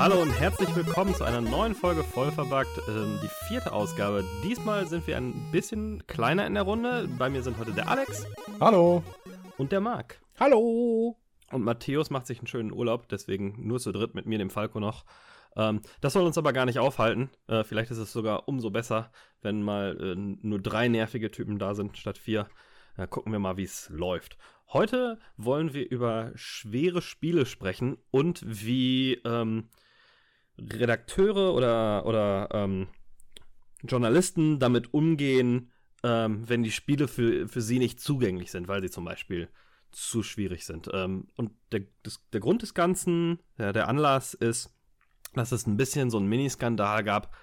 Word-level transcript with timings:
Hallo 0.00 0.22
und 0.22 0.30
herzlich 0.30 0.74
willkommen 0.74 1.14
zu 1.14 1.24
einer 1.24 1.42
neuen 1.42 1.74
Folge 1.74 2.02
Vollverbackt, 2.02 2.78
äh, 2.78 3.20
die 3.22 3.28
vierte 3.48 3.70
Ausgabe. 3.72 4.24
Diesmal 4.42 4.86
sind 4.86 5.06
wir 5.06 5.18
ein 5.18 5.34
bisschen 5.52 6.06
kleiner 6.06 6.46
in 6.46 6.54
der 6.54 6.62
Runde. 6.62 7.06
Bei 7.18 7.28
mir 7.28 7.42
sind 7.42 7.58
heute 7.58 7.72
der 7.72 7.88
Alex. 7.88 8.26
Hallo. 8.60 9.02
Und 9.58 9.72
der 9.72 9.80
Marc. 9.80 10.18
Hallo. 10.38 11.16
Und 11.52 11.64
Matthäus 11.64 12.08
macht 12.08 12.26
sich 12.26 12.38
einen 12.38 12.46
schönen 12.46 12.72
Urlaub, 12.72 13.08
deswegen 13.08 13.56
nur 13.58 13.78
zu 13.78 13.92
dritt 13.92 14.14
mit 14.14 14.24
mir, 14.24 14.38
dem 14.38 14.48
Falco 14.48 14.80
noch. 14.80 15.04
Ähm, 15.56 15.80
das 16.00 16.12
soll 16.12 16.24
uns 16.24 16.38
aber 16.38 16.52
gar 16.52 16.66
nicht 16.66 16.78
aufhalten. 16.78 17.30
Äh, 17.48 17.64
vielleicht 17.64 17.90
ist 17.90 17.98
es 17.98 18.12
sogar 18.12 18.48
umso 18.48 18.70
besser, 18.70 19.10
wenn 19.42 19.62
mal 19.62 19.96
äh, 20.00 20.14
nur 20.16 20.60
drei 20.60 20.88
nervige 20.88 21.30
Typen 21.30 21.58
da 21.58 21.74
sind 21.74 21.96
statt 21.96 22.18
vier. 22.18 22.48
Äh, 22.96 23.06
gucken 23.06 23.32
wir 23.32 23.38
mal, 23.38 23.56
wie 23.56 23.64
es 23.64 23.88
läuft. 23.90 24.36
Heute 24.72 25.18
wollen 25.36 25.74
wir 25.74 25.90
über 25.90 26.30
schwere 26.36 27.02
Spiele 27.02 27.44
sprechen 27.44 27.98
und 28.10 28.42
wie 28.46 29.14
ähm, 29.24 29.68
Redakteure 30.58 31.54
oder, 31.54 32.06
oder 32.06 32.48
ähm, 32.52 32.88
Journalisten 33.82 34.58
damit 34.58 34.94
umgehen, 34.94 35.72
ähm, 36.02 36.48
wenn 36.48 36.62
die 36.62 36.70
Spiele 36.70 37.08
für, 37.08 37.48
für 37.48 37.60
sie 37.60 37.78
nicht 37.78 38.00
zugänglich 38.00 38.50
sind, 38.50 38.68
weil 38.68 38.82
sie 38.82 38.90
zum 38.90 39.04
Beispiel 39.04 39.48
zu 39.90 40.22
schwierig 40.22 40.64
sind. 40.64 40.88
Ähm, 40.92 41.26
und 41.36 41.52
der, 41.72 41.82
das, 42.02 42.20
der 42.32 42.40
Grund 42.40 42.62
des 42.62 42.74
Ganzen, 42.74 43.40
ja, 43.58 43.72
der 43.72 43.88
Anlass 43.88 44.34
ist, 44.34 44.72
dass 45.34 45.52
es 45.52 45.66
ein 45.66 45.76
bisschen 45.76 46.10
so 46.10 46.18
einen 46.18 46.28
Miniskandal 46.28 47.04
gab, 47.04 47.34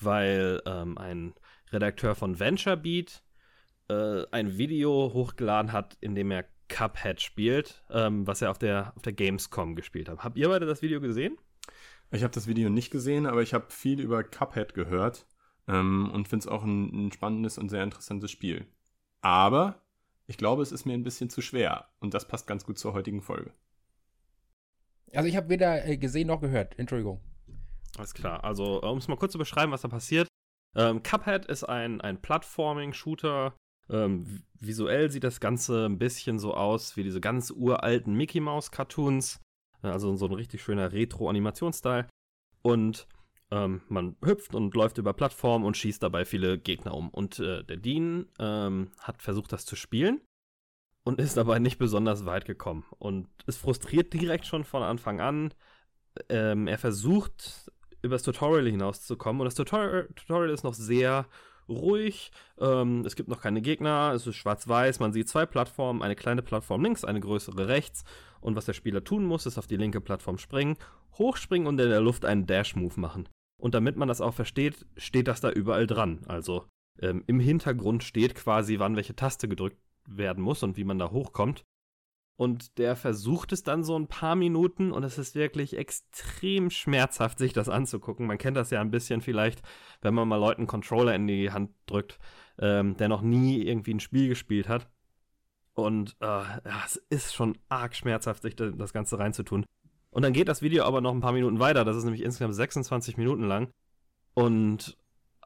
weil 0.00 0.60
ähm, 0.66 0.98
ein 0.98 1.34
Redakteur 1.72 2.14
von 2.14 2.38
VentureBeat 2.38 3.22
äh, 3.88 4.24
ein 4.30 4.58
Video 4.58 5.12
hochgeladen 5.12 5.72
hat, 5.72 5.96
in 6.00 6.14
dem 6.14 6.30
er 6.30 6.44
Cuphead 6.68 7.20
spielt, 7.20 7.84
ähm, 7.90 8.26
was 8.26 8.42
er 8.42 8.50
auf 8.50 8.58
der, 8.58 8.92
auf 8.96 9.02
der 9.02 9.12
Gamescom 9.12 9.76
gespielt 9.76 10.08
hat. 10.08 10.18
Habt 10.24 10.36
ihr 10.36 10.48
beide 10.48 10.66
das 10.66 10.82
Video 10.82 11.00
gesehen? 11.00 11.36
Ich 12.10 12.22
habe 12.22 12.34
das 12.34 12.46
Video 12.46 12.70
nicht 12.70 12.90
gesehen, 12.90 13.26
aber 13.26 13.42
ich 13.42 13.54
habe 13.54 13.66
viel 13.68 14.00
über 14.00 14.22
Cuphead 14.24 14.74
gehört 14.74 15.26
ähm, 15.68 16.10
und 16.12 16.28
finde 16.28 16.44
es 16.44 16.48
auch 16.48 16.64
ein, 16.64 17.06
ein 17.06 17.12
spannendes 17.12 17.58
und 17.58 17.68
sehr 17.68 17.82
interessantes 17.82 18.30
Spiel. 18.30 18.66
Aber 19.20 19.82
ich 20.26 20.36
glaube, 20.36 20.62
es 20.62 20.72
ist 20.72 20.84
mir 20.84 20.94
ein 20.94 21.04
bisschen 21.04 21.30
zu 21.30 21.40
schwer 21.40 21.88
und 22.00 22.14
das 22.14 22.26
passt 22.26 22.46
ganz 22.46 22.64
gut 22.64 22.78
zur 22.78 22.92
heutigen 22.94 23.22
Folge. 23.22 23.52
Also 25.12 25.28
ich 25.28 25.36
habe 25.36 25.48
weder 25.48 25.86
äh, 25.86 25.96
gesehen 25.96 26.28
noch 26.28 26.40
gehört. 26.40 26.78
Entschuldigung. 26.78 27.20
Alles 27.96 28.14
klar. 28.14 28.44
Also 28.44 28.82
um 28.82 28.98
es 28.98 29.08
mal 29.08 29.16
kurz 29.16 29.32
zu 29.32 29.38
beschreiben, 29.38 29.72
was 29.72 29.82
da 29.82 29.88
passiert. 29.88 30.28
Ähm, 30.74 31.02
Cuphead 31.02 31.46
ist 31.46 31.64
ein, 31.64 32.00
ein 32.00 32.20
Plattforming-Shooter. 32.20 33.54
Ähm, 33.88 34.42
visuell 34.60 35.10
sieht 35.10 35.24
das 35.24 35.40
Ganze 35.40 35.86
ein 35.86 35.98
bisschen 35.98 36.38
so 36.38 36.54
aus 36.54 36.96
wie 36.96 37.02
diese 37.02 37.20
ganz 37.20 37.50
uralten 37.50 38.14
Mickey 38.14 38.40
Mouse 38.40 38.70
Cartoons. 38.70 39.40
Also 39.82 40.16
so 40.16 40.26
ein 40.26 40.34
richtig 40.34 40.62
schöner 40.62 40.92
Retro-Animationsstyle. 40.92 42.08
Und 42.62 43.06
ähm, 43.50 43.82
man 43.88 44.16
hüpft 44.24 44.54
und 44.54 44.74
läuft 44.74 44.98
über 44.98 45.12
Plattformen 45.12 45.64
und 45.64 45.76
schießt 45.76 46.02
dabei 46.02 46.24
viele 46.24 46.58
Gegner 46.58 46.94
um. 46.94 47.08
Und 47.10 47.38
äh, 47.38 47.62
der 47.64 47.76
Dean 47.76 48.26
ähm, 48.38 48.90
hat 48.98 49.22
versucht, 49.22 49.52
das 49.52 49.64
zu 49.64 49.76
spielen 49.76 50.20
und 51.04 51.20
ist 51.20 51.36
dabei 51.36 51.58
nicht 51.58 51.78
besonders 51.78 52.26
weit 52.26 52.44
gekommen. 52.44 52.84
Und 52.98 53.28
es 53.46 53.56
frustriert 53.56 54.12
direkt 54.12 54.46
schon 54.46 54.64
von 54.64 54.82
Anfang 54.82 55.20
an. 55.20 55.54
Ähm, 56.28 56.66
er 56.66 56.78
versucht, 56.78 57.70
übers 58.02 58.22
Tutorial 58.22 58.66
hinauszukommen. 58.66 59.40
Und 59.40 59.46
das 59.46 59.54
Tutorial, 59.54 60.08
Tutorial 60.14 60.50
ist 60.50 60.64
noch 60.64 60.74
sehr 60.74 61.26
ruhig. 61.68 62.30
Ähm, 62.58 63.02
es 63.04 63.16
gibt 63.16 63.28
noch 63.28 63.40
keine 63.40 63.60
Gegner. 63.60 64.12
Es 64.14 64.26
ist 64.26 64.36
schwarz-weiß. 64.36 65.00
Man 65.00 65.12
sieht 65.12 65.28
zwei 65.28 65.46
Plattformen. 65.46 66.02
Eine 66.02 66.16
kleine 66.16 66.42
Plattform 66.42 66.82
links, 66.82 67.04
eine 67.04 67.20
größere 67.20 67.68
rechts. 67.68 68.04
Und 68.40 68.56
was 68.56 68.66
der 68.66 68.74
Spieler 68.74 69.02
tun 69.02 69.24
muss, 69.24 69.46
ist 69.46 69.58
auf 69.58 69.66
die 69.66 69.76
linke 69.76 70.00
Plattform 70.00 70.38
springen, 70.38 70.76
hochspringen 71.18 71.66
und 71.66 71.80
in 71.80 71.88
der 71.88 72.00
Luft 72.00 72.24
einen 72.24 72.46
Dash-Move 72.46 73.00
machen. 73.00 73.28
Und 73.58 73.74
damit 73.74 73.96
man 73.96 74.08
das 74.08 74.20
auch 74.20 74.34
versteht, 74.34 74.86
steht 74.96 75.28
das 75.28 75.40
da 75.40 75.50
überall 75.50 75.86
dran. 75.86 76.20
Also 76.28 76.66
ähm, 77.00 77.24
im 77.26 77.40
Hintergrund 77.40 78.04
steht 78.04 78.34
quasi, 78.34 78.78
wann 78.78 78.96
welche 78.96 79.16
Taste 79.16 79.48
gedrückt 79.48 79.78
werden 80.06 80.42
muss 80.42 80.62
und 80.62 80.76
wie 80.76 80.84
man 80.84 80.98
da 80.98 81.10
hochkommt. 81.10 81.64
Und 82.36 82.76
der 82.76 82.96
versucht 82.96 83.52
es 83.52 83.62
dann 83.62 83.82
so 83.82 83.98
ein 83.98 84.08
paar 84.08 84.36
Minuten 84.36 84.92
und 84.92 85.04
es 85.04 85.16
ist 85.16 85.34
wirklich 85.34 85.76
extrem 85.76 86.68
schmerzhaft, 86.68 87.38
sich 87.38 87.54
das 87.54 87.70
anzugucken. 87.70 88.26
Man 88.26 88.36
kennt 88.36 88.58
das 88.58 88.70
ja 88.70 88.80
ein 88.82 88.90
bisschen 88.90 89.22
vielleicht, 89.22 89.62
wenn 90.02 90.12
man 90.12 90.28
mal 90.28 90.36
Leuten 90.36 90.66
Controller 90.66 91.14
in 91.14 91.26
die 91.26 91.50
Hand 91.50 91.70
drückt, 91.86 92.18
ähm, 92.58 92.96
der 92.98 93.08
noch 93.08 93.22
nie 93.22 93.62
irgendwie 93.62 93.94
ein 93.94 94.00
Spiel 94.00 94.28
gespielt 94.28 94.68
hat. 94.68 94.86
Und 95.72 96.16
äh, 96.20 96.26
ja, 96.26 96.82
es 96.84 96.96
ist 97.08 97.34
schon 97.34 97.56
arg 97.70 97.94
schmerzhaft, 97.94 98.42
sich 98.42 98.56
das 98.56 98.92
Ganze 98.92 99.18
reinzutun. 99.18 99.64
Und 100.10 100.22
dann 100.22 100.32
geht 100.32 100.48
das 100.48 100.62
Video 100.62 100.84
aber 100.84 101.00
noch 101.02 101.12
ein 101.12 101.20
paar 101.20 101.32
Minuten 101.32 101.58
weiter. 101.58 101.84
Das 101.84 101.96
ist 101.96 102.04
nämlich 102.04 102.22
insgesamt 102.22 102.54
26 102.54 103.16
Minuten 103.16 103.44
lang. 103.44 103.70
Und 104.34 104.96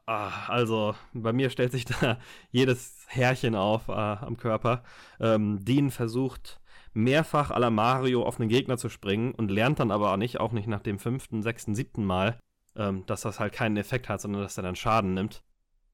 ah, 0.05 0.47
also 0.47 0.95
bei 1.13 1.33
mir 1.33 1.49
stellt 1.49 1.71
sich 1.71 1.85
da 2.01 2.19
jedes 2.49 3.05
Härchen 3.07 3.55
auf 3.55 3.87
äh, 3.89 3.91
am 3.91 4.37
Körper. 4.37 4.83
Ähm, 5.19 5.63
Dean 5.63 5.91
versucht 5.91 6.60
mehrfach 6.93 7.51
à 7.51 7.59
la 7.59 7.69
Mario 7.69 8.23
auf 8.23 8.39
einen 8.39 8.49
Gegner 8.49 8.77
zu 8.77 8.89
springen 8.89 9.33
und 9.33 9.49
lernt 9.49 9.79
dann 9.79 9.91
aber 9.91 10.11
auch 10.11 10.17
nicht, 10.17 10.39
auch 10.39 10.51
nicht 10.51 10.67
nach 10.67 10.81
dem 10.81 10.99
fünften, 10.99 11.41
sechsten, 11.41 11.75
siebten 11.75 12.05
Mal, 12.05 12.39
ähm, 12.75 13.05
dass 13.05 13.21
das 13.21 13.39
halt 13.39 13.53
keinen 13.53 13.77
Effekt 13.77 14.09
hat, 14.09 14.21
sondern 14.21 14.41
dass 14.41 14.57
er 14.57 14.63
dann 14.63 14.75
Schaden 14.75 15.13
nimmt. 15.13 15.43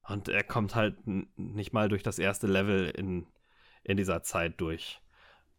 Und 0.02 0.28
er 0.28 0.42
kommt 0.42 0.74
halt 0.74 1.06
nicht 1.06 1.72
mal 1.72 1.88
durch 1.88 2.02
das 2.02 2.18
erste 2.18 2.46
Level 2.46 2.88
in, 2.90 3.26
in 3.84 3.96
dieser 3.96 4.22
Zeit 4.22 4.60
durch. 4.60 5.00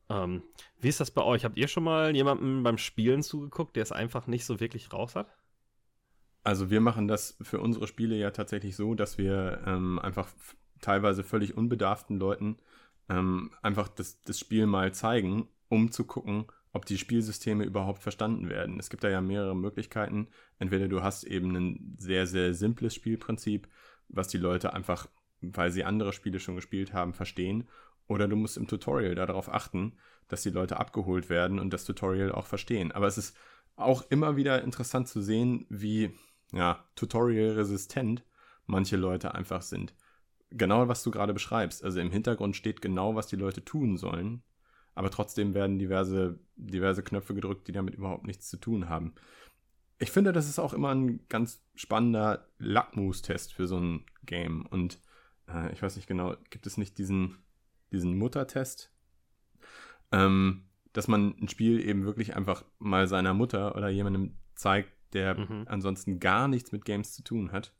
Ähm, 0.09 0.43
wie 0.79 0.89
ist 0.89 0.99
das 0.99 1.11
bei 1.11 1.21
euch? 1.21 1.45
Habt 1.45 1.57
ihr 1.57 1.67
schon 1.67 1.83
mal 1.83 2.15
jemandem 2.15 2.63
beim 2.63 2.79
Spielen 2.79 3.21
zugeguckt, 3.21 3.75
der 3.75 3.83
es 3.83 3.91
einfach 3.91 4.25
nicht 4.25 4.45
so 4.45 4.59
wirklich 4.59 4.91
raus 4.91 5.15
hat? 5.15 5.27
Also 6.43 6.71
wir 6.71 6.81
machen 6.81 7.07
das 7.07 7.37
für 7.41 7.59
unsere 7.59 7.85
Spiele 7.85 8.15
ja 8.15 8.31
tatsächlich 8.31 8.75
so, 8.75 8.95
dass 8.95 9.17
wir 9.17 9.61
ähm, 9.67 9.99
einfach 9.99 10.27
teilweise 10.81 11.23
völlig 11.23 11.55
unbedarften 11.55 12.17
Leuten 12.17 12.57
ähm, 13.09 13.51
einfach 13.61 13.87
das, 13.87 14.21
das 14.21 14.39
Spiel 14.39 14.67
mal 14.67 14.93
zeigen, 14.93 15.47
um 15.67 15.91
zu 15.91 16.05
gucken, 16.05 16.45
ob 16.71 16.85
die 16.85 16.97
Spielsysteme 16.97 17.63
überhaupt 17.63 18.03
verstanden 18.03 18.49
werden. 18.49 18.79
Es 18.79 18.89
gibt 18.89 19.03
da 19.03 19.09
ja 19.09 19.21
mehrere 19.21 19.55
Möglichkeiten. 19.55 20.27
Entweder 20.59 20.87
du 20.87 21.01
hast 21.01 21.23
eben 21.23 21.55
ein 21.55 21.95
sehr, 21.97 22.27
sehr 22.27 22.53
simples 22.53 22.93
Spielprinzip, 22.93 23.67
was 24.07 24.27
die 24.27 24.37
Leute 24.37 24.73
einfach, 24.73 25.07
weil 25.41 25.71
sie 25.71 25.83
andere 25.83 26.13
Spiele 26.13 26.39
schon 26.39 26.55
gespielt 26.55 26.93
haben, 26.93 27.13
verstehen. 27.13 27.67
Oder 28.07 28.27
du 28.27 28.35
musst 28.35 28.57
im 28.57 28.67
Tutorial 28.67 29.15
darauf 29.15 29.51
achten, 29.51 29.97
dass 30.27 30.43
die 30.43 30.51
Leute 30.51 30.79
abgeholt 30.79 31.29
werden 31.29 31.59
und 31.59 31.73
das 31.73 31.85
Tutorial 31.85 32.31
auch 32.31 32.45
verstehen. 32.45 32.91
Aber 32.91 33.07
es 33.07 33.17
ist 33.17 33.35
auch 33.75 34.03
immer 34.09 34.35
wieder 34.35 34.63
interessant 34.63 35.07
zu 35.07 35.21
sehen, 35.21 35.65
wie 35.69 36.11
ja, 36.51 36.83
tutorial-resistent 36.95 38.23
manche 38.67 38.97
Leute 38.97 39.33
einfach 39.33 39.63
sind 39.63 39.95
genau, 40.51 40.87
was 40.87 41.03
du 41.03 41.11
gerade 41.11 41.33
beschreibst. 41.33 41.83
Also 41.83 41.99
im 41.99 42.11
Hintergrund 42.11 42.55
steht 42.55 42.81
genau, 42.81 43.15
was 43.15 43.27
die 43.27 43.35
Leute 43.35 43.63
tun 43.63 43.97
sollen, 43.97 44.43
aber 44.95 45.11
trotzdem 45.11 45.53
werden 45.53 45.79
diverse, 45.79 46.39
diverse 46.55 47.03
Knöpfe 47.03 47.33
gedrückt, 47.33 47.67
die 47.67 47.71
damit 47.71 47.95
überhaupt 47.95 48.25
nichts 48.25 48.49
zu 48.49 48.57
tun 48.57 48.89
haben. 48.89 49.13
Ich 49.97 50.11
finde, 50.11 50.31
das 50.31 50.47
ist 50.47 50.59
auch 50.59 50.73
immer 50.73 50.93
ein 50.95 51.27
ganz 51.27 51.61
spannender 51.75 52.47
Lackmustest 52.57 53.53
für 53.53 53.67
so 53.67 53.77
ein 53.77 54.05
Game. 54.25 54.65
Und 54.65 54.99
äh, 55.47 55.71
ich 55.73 55.81
weiß 55.81 55.97
nicht 55.97 56.07
genau, 56.07 56.35
gibt 56.49 56.65
es 56.67 56.77
nicht 56.77 56.97
diesen, 56.97 57.37
diesen 57.91 58.17
Muttertest? 58.17 58.93
Ähm, 60.11 60.69
dass 60.93 61.07
man 61.07 61.35
ein 61.39 61.49
Spiel 61.49 61.79
eben 61.79 62.05
wirklich 62.05 62.35
einfach 62.35 62.63
mal 62.79 63.07
seiner 63.07 63.33
Mutter 63.33 63.75
oder 63.75 63.89
jemandem 63.89 64.37
zeigt, 64.55 64.91
der 65.13 65.37
mhm. 65.37 65.65
ansonsten 65.67 66.19
gar 66.19 66.47
nichts 66.47 66.71
mit 66.71 66.85
Games 66.85 67.13
zu 67.13 67.23
tun 67.23 67.51
hat 67.51 67.73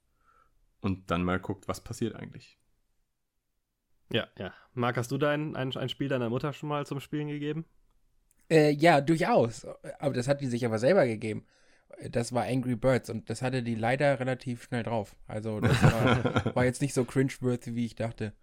und 0.82 1.10
dann 1.12 1.24
mal 1.24 1.40
guckt, 1.40 1.68
was 1.68 1.84
passiert 1.84 2.16
eigentlich. 2.16 2.59
Ja, 4.12 4.28
ja. 4.38 4.54
Marc, 4.74 4.98
hast 4.98 5.12
du 5.12 5.18
dein, 5.18 5.56
ein, 5.56 5.76
ein 5.76 5.90
Spiel 5.90 6.08
deiner 6.08 6.30
Mutter 6.30 6.54
schon 6.54 6.70
mal 6.70 6.86
zum 6.86 7.00
Spielen 7.00 7.28
gegeben? 7.28 7.66
Äh, 8.50 8.72
ja, 8.72 9.02
durchaus. 9.02 9.66
Aber 10.00 10.14
das 10.14 10.28
hat 10.28 10.42
die 10.42 10.48
sich 10.48 10.66
aber 10.66 10.80
selber 10.80 11.06
gegeben. 11.06 11.46
Das 12.10 12.34
war 12.34 12.46
Angry 12.46 12.76
Birds 12.76 13.10
und 13.10 13.30
das 13.30 13.42
hatte 13.42 13.62
die 13.62 13.76
leider 13.76 14.20
relativ 14.20 14.64
schnell 14.64 14.84
drauf. 14.84 15.16
Also 15.28 15.60
das 15.60 15.82
war, 15.84 16.56
war 16.56 16.66
jetzt 16.66 16.82
nicht 16.82 16.94
so 16.94 17.04
cringe-worthy, 17.04 17.76
wie 17.76 17.86
ich 17.86 17.96
dachte. 17.96 18.34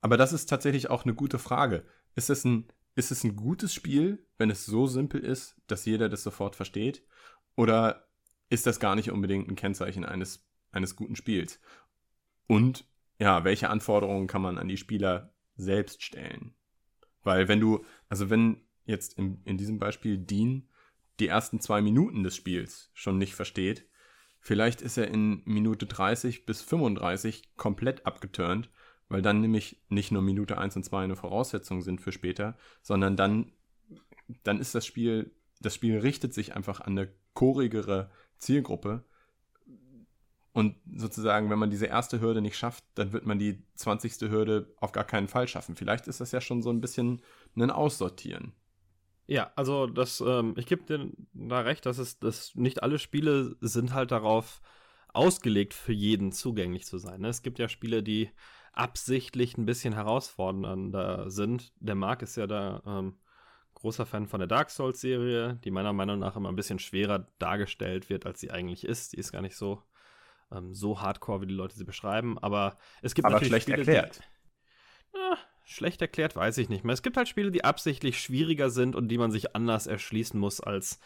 Aber 0.00 0.16
das 0.16 0.32
ist 0.32 0.46
tatsächlich 0.46 0.90
auch 0.90 1.04
eine 1.04 1.14
gute 1.14 1.38
Frage. 1.38 1.84
Ist 2.14 2.30
es 2.30 2.44
ein, 2.44 2.68
ist 2.94 3.10
es 3.10 3.24
ein 3.24 3.34
gutes 3.34 3.72
Spiel, 3.72 4.24
wenn 4.38 4.50
es 4.50 4.66
so 4.66 4.86
simpel 4.86 5.20
ist, 5.20 5.56
dass 5.66 5.84
jeder 5.84 6.08
das 6.08 6.22
sofort 6.22 6.54
versteht? 6.54 7.02
Oder 7.56 8.08
ist 8.50 8.66
das 8.66 8.78
gar 8.78 8.94
nicht 8.94 9.10
unbedingt 9.10 9.48
ein 9.48 9.56
Kennzeichen 9.56 10.04
eines 10.04 10.46
eines 10.76 10.94
guten 10.94 11.16
Spiels. 11.16 11.58
Und 12.46 12.86
ja, 13.18 13.44
welche 13.44 13.70
Anforderungen 13.70 14.26
kann 14.26 14.42
man 14.42 14.58
an 14.58 14.68
die 14.68 14.76
Spieler 14.76 15.32
selbst 15.56 16.02
stellen? 16.02 16.54
Weil 17.22 17.48
wenn 17.48 17.60
du, 17.60 17.84
also 18.08 18.30
wenn 18.30 18.60
jetzt 18.84 19.18
in, 19.18 19.42
in 19.44 19.58
diesem 19.58 19.78
Beispiel 19.78 20.18
Dean 20.18 20.68
die 21.18 21.28
ersten 21.28 21.60
zwei 21.60 21.80
Minuten 21.80 22.22
des 22.22 22.36
Spiels 22.36 22.90
schon 22.94 23.18
nicht 23.18 23.34
versteht, 23.34 23.88
Vielleicht 24.46 24.80
ist 24.80 24.96
er 24.96 25.08
in 25.08 25.42
Minute 25.44 25.86
30 25.86 26.46
bis 26.46 26.62
35 26.62 27.56
komplett 27.56 28.06
abgeturnt, 28.06 28.70
weil 29.08 29.20
dann 29.20 29.40
nämlich 29.40 29.82
nicht 29.88 30.12
nur 30.12 30.22
Minute 30.22 30.56
1 30.56 30.76
und 30.76 30.84
2 30.84 31.02
eine 31.02 31.16
Voraussetzung 31.16 31.82
sind 31.82 32.00
für 32.00 32.12
später, 32.12 32.56
sondern 32.80 33.16
dann, 33.16 33.50
dann 34.44 34.60
ist 34.60 34.72
das 34.76 34.86
Spiel, 34.86 35.32
das 35.60 35.74
Spiel 35.74 35.98
richtet 35.98 36.32
sich 36.32 36.54
einfach 36.54 36.80
an 36.80 36.96
eine 36.96 37.12
chorigere 37.34 38.08
Zielgruppe. 38.38 39.02
Und 40.56 40.74
sozusagen, 40.90 41.50
wenn 41.50 41.58
man 41.58 41.68
diese 41.68 41.84
erste 41.84 42.18
Hürde 42.18 42.40
nicht 42.40 42.56
schafft, 42.56 42.82
dann 42.94 43.12
wird 43.12 43.26
man 43.26 43.38
die 43.38 43.62
20. 43.74 44.30
Hürde 44.30 44.72
auf 44.78 44.90
gar 44.90 45.04
keinen 45.04 45.28
Fall 45.28 45.46
schaffen. 45.46 45.76
Vielleicht 45.76 46.06
ist 46.06 46.22
das 46.22 46.32
ja 46.32 46.40
schon 46.40 46.62
so 46.62 46.70
ein 46.70 46.80
bisschen 46.80 47.20
ein 47.56 47.70
Aussortieren. 47.70 48.54
Ja, 49.26 49.52
also 49.54 49.86
das, 49.86 50.22
ähm, 50.26 50.54
ich 50.56 50.64
gebe 50.64 50.84
dir 50.84 51.10
da 51.34 51.60
recht, 51.60 51.84
dass 51.84 51.98
es, 51.98 52.20
dass 52.20 52.54
nicht 52.54 52.82
alle 52.82 52.98
Spiele 52.98 53.54
sind 53.60 53.92
halt 53.92 54.12
darauf 54.12 54.62
ausgelegt, 55.08 55.74
für 55.74 55.92
jeden 55.92 56.32
zugänglich 56.32 56.86
zu 56.86 56.96
sein. 56.96 57.20
Ne? 57.20 57.28
Es 57.28 57.42
gibt 57.42 57.58
ja 57.58 57.68
Spiele, 57.68 58.02
die 58.02 58.30
absichtlich 58.72 59.58
ein 59.58 59.66
bisschen 59.66 59.92
herausfordernder 59.92 61.30
sind. 61.30 61.74
Der 61.80 61.96
Marc 61.96 62.22
ist 62.22 62.36
ja 62.36 62.46
da 62.46 62.82
ähm, 62.86 63.18
großer 63.74 64.06
Fan 64.06 64.26
von 64.26 64.40
der 64.40 64.46
Dark 64.46 64.70
Souls-Serie, 64.70 65.60
die 65.62 65.70
meiner 65.70 65.92
Meinung 65.92 66.18
nach 66.18 66.34
immer 66.34 66.48
ein 66.48 66.56
bisschen 66.56 66.78
schwerer 66.78 67.28
dargestellt 67.38 68.08
wird, 68.08 68.24
als 68.24 68.40
sie 68.40 68.50
eigentlich 68.50 68.86
ist. 68.86 69.12
Die 69.12 69.18
ist 69.18 69.32
gar 69.32 69.42
nicht 69.42 69.56
so, 69.56 69.82
ähm, 70.52 70.74
so 70.74 71.00
hardcore, 71.00 71.42
wie 71.42 71.46
die 71.46 71.54
Leute 71.54 71.76
sie 71.76 71.84
beschreiben. 71.84 72.38
Aber 72.38 72.78
es 73.02 73.14
gibt 73.14 73.26
Aber 73.26 73.34
natürlich 73.34 73.50
schlecht 73.50 73.64
Spiele, 73.64 73.78
erklärt. 73.78 74.20
Die, 75.14 75.18
ja, 75.18 75.38
schlecht 75.64 76.00
erklärt 76.02 76.36
weiß 76.36 76.58
ich 76.58 76.68
nicht 76.68 76.84
mehr. 76.84 76.94
Es 76.94 77.02
gibt 77.02 77.16
halt 77.16 77.28
Spiele, 77.28 77.50
die 77.50 77.64
absichtlich 77.64 78.20
schwieriger 78.20 78.70
sind 78.70 78.94
und 78.94 79.08
die 79.08 79.18
man 79.18 79.30
sich 79.30 79.54
anders 79.56 79.86
erschließen 79.86 80.38
muss 80.38 80.60
als 80.60 81.00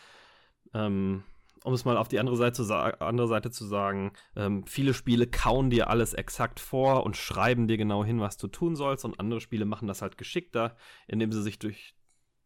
ähm, 0.75 1.25
um 1.64 1.75
es 1.75 1.84
mal 1.84 1.96
auf 1.96 2.08
die 2.08 2.19
andere 2.19 2.37
Seite 2.37 2.64
zu, 2.64 2.75
andere 2.75 3.28
Seite 3.28 3.50
zu 3.50 3.64
sagen, 3.64 4.12
ähm, 4.34 4.64
viele 4.66 4.94
Spiele 4.94 5.26
kauen 5.26 5.70
dir 5.70 5.90
alles 5.90 6.14
exakt 6.14 6.58
vor 6.58 7.04
und 7.04 7.16
schreiben 7.16 7.69
dir 7.69 7.76
genau 7.76 8.04
hin, 8.04 8.20
was 8.20 8.37
du 8.37 8.48
tun 8.48 8.76
sollst, 8.76 9.04
und 9.04 9.20
andere 9.20 9.40
Spiele 9.40 9.64
machen 9.64 9.88
das 9.88 10.02
halt 10.02 10.16
geschickter, 10.16 10.76
indem 11.06 11.32
sie 11.32 11.42
sich 11.42 11.58
durch 11.58 11.94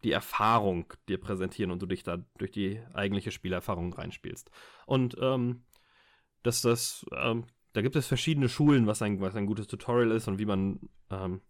die 0.03 0.13
Erfahrung 0.13 0.93
dir 1.09 1.19
präsentieren 1.19 1.71
und 1.71 1.81
du 1.81 1.87
dich 1.87 2.03
da 2.03 2.19
durch 2.39 2.51
die 2.51 2.83
eigentliche 2.93 3.31
Spielerfahrung 3.31 3.93
reinspielst. 3.95 4.51
Und 4.87 5.17
ähm, 5.21 5.65
dass 6.45 6.61
das, 6.61 7.05
ähm, 7.17 7.47
da 7.73 7.83
gibt 7.83 7.97
es 7.97 8.07
verschiedene 8.07 8.49
Schulen, 8.49 8.87
was 8.87 9.03
ein, 9.03 9.21
was 9.21 9.35
ein 9.35 9.47
gutes 9.47 9.67
Tutorial 9.67 10.13
ist 10.13 10.29
und 10.29 10.39
wie 10.39 10.45
man 10.45 10.79
ähm, 11.11 11.41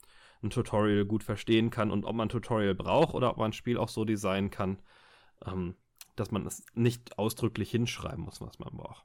ein 0.42 0.50
Tutorial 0.50 1.04
gut 1.04 1.22
verstehen 1.22 1.70
kann 1.70 1.90
und 1.90 2.04
ob 2.04 2.14
man 2.14 2.26
ein 2.26 2.30
Tutorial 2.30 2.74
braucht 2.74 3.14
oder 3.14 3.30
ob 3.30 3.36
man 3.36 3.50
ein 3.50 3.52
Spiel 3.52 3.76
auch 3.76 3.88
so 3.88 4.04
designen 4.04 4.50
kann, 4.50 4.80
ähm, 5.44 5.74
dass 6.16 6.30
man 6.30 6.46
es 6.46 6.64
nicht 6.74 7.18
ausdrücklich 7.18 7.70
hinschreiben 7.70 8.24
muss, 8.24 8.40
was 8.40 8.58
man 8.58 8.74
braucht. 8.76 9.04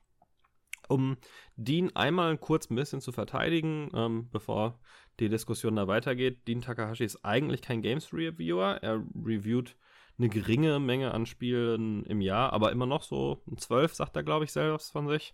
Um 0.88 1.18
Dean 1.56 1.96
einmal 1.96 2.38
kurz 2.38 2.70
ein 2.70 2.76
bisschen 2.76 3.02
zu 3.02 3.12
verteidigen, 3.12 3.90
ähm, 3.94 4.30
bevor 4.32 4.80
die 5.20 5.30
Diskussion 5.30 5.76
da 5.76 5.88
weitergeht, 5.88 6.48
Dean 6.48 6.62
Takahashi 6.62 7.04
ist 7.04 7.24
eigentlich 7.26 7.62
kein 7.62 7.82
Games 7.82 8.14
Reviewer. 8.14 8.80
Er 8.82 9.04
reviewt 9.26 9.76
eine 10.18 10.30
geringe 10.30 10.80
Menge 10.80 11.14
an 11.14 11.26
Spielen 11.26 12.04
im 12.06 12.22
Jahr, 12.22 12.54
aber 12.54 12.72
immer 12.72 12.86
noch 12.86 13.04
so 13.04 13.42
ein 13.50 13.58
12, 13.58 13.94
sagt 13.94 14.16
er, 14.16 14.24
glaube 14.24 14.46
ich, 14.46 14.52
selbst 14.52 14.92
von 14.92 15.08
sich. 15.08 15.34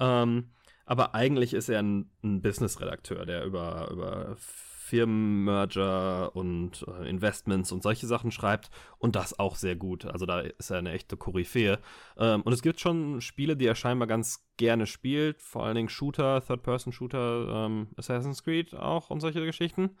Ähm, 0.00 0.50
aber 0.86 1.14
eigentlich 1.14 1.54
ist 1.54 1.68
er 1.68 1.80
ein, 1.80 2.10
ein 2.22 2.42
Business-Redakteur, 2.42 3.24
der 3.24 3.44
über, 3.44 3.88
über 3.90 4.36
Firmenmerger 4.84 6.36
und 6.36 6.84
äh, 6.86 7.08
Investments 7.08 7.72
und 7.72 7.82
solche 7.82 8.06
Sachen 8.06 8.30
schreibt 8.30 8.70
und 8.98 9.16
das 9.16 9.38
auch 9.38 9.56
sehr 9.56 9.76
gut. 9.76 10.04
Also 10.04 10.26
da 10.26 10.40
ist 10.40 10.70
er 10.70 10.78
eine 10.78 10.92
echte 10.92 11.16
Koryphäe. 11.16 11.78
Ähm, 12.18 12.42
und 12.42 12.52
es 12.52 12.60
gibt 12.60 12.80
schon 12.80 13.22
Spiele, 13.22 13.56
die 13.56 13.66
er 13.66 13.76
scheinbar 13.76 14.06
ganz 14.06 14.46
gerne 14.58 14.86
spielt, 14.86 15.40
vor 15.40 15.64
allen 15.64 15.76
Dingen 15.76 15.88
Shooter, 15.88 16.44
Third-Person-Shooter, 16.46 17.64
ähm, 17.66 17.88
Assassin's 17.96 18.44
Creed 18.44 18.74
auch 18.74 19.08
und 19.08 19.20
solche 19.20 19.44
Geschichten. 19.44 19.96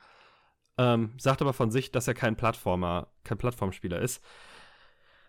Ähm, 0.76 1.14
sagt 1.16 1.40
aber 1.40 1.54
von 1.54 1.70
sich, 1.70 1.90
dass 1.90 2.06
er 2.06 2.14
kein 2.14 2.36
Plattformer, 2.36 3.08
kein 3.22 3.38
Plattformspieler 3.38 4.00
ist. 4.00 4.22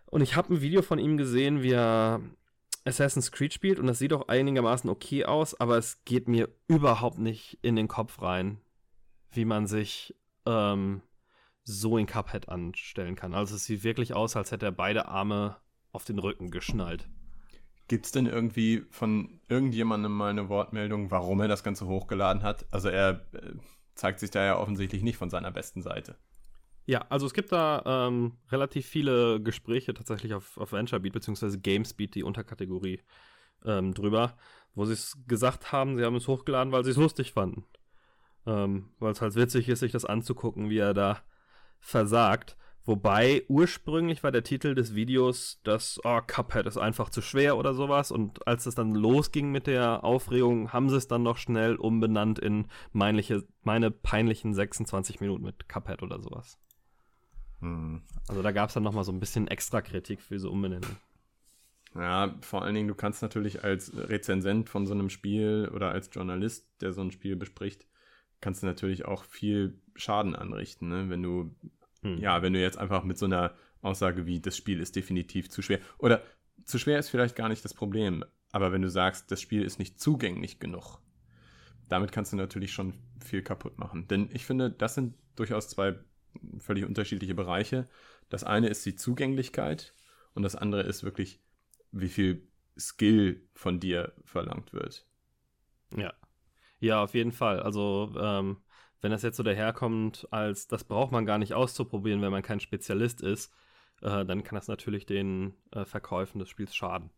Und 0.07 0.21
ich 0.21 0.35
habe 0.35 0.53
ein 0.53 0.61
Video 0.61 0.81
von 0.81 0.99
ihm 0.99 1.15
gesehen, 1.17 1.63
wie 1.63 1.71
er 1.71 2.19
Assassin's 2.85 3.31
Creed 3.31 3.53
spielt 3.53 3.79
und 3.79 3.87
das 3.87 3.99
sieht 3.99 4.13
auch 4.13 4.27
einigermaßen 4.27 4.89
okay 4.89 5.25
aus, 5.25 5.59
aber 5.59 5.77
es 5.77 6.03
geht 6.05 6.27
mir 6.27 6.49
überhaupt 6.67 7.17
nicht 7.17 7.57
in 7.61 7.75
den 7.75 7.87
Kopf 7.87 8.21
rein, 8.21 8.61
wie 9.31 9.45
man 9.45 9.65
sich 9.65 10.15
ähm, 10.45 11.01
so 11.63 11.97
in 11.97 12.05
Cuphead 12.05 12.47
anstellen 12.47 13.15
kann. 13.15 13.33
Also 13.33 13.55
es 13.55 13.65
sieht 13.65 13.83
wirklich 13.83 14.13
aus, 14.13 14.35
als 14.35 14.51
hätte 14.51 14.67
er 14.67 14.71
beide 14.71 15.07
Arme 15.07 15.57
auf 15.91 16.05
den 16.05 16.19
Rücken 16.19 16.51
geschnallt. 16.51 17.09
Gibt 17.87 18.05
es 18.05 18.11
denn 18.11 18.27
irgendwie 18.27 18.85
von 18.91 19.39
irgendjemandem 19.47 20.11
mal 20.11 20.29
eine 20.29 20.49
Wortmeldung, 20.49 21.11
warum 21.11 21.41
er 21.41 21.47
das 21.47 21.63
Ganze 21.63 21.87
hochgeladen 21.87 22.43
hat? 22.43 22.65
Also 22.71 22.89
er 22.89 23.25
äh, 23.33 23.53
zeigt 23.95 24.19
sich 24.19 24.31
da 24.31 24.43
ja 24.43 24.57
offensichtlich 24.57 25.01
nicht 25.01 25.17
von 25.17 25.29
seiner 25.29 25.51
besten 25.51 25.81
Seite. 25.81 26.15
Ja, 26.87 27.05
also 27.09 27.25
es 27.25 27.33
gibt 27.33 27.51
da 27.51 27.81
ähm, 27.85 28.33
relativ 28.51 28.85
viele 28.85 29.41
Gespräche 29.41 29.93
tatsächlich 29.93 30.33
auf, 30.35 30.57
auf 30.57 30.71
VentureBeat 30.71 31.13
bzw. 31.13 31.57
GameSpeed, 31.57 32.13
die 32.13 32.23
Unterkategorie 32.23 33.01
ähm, 33.65 33.93
drüber, 33.93 34.37
wo 34.75 34.85
sie 34.85 34.93
es 34.93 35.17
gesagt 35.27 35.71
haben, 35.71 35.97
sie 35.97 36.03
haben 36.03 36.15
es 36.15 36.27
hochgeladen, 36.27 36.71
weil 36.71 36.83
sie 36.83 36.91
es 36.91 36.97
lustig 36.97 37.33
fanden. 37.33 37.65
Ähm, 38.45 38.89
weil 38.99 39.11
es 39.11 39.21
halt 39.21 39.35
witzig 39.35 39.67
ist, 39.69 39.79
sich 39.79 39.91
das 39.91 40.05
anzugucken, 40.05 40.69
wie 40.69 40.77
er 40.77 40.93
da 40.93 41.21
versagt. 41.79 42.55
Wobei 42.87 43.43
ursprünglich 43.47 44.23
war 44.23 44.31
der 44.31 44.43
Titel 44.43 44.75
des 44.75 44.93
Videos, 44.93 45.59
dass 45.63 45.99
oh, 46.03 46.19
Cuphead 46.25 46.67
ist 46.67 46.77
einfach 46.77 47.09
zu 47.09 47.23
schwer 47.23 47.57
oder 47.57 47.73
sowas. 47.73 48.11
Und 48.11 48.47
als 48.47 48.67
es 48.67 48.75
dann 48.75 48.93
losging 48.93 49.51
mit 49.51 49.65
der 49.65 50.03
Aufregung, 50.03 50.71
haben 50.71 50.89
sie 50.89 50.97
es 50.97 51.07
dann 51.07 51.23
noch 51.23 51.37
schnell 51.37 51.77
umbenannt 51.77 52.37
in 52.37 52.67
meinliche, 52.91 53.43
meine 53.63 53.89
peinlichen 53.89 54.53
26 54.53 55.19
Minuten 55.19 55.43
mit 55.43 55.67
Cuphead 55.67 56.03
oder 56.03 56.21
sowas. 56.21 56.59
Hm. 57.61 58.01
Also 58.27 58.41
da 58.41 58.51
gab 58.51 58.69
es 58.69 58.73
dann 58.73 58.83
noch 58.83 58.93
mal 58.93 59.03
so 59.03 59.11
ein 59.11 59.19
bisschen 59.19 59.47
extra 59.47 59.81
Kritik 59.81 60.21
für 60.21 60.35
diese 60.35 60.49
Umbenennung. 60.49 60.95
Ja, 61.95 62.35
vor 62.41 62.63
allen 62.63 62.75
Dingen, 62.75 62.89
du 62.89 62.95
kannst 62.95 63.21
natürlich 63.21 63.63
als 63.63 63.91
Rezensent 63.95 64.69
von 64.69 64.85
so 64.85 64.93
einem 64.93 65.09
Spiel 65.09 65.71
oder 65.73 65.91
als 65.91 66.09
Journalist, 66.11 66.67
der 66.81 66.91
so 66.91 67.01
ein 67.01 67.11
Spiel 67.11 67.37
bespricht, 67.37 67.87
kannst 68.41 68.63
du 68.63 68.67
natürlich 68.67 69.05
auch 69.05 69.23
viel 69.23 69.79
Schaden 69.95 70.35
anrichten, 70.35 70.89
ne? 70.89 71.09
wenn 71.09 71.23
du, 71.23 71.55
hm. 72.01 72.17
ja, 72.17 72.41
wenn 72.41 72.53
du 72.53 72.59
jetzt 72.59 72.77
einfach 72.77 73.03
mit 73.03 73.17
so 73.17 73.25
einer 73.25 73.53
Aussage 73.81 74.25
wie, 74.25 74.41
das 74.41 74.57
Spiel 74.57 74.81
ist 74.81 74.95
definitiv 74.95 75.49
zu 75.49 75.61
schwer. 75.61 75.79
Oder 75.97 76.21
zu 76.65 76.79
schwer 76.79 76.99
ist 76.99 77.09
vielleicht 77.09 77.35
gar 77.35 77.47
nicht 77.47 77.63
das 77.63 77.73
Problem, 77.73 78.25
aber 78.51 78.73
wenn 78.73 78.81
du 78.81 78.89
sagst, 78.89 79.31
das 79.31 79.41
Spiel 79.41 79.63
ist 79.63 79.79
nicht 79.79 79.99
zugänglich 79.99 80.59
genug, 80.59 80.99
damit 81.87 82.11
kannst 82.11 82.33
du 82.33 82.37
natürlich 82.37 82.73
schon 82.73 82.93
viel 83.23 83.41
kaputt 83.41 83.77
machen. 83.77 84.07
Denn 84.07 84.29
ich 84.33 84.45
finde, 84.45 84.69
das 84.69 84.95
sind 84.95 85.15
durchaus 85.35 85.69
zwei 85.69 85.95
völlig 86.59 86.85
unterschiedliche 86.85 87.35
Bereiche. 87.35 87.87
Das 88.29 88.43
eine 88.43 88.67
ist 88.69 88.85
die 88.85 88.95
Zugänglichkeit 88.95 89.93
und 90.33 90.43
das 90.43 90.55
andere 90.55 90.83
ist 90.83 91.03
wirklich, 91.03 91.41
wie 91.91 92.09
viel 92.09 92.47
Skill 92.77 93.47
von 93.53 93.79
dir 93.79 94.13
verlangt 94.23 94.73
wird. 94.73 95.05
Ja. 95.95 96.13
Ja, 96.79 97.03
auf 97.03 97.13
jeden 97.13 97.31
Fall. 97.31 97.61
Also, 97.61 98.13
ähm, 98.19 98.57
wenn 99.01 99.11
das 99.11 99.23
jetzt 99.23 99.37
so 99.37 99.43
daherkommt, 99.43 100.27
als 100.31 100.67
das 100.67 100.83
braucht 100.83 101.11
man 101.11 101.25
gar 101.25 101.37
nicht 101.37 101.53
auszuprobieren, 101.53 102.21
wenn 102.21 102.31
man 102.31 102.43
kein 102.43 102.59
Spezialist 102.59 103.21
ist, 103.21 103.53
äh, 104.01 104.25
dann 104.25 104.43
kann 104.43 104.55
das 104.55 104.67
natürlich 104.67 105.05
den 105.05 105.53
äh, 105.71 105.85
Verkäufen 105.85 106.39
des 106.39 106.49
Spiels 106.49 106.75
schaden. 106.75 107.09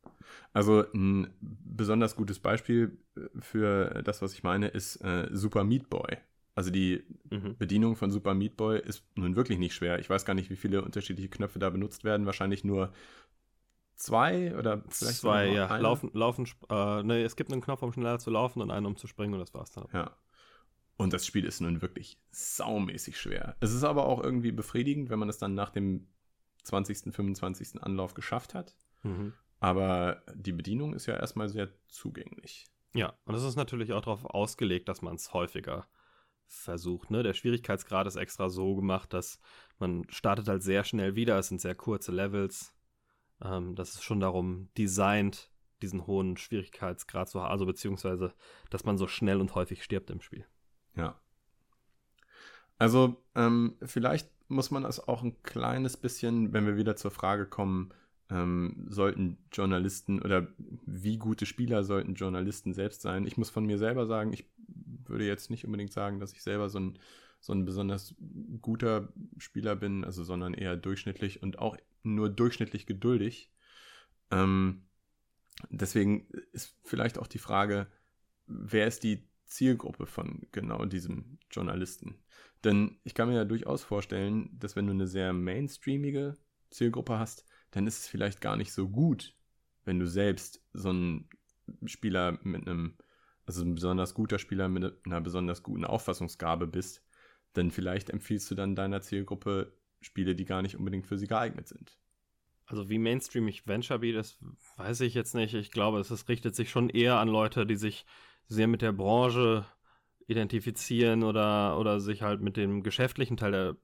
Also 0.54 0.86
ein 0.94 1.34
besonders 1.40 2.16
gutes 2.16 2.40
Beispiel 2.40 2.98
äh, 3.16 3.22
für 3.40 4.04
das, 4.04 4.22
was 4.22 4.34
ich 4.34 4.44
meine, 4.44 4.68
ist 4.68 4.98
äh, 4.98 5.30
Super 5.32 5.64
Meat 5.64 5.90
Boy. 5.90 6.18
Also 6.58 6.72
die 6.72 7.04
mhm. 7.30 7.56
Bedienung 7.60 7.96
von 7.96 8.10
Super 8.10 8.34
Meat 8.34 8.58
Boy 8.58 8.80
ist 8.80 9.04
nun 9.14 9.36
wirklich 9.36 9.60
nicht 9.60 9.76
schwer. 9.76 10.00
Ich 10.00 10.10
weiß 10.10 10.26
gar 10.26 10.34
nicht, 10.34 10.50
wie 10.50 10.56
viele 10.56 10.82
unterschiedliche 10.82 11.30
Knöpfe 11.30 11.60
da 11.60 11.70
benutzt 11.70 12.04
werden. 12.04 12.26
Wahrscheinlich 12.26 12.64
nur 12.64 12.92
zwei 13.94 14.58
oder 14.58 14.82
vielleicht 14.90 15.18
zwei, 15.20 15.50
ja. 15.50 15.68
Eine. 15.68 15.84
Laufen, 15.84 16.10
laufen, 16.14 16.48
äh, 16.72 17.04
ne, 17.04 17.22
es 17.22 17.36
gibt 17.36 17.52
einen 17.52 17.62
Knopf, 17.62 17.84
um 17.84 17.94
schneller 17.94 18.18
zu 18.18 18.32
laufen 18.32 18.64
und 18.64 18.72
einen, 18.72 18.88
um 18.88 18.96
zu 18.96 19.06
springen 19.06 19.36
und 19.36 19.40
das 19.40 19.54
war's 19.54 19.70
dann. 19.70 19.86
Ja. 19.94 20.18
Und 20.96 21.14
das 21.14 21.28
Spiel 21.28 21.46
ist 21.46 21.62
nun 21.62 21.84
wirklich 21.84 22.20
saumäßig 22.32 23.20
schwer. 23.20 23.56
Es 23.60 23.72
ist 23.72 23.84
aber 23.84 24.08
auch 24.08 24.24
irgendwie 24.24 24.52
befriedigend, 24.52 25.12
wenn 25.12 25.20
man 25.20 25.30
es 25.30 25.38
dann 25.38 25.54
nach 25.54 25.70
dem 25.70 26.08
20., 26.64 27.14
25. 27.14 27.84
Anlauf 27.84 28.16
geschafft 28.16 28.56
hat. 28.56 28.76
Mhm. 29.04 29.34
Aber 29.60 30.24
die 30.34 30.54
Bedienung 30.54 30.96
ist 30.96 31.06
ja 31.06 31.18
erstmal 31.18 31.50
sehr 31.50 31.70
zugänglich. 31.88 32.66
Ja, 32.96 33.14
und 33.26 33.36
es 33.36 33.44
ist 33.44 33.58
natürlich 33.58 33.94
auch 33.94 34.02
darauf 34.02 34.26
ausgelegt, 34.26 34.90
dass 34.90 35.04
man 35.04 35.14
es 35.14 35.36
häufiger 35.36 35.88
versucht. 36.48 37.12
Ne? 37.12 37.24
Der 37.24 37.34
Schwierigkeitsgrad 37.34 38.08
ist 38.08 38.16
extra 38.16 38.50
so 38.50 38.76
gemacht, 38.76 39.14
dass 39.14 39.40
man 39.80 40.06
startet 40.10 40.48
halt 40.48 40.64
sehr 40.64 40.84
schnell 40.84 41.16
wieder. 41.16 41.38
Es 41.38 41.50
sind 41.50 41.62
sehr 41.62 41.76
kurze 41.76 42.12
Levels. 42.12 42.74
Ähm, 43.42 43.76
das 43.76 43.96
ist 43.96 44.04
schon 44.04 44.20
darum 44.20 44.70
designt, 44.78 45.52
diesen 45.82 46.08
hohen 46.08 46.38
Schwierigkeitsgrad 46.38 47.30
zu 47.30 47.42
haben, 47.42 47.52
also 47.52 47.66
beziehungsweise, 47.66 48.34
dass 48.70 48.84
man 48.84 48.98
so 48.98 49.08
schnell 49.08 49.40
und 49.40 49.54
häufig 49.54 49.84
stirbt 49.84 50.10
im 50.10 50.22
Spiel. 50.22 50.46
Ja. 50.96 51.20
Also, 52.80 53.24
ähm, 53.36 53.78
vielleicht 53.84 54.30
muss 54.50 54.72
man 54.72 54.84
das 54.84 55.08
auch 55.08 55.24
ein 55.24 55.42
kleines 55.44 55.98
bisschen, 55.98 56.54
wenn 56.54 56.66
wir 56.66 56.78
wieder 56.78 56.96
zur 56.96 57.12
Frage 57.12 57.46
kommen, 57.46 57.94
ähm, 58.30 58.86
sollten 58.90 59.38
Journalisten 59.52 60.22
oder 60.22 60.48
wie 60.86 61.18
gute 61.18 61.46
Spieler 61.46 61.84
sollten 61.84 62.16
Journalisten 62.16 62.74
selbst 62.74 63.02
sein. 63.02 63.26
Ich 63.26 63.38
muss 63.38 63.50
von 63.50 63.66
mir 63.66 63.78
selber 63.78 64.06
sagen, 64.06 64.34
ich 64.34 64.46
würde 65.06 65.26
jetzt 65.26 65.50
nicht 65.50 65.66
unbedingt 65.66 65.94
sagen, 65.94 66.20
dass 66.20 66.34
ich 66.34 66.44
selber 66.44 66.70
so 66.70 66.80
ein, 66.80 67.00
so 67.40 67.54
ein 67.54 67.66
besonders 67.66 68.16
guter 68.62 69.14
Spieler 69.38 69.76
bin, 69.76 70.04
also 70.04 70.24
sondern 70.24 70.54
eher 70.54 70.76
durchschnittlich 70.76 71.42
und 71.42 71.60
auch 71.60 71.78
nur 72.04 72.30
durchschnittlich 72.30 72.86
geduldig. 72.86 73.52
Ähm, 74.32 74.84
deswegen 75.70 76.28
ist 76.52 76.76
vielleicht 76.84 77.18
auch 77.18 77.28
die 77.28 77.40
Frage, 77.40 77.88
wer 78.48 78.88
ist 78.88 79.04
die 79.04 79.24
Zielgruppe 79.46 80.06
von 80.06 80.48
genau 80.52 80.86
diesem 80.86 81.38
Journalisten? 81.50 82.16
Denn 82.64 82.98
ich 83.04 83.14
kann 83.14 83.30
mir 83.30 83.36
ja 83.36 83.46
durchaus 83.46 83.84
vorstellen, 83.84 84.50
dass 84.60 84.76
wenn 84.76 84.88
du 84.88 84.94
eine 84.94 85.08
sehr 85.08 85.32
mainstreamige 85.32 86.36
Zielgruppe 86.70 87.18
hast, 87.18 87.46
dann 87.78 87.86
ist 87.86 88.00
es 88.00 88.08
vielleicht 88.08 88.42
gar 88.42 88.58
nicht 88.58 88.74
so 88.74 88.90
gut, 88.90 89.36
wenn 89.86 90.00
du 90.00 90.08
selbst 90.08 90.64
so 90.74 90.92
ein 90.92 91.30
Spieler 91.86 92.40
mit 92.42 92.68
einem, 92.68 92.98
also 93.46 93.64
ein 93.64 93.76
besonders 93.76 94.16
guter 94.16 94.40
Spieler 94.40 94.68
mit 94.68 95.06
einer 95.06 95.22
besonders 95.22 95.62
guten 95.62 95.86
Auffassungsgabe 95.86 96.66
bist, 96.66 97.06
denn 97.56 97.70
vielleicht 97.70 98.10
empfiehlst 98.10 98.50
du 98.50 98.56
dann 98.56 98.76
deiner 98.76 99.02
Zielgruppe 99.02 99.74
Spiele, 100.02 100.36
die 100.36 100.46
gar 100.46 100.64
nicht 100.64 100.76
unbedingt 100.76 101.06
für 101.06 101.20
sie 101.20 101.28
geeignet 101.28 101.68
sind. 101.68 102.00
Also 102.66 102.90
wie 102.90 102.98
mainstreamig 102.98 103.68
Venture 103.68 104.00
Beat 104.00 104.16
ist, 104.16 104.40
weiß 104.78 105.02
ich 105.02 105.14
jetzt 105.14 105.36
nicht. 105.36 105.54
Ich 105.54 105.72
glaube, 105.72 106.00
es, 106.00 106.10
es 106.10 106.28
richtet 106.28 106.56
sich 106.56 106.72
schon 106.72 106.90
eher 106.90 107.18
an 107.18 107.28
Leute, 107.28 107.68
die 107.68 107.76
sich 107.76 108.06
sehr 108.48 108.68
mit 108.68 108.82
der 108.82 108.92
Branche 108.92 109.66
identifizieren 110.26 111.24
oder, 111.24 111.80
oder 111.80 112.00
sich 112.00 112.24
halt 112.24 112.42
mit 112.42 112.58
dem 112.58 112.82
geschäftlichen 112.82 113.38
Teil 113.38 113.52
der 113.52 113.78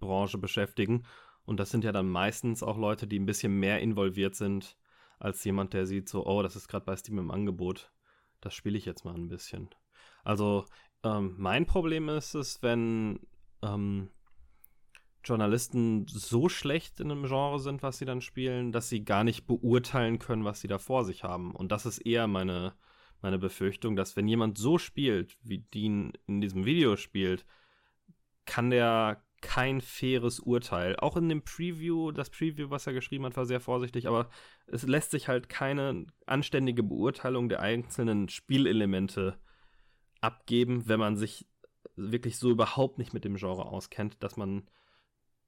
Branche 0.00 0.38
beschäftigen. 0.38 1.04
Und 1.44 1.58
das 1.58 1.70
sind 1.70 1.84
ja 1.84 1.92
dann 1.92 2.08
meistens 2.08 2.62
auch 2.62 2.78
Leute, 2.78 3.06
die 3.06 3.18
ein 3.18 3.26
bisschen 3.26 3.58
mehr 3.58 3.80
involviert 3.80 4.34
sind, 4.34 4.76
als 5.18 5.44
jemand, 5.44 5.74
der 5.74 5.86
sieht 5.86 6.08
so, 6.08 6.26
oh, 6.26 6.42
das 6.42 6.56
ist 6.56 6.68
gerade 6.68 6.84
bei 6.84 6.96
Steam 6.96 7.18
im 7.18 7.30
Angebot. 7.30 7.92
Das 8.40 8.54
spiele 8.54 8.78
ich 8.78 8.86
jetzt 8.86 9.04
mal 9.04 9.14
ein 9.14 9.28
bisschen. 9.28 9.68
Also 10.24 10.64
ähm, 11.02 11.34
mein 11.38 11.66
Problem 11.66 12.08
ist 12.08 12.34
es, 12.34 12.62
wenn 12.62 13.20
ähm, 13.62 14.10
Journalisten 15.24 16.06
so 16.08 16.48
schlecht 16.48 17.00
in 17.00 17.10
einem 17.10 17.26
Genre 17.26 17.58
sind, 17.58 17.82
was 17.82 17.98
sie 17.98 18.06
dann 18.06 18.22
spielen, 18.22 18.72
dass 18.72 18.88
sie 18.88 19.04
gar 19.04 19.24
nicht 19.24 19.46
beurteilen 19.46 20.18
können, 20.18 20.44
was 20.44 20.60
sie 20.60 20.68
da 20.68 20.78
vor 20.78 21.04
sich 21.04 21.24
haben. 21.24 21.54
Und 21.54 21.72
das 21.72 21.84
ist 21.84 21.98
eher 21.98 22.26
meine, 22.26 22.74
meine 23.20 23.38
Befürchtung, 23.38 23.96
dass 23.96 24.16
wenn 24.16 24.28
jemand 24.28 24.56
so 24.56 24.78
spielt, 24.78 25.36
wie 25.42 25.58
Dean 25.58 26.12
in 26.26 26.40
diesem 26.40 26.64
Video 26.64 26.96
spielt, 26.96 27.44
kann 28.46 28.70
der 28.70 29.22
kein 29.40 29.80
faires 29.80 30.40
Urteil. 30.40 30.96
Auch 30.96 31.16
in 31.16 31.28
dem 31.28 31.42
Preview, 31.42 32.12
das 32.12 32.30
Preview, 32.30 32.70
was 32.70 32.86
er 32.86 32.92
geschrieben 32.92 33.24
hat, 33.24 33.36
war 33.36 33.46
sehr 33.46 33.60
vorsichtig, 33.60 34.06
aber 34.06 34.28
es 34.66 34.82
lässt 34.82 35.10
sich 35.10 35.28
halt 35.28 35.48
keine 35.48 36.06
anständige 36.26 36.82
Beurteilung 36.82 37.48
der 37.48 37.60
einzelnen 37.60 38.28
Spielelemente 38.28 39.38
abgeben, 40.20 40.88
wenn 40.88 41.00
man 41.00 41.16
sich 41.16 41.46
wirklich 41.96 42.38
so 42.38 42.50
überhaupt 42.50 42.98
nicht 42.98 43.14
mit 43.14 43.24
dem 43.24 43.36
Genre 43.36 43.66
auskennt, 43.66 44.22
dass 44.22 44.36
man, 44.36 44.68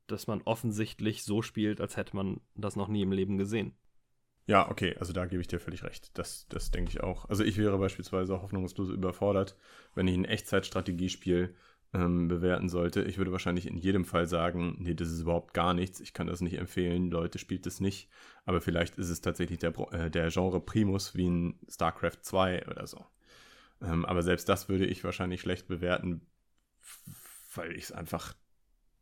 dass 0.06 0.26
man 0.26 0.42
offensichtlich 0.42 1.22
so 1.22 1.42
spielt, 1.42 1.80
als 1.80 1.96
hätte 1.96 2.16
man 2.16 2.40
das 2.54 2.76
noch 2.76 2.88
nie 2.88 3.02
im 3.02 3.12
Leben 3.12 3.38
gesehen. 3.38 3.74
Ja, 4.46 4.68
okay, 4.70 4.96
also 4.98 5.12
da 5.12 5.26
gebe 5.26 5.40
ich 5.40 5.46
dir 5.46 5.60
völlig 5.60 5.84
recht. 5.84 6.10
Das, 6.18 6.46
das 6.48 6.70
denke 6.72 6.90
ich 6.90 7.00
auch. 7.00 7.28
Also 7.28 7.44
ich 7.44 7.58
wäre 7.58 7.78
beispielsweise 7.78 8.42
hoffnungslos 8.42 8.88
überfordert, 8.88 9.56
wenn 9.94 10.08
ich 10.08 10.16
ein 10.16 10.24
Echtzeitstrategiespiel 10.24 11.54
ähm, 11.94 12.28
bewerten 12.28 12.68
sollte. 12.68 13.02
Ich 13.02 13.18
würde 13.18 13.32
wahrscheinlich 13.32 13.66
in 13.66 13.76
jedem 13.76 14.04
Fall 14.04 14.26
sagen, 14.26 14.76
nee, 14.78 14.94
das 14.94 15.08
ist 15.08 15.20
überhaupt 15.20 15.52
gar 15.52 15.74
nichts. 15.74 16.00
Ich 16.00 16.14
kann 16.14 16.26
das 16.26 16.40
nicht 16.40 16.58
empfehlen. 16.58 17.10
Leute, 17.10 17.38
spielt 17.38 17.66
es 17.66 17.80
nicht. 17.80 18.08
Aber 18.44 18.60
vielleicht 18.60 18.96
ist 18.96 19.10
es 19.10 19.20
tatsächlich 19.20 19.58
der, 19.58 19.76
äh, 19.92 20.10
der 20.10 20.30
Genre 20.30 20.60
Primus 20.60 21.14
wie 21.14 21.28
ein 21.28 21.58
StarCraft 21.68 22.22
2 22.22 22.66
oder 22.66 22.86
so. 22.86 23.04
Ähm, 23.82 24.04
aber 24.06 24.22
selbst 24.22 24.48
das 24.48 24.68
würde 24.68 24.86
ich 24.86 25.04
wahrscheinlich 25.04 25.40
schlecht 25.40 25.68
bewerten, 25.68 26.22
weil 27.54 27.72
ich 27.76 27.84
es 27.84 27.92
einfach 27.92 28.34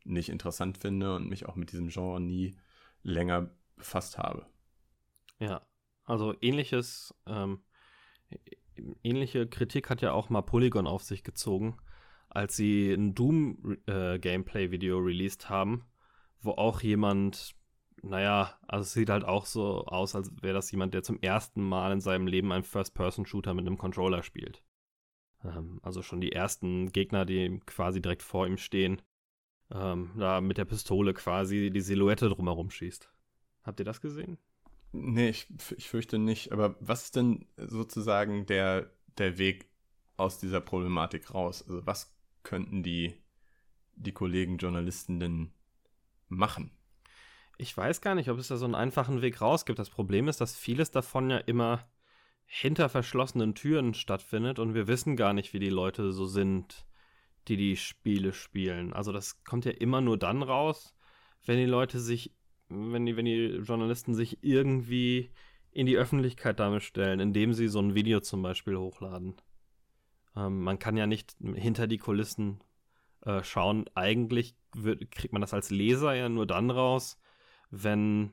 nicht 0.04 0.28
interessant 0.28 0.78
finde 0.78 1.14
und 1.14 1.28
mich 1.28 1.46
auch 1.46 1.56
mit 1.56 1.72
diesem 1.72 1.88
Genre 1.88 2.20
nie 2.20 2.56
länger 3.02 3.50
befasst 3.76 4.18
habe. 4.18 4.46
Ja, 5.38 5.62
also 6.04 6.34
ähnliches, 6.40 7.14
ähm, 7.26 7.62
ähnliche 9.02 9.46
Kritik 9.46 9.90
hat 9.90 10.02
ja 10.02 10.12
auch 10.12 10.28
mal 10.28 10.42
Polygon 10.42 10.86
auf 10.86 11.02
sich 11.02 11.22
gezogen, 11.22 11.76
als 12.30 12.56
sie 12.56 12.92
ein 12.92 13.14
Doom-Gameplay-Video 13.14 14.98
äh, 14.98 15.04
released 15.04 15.50
haben, 15.50 15.84
wo 16.40 16.52
auch 16.52 16.80
jemand, 16.80 17.54
naja, 18.02 18.58
also 18.66 18.82
es 18.82 18.92
sieht 18.92 19.10
halt 19.10 19.24
auch 19.24 19.46
so 19.46 19.84
aus, 19.86 20.14
als 20.14 20.30
wäre 20.40 20.54
das 20.54 20.70
jemand, 20.70 20.94
der 20.94 21.02
zum 21.02 21.20
ersten 21.20 21.62
Mal 21.62 21.92
in 21.92 22.00
seinem 22.00 22.26
Leben 22.26 22.52
einen 22.52 22.64
First-Person-Shooter 22.64 23.52
mit 23.52 23.66
einem 23.66 23.78
Controller 23.78 24.22
spielt. 24.22 24.62
Ähm, 25.44 25.80
also 25.82 26.02
schon 26.02 26.20
die 26.20 26.32
ersten 26.32 26.92
Gegner, 26.92 27.24
die 27.24 27.60
quasi 27.66 28.00
direkt 28.00 28.22
vor 28.22 28.46
ihm 28.46 28.56
stehen, 28.56 29.02
ähm, 29.72 30.12
da 30.16 30.40
mit 30.40 30.58
der 30.58 30.64
Pistole 30.64 31.14
quasi 31.14 31.70
die 31.70 31.80
Silhouette 31.80 32.28
drumherum 32.28 32.70
schießt. 32.70 33.10
Habt 33.62 33.80
ihr 33.80 33.84
das 33.84 34.00
gesehen? 34.00 34.38
Nee, 34.92 35.28
ich, 35.30 35.46
ich 35.76 35.88
fürchte 35.88 36.18
nicht. 36.18 36.52
Aber 36.52 36.76
was 36.80 37.04
ist 37.04 37.16
denn 37.16 37.46
sozusagen 37.56 38.46
der, 38.46 38.90
der 39.18 39.38
Weg 39.38 39.68
aus 40.16 40.38
dieser 40.38 40.60
Problematik 40.60 41.32
raus? 41.34 41.64
Also 41.68 41.86
was 41.86 42.12
könnten 42.42 42.82
die, 42.82 43.14
die 43.94 44.12
Kollegen 44.12 44.58
Journalisten 44.58 45.20
denn 45.20 45.52
machen? 46.28 46.70
Ich 47.58 47.76
weiß 47.76 48.00
gar 48.00 48.14
nicht, 48.14 48.30
ob 48.30 48.38
es 48.38 48.48
da 48.48 48.56
so 48.56 48.64
einen 48.64 48.74
einfachen 48.74 49.22
Weg 49.22 49.40
raus 49.40 49.66
gibt. 49.66 49.78
Das 49.78 49.90
Problem 49.90 50.28
ist, 50.28 50.40
dass 50.40 50.56
vieles 50.56 50.90
davon 50.90 51.30
ja 51.30 51.38
immer 51.38 51.86
hinter 52.46 52.88
verschlossenen 52.88 53.54
Türen 53.54 53.94
stattfindet 53.94 54.58
und 54.58 54.74
wir 54.74 54.88
wissen 54.88 55.16
gar 55.16 55.32
nicht, 55.32 55.52
wie 55.52 55.58
die 55.58 55.68
Leute 55.68 56.12
so 56.12 56.26
sind, 56.26 56.86
die 57.48 57.56
die 57.56 57.76
Spiele 57.76 58.32
spielen. 58.32 58.92
Also 58.92 59.12
das 59.12 59.44
kommt 59.44 59.64
ja 59.64 59.72
immer 59.72 60.00
nur 60.00 60.18
dann 60.18 60.42
raus, 60.42 60.96
wenn 61.44 61.58
die 61.58 61.66
Leute 61.66 62.00
sich 62.00 62.34
wenn 62.70 63.04
die, 63.04 63.16
wenn 63.16 63.24
die 63.24 63.60
Journalisten 63.62 64.14
sich 64.14 64.38
irgendwie 64.42 65.30
in 65.72 65.86
die 65.86 65.96
Öffentlichkeit 65.96 66.60
damit 66.60 66.82
stellen, 66.82 67.20
indem 67.20 67.52
sie 67.52 67.68
so 67.68 67.80
ein 67.80 67.94
Video 67.94 68.20
zum 68.20 68.42
Beispiel 68.42 68.76
hochladen. 68.76 69.34
Ähm, 70.36 70.62
man 70.62 70.78
kann 70.78 70.96
ja 70.96 71.06
nicht 71.06 71.36
hinter 71.40 71.86
die 71.86 71.98
Kulissen 71.98 72.62
äh, 73.24 73.42
schauen. 73.42 73.86
Eigentlich 73.94 74.56
wird, 74.74 75.10
kriegt 75.10 75.32
man 75.32 75.42
das 75.42 75.54
als 75.54 75.70
Leser 75.70 76.14
ja 76.14 76.28
nur 76.28 76.46
dann 76.46 76.70
raus, 76.70 77.18
wenn 77.70 78.32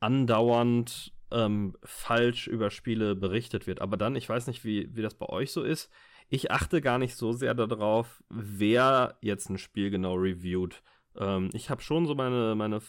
andauernd 0.00 1.12
ähm, 1.30 1.76
falsch 1.82 2.46
über 2.46 2.70
Spiele 2.70 3.14
berichtet 3.16 3.66
wird. 3.66 3.80
Aber 3.80 3.96
dann, 3.96 4.16
ich 4.16 4.28
weiß 4.28 4.46
nicht, 4.46 4.64
wie, 4.64 4.94
wie 4.94 5.02
das 5.02 5.14
bei 5.14 5.26
euch 5.26 5.52
so 5.52 5.62
ist. 5.62 5.90
Ich 6.28 6.50
achte 6.50 6.80
gar 6.80 6.98
nicht 6.98 7.16
so 7.16 7.32
sehr 7.32 7.54
darauf, 7.54 8.22
wer 8.28 9.16
jetzt 9.20 9.48
ein 9.48 9.58
Spiel 9.58 9.90
genau 9.90 10.14
reviewt. 10.14 10.82
Ähm, 11.16 11.50
ich 11.52 11.70
habe 11.70 11.82
schon 11.82 12.06
so 12.06 12.14
meine, 12.14 12.54
meine 12.54 12.80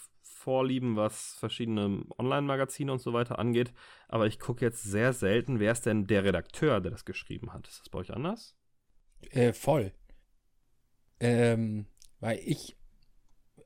Vorlieben, 0.47 0.95
was 0.95 1.33
verschiedene 1.33 2.05
Online-Magazine 2.17 2.89
und 2.89 2.99
so 2.99 3.11
weiter 3.11 3.37
angeht. 3.37 3.73
Aber 4.07 4.27
ich 4.27 4.39
gucke 4.39 4.63
jetzt 4.63 4.81
sehr 4.81 5.11
selten, 5.11 5.59
wer 5.59 5.73
ist 5.73 5.85
denn 5.85 6.07
der 6.07 6.23
Redakteur, 6.23 6.79
der 6.79 6.91
das 6.91 7.03
geschrieben 7.03 7.51
hat. 7.51 7.67
Ist 7.67 7.81
das 7.81 7.89
bei 7.89 7.99
euch 7.99 8.13
anders? 8.13 8.55
Äh, 9.31 9.51
voll. 9.51 9.91
Ähm, 11.19 11.87
weil 12.21 12.39
ich 12.45 12.77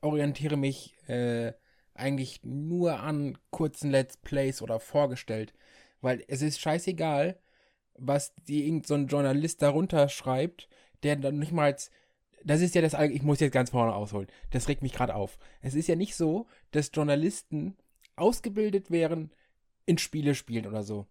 orientiere 0.00 0.56
mich 0.56 0.96
äh, 1.06 1.52
eigentlich 1.94 2.40
nur 2.42 2.98
an 2.98 3.38
kurzen 3.50 3.92
Let's 3.92 4.16
Plays 4.16 4.60
oder 4.60 4.80
vorgestellt. 4.80 5.54
Weil 6.00 6.24
es 6.26 6.42
ist 6.42 6.60
scheißegal, 6.60 7.38
was 7.94 8.34
die 8.48 8.66
irgend 8.66 8.88
so 8.88 8.96
Journalist 8.96 9.62
darunter 9.62 10.08
schreibt, 10.08 10.68
der 11.04 11.14
dann 11.14 11.38
nicht 11.38 11.52
mal 11.52 11.66
als 11.66 11.92
das 12.44 12.60
ist 12.60 12.74
ja 12.74 12.82
das, 12.82 12.94
ich 12.94 13.22
muss 13.22 13.40
jetzt 13.40 13.52
ganz 13.52 13.70
vorne 13.70 13.94
ausholen. 13.94 14.28
Das 14.50 14.68
regt 14.68 14.82
mich 14.82 14.92
gerade 14.92 15.14
auf. 15.14 15.38
Es 15.60 15.74
ist 15.74 15.88
ja 15.88 15.96
nicht 15.96 16.16
so, 16.16 16.46
dass 16.70 16.90
Journalisten 16.92 17.76
ausgebildet 18.16 18.90
wären 18.90 19.32
in 19.86 19.98
Spiele 19.98 20.34
spielen 20.34 20.66
oder 20.66 20.82
so. 20.82 21.06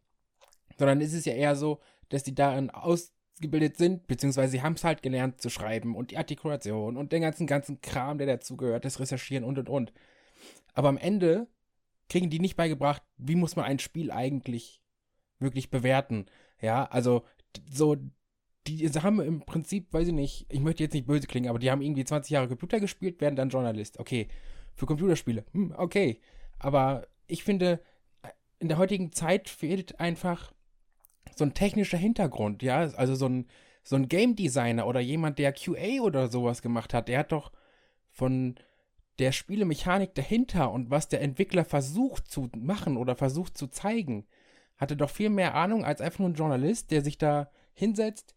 Sondern 0.78 1.02
es 1.02 1.14
ist 1.14 1.26
ja 1.26 1.34
eher 1.34 1.56
so, 1.56 1.80
dass 2.10 2.24
die 2.24 2.36
darin 2.36 2.70
ausgebildet 2.70 3.78
sind, 3.78 4.08
beziehungsweise 4.08 4.52
sie 4.52 4.62
haben 4.62 4.74
es 4.74 4.84
halt 4.84 5.02
gelernt 5.02 5.42
zu 5.42 5.50
schreiben 5.50 5.96
und 5.96 6.12
die 6.12 6.18
Artikulation 6.18 6.98
und 6.98 7.12
den 7.12 7.22
ganzen, 7.22 7.48
ganzen 7.48 7.82
Kram, 7.82 8.18
der 8.18 8.28
dazugehört, 8.28 8.86
das 8.86 9.00
Recherchieren 9.00 9.44
und 9.44 9.58
und 9.58 9.70
und. 9.70 9.94
Aber 10.74 10.90
am 10.90 10.98
Ende 10.98 11.48
kriegen 12.10 12.30
die 12.30 12.40
nicht 12.40 12.56
beigebracht, 12.56 13.04
wie 13.18 13.36
muss 13.36 13.56
man 13.56 13.66
ein 13.66 13.80
Spiel 13.80 14.12
eigentlich 14.12 14.82
wirklich 15.40 15.70
bewerten. 15.70 16.26
Ja, 16.62 16.86
also 16.86 17.26
so 17.70 17.98
die 18.68 18.88
haben 18.90 19.20
im 19.20 19.42
Prinzip, 19.42 19.92
weiß 19.92 20.10
ich 20.10 20.14
nicht, 20.14 20.46
ich 20.50 20.60
möchte 20.60 20.84
jetzt 20.84 20.94
nicht 20.94 21.08
böse 21.08 21.28
klingen, 21.28 21.50
aber 21.50 21.60
die 21.60 21.72
haben 21.72 21.82
irgendwie 21.82 22.06
20 22.06 22.32
Jahre 22.32 22.48
Computer 22.48 22.80
gespielt, 22.80 23.22
werden 23.22 23.36
dann 23.36 23.50
Journalist. 23.50 24.00
Okay. 24.00 24.28
Für 24.76 24.86
Computerspiele. 24.86 25.46
Hm, 25.54 25.74
okay. 25.78 26.22
Aber 26.60 27.08
ich 27.28 27.44
finde, 27.44 27.82
in 28.60 28.68
der 28.68 28.78
heutigen 28.78 29.12
Zeit 29.12 29.50
fehlt 29.50 30.00
einfach 30.00 30.54
so 31.36 31.44
ein 31.44 31.54
technischer 31.54 31.98
Hintergrund, 31.98 32.62
ja. 32.62 32.80
Also 32.96 33.16
so 33.16 33.28
ein, 33.28 33.48
so 33.84 33.96
ein 33.96 34.08
Game 34.08 34.36
Designer 34.36 34.86
oder 34.86 35.00
jemand, 35.00 35.40
der 35.40 35.54
QA 35.54 36.02
oder 36.02 36.28
sowas 36.30 36.62
gemacht 36.62 36.94
hat, 36.94 37.08
der 37.08 37.20
hat 37.20 37.32
doch 37.32 37.52
von 38.10 38.56
der 39.20 39.32
Spielemechanik 39.32 40.14
dahinter 40.16 40.72
und 40.72 40.90
was 40.90 41.08
der 41.08 41.22
Entwickler 41.22 41.66
versucht 41.66 42.30
zu 42.30 42.50
machen 42.56 42.98
oder 42.98 43.16
versucht 43.16 43.58
zu 43.58 43.68
zeigen, 43.68 44.26
hatte 44.78 44.96
doch 44.98 45.10
viel 45.10 45.30
mehr 45.30 45.56
Ahnung 45.56 45.86
als 45.86 46.02
einfach 46.02 46.20
nur 46.20 46.30
ein 46.30 46.36
Journalist, 46.36 46.92
der 46.92 47.04
sich 47.04 47.18
da 47.18 47.50
hinsetzt, 47.74 48.36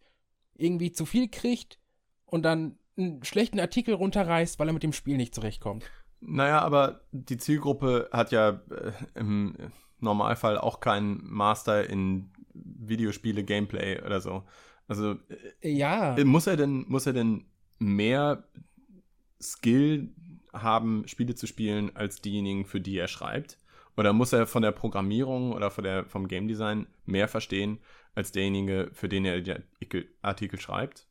irgendwie 0.57 0.91
zu 0.91 1.05
viel 1.05 1.29
kriegt 1.29 1.79
und 2.25 2.43
dann 2.43 2.77
einen 2.97 3.23
schlechten 3.23 3.59
Artikel 3.59 3.93
runterreißt, 3.93 4.57
weil 4.59 4.67
er 4.67 4.73
mit 4.73 4.83
dem 4.83 4.93
Spiel 4.93 5.17
nicht 5.17 5.35
zurechtkommt. 5.35 5.83
Naja, 6.21 6.59
aber 6.59 7.01
die 7.11 7.37
Zielgruppe 7.37 8.09
hat 8.11 8.31
ja 8.31 8.61
äh, 8.71 8.91
im 9.15 9.55
Normalfall 9.99 10.57
auch 10.57 10.79
keinen 10.79 11.21
Master 11.23 11.89
in 11.89 12.31
Videospiele, 12.53 13.43
Gameplay 13.43 14.01
oder 14.01 14.21
so. 14.21 14.43
Also 14.87 15.15
äh, 15.61 15.69
ja. 15.69 16.15
Muss 16.23 16.47
er 16.47 16.57
denn, 16.57 16.85
muss 16.87 17.05
er 17.05 17.13
denn 17.13 17.45
mehr 17.79 18.47
Skill 19.41 20.13
haben, 20.53 21.07
Spiele 21.07 21.35
zu 21.35 21.47
spielen, 21.47 21.95
als 21.95 22.21
diejenigen, 22.21 22.65
für 22.65 22.79
die 22.79 22.97
er 22.97 23.07
schreibt? 23.07 23.59
Oder 23.97 24.13
muss 24.13 24.33
er 24.33 24.47
von 24.47 24.61
der 24.61 24.71
Programmierung 24.71 25.53
oder 25.53 25.71
von 25.71 25.83
der, 25.83 26.05
vom 26.05 26.27
Game 26.27 26.47
Design 26.47 26.87
mehr 27.05 27.27
verstehen, 27.27 27.79
als 28.15 28.31
derjenige, 28.31 28.89
für 28.93 29.09
den 29.09 29.25
er 29.25 29.41
die 29.41 29.55
Artikel, 30.21 30.59
schreibt? 30.59 31.07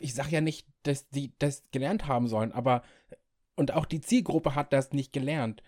Ich 0.00 0.14
sage 0.14 0.30
ja 0.30 0.40
nicht, 0.40 0.66
dass 0.82 1.08
die 1.08 1.32
das 1.38 1.70
gelernt 1.70 2.06
haben 2.06 2.28
sollen, 2.28 2.52
aber 2.52 2.82
und 3.56 3.72
auch 3.72 3.86
die 3.86 4.00
Zielgruppe 4.00 4.54
hat 4.54 4.72
das 4.72 4.92
nicht 4.92 5.12
gelernt. 5.12 5.62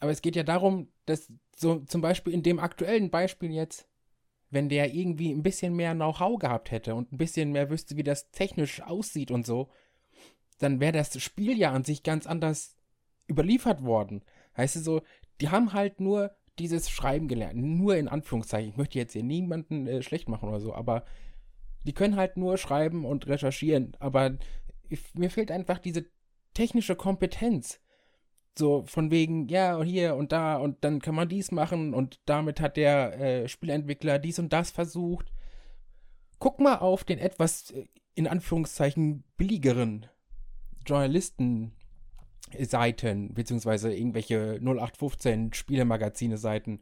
Aber 0.00 0.10
es 0.10 0.22
geht 0.22 0.34
ja 0.34 0.42
darum, 0.42 0.90
dass 1.04 1.30
so 1.54 1.80
zum 1.80 2.00
Beispiel 2.00 2.32
in 2.32 2.42
dem 2.42 2.58
aktuellen 2.58 3.10
Beispiel 3.10 3.52
jetzt, 3.52 3.86
wenn 4.48 4.70
der 4.70 4.94
irgendwie 4.94 5.30
ein 5.30 5.42
bisschen 5.42 5.76
mehr 5.76 5.94
Know-how 5.94 6.38
gehabt 6.38 6.70
hätte 6.70 6.94
und 6.94 7.12
ein 7.12 7.18
bisschen 7.18 7.52
mehr 7.52 7.68
wüsste, 7.70 7.96
wie 7.96 8.02
das 8.02 8.30
technisch 8.30 8.80
aussieht 8.80 9.30
und 9.30 9.44
so, 9.44 9.70
dann 10.58 10.80
wäre 10.80 10.92
das 10.92 11.20
Spiel 11.22 11.58
ja 11.58 11.72
an 11.72 11.84
sich 11.84 12.02
ganz 12.02 12.26
anders 12.26 12.76
überliefert 13.30 13.82
worden. 13.82 14.24
Heißt 14.56 14.76
du 14.76 14.80
so, 14.80 15.02
die 15.40 15.50
haben 15.50 15.72
halt 15.74 16.00
nur 16.00 16.34
dieses 16.60 16.90
Schreiben 16.90 17.26
gelernt, 17.26 17.56
nur 17.56 17.96
in 17.96 18.06
Anführungszeichen. 18.06 18.70
Ich 18.70 18.76
möchte 18.76 18.98
jetzt 18.98 19.14
hier 19.14 19.24
niemanden 19.24 19.86
äh, 19.86 20.02
schlecht 20.02 20.28
machen 20.28 20.48
oder 20.48 20.60
so, 20.60 20.74
aber 20.74 21.04
die 21.84 21.94
können 21.94 22.16
halt 22.16 22.36
nur 22.36 22.58
schreiben 22.58 23.04
und 23.04 23.26
recherchieren. 23.26 23.96
Aber 23.98 24.36
ich, 24.88 25.14
mir 25.14 25.30
fehlt 25.30 25.50
einfach 25.50 25.78
diese 25.78 26.04
technische 26.54 26.94
Kompetenz. 26.94 27.80
So 28.58 28.82
von 28.84 29.10
wegen, 29.10 29.48
ja, 29.48 29.82
hier 29.82 30.16
und 30.16 30.32
da 30.32 30.56
und 30.56 30.84
dann 30.84 31.00
kann 31.00 31.14
man 31.14 31.28
dies 31.28 31.50
machen 31.50 31.94
und 31.94 32.20
damit 32.26 32.60
hat 32.60 32.76
der 32.76 33.18
äh, 33.18 33.48
Spielentwickler 33.48 34.18
dies 34.18 34.38
und 34.38 34.52
das 34.52 34.70
versucht. 34.70 35.32
Guck 36.38 36.60
mal 36.60 36.76
auf 36.76 37.04
den 37.04 37.18
etwas 37.18 37.70
äh, 37.70 37.86
in 38.14 38.26
Anführungszeichen 38.26 39.24
billigeren 39.36 40.06
Journalisten-Seiten, 42.50 43.34
beziehungsweise 43.34 43.94
irgendwelche 43.94 44.58
0815 44.60 45.52
Spielemagazine-Seiten, 45.52 46.80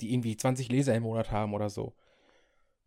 die 0.00 0.12
irgendwie 0.12 0.36
20 0.36 0.70
Leser 0.70 0.94
im 0.94 1.02
Monat 1.02 1.30
haben 1.30 1.54
oder 1.54 1.70
so. 1.70 1.94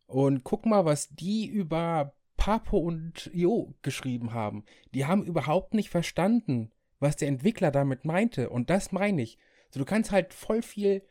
Und 0.07 0.43
guck 0.43 0.65
mal, 0.65 0.85
was 0.85 1.09
die 1.09 1.45
über 1.47 2.13
Papo 2.37 2.77
und 2.77 3.29
Jo 3.33 3.73
geschrieben 3.81 4.33
haben. 4.33 4.65
Die 4.93 5.05
haben 5.05 5.23
überhaupt 5.23 5.73
nicht 5.73 5.89
verstanden, 5.89 6.71
was 6.99 7.15
der 7.15 7.27
Entwickler 7.27 7.71
damit 7.71 8.03
meinte. 8.03 8.49
Und 8.49 8.69
das 8.69 8.91
meine 8.91 9.21
ich. 9.21 9.37
So, 9.69 9.79
du 9.79 9.85
kannst 9.85 10.11
halt 10.11 10.33
voll 10.33 10.61
viel 10.61 11.03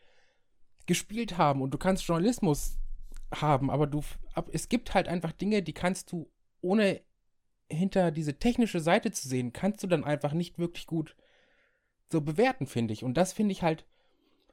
gespielt 0.87 1.37
haben 1.37 1.61
und 1.61 1.73
du 1.73 1.77
kannst 1.77 2.05
Journalismus 2.05 2.77
haben, 3.33 3.69
aber 3.69 3.87
du, 3.87 4.01
ab, 4.33 4.49
es 4.51 4.67
gibt 4.67 4.93
halt 4.93 5.07
einfach 5.07 5.31
Dinge, 5.31 5.61
die 5.61 5.73
kannst 5.73 6.11
du 6.11 6.29
ohne 6.61 7.01
hinter 7.71 8.11
diese 8.11 8.37
technische 8.37 8.79
Seite 8.79 9.11
zu 9.11 9.27
sehen, 9.27 9.53
kannst 9.53 9.83
du 9.83 9.87
dann 9.87 10.03
einfach 10.03 10.33
nicht 10.33 10.59
wirklich 10.59 10.87
gut 10.87 11.15
so 12.11 12.21
bewerten, 12.21 12.67
finde 12.67 12.93
ich. 12.93 13.03
Und 13.03 13.15
das 13.15 13.33
finde 13.33 13.53
ich 13.53 13.63
halt 13.63 13.85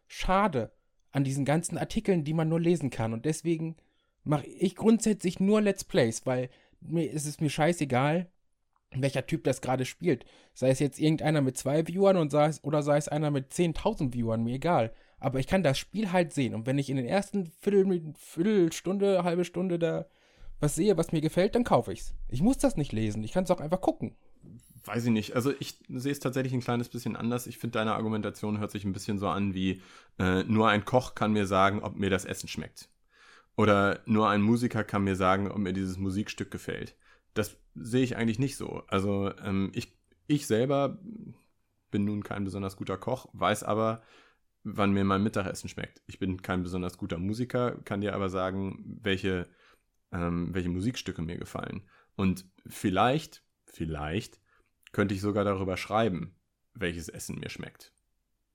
schade 0.06 0.72
an 1.10 1.24
diesen 1.24 1.44
ganzen 1.44 1.78
Artikeln, 1.78 2.24
die 2.24 2.34
man 2.34 2.48
nur 2.48 2.60
lesen 2.60 2.90
kann. 2.90 3.12
Und 3.12 3.24
deswegen 3.24 3.76
mache 4.24 4.46
ich 4.46 4.76
grundsätzlich 4.76 5.40
nur 5.40 5.60
Let's 5.60 5.84
Plays, 5.84 6.26
weil 6.26 6.50
mir 6.80 7.10
ist 7.10 7.26
es 7.26 7.40
mir 7.40 7.50
scheißegal, 7.50 8.30
welcher 8.92 9.26
Typ 9.26 9.44
das 9.44 9.60
gerade 9.60 9.84
spielt. 9.84 10.24
Sei 10.54 10.70
es 10.70 10.78
jetzt 10.78 10.98
irgendeiner 10.98 11.40
mit 11.40 11.56
zwei 11.56 11.86
Viewern 11.86 12.16
und 12.16 12.30
sei 12.30 12.46
es, 12.46 12.62
oder 12.64 12.82
sei 12.82 12.96
es 12.96 13.08
einer 13.08 13.30
mit 13.30 13.52
10.000 13.52 14.12
Viewern, 14.14 14.44
mir 14.44 14.54
egal. 14.54 14.92
Aber 15.18 15.40
ich 15.40 15.46
kann 15.46 15.62
das 15.62 15.78
Spiel 15.78 16.12
halt 16.12 16.32
sehen. 16.32 16.54
Und 16.54 16.66
wenn 16.66 16.78
ich 16.78 16.90
in 16.90 16.96
den 16.96 17.06
ersten 17.06 17.46
Viertel, 17.46 18.14
Viertelstunde, 18.16 19.24
halbe 19.24 19.44
Stunde 19.44 19.78
da 19.78 20.06
was 20.60 20.74
sehe, 20.74 20.96
was 20.96 21.12
mir 21.12 21.20
gefällt, 21.20 21.54
dann 21.54 21.64
kaufe 21.64 21.92
ich's. 21.92 22.14
Ich 22.28 22.42
muss 22.42 22.58
das 22.58 22.76
nicht 22.76 22.92
lesen. 22.92 23.22
Ich 23.22 23.32
kann 23.32 23.44
es 23.44 23.50
auch 23.50 23.60
einfach 23.60 23.80
gucken. 23.80 24.16
Weiß 24.84 25.04
ich 25.04 25.10
nicht. 25.10 25.36
Also 25.36 25.52
ich 25.60 25.78
sehe 25.88 26.12
es 26.12 26.20
tatsächlich 26.20 26.52
ein 26.52 26.60
kleines 26.60 26.88
bisschen 26.88 27.16
anders. 27.16 27.46
Ich 27.46 27.58
finde, 27.58 27.78
deine 27.78 27.94
Argumentation 27.94 28.58
hört 28.58 28.70
sich 28.70 28.84
ein 28.84 28.92
bisschen 28.92 29.18
so 29.18 29.28
an 29.28 29.54
wie, 29.54 29.82
äh, 30.18 30.44
nur 30.44 30.68
ein 30.68 30.84
Koch 30.84 31.14
kann 31.14 31.32
mir 31.32 31.46
sagen, 31.46 31.82
ob 31.82 31.96
mir 31.96 32.10
das 32.10 32.24
Essen 32.24 32.48
schmeckt. 32.48 32.88
Oder 33.56 34.00
nur 34.06 34.28
ein 34.28 34.40
Musiker 34.40 34.84
kann 34.84 35.04
mir 35.04 35.16
sagen, 35.16 35.50
ob 35.50 35.58
mir 35.58 35.72
dieses 35.72 35.98
Musikstück 35.98 36.50
gefällt. 36.50 36.94
Das 37.34 37.56
sehe 37.74 38.04
ich 38.04 38.16
eigentlich 38.16 38.38
nicht 38.38 38.56
so. 38.56 38.82
Also 38.86 39.32
ähm, 39.44 39.70
ich, 39.74 39.92
ich 40.26 40.46
selber 40.46 40.98
bin 41.90 42.04
nun 42.04 42.22
kein 42.22 42.44
besonders 42.44 42.76
guter 42.76 42.96
Koch, 42.96 43.26
weiß 43.32 43.64
aber, 43.64 44.02
wann 44.62 44.92
mir 44.92 45.04
mein 45.04 45.22
Mittagessen 45.22 45.68
schmeckt. 45.68 46.02
Ich 46.06 46.18
bin 46.18 46.42
kein 46.42 46.62
besonders 46.62 46.98
guter 46.98 47.18
Musiker, 47.18 47.72
kann 47.84 48.00
dir 48.00 48.14
aber 48.14 48.28
sagen, 48.28 48.98
welche 49.02 49.48
ähm, 50.12 50.54
welche 50.54 50.68
Musikstücke 50.68 51.22
mir 51.22 51.38
gefallen. 51.38 51.82
Und 52.16 52.46
vielleicht, 52.66 53.42
vielleicht 53.66 54.40
könnte 54.92 55.14
ich 55.14 55.20
sogar 55.20 55.44
darüber 55.44 55.76
schreiben, 55.76 56.36
welches 56.74 57.08
Essen 57.08 57.38
mir 57.38 57.50
schmeckt. 57.50 57.92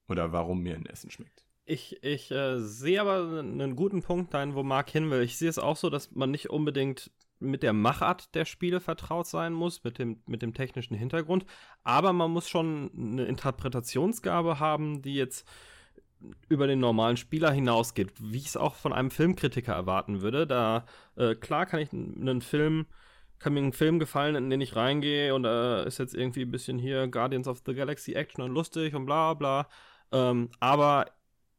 Oder 0.08 0.32
warum 0.32 0.62
mir 0.62 0.76
ein 0.76 0.86
Essen 0.86 1.12
schmeckt. 1.12 1.46
Ich, 1.66 2.04
ich 2.04 2.30
äh, 2.32 2.60
sehe 2.60 3.00
aber 3.00 3.40
einen 3.40 3.76
guten 3.76 4.02
Punkt 4.02 4.34
dahin, 4.34 4.54
wo 4.54 4.64
Marc 4.64 4.90
hin 4.90 5.10
will. 5.10 5.22
Ich 5.22 5.38
sehe 5.38 5.50
es 5.50 5.60
auch 5.60 5.78
so, 5.78 5.90
dass 5.90 6.12
man 6.12 6.30
nicht 6.32 6.50
unbedingt 6.50 7.10
mit 7.40 7.64
der 7.64 7.74
Machart 7.74 8.34
der 8.36 8.46
Spiele 8.46 8.80
vertraut 8.80 9.28
sein 9.28 9.54
muss, 9.54 9.84
mit 9.84 10.00
dem, 10.00 10.22
mit 10.26 10.42
dem 10.42 10.54
technischen 10.54 10.96
Hintergrund. 10.96 11.46
Aber 11.84 12.14
man 12.14 12.32
muss 12.32 12.50
schon 12.50 12.92
eine 12.96 13.26
Interpretationsgabe 13.26 14.60
haben, 14.60 15.02
die 15.02 15.16
jetzt 15.16 15.48
über 16.50 16.68
den 16.68 16.80
normalen 16.80 17.18
Spieler 17.18 17.52
hinausgeht, 17.52 18.14
wie 18.20 18.38
ich 18.38 18.48
es 18.48 18.58
auch 18.58 18.76
von 18.76 18.94
einem 18.94 19.12
Filmkritiker 19.12 19.74
erwarten 19.74 20.22
würde. 20.22 20.48
Da, 20.48 20.86
äh, 21.16 21.36
klar 21.36 21.66
kann 21.66 21.80
ich 21.82 21.92
einen 21.94 22.42
Film, 22.42 22.86
kann 23.40 23.54
mir 23.54 23.62
ein 23.62 23.74
Film 23.74 24.00
gefallen, 24.00 24.36
in 24.36 24.50
den 24.50 24.62
ich 24.62 24.76
reingehe 24.76 25.36
und 25.36 25.46
äh, 25.46 25.86
ist 25.86 26.00
jetzt 26.00 26.16
irgendwie 26.16 26.44
ein 26.44 26.52
bisschen 26.52 26.80
hier 26.80 27.08
Guardians 27.08 27.48
of 27.48 27.62
the 27.66 27.74
Galaxy 27.74 28.14
Action 28.14 28.44
und 28.44 28.52
lustig 28.52 28.96
und 28.96 29.06
bla 29.06 29.34
bla. 29.34 29.68
Ähm, 30.12 30.50
aber 30.60 31.08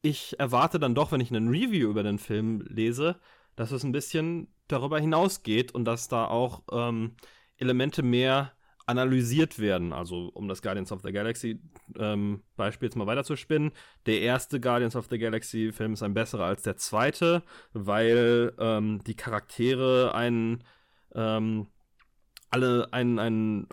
ich 0.02 0.38
erwarte 0.38 0.78
dann 0.78 0.94
doch, 0.94 1.12
wenn 1.12 1.20
ich 1.20 1.30
einen 1.30 1.48
Review 1.48 1.90
über 1.90 2.02
den 2.02 2.18
Film 2.18 2.62
lese, 2.68 3.16
dass 3.56 3.70
es 3.72 3.84
ein 3.84 3.92
bisschen 3.92 4.48
darüber 4.68 4.98
hinausgeht 4.98 5.72
und 5.72 5.84
dass 5.84 6.08
da 6.08 6.26
auch 6.26 6.62
ähm, 6.72 7.16
Elemente 7.56 8.02
mehr 8.02 8.52
analysiert 8.86 9.58
werden. 9.58 9.92
Also, 9.92 10.30
um 10.34 10.48
das 10.48 10.62
Guardians 10.62 10.92
of 10.92 11.02
the 11.02 11.12
Galaxy 11.12 11.60
ähm, 11.98 12.42
Beispiel 12.56 12.86
jetzt 12.88 12.96
mal 12.96 13.06
weiterzuspinnen. 13.06 13.72
Der 14.06 14.20
erste 14.20 14.60
Guardians 14.60 14.96
of 14.96 15.06
the 15.10 15.18
Galaxy 15.18 15.72
Film 15.72 15.94
ist 15.94 16.02
ein 16.02 16.14
besserer 16.14 16.44
als 16.44 16.62
der 16.62 16.76
zweite, 16.76 17.42
weil 17.72 18.52
ähm, 18.58 19.02
die 19.04 19.16
Charaktere 19.16 20.14
ein, 20.14 20.64
ähm, 21.14 21.68
alle 22.50 22.92
ein, 22.92 23.18
ein, 23.18 23.68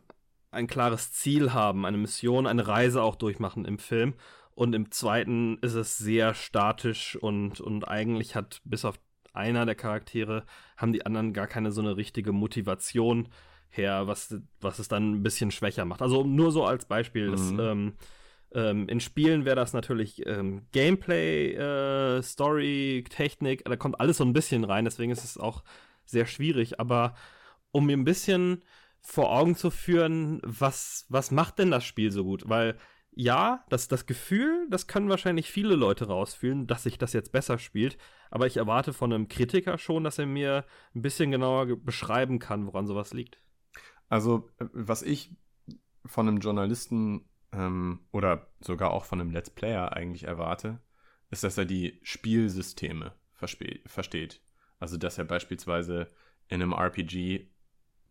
ein 0.52 0.68
klares 0.68 1.12
Ziel 1.12 1.54
haben, 1.54 1.86
eine 1.86 1.98
Mission, 1.98 2.48
eine 2.48 2.68
Reise 2.68 3.02
auch 3.02 3.16
durchmachen 3.16 3.66
im 3.66 3.80
Film. 3.80 4.14
Und 4.54 4.74
im 4.76 4.92
zweiten 4.92 5.58
ist 5.60 5.76
es 5.76 5.98
sehr 5.98 6.34
statisch 6.34 7.16
und, 7.16 7.62
und 7.62 7.88
eigentlich 7.88 8.36
hat 8.36 8.62
bis 8.64 8.86
auf 8.86 9.00
einer 9.34 9.66
der 9.66 9.76
Charaktere 9.76 10.46
haben 10.76 10.94
die 10.94 11.06
anderen 11.06 11.34
gar 11.34 11.48
keine 11.48 11.72
so 11.72 11.82
eine 11.82 11.96
richtige 11.96 12.34
Motivation 12.34 13.30
her, 13.72 14.08
was, 14.08 14.36
was 14.60 14.80
es 14.80 14.88
dann 14.88 15.14
ein 15.14 15.24
bisschen 15.24 15.52
schwächer 15.52 15.86
macht. 15.86 16.02
Also 16.02 16.24
nur 16.24 16.52
so 16.52 16.66
als 16.66 16.86
Beispiel. 16.86 17.28
Mhm. 17.28 17.32
Das, 17.32 17.52
ähm, 17.52 17.94
ähm, 18.54 18.90
in 18.90 19.00
Spielen 19.00 19.46
wäre 19.46 19.56
das 19.56 19.74
natürlich 19.74 20.26
ähm, 20.26 20.64
Gameplay, 20.72 21.54
äh, 21.54 22.22
Story, 22.22 23.06
Technik, 23.10 23.64
da 23.66 23.76
kommt 23.76 24.00
alles 24.00 24.18
so 24.18 24.26
ein 24.26 24.34
bisschen 24.34 24.64
rein, 24.64 24.86
deswegen 24.86 25.12
ist 25.12 25.24
es 25.24 25.38
auch 25.38 25.64
sehr 26.06 26.26
schwierig. 26.26 26.80
Aber 26.80 27.16
um 27.72 27.86
mir 27.86 27.98
ein 27.98 28.04
bisschen 28.04 28.64
vor 29.00 29.32
Augen 29.32 29.56
zu 29.56 29.72
führen, 29.72 30.42
was, 30.44 31.06
was 31.10 31.32
macht 31.32 31.60
denn 31.60 31.72
das 31.72 31.84
Spiel 31.84 32.12
so 32.12 32.24
gut? 32.24 32.48
Weil 32.48 32.78
ja, 33.14 33.66
das, 33.70 33.88
das 33.88 34.06
Gefühl, 34.06 34.68
das 34.70 34.88
können 34.88 35.10
wahrscheinlich 35.10 35.52
viele 35.52 35.76
Leute 35.76 36.08
rausfühlen, 36.08 36.68
dass 36.68 36.84
sich 36.84 36.98
das 36.98 37.14
jetzt 37.14 37.32
besser 37.32 37.60
spielt. 37.60 37.98
Aber 38.30 38.48
ich 38.48 38.58
erwarte 38.58 38.94
von 38.94 39.12
einem 39.12 39.28
Kritiker 39.28 39.78
schon, 39.78 40.06
dass 40.06 40.18
er 40.18 40.26
mir 40.26 40.66
ein 40.96 41.02
bisschen 41.02 41.32
genauer 41.32 41.76
beschreiben 41.78 42.40
kann, 42.40 42.66
woran 42.66 42.88
sowas 42.88 43.14
liegt. 43.14 43.42
Also, 44.12 44.50
äh, 44.60 44.66
was 44.74 45.04
ich 45.04 45.34
von 46.06 46.28
einem 46.28 46.40
Journalisten 46.40 47.30
ähm, 47.54 48.02
oder 48.12 48.52
sogar 48.60 48.92
auch 48.92 49.06
von 49.06 49.22
einem 49.22 49.32
Let's 49.32 49.50
Player 49.50 49.94
eigentlich 49.94 50.26
erwarte, 50.26 50.82
ist, 51.30 51.46
dass 51.46 51.58
er 51.58 51.64
die 51.64 51.98
Spielsysteme 52.04 53.14
versteht. 53.34 54.42
Also, 54.80 54.98
dass 54.98 55.18
er 55.18 55.24
beispielsweise 55.24 56.12
in 56.50 56.62
einem 56.62 56.74
RPG 56.74 57.48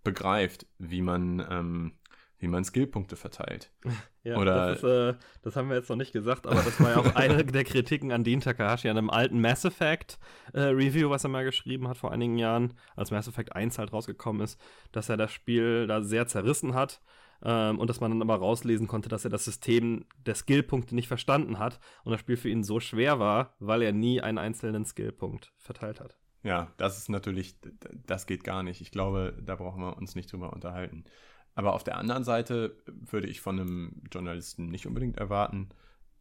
begreift, 0.02 0.66
wie 0.78 1.02
man 1.02 1.46
ähm, 1.50 1.98
wie 2.40 2.48
man 2.48 2.64
Skillpunkte 2.64 3.16
verteilt. 3.16 3.70
Ja, 4.22 4.36
Oder- 4.36 4.74
das, 4.74 4.82
ist, 4.82 4.84
äh, 4.84 5.14
das 5.40 5.56
haben 5.56 5.70
wir 5.70 5.76
jetzt 5.76 5.88
noch 5.88 5.96
nicht 5.96 6.12
gesagt, 6.12 6.46
aber 6.46 6.60
das 6.60 6.78
war 6.78 6.90
ja 6.90 6.96
auch 6.98 7.14
eine 7.14 7.42
der 7.42 7.64
Kritiken 7.64 8.12
an 8.12 8.22
Dean 8.22 8.40
Takahashi 8.40 8.90
an 8.90 8.98
einem 8.98 9.08
alten 9.08 9.40
Mass 9.40 9.64
Effect 9.64 10.18
äh, 10.52 10.60
Review, 10.60 11.08
was 11.08 11.24
er 11.24 11.30
mal 11.30 11.42
geschrieben 11.42 11.88
hat 11.88 11.96
vor 11.96 12.12
einigen 12.12 12.36
Jahren, 12.36 12.74
als 12.96 13.10
Mass 13.10 13.28
Effect 13.28 13.56
1 13.56 13.78
halt 13.78 13.94
rausgekommen 13.94 14.42
ist, 14.42 14.60
dass 14.92 15.08
er 15.08 15.16
das 15.16 15.32
Spiel 15.32 15.86
da 15.86 16.02
sehr 16.02 16.26
zerrissen 16.26 16.74
hat 16.74 17.00
ähm, 17.42 17.78
und 17.78 17.88
dass 17.88 18.00
man 18.00 18.10
dann 18.10 18.20
aber 18.20 18.36
rauslesen 18.36 18.88
konnte, 18.88 19.08
dass 19.08 19.24
er 19.24 19.30
das 19.30 19.46
System 19.46 20.04
der 20.26 20.34
Skillpunkte 20.34 20.94
nicht 20.94 21.08
verstanden 21.08 21.58
hat 21.58 21.80
und 22.04 22.12
das 22.12 22.20
Spiel 22.20 22.36
für 22.36 22.50
ihn 22.50 22.62
so 22.62 22.78
schwer 22.78 23.18
war, 23.18 23.54
weil 23.58 23.80
er 23.80 23.92
nie 23.92 24.20
einen 24.20 24.36
einzelnen 24.36 24.84
Skillpunkt 24.84 25.54
verteilt 25.56 25.98
hat. 25.98 26.18
Ja, 26.42 26.72
das 26.76 26.96
ist 26.96 27.08
natürlich, 27.08 27.56
das 28.06 28.26
geht 28.26 28.44
gar 28.44 28.62
nicht. 28.62 28.80
Ich 28.80 28.90
glaube, 28.90 29.36
da 29.42 29.56
brauchen 29.56 29.82
wir 29.82 29.96
uns 29.96 30.14
nicht 30.14 30.32
drüber 30.32 30.52
unterhalten. 30.52 31.04
Aber 31.54 31.74
auf 31.74 31.84
der 31.84 31.98
anderen 31.98 32.24
Seite 32.24 32.76
würde 32.86 33.28
ich 33.28 33.40
von 33.40 33.60
einem 33.60 34.02
Journalisten 34.10 34.66
nicht 34.66 34.86
unbedingt 34.86 35.18
erwarten, 35.18 35.68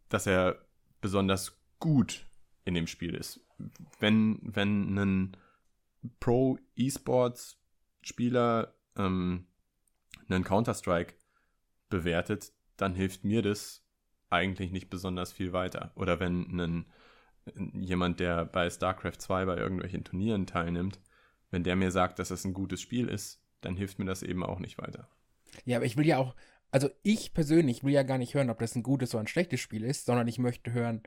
dass 0.09 0.27
er 0.27 0.65
besonders 1.01 1.57
gut 1.79 2.25
in 2.65 2.73
dem 2.73 2.87
Spiel 2.87 3.15
ist. 3.15 3.39
Wenn, 3.99 4.39
wenn 4.41 4.97
ein 4.97 5.37
Pro-E-Sports-Spieler 6.19 8.73
ähm, 8.97 9.47
einen 10.27 10.43
Counter-Strike 10.43 11.13
bewertet, 11.89 12.51
dann 12.77 12.95
hilft 12.95 13.23
mir 13.23 13.41
das 13.41 13.85
eigentlich 14.29 14.71
nicht 14.71 14.89
besonders 14.89 15.31
viel 15.31 15.53
weiter. 15.53 15.93
Oder 15.95 16.19
wenn 16.19 16.59
ein 16.59 16.85
jemand, 17.73 18.19
der 18.19 18.45
bei 18.45 18.69
StarCraft 18.69 19.19
2 19.19 19.45
bei 19.45 19.57
irgendwelchen 19.57 20.03
Turnieren 20.03 20.45
teilnimmt, 20.45 20.99
wenn 21.51 21.63
der 21.63 21.75
mir 21.75 21.91
sagt, 21.91 22.19
dass 22.19 22.31
es 22.31 22.45
ein 22.45 22.53
gutes 22.53 22.81
Spiel 22.81 23.07
ist, 23.07 23.43
dann 23.61 23.75
hilft 23.75 23.99
mir 23.99 24.05
das 24.05 24.23
eben 24.23 24.43
auch 24.43 24.59
nicht 24.59 24.77
weiter. 24.77 25.09
Ja, 25.65 25.77
aber 25.77 25.85
ich 25.85 25.97
will 25.97 26.05
ja 26.05 26.17
auch, 26.17 26.35
also 26.71 26.89
ich 27.03 27.33
persönlich 27.33 27.83
will 27.83 27.93
ja 27.93 28.03
gar 28.03 28.17
nicht 28.17 28.33
hören, 28.33 28.49
ob 28.49 28.59
das 28.59 28.75
ein 28.75 28.83
gutes 28.83 29.13
oder 29.13 29.23
ein 29.23 29.27
schlechtes 29.27 29.59
Spiel 29.59 29.83
ist, 29.83 30.05
sondern 30.05 30.27
ich 30.27 30.39
möchte 30.39 30.73
hören, 30.73 31.01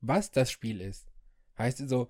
was 0.00 0.30
das 0.30 0.50
Spiel 0.50 0.80
ist. 0.80 1.06
Heißt 1.58 1.80
also, 1.80 2.08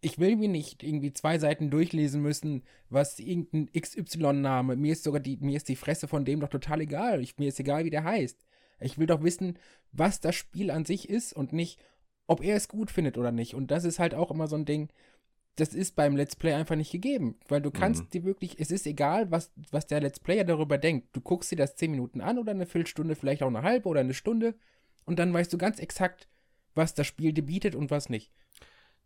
ich 0.00 0.18
will 0.18 0.36
mir 0.36 0.48
nicht 0.48 0.82
irgendwie 0.82 1.12
zwei 1.12 1.38
Seiten 1.38 1.70
durchlesen 1.70 2.22
müssen, 2.22 2.62
was 2.90 3.18
irgendein 3.18 3.70
XY-Name, 3.72 4.76
mir 4.76 4.92
ist 4.92 5.04
sogar 5.04 5.20
die, 5.20 5.36
mir 5.36 5.56
ist 5.56 5.68
die 5.68 5.76
Fresse 5.76 6.08
von 6.08 6.24
dem 6.24 6.40
doch 6.40 6.48
total 6.48 6.80
egal. 6.80 7.22
Ich, 7.22 7.38
mir 7.38 7.48
ist 7.48 7.60
egal, 7.60 7.84
wie 7.84 7.90
der 7.90 8.04
heißt. 8.04 8.44
Ich 8.80 8.98
will 8.98 9.06
doch 9.06 9.22
wissen, 9.22 9.58
was 9.92 10.20
das 10.20 10.34
Spiel 10.34 10.72
an 10.72 10.84
sich 10.84 11.08
ist 11.08 11.32
und 11.32 11.52
nicht, 11.52 11.80
ob 12.26 12.42
er 12.42 12.56
es 12.56 12.66
gut 12.66 12.90
findet 12.90 13.16
oder 13.16 13.30
nicht. 13.30 13.54
Und 13.54 13.70
das 13.70 13.84
ist 13.84 14.00
halt 14.00 14.14
auch 14.14 14.32
immer 14.32 14.48
so 14.48 14.56
ein 14.56 14.64
Ding, 14.64 14.88
das 15.56 15.74
ist 15.74 15.96
beim 15.96 16.16
Let's 16.16 16.36
Play 16.36 16.54
einfach 16.54 16.76
nicht 16.76 16.92
gegeben. 16.92 17.38
Weil 17.48 17.60
du 17.60 17.70
kannst 17.70 18.04
Mhm. 18.04 18.10
dir 18.10 18.24
wirklich, 18.24 18.58
es 18.58 18.70
ist 18.70 18.86
egal, 18.86 19.30
was, 19.30 19.52
was 19.70 19.86
der 19.86 20.00
Let's 20.00 20.20
Player 20.20 20.44
darüber 20.44 20.78
denkt. 20.78 21.08
Du 21.14 21.20
guckst 21.20 21.50
dir 21.52 21.56
das 21.56 21.76
10 21.76 21.90
Minuten 21.90 22.20
an 22.20 22.38
oder 22.38 22.52
eine 22.52 22.66
Viertelstunde, 22.66 23.14
vielleicht 23.14 23.42
auch 23.42 23.48
eine 23.48 23.62
halbe 23.62 23.88
oder 23.88 24.00
eine 24.00 24.14
Stunde 24.14 24.54
und 25.04 25.18
dann 25.18 25.32
weißt 25.32 25.52
du 25.52 25.58
ganz 25.58 25.78
exakt, 25.78 26.28
was 26.74 26.94
das 26.94 27.06
Spiel 27.06 27.32
dir 27.32 27.44
bietet 27.44 27.74
und 27.74 27.90
was 27.90 28.08
nicht. 28.08 28.32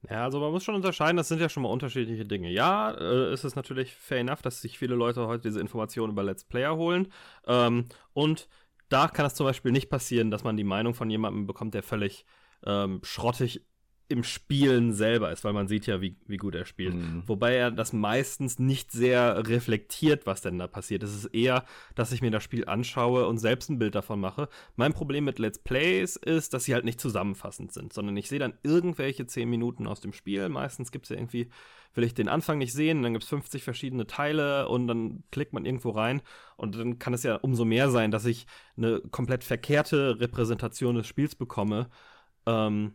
Ja, 0.09 0.23
also 0.25 0.39
man 0.39 0.53
muss 0.53 0.63
schon 0.63 0.75
unterscheiden, 0.77 1.17
das 1.17 1.27
sind 1.29 1.41
ja 1.41 1.49
schon 1.49 1.65
mal 1.65 1.71
unterschiedliche 1.71 2.25
Dinge. 2.25 2.51
Ja, 2.51 2.93
äh, 2.93 3.33
es 3.33 3.45
ist 3.45 3.57
natürlich 3.57 3.95
fair 3.95 4.19
enough, 4.19 4.43
dass 4.43 4.61
sich 4.61 4.79
viele 4.79 4.95
Leute 4.95 5.27
heute 5.27 5.49
diese 5.49 5.59
Informationen 5.61 6.13
über 6.13 6.23
Let's 6.23 6.45
Player 6.45 6.77
holen. 6.77 7.09
Ähm, 7.47 7.87
und 8.13 8.47
da 8.89 9.09
kann 9.09 9.27
es 9.27 9.35
zum 9.35 9.47
Beispiel 9.47 9.73
nicht 9.73 9.89
passieren, 9.89 10.31
dass 10.31 10.45
man 10.45 10.57
die 10.57 10.65
Meinung 10.65 10.95
von 10.95 11.11
jemandem 11.11 11.47
bekommt, 11.49 11.75
der 11.75 11.83
völlig 11.83 12.25
ähm, 12.65 13.01
schrottig 13.03 13.65
im 14.09 14.23
Spielen 14.23 14.93
selber 14.93 15.33
ist, 15.33 15.43
weil 15.43 15.53
man 15.53 15.67
sieht 15.67 15.87
ja, 15.87 16.01
wie, 16.01 16.17
wie 16.27 16.37
gut 16.37 16.55
er 16.55 16.65
spielt. 16.65 16.95
Mhm. 16.95 17.25
Wobei 17.27 17.55
er 17.55 17.71
das 17.73 17.93
meistens 17.93 18.59
nicht 18.59 18.93
sehr 18.93 19.49
reflektiert, 19.49 20.27
was 20.27 20.43
denn 20.43 20.59
da 20.59 20.69
passiert. 20.69 21.03
Es 21.03 21.15
ist 21.15 21.27
eher, 21.27 21.65
dass 21.97 22.13
ich 22.13 22.23
mir 22.23 22.31
das 22.31 22.45
Spiel 22.45 22.67
anschaue 22.67 23.27
und 23.27 23.39
selbst 23.39 23.69
ein 23.69 23.79
Bild 23.79 23.97
davon 23.97 24.21
mache. 24.21 24.49
Mein 24.77 24.93
Problem 24.93 25.25
mit 25.25 25.41
Let's 25.41 25.59
Plays 25.59 26.15
ist, 26.17 26.55
dass 26.55 26.65
sie 26.65 26.75
halt 26.75 26.85
nicht 26.85 27.01
zusammenfassend 27.01 27.73
sind, 27.73 27.93
sondern 27.93 28.17
ich 28.17 28.29
sehe 28.29 28.39
dann 28.39 28.55
irgendwelche 28.63 29.27
10 29.27 29.49
Minuten 29.49 29.89
aus 29.89 30.01
dem 30.01 30.13
Spiel. 30.13 30.49
Meistens 30.49 30.93
gibt 30.93 31.07
es 31.07 31.11
ja 31.11 31.17
irgendwie, 31.17 31.49
will 31.95 32.05
ich 32.05 32.15
den 32.15 32.29
Anfang 32.29 32.59
nicht 32.59 32.73
sehen, 32.73 33.03
dann 33.03 33.13
gibt 33.13 33.25
es 33.25 33.31
50 33.31 33.65
verschiedene 33.65 34.07
Teile 34.07 34.69
und 34.69 34.87
dann 34.87 35.25
klickt 35.33 35.53
man 35.53 35.65
irgendwo 35.65 35.91
rein 35.91 36.23
und 36.57 36.77
dann 36.77 37.01
kann 37.01 37.15
es 37.15 37.25
ja 37.25 37.37
umso 37.37 37.65
mehr 37.65 37.91
sein, 37.91 38.13
dass 38.13 38.25
ich 38.25 38.47
eine 38.77 39.01
komplett 39.11 39.43
verkehrte 39.43 40.21
Repräsentation 40.21 40.95
des 40.95 41.09
Spiels 41.09 41.35
bekomme. 41.35 41.89
Ähm, 42.47 42.95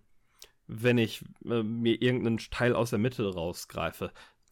wenn 0.72 0.98
ich 0.98 1.24
äh, 1.46 1.64
mir 1.64 2.02
irgendeinen 2.02 2.38
Teil 2.38 2.74
aus 2.74 2.92
der 2.92 3.00
Mitte 3.00 3.34
rausgreife. 3.34 4.12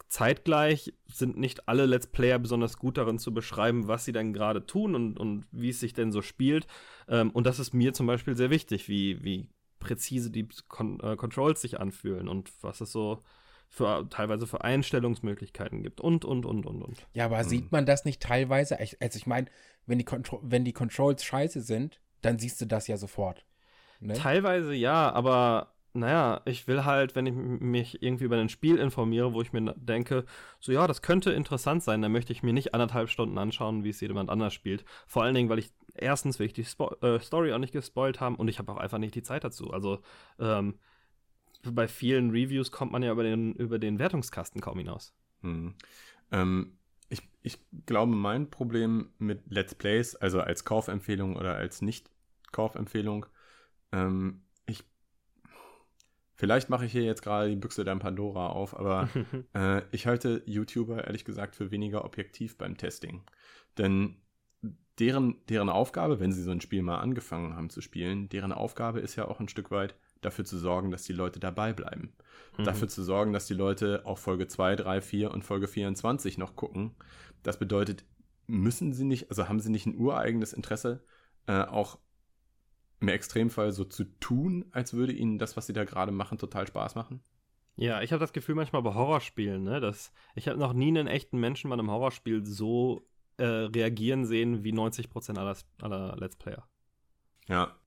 Zeitgleich 0.09 0.93
sind 1.07 1.37
nicht 1.37 1.69
alle 1.69 1.85
Let's 1.85 2.07
Player 2.07 2.39
besonders 2.39 2.77
gut 2.77 2.97
darin 2.97 3.19
zu 3.19 3.33
beschreiben, 3.33 3.87
was 3.87 4.05
sie 4.05 4.11
denn 4.11 4.33
gerade 4.33 4.65
tun 4.65 4.95
und, 4.95 5.19
und 5.19 5.45
wie 5.51 5.69
es 5.69 5.79
sich 5.79 5.93
denn 5.93 6.11
so 6.11 6.21
spielt. 6.21 6.67
Ähm, 7.07 7.29
und 7.31 7.45
das 7.45 7.59
ist 7.59 7.73
mir 7.73 7.93
zum 7.93 8.07
Beispiel 8.07 8.35
sehr 8.35 8.49
wichtig, 8.49 8.89
wie, 8.89 9.23
wie 9.23 9.49
präzise 9.79 10.29
die 10.31 10.49
Kon 10.67 10.99
äh, 10.99 11.15
Controls 11.15 11.61
sich 11.61 11.79
anfühlen 11.79 12.27
und 12.27 12.51
was 12.61 12.81
es 12.81 12.91
so 12.91 13.23
für 13.69 14.09
teilweise 14.09 14.47
für 14.47 14.63
Einstellungsmöglichkeiten 14.63 15.83
gibt 15.83 16.01
und 16.01 16.25
und 16.25 16.45
und 16.45 16.65
und 16.65 16.81
und. 16.81 17.05
Ja, 17.13 17.25
aber 17.25 17.37
Mhm. 17.43 17.47
sieht 17.47 17.71
man 17.71 17.85
das 17.85 18.03
nicht 18.03 18.19
teilweise? 18.21 18.79
Also 18.79 19.17
ich 19.17 19.27
meine, 19.27 19.47
wenn 19.85 19.99
die, 19.99 20.05
Contro 20.05 20.39
wenn 20.43 20.65
die 20.65 20.73
Controls 20.73 21.23
scheiße 21.23 21.61
sind, 21.61 22.01
dann 22.21 22.39
siehst 22.39 22.59
du 22.59 22.65
das 22.65 22.87
ja 22.87 22.97
sofort. 22.97 23.45
Ne? 23.99 24.13
Teilweise 24.15 24.73
ja, 24.73 25.11
aber 25.11 25.75
naja, 25.93 26.41
ich 26.45 26.67
will 26.67 26.85
halt, 26.85 27.15
wenn 27.15 27.25
ich 27.25 27.33
mich 27.33 28.01
irgendwie 28.01 28.25
über 28.25 28.37
ein 28.37 28.49
Spiel 28.49 28.77
informiere, 28.77 29.33
wo 29.33 29.41
ich 29.41 29.53
mir 29.53 29.73
denke, 29.75 30.25
so 30.59 30.71
ja, 30.71 30.87
das 30.87 31.01
könnte 31.01 31.31
interessant 31.31 31.83
sein, 31.83 32.01
dann 32.01 32.11
möchte 32.11 32.31
ich 32.31 32.43
mir 32.43 32.53
nicht 32.53 32.73
anderthalb 32.73 33.09
Stunden 33.09 33.37
anschauen, 33.37 33.83
wie 33.83 33.89
es 33.89 34.01
jemand 34.01 34.29
anders 34.29 34.53
spielt. 34.53 34.85
Vor 35.07 35.23
allen 35.23 35.33
Dingen, 35.35 35.49
weil 35.49 35.59
ich 35.59 35.71
erstens 35.95 36.39
will 36.39 36.45
ich 36.45 36.53
die 36.53 36.65
Spo 36.65 36.95
äh, 37.01 37.19
Story 37.19 37.53
auch 37.53 37.57
nicht 37.59 37.73
gespoilt 37.73 38.19
haben 38.19 38.35
und 38.35 38.47
ich 38.47 38.59
habe 38.59 38.71
auch 38.71 38.77
einfach 38.77 38.97
nicht 38.97 39.15
die 39.15 39.23
Zeit 39.23 39.43
dazu. 39.43 39.71
Also 39.71 40.01
ähm, 40.39 40.79
bei 41.63 41.87
vielen 41.87 42.31
Reviews 42.31 42.71
kommt 42.71 42.91
man 42.91 43.03
ja 43.03 43.11
über 43.11 43.23
den, 43.23 43.53
über 43.55 43.79
den 43.79 43.99
Wertungskasten 43.99 44.61
kaum 44.61 44.77
hinaus. 44.77 45.13
Hm. 45.41 45.75
Ähm, 46.31 46.77
ich, 47.09 47.21
ich 47.41 47.57
glaube, 47.85 48.13
mein 48.13 48.49
Problem 48.49 49.09
mit 49.17 49.41
Let's 49.49 49.75
Plays, 49.75 50.15
also 50.15 50.39
als 50.39 50.63
Kaufempfehlung 50.63 51.35
oder 51.35 51.55
als 51.55 51.81
Nicht-Kaufempfehlung, 51.81 53.25
ähm. 53.91 54.43
Vielleicht 56.39 56.69
mache 56.69 56.85
ich 56.85 56.93
hier 56.93 57.03
jetzt 57.03 57.21
gerade 57.21 57.49
die 57.49 57.57
Büchse 57.57 57.83
der 57.83 57.97
Pandora 57.97 58.47
auf, 58.47 58.73
aber 58.73 59.09
äh, 59.53 59.81
ich 59.91 60.07
halte 60.07 60.41
YouTuber 60.45 61.03
ehrlich 61.03 61.25
gesagt 61.25 61.53
für 61.53 61.69
weniger 61.69 62.05
objektiv 62.05 62.57
beim 62.57 62.77
Testing. 62.77 63.23
Denn 63.77 64.15
deren, 64.99 65.35
deren 65.49 65.67
Aufgabe, 65.67 66.21
wenn 66.21 66.31
sie 66.31 66.41
so 66.41 66.51
ein 66.51 66.61
Spiel 66.61 66.81
mal 66.81 66.99
angefangen 66.99 67.57
haben 67.57 67.69
zu 67.69 67.81
spielen, 67.81 68.29
deren 68.29 68.53
Aufgabe 68.53 69.01
ist 69.01 69.17
ja 69.17 69.27
auch 69.27 69.41
ein 69.41 69.49
Stück 69.49 69.69
weit 69.69 69.95
dafür 70.21 70.45
zu 70.45 70.57
sorgen, 70.57 70.91
dass 70.91 71.03
die 71.03 71.11
Leute 71.11 71.41
dabei 71.41 71.73
bleiben. 71.73 72.13
Mhm. 72.57 72.63
Dafür 72.63 72.87
zu 72.87 73.03
sorgen, 73.03 73.33
dass 73.33 73.45
die 73.45 73.53
Leute 73.53 74.05
auch 74.05 74.17
Folge 74.17 74.47
2, 74.47 74.77
3, 74.77 75.01
4 75.01 75.31
und 75.31 75.43
Folge 75.43 75.67
24 75.67 76.37
noch 76.37 76.55
gucken. 76.55 76.95
Das 77.43 77.59
bedeutet, 77.59 78.05
müssen 78.47 78.93
sie 78.93 79.03
nicht, 79.03 79.29
also 79.29 79.49
haben 79.49 79.59
sie 79.59 79.71
nicht 79.71 79.87
ein 79.87 79.97
ureigenes 79.97 80.53
Interesse, 80.53 81.03
äh, 81.47 81.63
auch 81.63 81.99
im 82.99 83.07
Extremfall 83.07 83.71
so 83.71 83.85
zu 83.85 84.03
tun, 84.19 84.65
als 84.71 84.93
würde 84.93 85.13
ihnen 85.13 85.39
das, 85.39 85.55
was 85.57 85.67
sie 85.67 85.73
da 85.73 85.85
gerade 85.85 86.11
machen, 86.11 86.37
total 86.37 86.67
Spaß 86.67 86.95
machen? 86.95 87.21
Ja, 87.75 88.01
ich 88.01 88.11
habe 88.11 88.19
das 88.19 88.33
Gefühl 88.33 88.55
manchmal 88.55 88.81
bei 88.81 88.93
Horrorspielen, 88.93 89.63
ne, 89.63 89.79
dass 89.79 90.11
ich 90.35 90.49
habe 90.49 90.59
noch 90.59 90.73
nie 90.73 90.89
einen 90.89 91.07
echten 91.07 91.39
Menschen 91.39 91.69
bei 91.69 91.75
einem 91.75 91.89
Horrorspiel 91.89 92.45
so 92.45 93.07
äh, 93.37 93.45
reagieren 93.45 94.25
sehen 94.25 94.65
wie 94.65 94.73
90% 94.73 95.37
aller, 95.37 95.55
aller 95.81 96.17
Let's 96.17 96.35
Player. 96.35 96.67
Ja. 97.47 97.77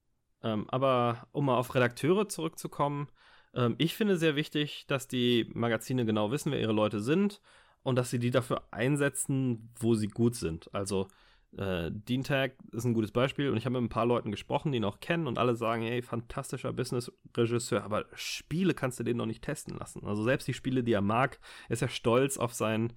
Ähm, 0.42 0.64
aber 0.70 1.28
um 1.32 1.44
mal 1.44 1.56
auf 1.56 1.74
Redakteure 1.74 2.28
zurückzukommen, 2.28 3.08
ähm, 3.54 3.74
ich 3.76 3.94
finde 3.94 4.16
sehr 4.16 4.34
wichtig, 4.34 4.86
dass 4.86 5.08
die 5.08 5.50
Magazine 5.52 6.06
genau 6.06 6.30
wissen, 6.30 6.52
wer 6.52 6.60
ihre 6.60 6.72
Leute 6.72 7.00
sind 7.00 7.42
und 7.82 7.96
dass 7.96 8.10
sie 8.10 8.18
die 8.18 8.30
dafür 8.30 8.66
einsetzen, 8.70 9.70
wo 9.78 9.94
sie 9.94 10.08
gut 10.08 10.36
sind. 10.36 10.72
Also 10.74 11.08
äh, 11.56 11.90
Dean 11.92 12.24
Tag 12.24 12.56
ist 12.72 12.84
ein 12.84 12.94
gutes 12.94 13.12
Beispiel 13.12 13.50
und 13.50 13.56
ich 13.56 13.66
habe 13.66 13.80
mit 13.80 13.82
ein 13.82 13.92
paar 13.92 14.06
Leuten 14.06 14.30
gesprochen, 14.30 14.72
die 14.72 14.78
ihn 14.78 14.84
auch 14.84 15.00
kennen 15.00 15.26
und 15.26 15.38
alle 15.38 15.54
sagen, 15.54 15.82
hey, 15.82 16.02
fantastischer 16.02 16.72
Business-Regisseur, 16.72 17.84
aber 17.84 18.06
Spiele 18.14 18.74
kannst 18.74 18.98
du 19.00 19.04
den 19.04 19.16
noch 19.16 19.26
nicht 19.26 19.42
testen 19.42 19.76
lassen. 19.76 20.04
Also 20.06 20.22
selbst 20.22 20.48
die 20.48 20.54
Spiele, 20.54 20.82
die 20.82 20.92
er 20.92 21.02
mag, 21.02 21.38
ist 21.68 21.82
er 21.82 21.88
stolz 21.88 22.38
auf 22.38 22.54
sein, 22.54 22.92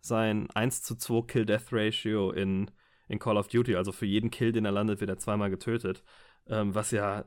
sein 0.00 0.48
1 0.54 0.82
zu 0.82 0.96
2 0.96 1.26
Kill-Death-Ratio 1.26 2.32
in, 2.32 2.70
in 3.08 3.18
Call 3.18 3.36
of 3.36 3.48
Duty. 3.48 3.76
Also 3.76 3.92
für 3.92 4.06
jeden 4.06 4.30
Kill, 4.30 4.52
den 4.52 4.64
er 4.64 4.72
landet, 4.72 5.00
wird 5.00 5.10
er 5.10 5.18
zweimal 5.18 5.50
getötet 5.50 6.02
ähm, 6.50 6.74
was 6.74 6.90
ja 6.90 7.24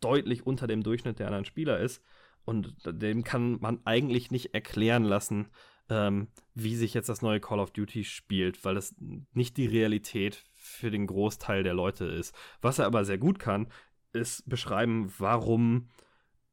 deutlich 0.00 0.46
unter 0.46 0.66
dem 0.66 0.82
Durchschnitt 0.82 1.18
der 1.18 1.26
anderen 1.26 1.44
Spieler 1.44 1.78
ist. 1.78 2.02
Und 2.44 2.74
dem 2.86 3.24
kann 3.24 3.58
man 3.60 3.80
eigentlich 3.84 4.30
nicht 4.30 4.54
erklären 4.54 5.04
lassen, 5.04 5.48
ähm, 5.90 6.28
wie 6.54 6.76
sich 6.76 6.94
jetzt 6.94 7.08
das 7.08 7.22
neue 7.22 7.40
Call 7.40 7.60
of 7.60 7.70
Duty 7.70 8.04
spielt, 8.04 8.64
weil 8.64 8.76
es 8.76 8.94
nicht 9.32 9.56
die 9.56 9.66
Realität 9.66 10.44
für 10.54 10.90
den 10.90 11.06
Großteil 11.06 11.62
der 11.62 11.74
Leute 11.74 12.04
ist. 12.04 12.34
Was 12.60 12.78
er 12.78 12.86
aber 12.86 13.04
sehr 13.04 13.18
gut 13.18 13.38
kann, 13.38 13.68
ist 14.12 14.48
beschreiben, 14.48 15.12
warum 15.18 15.88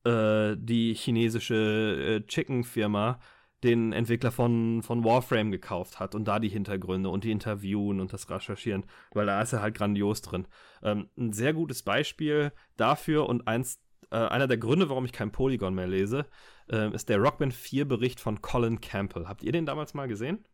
äh, 0.05 0.55
die 0.57 0.93
chinesische 0.93 2.21
äh, 2.23 2.27
Chicken-Firma 2.27 3.19
den 3.63 3.93
Entwickler 3.93 4.31
von, 4.31 4.83
von 4.83 5.03
Warframe 5.03 5.51
gekauft 5.51 5.99
hat 5.99 6.13
und 6.13 6.25
da 6.25 6.39
die 6.39 6.49
Hintergründe 6.49 7.09
und 7.09 7.23
die 7.23 7.31
Interviewen 7.31 7.99
und 7.99 8.13
das 8.13 8.29
Recherchieren, 8.29 8.85
weil 9.11 9.25
da 9.25 9.41
ist 9.41 9.53
er 9.53 9.61
halt 9.61 9.75
grandios 9.75 10.21
drin. 10.21 10.47
Ähm, 10.83 11.09
ein 11.17 11.33
sehr 11.33 11.53
gutes 11.53 11.81
Beispiel 11.81 12.51
dafür 12.77 13.27
und 13.27 13.47
eins, 13.47 13.81
äh, 14.11 14.17
einer 14.17 14.47
der 14.47 14.57
Gründe, 14.57 14.89
warum 14.89 15.05
ich 15.05 15.13
kein 15.13 15.31
Polygon 15.31 15.73
mehr 15.73 15.87
lese, 15.87 16.27
äh, 16.69 16.93
ist 16.93 17.09
der 17.09 17.19
Rockband 17.19 17.53
4 17.53 17.87
Bericht 17.87 18.19
von 18.19 18.41
Colin 18.41 18.81
Campbell. 18.81 19.27
Habt 19.27 19.43
ihr 19.43 19.51
den 19.51 19.65
damals 19.65 19.93
mal 19.93 20.07
gesehen? 20.07 20.45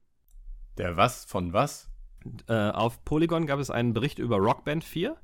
Der 0.78 0.98
was? 0.98 1.26
Von 1.26 1.54
was? 1.54 1.90
Äh, 2.48 2.70
auf 2.70 3.04
Polygon 3.04 3.46
gab 3.46 3.60
es 3.60 3.70
einen 3.70 3.94
Bericht 3.94 4.20
über 4.20 4.38
Rockband 4.38 4.84
4. 4.84 5.18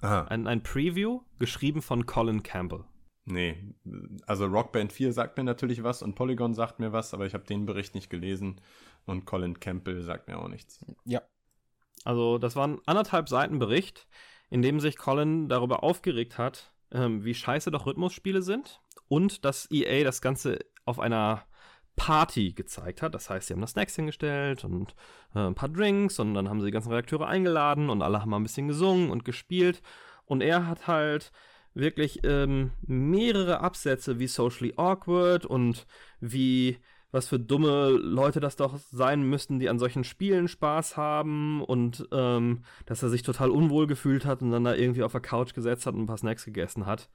Ein, 0.00 0.46
ein 0.46 0.62
Preview, 0.62 1.22
geschrieben 1.38 1.82
von 1.82 2.06
Colin 2.06 2.42
Campbell. 2.42 2.84
Nee, 3.24 3.74
also 4.26 4.46
Rockband 4.46 4.92
4 4.92 5.12
sagt 5.12 5.36
mir 5.36 5.42
natürlich 5.42 5.82
was 5.82 6.00
und 6.02 6.14
Polygon 6.14 6.54
sagt 6.54 6.78
mir 6.78 6.92
was, 6.92 7.12
aber 7.12 7.26
ich 7.26 7.34
habe 7.34 7.44
den 7.44 7.66
Bericht 7.66 7.94
nicht 7.94 8.08
gelesen 8.08 8.60
und 9.04 9.24
Colin 9.24 9.58
Campbell 9.58 10.02
sagt 10.02 10.28
mir 10.28 10.38
auch 10.38 10.48
nichts. 10.48 10.84
Ja. 11.04 11.22
Also, 12.04 12.38
das 12.38 12.54
war 12.54 12.68
ein 12.68 12.78
anderthalb 12.86 13.28
Seiten 13.28 13.58
Bericht, 13.58 14.06
in 14.48 14.62
dem 14.62 14.78
sich 14.78 14.96
Colin 14.96 15.48
darüber 15.48 15.82
aufgeregt 15.82 16.38
hat, 16.38 16.72
ähm, 16.92 17.24
wie 17.24 17.34
scheiße 17.34 17.72
doch 17.72 17.86
Rhythmusspiele 17.86 18.42
sind 18.42 18.80
und 19.08 19.44
dass 19.44 19.70
EA 19.70 20.04
das 20.04 20.20
Ganze 20.20 20.58
auf 20.84 21.00
einer 21.00 21.44
Party 21.96 22.52
gezeigt 22.52 23.02
hat. 23.02 23.14
Das 23.14 23.28
heißt, 23.28 23.48
sie 23.48 23.54
haben 23.54 23.60
da 23.60 23.66
Snacks 23.66 23.96
hingestellt 23.96 24.64
und 24.64 24.94
äh, 25.34 25.40
ein 25.40 25.54
paar 25.54 25.70
Drinks 25.70 26.18
und 26.18 26.34
dann 26.34 26.48
haben 26.48 26.60
sie 26.60 26.66
die 26.66 26.72
ganzen 26.72 26.90
Redakteure 26.90 27.26
eingeladen 27.26 27.90
und 27.90 28.02
alle 28.02 28.20
haben 28.20 28.30
mal 28.30 28.36
ein 28.36 28.44
bisschen 28.44 28.68
gesungen 28.68 29.10
und 29.10 29.24
gespielt. 29.24 29.82
Und 30.26 30.42
er 30.42 30.66
hat 30.66 30.86
halt 30.86 31.32
wirklich 31.74 32.20
ähm, 32.24 32.72
mehrere 32.82 33.60
Absätze 33.60 34.18
wie 34.18 34.26
Socially 34.26 34.74
Awkward 34.76 35.46
und 35.46 35.86
wie 36.20 36.78
was 37.12 37.28
für 37.28 37.38
dumme 37.38 37.90
Leute 37.90 38.40
das 38.40 38.56
doch 38.56 38.78
sein 38.78 39.22
müssten, 39.22 39.58
die 39.58 39.68
an 39.70 39.78
solchen 39.78 40.04
Spielen 40.04 40.48
Spaß 40.48 40.96
haben 40.96 41.62
und 41.62 42.06
ähm, 42.12 42.64
dass 42.84 43.02
er 43.02 43.08
sich 43.08 43.22
total 43.22 43.50
unwohl 43.50 43.86
gefühlt 43.86 44.26
hat 44.26 44.42
und 44.42 44.50
dann 44.50 44.64
da 44.64 44.74
irgendwie 44.74 45.02
auf 45.02 45.12
der 45.12 45.20
Couch 45.20 45.54
gesetzt 45.54 45.86
hat 45.86 45.94
und 45.94 46.02
ein 46.02 46.06
paar 46.06 46.18
Snacks 46.18 46.44
gegessen 46.44 46.84
hat 46.84 47.08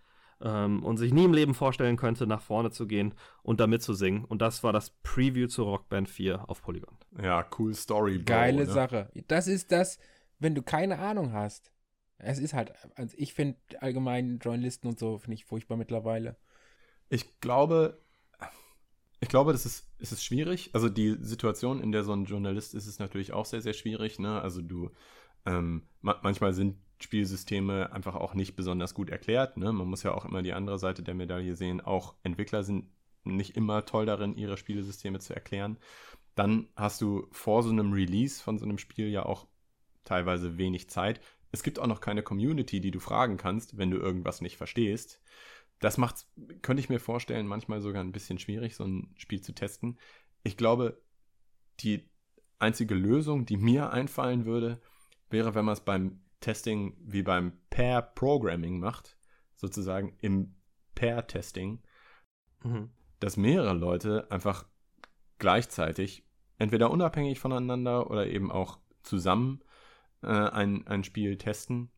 ähm, 0.43 0.84
und 0.84 0.97
sich 0.97 1.13
nie 1.13 1.25
im 1.25 1.34
Leben 1.34 1.54
vorstellen 1.54 1.97
könnte, 1.97 2.27
nach 2.27 2.41
vorne 2.41 2.71
zu 2.71 2.88
gehen 2.88 3.13
und 3.43 3.60
da 3.60 3.67
mitzusingen. 3.67 4.25
Und 4.25 4.41
das 4.41 4.63
war 4.63 4.73
das 4.73 4.89
Preview 5.04 5.47
zu 5.47 5.63
Rockband 5.63 6.10
4 6.10 6.49
auf 6.49 6.62
Polygon. 6.62 6.95
Ja, 7.21 7.45
cool 7.58 7.73
Story. 7.73 8.17
Bro, 8.17 8.25
Geile 8.25 8.65
ne? 8.65 8.71
Sache. 8.71 9.12
Das 9.27 9.47
ist 9.47 9.71
das, 9.71 9.99
wenn 10.39 10.56
du 10.56 10.62
keine 10.62 10.99
Ahnung 10.99 11.34
hast. 11.34 11.71
Es 12.17 12.38
ist 12.38 12.54
halt, 12.54 12.73
also 12.95 13.15
ich 13.17 13.34
finde 13.34 13.58
allgemein 13.80 14.38
Journalisten 14.39 14.88
und 14.88 14.99
so, 14.99 15.17
finde 15.17 15.36
ich 15.36 15.45
furchtbar 15.45 15.77
mittlerweile. 15.77 16.38
Ich 17.10 17.39
glaube, 17.41 17.99
ich 19.19 19.30
glaube, 19.30 19.51
das 19.51 19.65
ist, 19.65 19.88
es 19.99 20.12
ist 20.12 20.23
schwierig. 20.23 20.71
Also 20.73 20.89
die 20.89 21.17
Situation, 21.21 21.82
in 21.82 21.91
der 21.91 22.04
so 22.04 22.13
ein 22.13 22.25
Journalist 22.25 22.73
ist, 22.73 22.88
ist 22.88 22.99
natürlich 22.99 23.34
auch 23.34 23.45
sehr, 23.45 23.62
sehr 23.62 23.73
schwierig. 23.73 24.19
Ne? 24.19 24.41
Also 24.41 24.62
du, 24.62 24.89
ähm, 25.45 25.84
ma 26.01 26.19
manchmal 26.23 26.54
sind 26.54 26.77
Spielsysteme 27.02 27.92
einfach 27.92 28.16
auch 28.16 28.34
nicht 28.34 28.56
besonders 28.56 28.94
gut 28.94 29.10
erklärt. 29.10 29.58
Ne? 29.58 29.72
Man 29.72 29.88
muss 29.88 30.04
ja 30.04 30.14
auch 30.14 30.26
immer 30.26 30.42
die 30.42 30.54
andere 30.54 30.80
Seite 30.80 31.04
der 31.04 31.14
Medaille 31.14 31.56
sehen. 31.56 31.82
Auch 31.82 32.16
Entwickler 32.24 32.64
sind 32.64 32.86
nicht 33.24 33.56
immer 33.56 33.86
toll 33.86 34.06
darin, 34.06 34.36
ihre 34.36 34.58
Spielesysteme 34.58 35.20
zu 35.20 35.34
erklären. 35.34 35.78
Dann 36.36 36.70
hast 36.76 37.02
du 37.02 37.28
vor 37.32 37.64
so 37.64 37.70
einem 37.70 37.94
Release 37.94 38.42
von 38.42 38.58
so 38.58 38.66
einem 38.66 38.78
Spiel 38.78 39.10
ja 39.10 39.26
auch 39.26 39.48
teilweise 40.04 40.58
wenig 40.58 40.90
Zeit. 40.90 41.22
Es 41.52 41.64
gibt 41.64 41.80
auch 41.80 41.88
noch 41.88 42.02
keine 42.02 42.24
Community, 42.24 42.80
die 42.80 42.92
du 42.92 43.00
fragen 43.00 43.38
kannst, 43.38 43.78
wenn 43.78 43.92
du 43.92 43.98
irgendwas 43.98 44.42
nicht 44.42 44.58
verstehst. 44.58 45.22
Das 45.80 45.98
macht, 45.98 46.28
könnte 46.62 46.80
ich 46.80 46.90
mir 46.90 47.00
vorstellen, 47.00 47.48
manchmal 47.48 47.82
sogar 47.82 48.04
ein 48.04 48.12
bisschen 48.12 48.40
schwierig, 48.40 48.76
so 48.76 48.86
ein 48.86 49.14
Spiel 49.18 49.42
zu 49.42 49.54
testen. 49.54 49.98
Ich 50.44 50.56
glaube, 50.56 51.02
die 51.80 52.10
einzige 52.60 52.96
Lösung, 52.96 53.46
die 53.46 53.58
mir 53.58 53.92
einfallen 53.92 54.46
würde, 54.46 54.80
wäre, 55.30 55.56
wenn 55.56 55.66
man 55.66 55.74
es 55.74 55.82
beim 55.82 56.21
Testing 56.41 56.97
wie 56.99 57.23
beim 57.23 57.54
Pair 57.69 58.01
Programming 58.01 58.80
macht, 58.80 59.17
sozusagen 59.56 60.17
im 60.19 60.56
Pair 60.95 61.25
Testing, 61.27 61.82
mhm. 62.63 62.89
dass 63.19 63.38
mehrere 63.38 63.73
Leute 63.73 64.30
einfach 64.30 64.65
gleichzeitig, 65.39 66.25
entweder 66.58 66.91
unabhängig 66.91 67.39
voneinander 67.39 68.12
oder 68.12 68.27
eben 68.27 68.51
auch 68.51 68.80
zusammen 69.04 69.63
äh, 70.21 70.27
ein, 70.27 70.86
ein 70.88 71.04
Spiel 71.04 71.38
testen. 71.38 71.89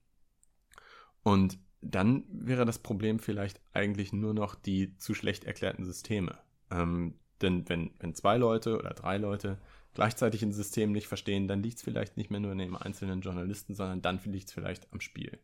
Und 1.24 1.58
dann 1.82 2.24
wäre 2.30 2.66
das 2.66 2.80
Problem 2.80 3.20
vielleicht 3.20 3.62
eigentlich 3.74 4.14
nur 4.14 4.34
noch 4.34 4.56
die 4.56 4.96
zu 4.98 5.14
schlecht 5.14 5.44
erklärten 5.44 5.86
Systeme. 5.86 6.38
Ähm, 6.72 7.20
denn 7.42 7.68
wenn, 7.68 7.92
wenn 8.00 8.16
zwei 8.16 8.38
Leute 8.38 8.78
oder 8.78 8.92
drei 8.92 9.18
Leute 9.18 9.60
gleichzeitig 9.94 10.44
ein 10.44 10.54
System 10.54 10.92
nicht 10.92 11.08
verstehen, 11.08 11.48
dann 11.48 11.64
liegt 11.64 11.78
es 11.78 11.84
vielleicht 11.84 12.18
nicht 12.18 12.32
mehr 12.32 12.40
nur 12.40 12.52
in 12.52 12.58
dem 12.58 12.76
einzelnen 12.76 13.22
Journalisten, 13.22 13.76
sondern 13.76 14.02
dann 14.02 14.20
liegt 14.26 14.48
es 14.48 14.54
vielleicht 14.54 14.92
am 14.92 15.02
Spiel. 15.02 15.40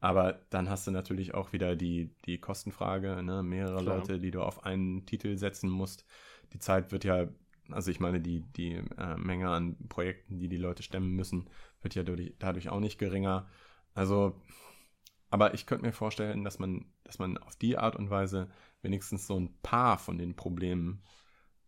Aber 0.00 0.40
dann 0.50 0.68
hast 0.68 0.86
du 0.86 0.90
natürlich 0.90 1.32
auch 1.34 1.52
wieder 1.52 1.76
die, 1.76 2.12
die 2.26 2.38
Kostenfrage, 2.38 3.22
ne? 3.22 3.42
mehrere 3.44 3.82
Klar. 3.82 3.98
Leute, 3.98 4.18
die 4.18 4.32
du 4.32 4.42
auf 4.42 4.64
einen 4.64 5.06
Titel 5.06 5.36
setzen 5.36 5.70
musst. 5.70 6.04
Die 6.52 6.58
Zeit 6.58 6.90
wird 6.90 7.04
ja, 7.04 7.28
also 7.70 7.90
ich 7.90 8.00
meine, 8.00 8.20
die, 8.20 8.40
die 8.56 8.82
äh, 8.98 9.16
Menge 9.16 9.48
an 9.50 9.76
Projekten, 9.88 10.40
die 10.40 10.48
die 10.48 10.56
Leute 10.56 10.82
stemmen 10.82 11.14
müssen, 11.14 11.48
wird 11.82 11.94
ja 11.94 12.02
dadurch, 12.02 12.34
dadurch 12.40 12.68
auch 12.68 12.80
nicht 12.80 12.98
geringer. 12.98 13.48
Also, 13.94 14.40
aber 15.30 15.54
ich 15.54 15.66
könnte 15.66 15.86
mir 15.86 15.92
vorstellen, 15.92 16.42
dass 16.42 16.58
man, 16.58 16.86
dass 17.04 17.20
man 17.20 17.38
auf 17.38 17.54
die 17.54 17.78
Art 17.78 17.94
und 17.94 18.10
Weise 18.10 18.50
wenigstens 18.82 19.28
so 19.28 19.38
ein 19.38 19.56
paar 19.62 19.98
von 19.98 20.18
den 20.18 20.34
Problemen 20.34 21.04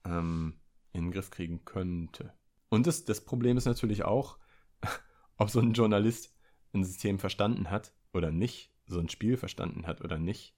ähm, 0.05 0.55
in 0.95 1.03
den 1.03 1.13
Griff 1.13 1.31
kriegen 1.31 1.65
könnte. 1.65 2.33
Und 2.71 2.87
das, 2.87 3.05
das 3.05 3.25
Problem 3.25 3.57
ist 3.57 3.67
natürlich 3.67 4.05
auch, 4.05 4.39
ob 5.37 5.51
so 5.51 5.61
ein 5.61 5.73
Journalist 5.73 6.35
ein 6.73 6.85
System 6.85 7.19
verstanden 7.19 7.71
hat 7.71 7.93
oder 8.13 8.31
nicht, 8.31 8.73
so 8.87 8.99
ein 8.99 9.09
Spiel 9.09 9.37
verstanden 9.37 9.87
hat 9.87 10.01
oder 10.01 10.19
nicht. 10.19 10.57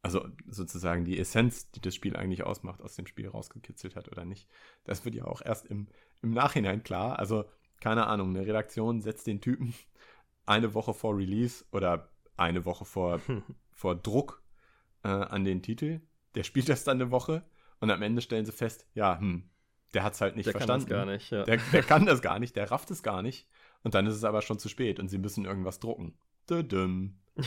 Also 0.00 0.26
sozusagen 0.48 1.04
die 1.04 1.18
Essenz, 1.18 1.70
die 1.70 1.80
das 1.80 1.94
Spiel 1.94 2.16
eigentlich 2.16 2.42
ausmacht, 2.42 2.80
aus 2.80 2.96
dem 2.96 3.06
Spiel 3.06 3.28
rausgekitzelt 3.28 3.94
hat 3.94 4.10
oder 4.10 4.24
nicht. 4.24 4.48
Das 4.84 5.04
wird 5.04 5.14
ja 5.14 5.26
auch 5.26 5.42
erst 5.42 5.66
im, 5.66 5.86
im 6.22 6.30
Nachhinein 6.30 6.82
klar. 6.82 7.18
Also 7.18 7.44
keine 7.80 8.06
Ahnung, 8.06 8.30
eine 8.30 8.46
Redaktion 8.46 9.00
setzt 9.00 9.26
den 9.26 9.40
Typen 9.40 9.74
eine 10.46 10.74
Woche 10.74 10.94
vor 10.94 11.16
Release 11.16 11.64
oder 11.72 12.08
eine 12.36 12.64
Woche 12.64 12.84
vor, 12.84 13.20
vor 13.70 13.94
Druck 13.94 14.42
äh, 15.04 15.08
an 15.08 15.44
den 15.44 15.62
Titel. 15.62 16.00
Der 16.34 16.42
spielt 16.42 16.68
das 16.68 16.84
dann 16.84 17.00
eine 17.00 17.10
Woche 17.10 17.44
und 17.80 17.90
am 17.90 18.02
Ende 18.02 18.22
stellen 18.22 18.46
sie 18.46 18.52
fest, 18.52 18.86
ja, 18.94 19.18
hm, 19.18 19.50
der 19.94 20.02
hat 20.02 20.14
es 20.14 20.20
halt 20.20 20.36
nicht 20.36 20.46
der 20.46 20.52
verstanden. 20.52 20.86
Kann 20.86 20.98
das 20.98 21.06
gar 21.06 21.12
nicht, 21.12 21.30
ja. 21.30 21.44
der, 21.44 21.58
der 21.72 21.82
kann 21.82 22.06
das 22.06 22.22
gar 22.22 22.38
nicht, 22.38 22.56
der 22.56 22.70
rafft 22.70 22.90
es 22.90 23.02
gar 23.02 23.22
nicht. 23.22 23.48
Und 23.82 23.94
dann 23.94 24.06
ist 24.06 24.14
es 24.14 24.24
aber 24.24 24.42
schon 24.42 24.58
zu 24.58 24.68
spät 24.68 25.00
und 25.00 25.08
sie 25.08 25.18
müssen 25.18 25.44
irgendwas 25.44 25.80
drucken. 25.80 26.14
Dödüm. 26.48 27.18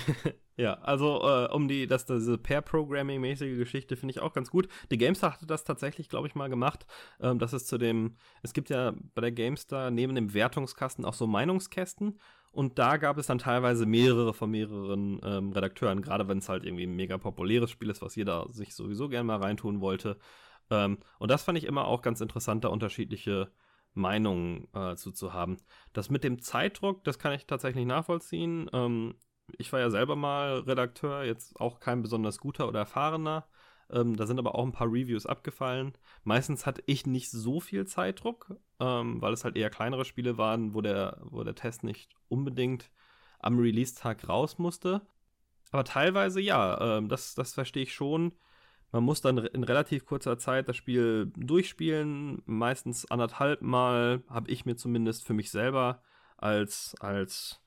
ja, 0.57 0.73
also 0.79 1.21
äh, 1.21 1.53
um 1.53 1.67
die, 1.67 1.87
dass 1.87 2.05
diese 2.05 2.37
Pair-Programming-mäßige 2.37 3.57
Geschichte 3.57 3.95
finde 3.95 4.11
ich 4.11 4.19
auch 4.19 4.33
ganz 4.33 4.49
gut. 4.49 4.67
Die 4.91 4.97
GameStar 4.97 5.33
hatte 5.33 5.45
das 5.45 5.63
tatsächlich, 5.63 6.09
glaube 6.09 6.27
ich, 6.27 6.35
mal 6.35 6.49
gemacht. 6.49 6.85
Ähm, 7.19 7.39
dass 7.39 7.53
es 7.53 7.67
zu 7.67 7.77
dem, 7.77 8.15
es 8.41 8.53
gibt 8.53 8.69
ja 8.69 8.93
bei 9.13 9.21
der 9.21 9.31
GameStar 9.31 9.91
neben 9.91 10.15
dem 10.15 10.33
Wertungskasten 10.33 11.05
auch 11.05 11.13
so 11.13 11.27
Meinungskästen 11.27 12.19
und 12.55 12.79
da 12.79 12.95
gab 12.95 13.17
es 13.17 13.27
dann 13.27 13.37
teilweise 13.37 13.85
mehrere 13.85 14.33
von 14.33 14.49
mehreren 14.49 15.19
ähm, 15.25 15.51
Redakteuren, 15.51 16.01
gerade 16.01 16.29
wenn 16.29 16.37
es 16.37 16.47
halt 16.47 16.63
irgendwie 16.63 16.85
ein 16.85 16.95
mega 16.95 17.17
populäres 17.17 17.69
Spiel 17.69 17.89
ist, 17.89 18.01
was 18.01 18.15
jeder 18.15 18.47
sich 18.49 18.73
sowieso 18.73 19.09
gerne 19.09 19.25
mal 19.25 19.41
reintun 19.41 19.81
wollte. 19.81 20.17
Ähm, 20.69 20.99
und 21.19 21.31
das 21.31 21.43
fand 21.43 21.57
ich 21.57 21.65
immer 21.65 21.85
auch 21.85 22.01
ganz 22.01 22.21
interessant, 22.21 22.63
da 22.63 22.69
unterschiedliche 22.69 23.51
Meinungen 23.93 24.67
äh, 24.73 24.95
zu, 24.95 25.11
zu 25.11 25.33
haben. 25.33 25.57
Das 25.93 26.09
mit 26.09 26.23
dem 26.23 26.41
Zeitdruck, 26.41 27.03
das 27.03 27.19
kann 27.19 27.33
ich 27.33 27.45
tatsächlich 27.47 27.85
nachvollziehen. 27.85 28.69
Ähm, 28.73 29.15
ich 29.57 29.71
war 29.71 29.79
ja 29.79 29.89
selber 29.89 30.15
mal 30.15 30.59
Redakteur, 30.59 31.23
jetzt 31.23 31.59
auch 31.59 31.79
kein 31.79 32.01
besonders 32.01 32.39
guter 32.39 32.67
oder 32.67 32.79
erfahrener. 32.79 33.47
Ähm, 33.89 34.15
da 34.15 34.25
sind 34.25 34.39
aber 34.39 34.55
auch 34.55 34.65
ein 34.65 34.71
paar 34.71 34.87
Reviews 34.87 35.25
abgefallen. 35.25 35.93
Meistens 36.23 36.65
hatte 36.65 36.83
ich 36.87 37.05
nicht 37.05 37.29
so 37.29 37.59
viel 37.59 37.85
Zeitdruck, 37.85 38.55
ähm, 38.79 39.21
weil 39.21 39.33
es 39.33 39.43
halt 39.43 39.55
eher 39.55 39.69
kleinere 39.69 40.05
Spiele 40.05 40.37
waren, 40.37 40.73
wo 40.73 40.81
der, 40.81 41.19
wo 41.23 41.43
der 41.43 41.55
Test 41.55 41.83
nicht 41.83 42.11
unbedingt 42.27 42.91
am 43.39 43.59
Release-Tag 43.59 44.27
raus 44.27 44.57
musste. 44.57 45.01
Aber 45.71 45.83
teilweise 45.83 46.41
ja, 46.41 46.97
ähm, 46.97 47.09
das, 47.09 47.35
das 47.35 47.53
verstehe 47.53 47.83
ich 47.83 47.93
schon. 47.93 48.33
Man 48.91 49.03
muss 49.03 49.21
dann 49.21 49.37
in 49.37 49.63
relativ 49.63 50.05
kurzer 50.05 50.37
Zeit 50.37 50.69
das 50.69 50.77
Spiel 50.77 51.31
durchspielen. 51.35 52.41
Meistens 52.45 53.09
anderthalb 53.09 53.61
Mal 53.61 54.23
habe 54.29 54.49
ich 54.51 54.65
mir 54.65 54.75
zumindest 54.75 55.25
für 55.25 55.33
mich 55.33 55.51
selber 55.51 56.01
als, 56.37 56.95
als 56.99 57.61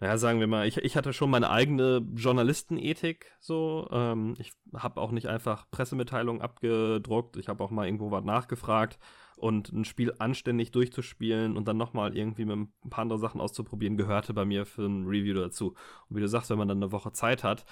naja, 0.00 0.16
sagen 0.16 0.38
wir 0.38 0.46
mal, 0.46 0.66
ich, 0.68 0.76
ich 0.76 0.96
hatte 0.96 1.12
schon 1.12 1.30
meine 1.30 1.50
eigene 1.50 2.06
Journalistenethik 2.14 3.32
so. 3.40 3.88
Ähm, 3.90 4.34
ich 4.38 4.52
habe 4.74 5.00
auch 5.00 5.10
nicht 5.10 5.26
einfach 5.26 5.68
Pressemitteilungen 5.70 6.40
abgedruckt. 6.40 7.36
Ich 7.36 7.48
habe 7.48 7.64
auch 7.64 7.70
mal 7.70 7.86
irgendwo 7.86 8.12
was 8.12 8.24
nachgefragt 8.24 8.98
und 9.36 9.72
ein 9.72 9.84
Spiel 9.84 10.12
anständig 10.18 10.70
durchzuspielen 10.70 11.56
und 11.56 11.66
dann 11.66 11.76
nochmal 11.76 12.16
irgendwie 12.16 12.44
mit 12.44 12.56
ein 12.56 12.90
paar 12.90 13.02
andere 13.02 13.18
Sachen 13.18 13.40
auszuprobieren, 13.40 13.96
gehörte 13.96 14.34
bei 14.34 14.44
mir 14.44 14.66
für 14.66 14.86
ein 14.86 15.06
Review 15.06 15.34
dazu. 15.34 15.74
Und 16.08 16.16
wie 16.16 16.20
du 16.20 16.28
sagst, 16.28 16.50
wenn 16.50 16.58
man 16.58 16.68
dann 16.68 16.78
eine 16.78 16.92
Woche 16.92 17.12
Zeit 17.12 17.42
hat, 17.42 17.64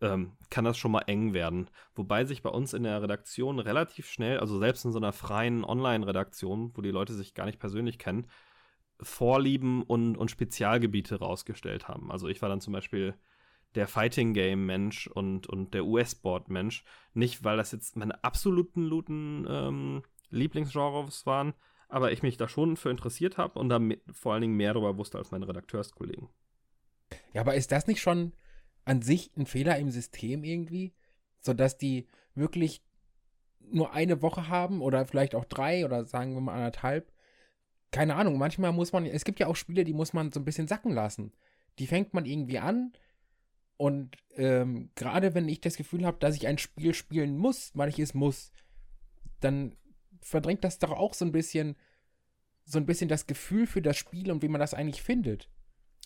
ähm, 0.00 0.32
kann 0.50 0.64
das 0.64 0.78
schon 0.78 0.92
mal 0.92 1.02
eng 1.02 1.34
werden. 1.34 1.68
Wobei 1.94 2.24
sich 2.24 2.42
bei 2.42 2.50
uns 2.50 2.72
in 2.72 2.82
der 2.82 3.02
Redaktion 3.02 3.58
relativ 3.58 4.08
schnell, 4.08 4.38
also 4.38 4.58
selbst 4.58 4.84
in 4.84 4.92
so 4.92 4.98
einer 4.98 5.12
freien 5.12 5.64
Online-Redaktion, 5.64 6.72
wo 6.74 6.80
die 6.80 6.90
Leute 6.90 7.14
sich 7.14 7.34
gar 7.34 7.46
nicht 7.46 7.58
persönlich 7.58 7.98
kennen, 7.98 8.26
Vorlieben 9.02 9.82
und, 9.82 10.16
und 10.16 10.30
Spezialgebiete 10.30 11.18
rausgestellt 11.18 11.88
haben. 11.88 12.10
Also 12.12 12.28
ich 12.28 12.42
war 12.42 12.48
dann 12.48 12.60
zum 12.60 12.72
Beispiel 12.72 13.14
der 13.74 13.86
Fighting 13.86 14.34
Game 14.34 14.66
Mensch 14.66 15.06
und, 15.06 15.46
und 15.46 15.74
der 15.74 15.86
US-Sport 15.86 16.48
Mensch. 16.48 16.84
Nicht, 17.14 17.44
weil 17.44 17.56
das 17.56 17.72
jetzt 17.72 17.96
meine 17.96 18.22
absoluten 18.24 18.82
Luten 18.82 19.46
ähm, 19.48 20.02
Lieblingsgenres 20.30 21.24
waren, 21.26 21.54
aber 21.88 22.12
ich 22.12 22.22
mich 22.22 22.36
da 22.36 22.48
schon 22.48 22.76
für 22.76 22.90
interessiert 22.90 23.38
habe 23.38 23.58
und 23.58 23.68
da 23.68 23.80
vor 24.12 24.32
allen 24.32 24.42
Dingen 24.42 24.56
mehr 24.56 24.74
darüber 24.74 24.96
wusste 24.96 25.18
als 25.18 25.30
meine 25.30 25.48
Redakteurskollegen. 25.48 26.28
Ja, 27.32 27.40
aber 27.40 27.54
ist 27.54 27.72
das 27.72 27.86
nicht 27.86 28.00
schon 28.00 28.32
an 28.84 29.02
sich 29.02 29.30
ein 29.36 29.46
Fehler 29.46 29.78
im 29.78 29.90
System 29.90 30.44
irgendwie? 30.44 30.94
Sodass 31.40 31.78
die 31.78 32.06
wirklich 32.34 32.82
nur 33.60 33.92
eine 33.92 34.22
Woche 34.22 34.48
haben 34.48 34.80
oder 34.80 35.06
vielleicht 35.06 35.34
auch 35.34 35.44
drei 35.44 35.84
oder 35.84 36.04
sagen 36.04 36.34
wir 36.34 36.40
mal 36.40 36.54
anderthalb. 36.54 37.12
Keine 37.90 38.14
Ahnung, 38.14 38.38
manchmal 38.38 38.72
muss 38.72 38.92
man, 38.92 39.06
es 39.06 39.24
gibt 39.24 39.40
ja 39.40 39.46
auch 39.46 39.56
Spiele, 39.56 39.84
die 39.84 39.92
muss 39.92 40.12
man 40.12 40.32
so 40.32 40.40
ein 40.40 40.44
bisschen 40.44 40.68
sacken 40.68 40.92
lassen. 40.92 41.32
Die 41.78 41.86
fängt 41.86 42.14
man 42.14 42.24
irgendwie 42.24 42.58
an 42.58 42.92
und 43.76 44.16
ähm, 44.36 44.90
gerade 44.94 45.34
wenn 45.34 45.48
ich 45.48 45.60
das 45.60 45.76
Gefühl 45.76 46.04
habe, 46.04 46.18
dass 46.18 46.36
ich 46.36 46.46
ein 46.46 46.58
Spiel 46.58 46.94
spielen 46.94 47.38
muss, 47.38 47.72
weil 47.74 47.88
ich 47.88 47.98
es 47.98 48.14
muss, 48.14 48.52
dann 49.40 49.74
verdrängt 50.20 50.64
das 50.64 50.78
doch 50.78 50.90
auch 50.90 51.14
so 51.14 51.24
ein 51.24 51.32
bisschen, 51.32 51.76
so 52.64 52.78
ein 52.78 52.86
bisschen 52.86 53.08
das 53.08 53.26
Gefühl 53.26 53.66
für 53.66 53.82
das 53.82 53.96
Spiel 53.96 54.30
und 54.30 54.42
wie 54.42 54.48
man 54.48 54.60
das 54.60 54.74
eigentlich 54.74 55.02
findet. 55.02 55.48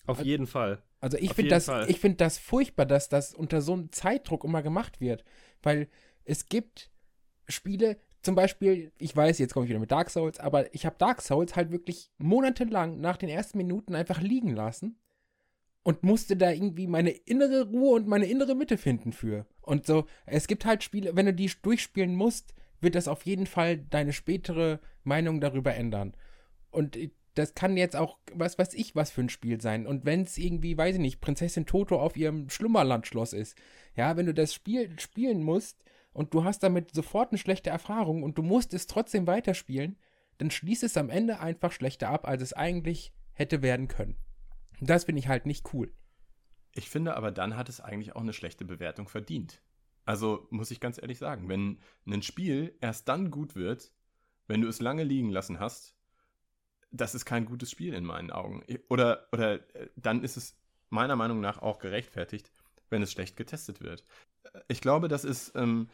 Auf 0.07 0.19
also, 0.19 0.29
jeden 0.29 0.47
Fall. 0.47 0.83
Also 1.01 1.19
ich 1.19 1.35
finde 1.35 1.51
das, 1.51 1.69
ich 1.88 2.01
finde 2.01 2.17
das 2.17 2.38
furchtbar, 2.38 2.87
dass 2.87 3.09
das 3.09 3.35
unter 3.35 3.61
so 3.61 3.73
einem 3.75 3.93
Zeitdruck 3.93 4.45
immer 4.45 4.62
gemacht 4.62 5.01
wird, 5.01 5.25
weil 5.62 5.88
es 6.25 6.49
gibt 6.49 6.90
Spiele, 7.49 7.99
zum 8.23 8.35
Beispiel, 8.35 8.90
ich 8.99 9.14
weiß, 9.14 9.38
jetzt 9.38 9.53
komme 9.53 9.67
ich 9.67 9.71
wieder 9.71 9.81
mit 9.81 9.90
Dark 9.90 10.09
Souls, 10.09 10.40
aber 10.40 10.75
ich 10.75 10.87
habe 10.87 10.97
Dark 10.99 11.21
Souls 11.21 11.57
halt 11.57 11.71
wirklich 11.71 12.11
monatelang 12.17 13.01
nach 13.01 13.19
den 13.19 13.29
ersten 13.29 13.59
Minuten 13.59 13.95
einfach 13.95 14.21
liegen 14.23 14.55
lassen 14.55 14.99
und 15.83 16.03
musste 16.03 16.37
da 16.37 16.51
irgendwie 16.51 16.87
meine 16.87 17.11
innere 17.11 17.69
Ruhe 17.69 17.97
und 17.97 18.09
meine 18.09 18.27
innere 18.27 18.55
Mitte 18.55 18.79
finden 18.79 19.12
für. 19.12 19.47
Und 19.61 19.87
so, 19.87 20.07
es 20.25 20.47
gibt 20.47 20.64
halt 20.64 20.83
Spiele, 20.83 21.14
wenn 21.14 21.27
du 21.27 21.35
die 21.35 21.51
durchspielen 21.62 22.14
musst, 22.14 22.55
wird 22.81 22.95
das 22.95 23.09
auf 23.09 23.27
jeden 23.27 23.47
Fall 23.47 23.79
deine 23.79 24.12
spätere 24.12 24.81
Meinung 25.03 25.40
darüber 25.40 25.75
ändern. 25.75 26.14
Und 26.71 26.99
das 27.35 27.55
kann 27.55 27.77
jetzt 27.77 27.97
auch, 27.97 28.18
was 28.33 28.59
weiß 28.59 28.75
ich, 28.75 28.94
was 28.94 29.11
für 29.11 29.20
ein 29.20 29.29
Spiel 29.29 29.61
sein. 29.61 29.87
Und 29.87 30.05
wenn 30.05 30.23
es 30.23 30.38
irgendwie, 30.38 30.77
weiß 30.77 30.97
ich 30.97 31.01
nicht, 31.01 31.20
Prinzessin 31.20 31.66
Toto 31.66 32.01
auf 32.01 32.16
ihrem 32.16 32.49
Schlummerlandschloss 32.49 33.33
ist, 33.33 33.57
ja, 33.97 34.16
wenn 34.16 34.27
du 34.27 34.35
das 34.35 34.55
Spiel 34.55 34.99
spielen 34.99 35.42
musst 35.42 35.83
und 36.12 36.33
du 36.33 36.44
hast 36.44 36.62
damit 36.62 36.94
sofort 36.94 37.33
eine 37.33 37.38
schlechte 37.38 37.70
Erfahrung 37.70 38.23
und 38.23 38.38
du 38.38 38.42
musst 38.42 38.73
es 38.73 38.87
trotzdem 38.87 39.27
weiterspielen, 39.27 39.99
dann 40.38 40.51
schließt 40.51 40.85
es 40.85 40.97
am 40.97 41.11
Ende 41.11 41.40
einfach 41.40 41.73
schlechter 41.73 42.09
ab, 42.09 42.27
als 42.27 42.42
es 42.42 42.53
eigentlich 42.53 43.12
hätte 43.33 43.62
werden 43.62 43.88
können. 43.88 44.16
Das 44.81 45.05
finde 45.05 45.20
ich 45.20 45.29
halt 45.29 45.47
nicht 45.47 45.73
cool. 45.73 45.92
Ich 46.73 46.90
finde 46.90 47.16
aber, 47.16 47.31
dann 47.31 47.57
hat 47.57 47.68
es 47.68 47.81
eigentlich 47.81 48.16
auch 48.16 48.20
eine 48.20 48.33
schlechte 48.33 48.64
Bewertung 48.64 49.09
verdient. 49.09 49.62
Also 50.05 50.47
muss 50.51 50.70
ich 50.70 50.81
ganz 50.81 51.01
ehrlich 51.01 51.18
sagen, 51.18 51.49
wenn 51.49 51.79
ein 52.07 52.23
Spiel 52.23 52.77
erst 52.81 53.09
dann 53.09 53.31
gut 53.31 53.55
wird, 53.55 53.92
wenn 54.47 54.61
du 54.61 54.68
es 54.68 54.81
lange 54.81 55.05
liegen 55.05 55.31
lassen 55.31 55.61
hast, 55.61 55.97
das 56.94 57.14
ist 57.14 57.24
kein 57.24 57.44
gutes 57.44 57.70
Spiel 57.70 57.92
in 57.92 58.04
meinen 58.04 58.30
Augen. 58.30 58.62
Oder, 58.88 59.26
oder 59.33 59.54
äh, 59.74 59.88
dann 59.96 60.22
ist 60.22 60.37
es 60.37 60.57
meiner 60.90 61.16
Meinung 61.16 61.40
nach 61.40 61.61
auch 61.61 61.78
gerechtfertigt, 61.78 62.52
wenn 62.88 63.02
es 63.02 63.12
schlecht 63.12 63.37
getestet 63.37 63.80
wird. 63.80 64.04
Ich 64.68 64.80
glaube, 64.80 65.09
das 65.09 65.24
ist, 65.24 65.52
ähm, 65.57 65.88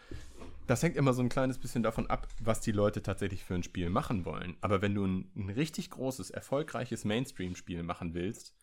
das 0.67 0.83
hängt 0.83 0.97
immer 0.97 1.15
so 1.15 1.23
ein 1.23 1.31
kleines 1.31 1.59
bisschen 1.59 1.83
davon 1.83 2.09
ab, 2.11 2.29
was 2.41 2.61
die 2.61 2.73
Leute 2.73 3.03
tatsächlich 3.03 3.45
für 3.45 3.55
ein 3.55 3.63
Spiel 3.63 3.89
machen 3.89 4.27
wollen. 4.27 4.57
Aber 4.61 4.83
wenn 4.83 4.95
du 4.95 5.07
ein, 5.07 5.31
ein 5.35 5.49
richtig 5.49 5.89
großes, 5.91 6.31
erfolgreiches 6.31 7.05
Mainstream-Spiel 7.07 7.83
machen 7.83 8.13
willst, 8.13 8.55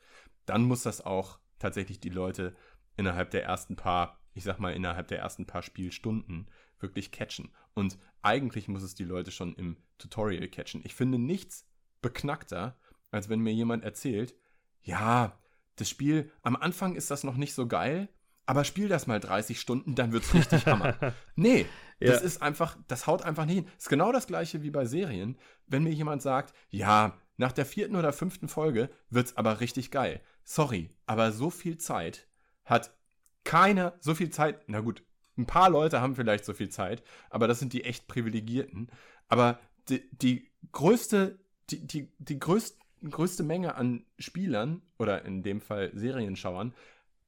dann 0.46 0.64
muss 0.64 0.84
das 0.84 1.02
auch 1.02 1.40
tatsächlich 1.58 2.00
die 2.00 2.10
Leute 2.10 2.56
innerhalb 2.98 3.32
der 3.32 3.44
ersten 3.46 3.76
paar, 3.76 4.20
ich 4.36 4.44
sag 4.44 4.60
mal, 4.60 4.74
innerhalb 4.74 5.08
der 5.08 5.20
ersten 5.20 5.48
paar 5.48 5.64
Spielstunden 5.64 6.48
wirklich 6.80 7.12
catchen. 7.12 7.50
Und 7.74 7.98
eigentlich 8.22 8.68
muss 8.68 8.84
es 8.84 8.94
die 8.94 9.06
Leute 9.06 9.32
schon 9.32 9.56
im 9.56 9.78
Tutorial 9.98 10.48
catchen. 10.50 10.82
Ich 10.84 10.94
finde 10.94 11.18
nichts 11.18 11.66
beknackter, 12.08 12.78
als 13.12 13.28
wenn 13.28 13.42
mir 13.42 13.54
jemand 13.54 13.84
erzählt, 13.84 14.34
ja, 14.82 15.38
das 15.76 15.90
Spiel, 15.90 16.32
am 16.42 16.56
Anfang 16.56 16.96
ist 16.96 17.12
das 17.12 17.26
noch 17.26 17.36
nicht 17.36 17.54
so 17.54 17.68
geil, 17.68 18.08
aber 18.46 18.64
spiel 18.64 18.88
das 18.88 19.08
mal 19.08 19.20
30 19.20 19.60
Stunden, 19.60 19.94
dann 19.94 20.14
wird's 20.14 20.34
richtig 20.34 20.66
Hammer. 20.68 20.96
nee, 21.36 21.66
ja. 22.00 22.14
das 22.14 22.22
ist 22.22 22.42
einfach, 22.42 22.78
das 22.88 23.06
haut 23.06 23.24
einfach 23.24 23.46
nicht 23.46 23.56
hin. 23.56 23.68
Ist 23.78 23.90
genau 23.90 24.14
das 24.14 24.26
gleiche 24.26 24.64
wie 24.64 24.72
bei 24.72 24.86
Serien. 24.86 25.38
Wenn 25.68 25.84
mir 25.84 25.92
jemand 25.92 26.22
sagt, 26.22 26.56
ja, 26.70 27.18
nach 27.36 27.52
der 27.52 27.66
vierten 27.66 27.98
oder 27.98 28.14
fünften 28.14 28.48
Folge 28.48 28.90
wird's 29.10 29.36
aber 29.36 29.60
richtig 29.60 29.92
geil. 29.92 30.22
Sorry, 30.46 30.96
aber 31.06 31.34
so 31.34 31.50
viel 31.50 31.78
Zeit 31.78 32.30
hat 32.64 32.96
keiner, 33.44 33.98
so 34.00 34.16
viel 34.16 34.30
Zeit, 34.30 34.64
na 34.68 34.80
gut, 34.80 35.04
ein 35.38 35.46
paar 35.46 35.70
Leute 35.70 36.00
haben 36.00 36.16
vielleicht 36.16 36.46
so 36.46 36.54
viel 36.54 36.70
Zeit, 36.70 37.04
aber 37.30 37.50
das 37.50 37.60
sind 37.60 37.74
die 37.74 37.84
echt 37.84 38.08
Privilegierten. 38.08 38.90
Aber 39.28 39.60
die, 39.90 40.10
die 40.12 40.50
größte, 40.72 41.38
die, 41.70 41.86
die, 41.86 42.12
die 42.20 42.40
größte, 42.40 42.78
größte 43.10 43.44
Menge 43.44 43.76
an 43.76 44.06
Spielern 44.20 44.82
oder 44.98 45.26
in 45.26 45.44
dem 45.44 45.62
Fall 45.62 45.92
Serienschauern 45.94 46.74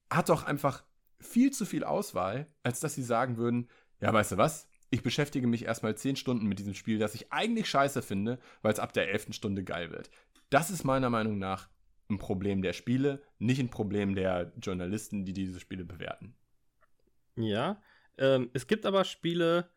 hat 0.10 0.30
doch 0.30 0.44
einfach 0.44 0.84
viel 1.20 1.52
zu 1.52 1.66
viel 1.66 1.84
Auswahl, 1.84 2.48
als 2.64 2.80
dass 2.80 2.96
sie 2.96 3.04
sagen 3.04 3.38
würden, 3.38 3.70
ja, 4.00 4.12
weißt 4.12 4.34
du 4.34 4.38
was? 4.38 4.70
ich 4.92 5.04
beschäftige 5.04 5.48
mich 5.48 5.66
erstmal 5.66 5.96
zehn 5.96 6.16
Stunden 6.16 6.48
mit 6.48 6.60
diesem 6.60 6.74
Spiel, 6.74 7.00
das 7.00 7.16
ich 7.16 7.32
eigentlich 7.32 7.70
scheiße 7.70 8.02
finde, 8.02 8.40
weil 8.62 8.74
es 8.74 8.80
ab 8.80 8.94
der 8.94 9.10
elften 9.10 9.34
Stunde 9.34 9.64
geil 9.64 9.92
wird. 9.92 10.10
Das 10.50 10.72
ist 10.72 10.84
meiner 10.84 11.10
Meinung 11.10 11.38
nach 11.38 11.70
ein 12.10 12.18
Problem 12.18 12.62
der 12.62 12.74
Spiele, 12.74 13.22
nicht 13.38 13.60
ein 13.60 13.70
Problem 13.70 14.16
der 14.16 14.52
Journalisten, 14.60 15.26
die 15.26 15.34
diese 15.34 15.60
Spiele 15.60 15.86
bewerten. 15.86 16.36
Ja, 17.36 17.82
ähm, 18.18 18.50
es 18.54 18.66
gibt 18.66 18.86
aber 18.86 19.04
Spiele, 19.06 19.70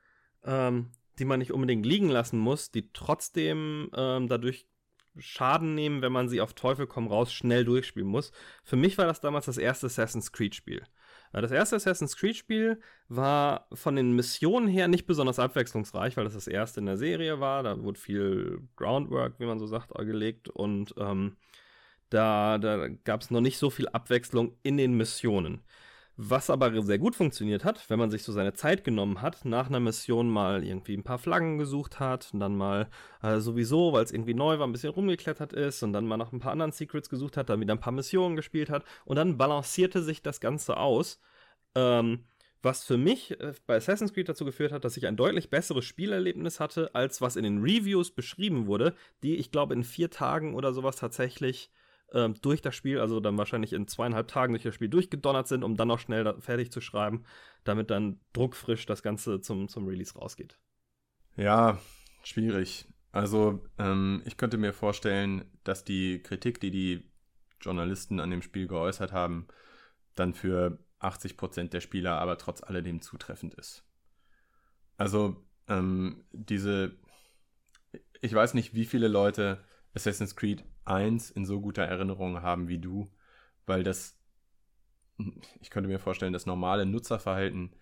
ähm, 0.44 0.90
die 1.22 1.26
man 1.26 1.38
nicht 1.38 1.52
unbedingt 1.52 1.86
liegen 1.86 2.08
lassen 2.08 2.40
muss, 2.40 2.72
die 2.72 2.92
trotzdem 2.92 3.88
ähm, 3.94 4.26
dadurch 4.26 4.66
Schaden 5.16 5.76
nehmen, 5.76 6.02
wenn 6.02 6.10
man 6.10 6.28
sie 6.28 6.40
auf 6.40 6.52
Teufel 6.54 6.88
komm 6.88 7.06
raus 7.06 7.32
schnell 7.32 7.64
durchspielen 7.64 8.08
muss. 8.08 8.32
Für 8.64 8.74
mich 8.74 8.98
war 8.98 9.06
das 9.06 9.20
damals 9.20 9.46
das 9.46 9.56
erste 9.56 9.86
Assassin's 9.86 10.32
Creed 10.32 10.56
Spiel. 10.56 10.82
Das 11.32 11.52
erste 11.52 11.76
Assassin's 11.76 12.16
Creed-Spiel 12.16 12.80
war 13.08 13.66
von 13.72 13.96
den 13.96 14.12
Missionen 14.12 14.68
her 14.68 14.88
nicht 14.88 15.06
besonders 15.06 15.38
abwechslungsreich, 15.38 16.16
weil 16.16 16.24
das 16.24 16.34
das 16.34 16.46
erste 16.46 16.80
in 16.80 16.86
der 16.86 16.98
Serie 16.98 17.40
war. 17.40 17.62
Da 17.62 17.82
wurde 17.82 17.98
viel 17.98 18.60
Groundwork, 18.76 19.36
wie 19.38 19.46
man 19.46 19.58
so 19.58 19.66
sagt, 19.66 19.94
gelegt 19.94 20.48
und 20.48 20.92
ähm, 20.98 21.36
da, 22.10 22.58
da 22.58 22.88
gab 22.88 23.22
es 23.22 23.30
noch 23.30 23.40
nicht 23.40 23.58
so 23.58 23.70
viel 23.70 23.88
Abwechslung 23.88 24.58
in 24.62 24.76
den 24.76 24.94
Missionen. 24.94 25.62
Was 26.16 26.50
aber 26.50 26.82
sehr 26.82 26.98
gut 26.98 27.16
funktioniert 27.16 27.64
hat, 27.64 27.88
wenn 27.88 27.98
man 27.98 28.10
sich 28.10 28.22
so 28.22 28.32
seine 28.32 28.52
Zeit 28.52 28.84
genommen 28.84 29.22
hat, 29.22 29.46
nach 29.46 29.68
einer 29.68 29.80
Mission 29.80 30.28
mal 30.28 30.62
irgendwie 30.62 30.94
ein 30.94 31.04
paar 31.04 31.18
Flaggen 31.18 31.56
gesucht 31.56 32.00
hat 32.00 32.28
und 32.34 32.40
dann 32.40 32.54
mal 32.54 32.90
äh, 33.22 33.38
sowieso, 33.40 33.94
weil 33.94 34.04
es 34.04 34.12
irgendwie 34.12 34.34
neu 34.34 34.58
war, 34.58 34.66
ein 34.66 34.72
bisschen 34.72 34.92
rumgeklettert 34.92 35.54
ist 35.54 35.82
und 35.82 35.94
dann 35.94 36.06
mal 36.06 36.18
nach 36.18 36.32
ein 36.32 36.38
paar 36.38 36.52
anderen 36.52 36.72
Secrets 36.72 37.08
gesucht 37.08 37.38
hat, 37.38 37.48
dann 37.48 37.60
wieder 37.60 37.74
ein 37.74 37.80
paar 37.80 37.94
Missionen 37.94 38.36
gespielt 38.36 38.68
hat 38.68 38.84
und 39.06 39.16
dann 39.16 39.38
balancierte 39.38 40.02
sich 40.02 40.20
das 40.22 40.40
Ganze 40.40 40.76
aus. 40.76 41.18
Ähm, 41.74 42.26
was 42.62 42.84
für 42.84 42.98
mich 42.98 43.40
äh, 43.40 43.54
bei 43.66 43.76
Assassin's 43.76 44.12
Creed 44.12 44.28
dazu 44.28 44.44
geführt 44.44 44.72
hat, 44.72 44.84
dass 44.84 44.98
ich 44.98 45.06
ein 45.06 45.16
deutlich 45.16 45.48
besseres 45.48 45.86
Spielerlebnis 45.86 46.60
hatte, 46.60 46.94
als 46.94 47.22
was 47.22 47.36
in 47.36 47.44
den 47.44 47.62
Reviews 47.62 48.10
beschrieben 48.10 48.66
wurde, 48.66 48.94
die 49.22 49.36
ich 49.36 49.50
glaube 49.50 49.74
in 49.74 49.82
vier 49.82 50.10
Tagen 50.10 50.54
oder 50.54 50.74
sowas 50.74 50.96
tatsächlich 50.96 51.70
ähm, 52.12 52.34
durch 52.42 52.62
das 52.62 52.74
Spiel, 52.74 53.00
also 53.00 53.20
dann 53.20 53.38
wahrscheinlich 53.38 53.72
in 53.72 53.88
zweieinhalb 53.88 54.28
Tagen 54.28 54.52
durch 54.52 54.62
das 54.62 54.74
Spiel 54.74 54.88
durchgedonnert 54.88 55.48
sind, 55.48 55.64
um 55.64 55.76
dann 55.76 55.88
noch 55.88 55.98
schnell 55.98 56.34
fertig 56.40 56.70
zu 56.70 56.80
schreiben, 56.80 57.24
damit 57.64 57.90
dann 57.90 58.20
druckfrisch 58.32 58.86
das 58.86 59.02
Ganze 59.02 59.40
zum, 59.40 59.68
zum 59.68 59.86
Release 59.86 60.14
rausgeht. 60.14 60.58
Ja, 61.36 61.78
schwierig. 62.22 62.86
Also 63.12 63.64
ähm, 63.78 64.22
ich 64.24 64.36
könnte 64.36 64.56
mir 64.56 64.72
vorstellen, 64.72 65.44
dass 65.64 65.84
die 65.84 66.22
Kritik, 66.22 66.60
die 66.60 66.70
die 66.70 67.10
Journalisten 67.60 68.20
an 68.20 68.30
dem 68.30 68.42
Spiel 68.42 68.66
geäußert 68.66 69.12
haben, 69.12 69.46
dann 70.14 70.34
für 70.34 70.78
80% 71.00 71.68
der 71.68 71.80
Spieler 71.80 72.18
aber 72.18 72.38
trotz 72.38 72.62
alledem 72.62 73.00
zutreffend 73.00 73.54
ist. 73.54 73.84
Also 74.96 75.36
ähm, 75.68 76.24
diese, 76.32 76.96
ich 78.20 78.32
weiß 78.32 78.54
nicht, 78.54 78.74
wie 78.74 78.84
viele 78.84 79.08
Leute 79.08 79.64
Assassin's 79.94 80.36
Creed 80.36 80.64
1 80.84 81.30
in 81.30 81.44
so 81.44 81.60
guter 81.60 81.84
Erinnerung 81.84 82.42
haben 82.42 82.68
wie 82.68 82.78
du, 82.78 83.10
weil 83.66 83.82
das, 83.82 84.18
ich 85.60 85.70
könnte 85.70 85.88
mir 85.88 85.98
vorstellen, 85.98 86.32
das 86.32 86.46
normale 86.46 86.86
Nutzerverhalten 86.86 87.74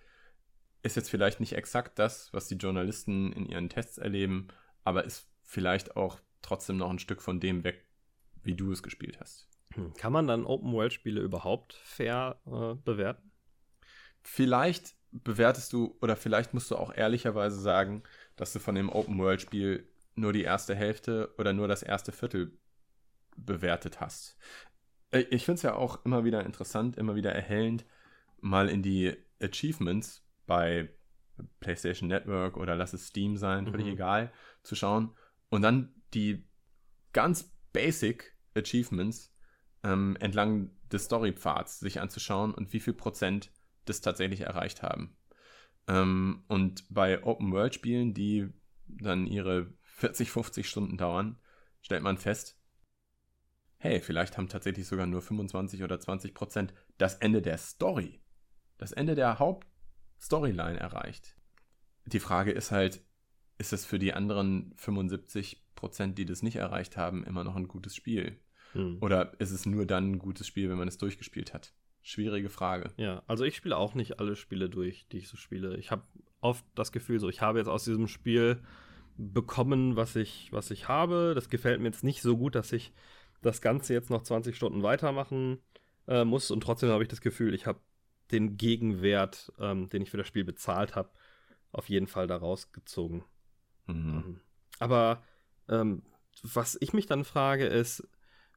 ist 0.83 0.97
jetzt 0.97 1.11
vielleicht 1.11 1.41
nicht 1.41 1.53
exakt 1.53 1.99
das, 1.99 2.33
was 2.33 2.49
die 2.49 2.57
Journalisten 2.57 3.33
in 3.33 3.47
ihren 3.47 3.69
Tests 3.69 3.99
erleben, 3.99 4.49
aber 4.83 5.05
ist 5.05 5.29
vielleicht 5.43 5.97
auch 5.97 6.21
trotzdem 6.43 6.79
noch 6.79 6.91
ein 6.91 6.99
Stück 6.99 7.21
von 7.21 7.39
dem 7.39 7.65
weg, 7.65 7.87
wie 8.43 8.55
du 8.55 8.73
es 8.73 8.83
gespielt 8.83 9.21
hast. 9.21 9.49
Hm, 9.75 9.93
kann 9.95 10.13
man 10.13 10.27
dann 10.27 10.47
Open-World-Spiele 10.47 11.21
überhaupt 11.21 11.75
fair 11.75 12.41
äh, 12.47 12.75
bewerten? 12.83 13.31
vielleicht 14.23 14.95
bewertest 15.13 15.73
du 15.73 15.97
oder 16.01 16.17
vielleicht 16.17 16.55
musst 16.55 16.71
du 16.71 16.77
auch 16.77 16.95
ehrlicherweise 16.95 17.61
sagen, 17.61 18.03
dass 18.37 18.53
du 18.53 18.59
von 18.59 18.75
dem 18.75 18.89
Open-World-Spiel 18.89 19.89
nur 20.15 20.33
die 20.33 20.43
erste 20.43 20.75
Hälfte 20.75 21.35
oder 21.39 21.53
nur 21.53 21.69
das 21.69 21.83
erste 21.83 22.13
Viertel 22.13 22.59
bewertet 23.37 24.01
hast. 24.01 24.37
Äh, 25.11 25.21
ich 25.31 25.45
finde 25.45 25.57
es 25.57 25.63
ja 25.63 25.75
auch 25.75 26.05
immer 26.05 26.25
wieder 26.25 26.45
interessant, 26.45 26.97
immer 26.97 27.15
wieder 27.15 27.33
erhellend, 27.33 27.85
mal 28.41 28.69
in 28.69 28.83
die 28.83 29.17
Achievements 29.41 30.27
bei 30.47 30.91
PlayStation 31.61 32.09
Network 32.09 32.57
oder 32.57 32.75
lass 32.77 32.93
es 32.93 33.07
Steam 33.09 33.37
sein, 33.37 33.67
völlig 33.67 33.87
Mhm. 33.87 33.93
egal, 33.93 34.33
zu 34.63 34.75
schauen 34.75 35.15
und 35.49 35.63
dann 35.63 35.95
die 36.13 36.47
ganz 37.13 37.55
basic 37.73 38.37
Achievements 38.55 39.35
ähm, 39.83 40.17
entlang 40.21 40.71
des 40.93 41.05
Storypfads 41.05 41.81
sich 41.81 42.01
anzuschauen 42.01 42.53
und 42.53 42.73
wie 42.73 42.81
viel 42.81 42.93
Prozent 42.93 43.53
das 43.85 44.01
tatsächlich 44.01 44.43
erreicht 44.43 44.83
haben. 44.83 45.17
Ähm, 45.89 46.45
und 46.49 46.85
bei 46.91 47.25
Open-World-Spielen, 47.25 48.13
die 48.13 48.53
dann 48.87 49.27
ihre 49.27 49.73
40, 50.01 50.31
50 50.31 50.67
Stunden 50.67 50.97
dauern, 50.97 51.39
stellt 51.83 52.03
man 52.03 52.17
fest, 52.17 52.59
hey, 53.77 54.01
vielleicht 54.01 54.39
haben 54.39 54.49
tatsächlich 54.49 54.87
sogar 54.87 55.07
nur 55.07 55.21
25 55.21 55.83
oder 55.83 56.01
20 56.01 56.33
Prozent 56.33 56.73
das 56.97 57.17
Ende 57.17 57.43
der 57.43 57.59
Story, 57.59 58.21
das 58.79 58.93
Ende 58.93 59.15
der 59.15 59.39
Hauptstoryline 59.39 60.81
erreicht. 60.81 61.37
Die 62.07 62.19
Frage 62.19 62.51
ist 62.51 62.71
halt, 62.71 63.03
ist 63.59 63.75
es 63.75 63.85
für 63.85 63.99
die 63.99 64.15
anderen 64.15 64.73
75 64.77 65.67
Prozent, 65.75 66.17
die 66.17 66.25
das 66.25 66.43
nicht 66.43 66.57
erreicht 66.57 66.97
haben, 66.97 67.23
immer 67.25 67.45
noch 67.45 67.57
ein 67.57 67.69
gutes 67.69 67.95
Spiel? 67.95 68.41
Hm. 68.73 68.99
Oder 69.03 69.39
ist 69.39 69.51
es 69.51 69.67
nur 69.67 69.85
dann 69.85 70.13
ein 70.13 70.19
gutes 70.19 70.47
Spiel, 70.47 70.71
wenn 70.71 70.79
man 70.79 70.89
es 70.89 70.97
durchgespielt 70.97 71.53
hat? 71.53 71.75
Schwierige 72.01 72.49
Frage. 72.49 72.91
Ja, 72.97 73.23
also 73.27 73.45
ich 73.45 73.55
spiele 73.55 73.77
auch 73.77 73.95
nicht 73.95 74.19
alle 74.19 74.35
Spiele 74.35 74.71
durch, 74.71 75.09
die 75.09 75.19
ich 75.19 75.29
so 75.29 75.37
spiele. 75.37 75.77
Ich 75.77 75.91
habe 75.91 76.05
oft 76.41 76.65
das 76.75 76.91
Gefühl, 76.91 77.21
so 77.21 77.29
ich 77.29 77.43
habe 77.43 77.59
jetzt 77.59 77.69
aus 77.69 77.85
diesem 77.85 78.09
Spiel 78.09 78.63
bekommen, 79.21 79.97
was 79.97 80.17
ich, 80.17 80.53
was 80.53 80.71
ich 80.71 80.89
habe. 80.89 81.33
Das 81.35 81.49
gefällt 81.49 81.81
mir 81.81 81.87
jetzt 81.89 82.05
nicht 82.05 82.23
so 82.23 82.37
gut, 82.37 82.55
dass 82.55 82.73
ich 82.73 82.93
das 83.43 83.61
Ganze 83.61 83.93
jetzt 83.93 84.11
noch 84.11 84.23
20 84.23 84.57
Stunden 84.57 84.83
weitermachen 84.83 85.59
äh, 86.09 86.25
muss. 86.25 86.51
Und 86.51 86.63
trotzdem 86.63 86.91
habe 86.91 87.03
ich 87.03 87.09
das 87.09 87.21
Gefühl, 87.21 87.55
ich 87.55 87.67
habe 87.67 87.81
den 88.33 88.57
Gegenwert, 88.57 89.53
ähm, 89.59 89.89
den 89.89 90.03
ich 90.03 90.11
für 90.11 90.17
das 90.17 90.27
Spiel 90.27 90.45
bezahlt 90.45 90.97
habe, 90.97 91.11
auf 91.73 91.89
jeden 91.89 92.07
Fall 92.07 92.27
da 92.27 92.37
rausgezogen. 92.37 93.25
Mhm. 93.87 93.95
Ähm, 93.97 94.41
Aber 94.79 95.23
ähm, 95.69 96.03
was 96.43 96.79
ich 96.81 96.93
mich 96.93 97.07
dann 97.07 97.25
frage, 97.25 97.67
ist, 97.67 98.09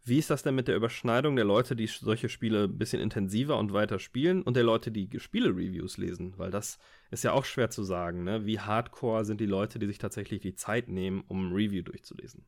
wie 0.06 0.18
ist 0.18 0.30
das 0.30 0.44
denn 0.44 0.56
mit 0.56 0.68
der 0.68 0.76
Überschneidung 0.76 1.36
der 1.36 1.46
Leute, 1.46 1.76
die 1.76 1.88
solche 1.88 2.30
Spiele 2.30 2.66
ein 2.66 2.78
bisschen 2.78 3.02
intensiver 3.02 3.58
und 3.58 3.74
weiter 3.74 4.00
spielen 4.00 4.42
und 4.42 4.56
der 4.56 4.64
Leute, 4.64 4.92
die 4.92 5.10
Spiele-Reviews 5.18 5.98
lesen? 5.98 6.34
Weil 6.38 6.52
das 6.52 6.78
ist 7.12 7.24
ja 7.24 7.32
auch 7.32 7.46
schwer 7.46 7.70
zu 7.70 7.84
sagen, 7.84 8.24
ne? 8.24 8.46
Wie 8.46 8.60
hardcore 8.60 9.24
sind 9.24 9.40
die 9.40 9.46
Leute, 9.46 9.80
die 9.80 9.88
sich 9.88 10.00
tatsächlich 10.00 10.42
die 10.42 10.56
Zeit 10.56 10.90
nehmen, 10.90 11.24
um 11.28 11.48
ein 11.48 11.54
Review 11.54 11.84
durchzulesen? 11.84 12.46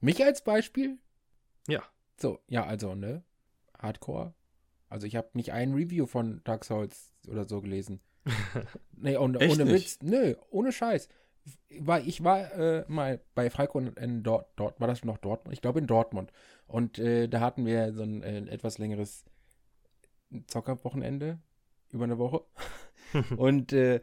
Mich 0.00 0.22
als 0.24 0.42
Beispiel? 0.42 0.98
Ja. 1.68 1.82
So, 2.18 2.38
ja, 2.48 2.64
also, 2.64 2.94
ne? 2.94 3.24
Hardcore. 3.78 4.34
Also 4.88 5.06
ich 5.06 5.16
habe 5.16 5.30
nicht 5.34 5.52
ein 5.52 5.74
Review 5.74 6.06
von 6.06 6.40
Dark 6.44 6.64
Souls 6.64 7.12
oder 7.26 7.44
so 7.44 7.60
gelesen. 7.60 8.00
Nee, 8.96 9.16
und, 9.16 9.36
ohne? 9.36 9.66
Witz. 9.66 9.98
Nö, 10.02 10.34
ohne 10.50 10.72
Scheiß. 10.72 11.08
War, 11.80 12.00
ich 12.00 12.24
war 12.24 12.52
äh, 12.54 12.84
mal 12.88 13.20
bei 13.34 13.50
Falco 13.50 13.78
in, 13.78 13.88
in 13.88 14.22
dort, 14.22 14.48
dort, 14.56 14.80
war 14.80 14.88
das 14.88 15.04
noch 15.04 15.18
Dortmund? 15.18 15.52
Ich 15.52 15.60
glaube 15.60 15.80
in 15.80 15.86
Dortmund. 15.86 16.32
Und 16.66 16.98
äh, 16.98 17.28
da 17.28 17.40
hatten 17.40 17.66
wir 17.66 17.92
so 17.92 18.02
ein 18.02 18.22
äh, 18.22 18.38
etwas 18.48 18.78
längeres 18.78 19.24
Zockerwochenende 20.46 21.38
über 21.90 22.04
eine 22.04 22.18
Woche. 22.18 22.44
und 23.36 23.72
äh, 23.72 24.00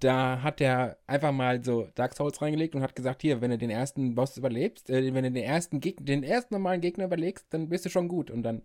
da 0.00 0.42
hat 0.42 0.60
er 0.60 0.98
einfach 1.06 1.32
mal 1.32 1.62
so 1.64 1.86
Dark 1.94 2.14
Souls 2.14 2.42
reingelegt 2.42 2.74
und 2.74 2.82
hat 2.82 2.96
gesagt, 2.96 3.22
hier, 3.22 3.40
wenn 3.40 3.50
du 3.52 3.58
den 3.58 3.70
ersten 3.70 4.14
Boss 4.14 4.36
überlebst, 4.36 4.90
äh, 4.90 5.14
wenn 5.14 5.22
du 5.24 5.30
den 5.30 5.44
ersten 5.44 5.80
Gegner, 5.80 6.04
den 6.06 6.24
ersten 6.24 6.54
normalen 6.54 6.80
Gegner 6.80 7.04
überlegst, 7.04 7.46
dann 7.50 7.68
bist 7.68 7.84
du 7.84 7.90
schon 7.90 8.08
gut. 8.08 8.30
Und 8.30 8.42
dann 8.42 8.62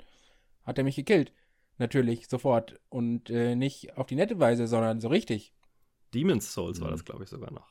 hat 0.63 0.77
er 0.77 0.83
mich 0.83 0.95
gekillt. 0.95 1.31
Natürlich, 1.77 2.27
sofort. 2.27 2.79
Und 2.89 3.29
äh, 3.29 3.55
nicht 3.55 3.97
auf 3.97 4.07
die 4.07 4.15
nette 4.15 4.39
Weise, 4.39 4.65
sondern 4.67 4.99
so 4.99 5.09
richtig. 5.09 5.53
Demon's 6.13 6.51
Souls 6.53 6.81
war 6.81 6.87
Mhm. 6.87 6.93
das, 6.93 7.05
glaube 7.05 7.23
ich, 7.23 7.29
sogar 7.29 7.51
noch. 7.51 7.67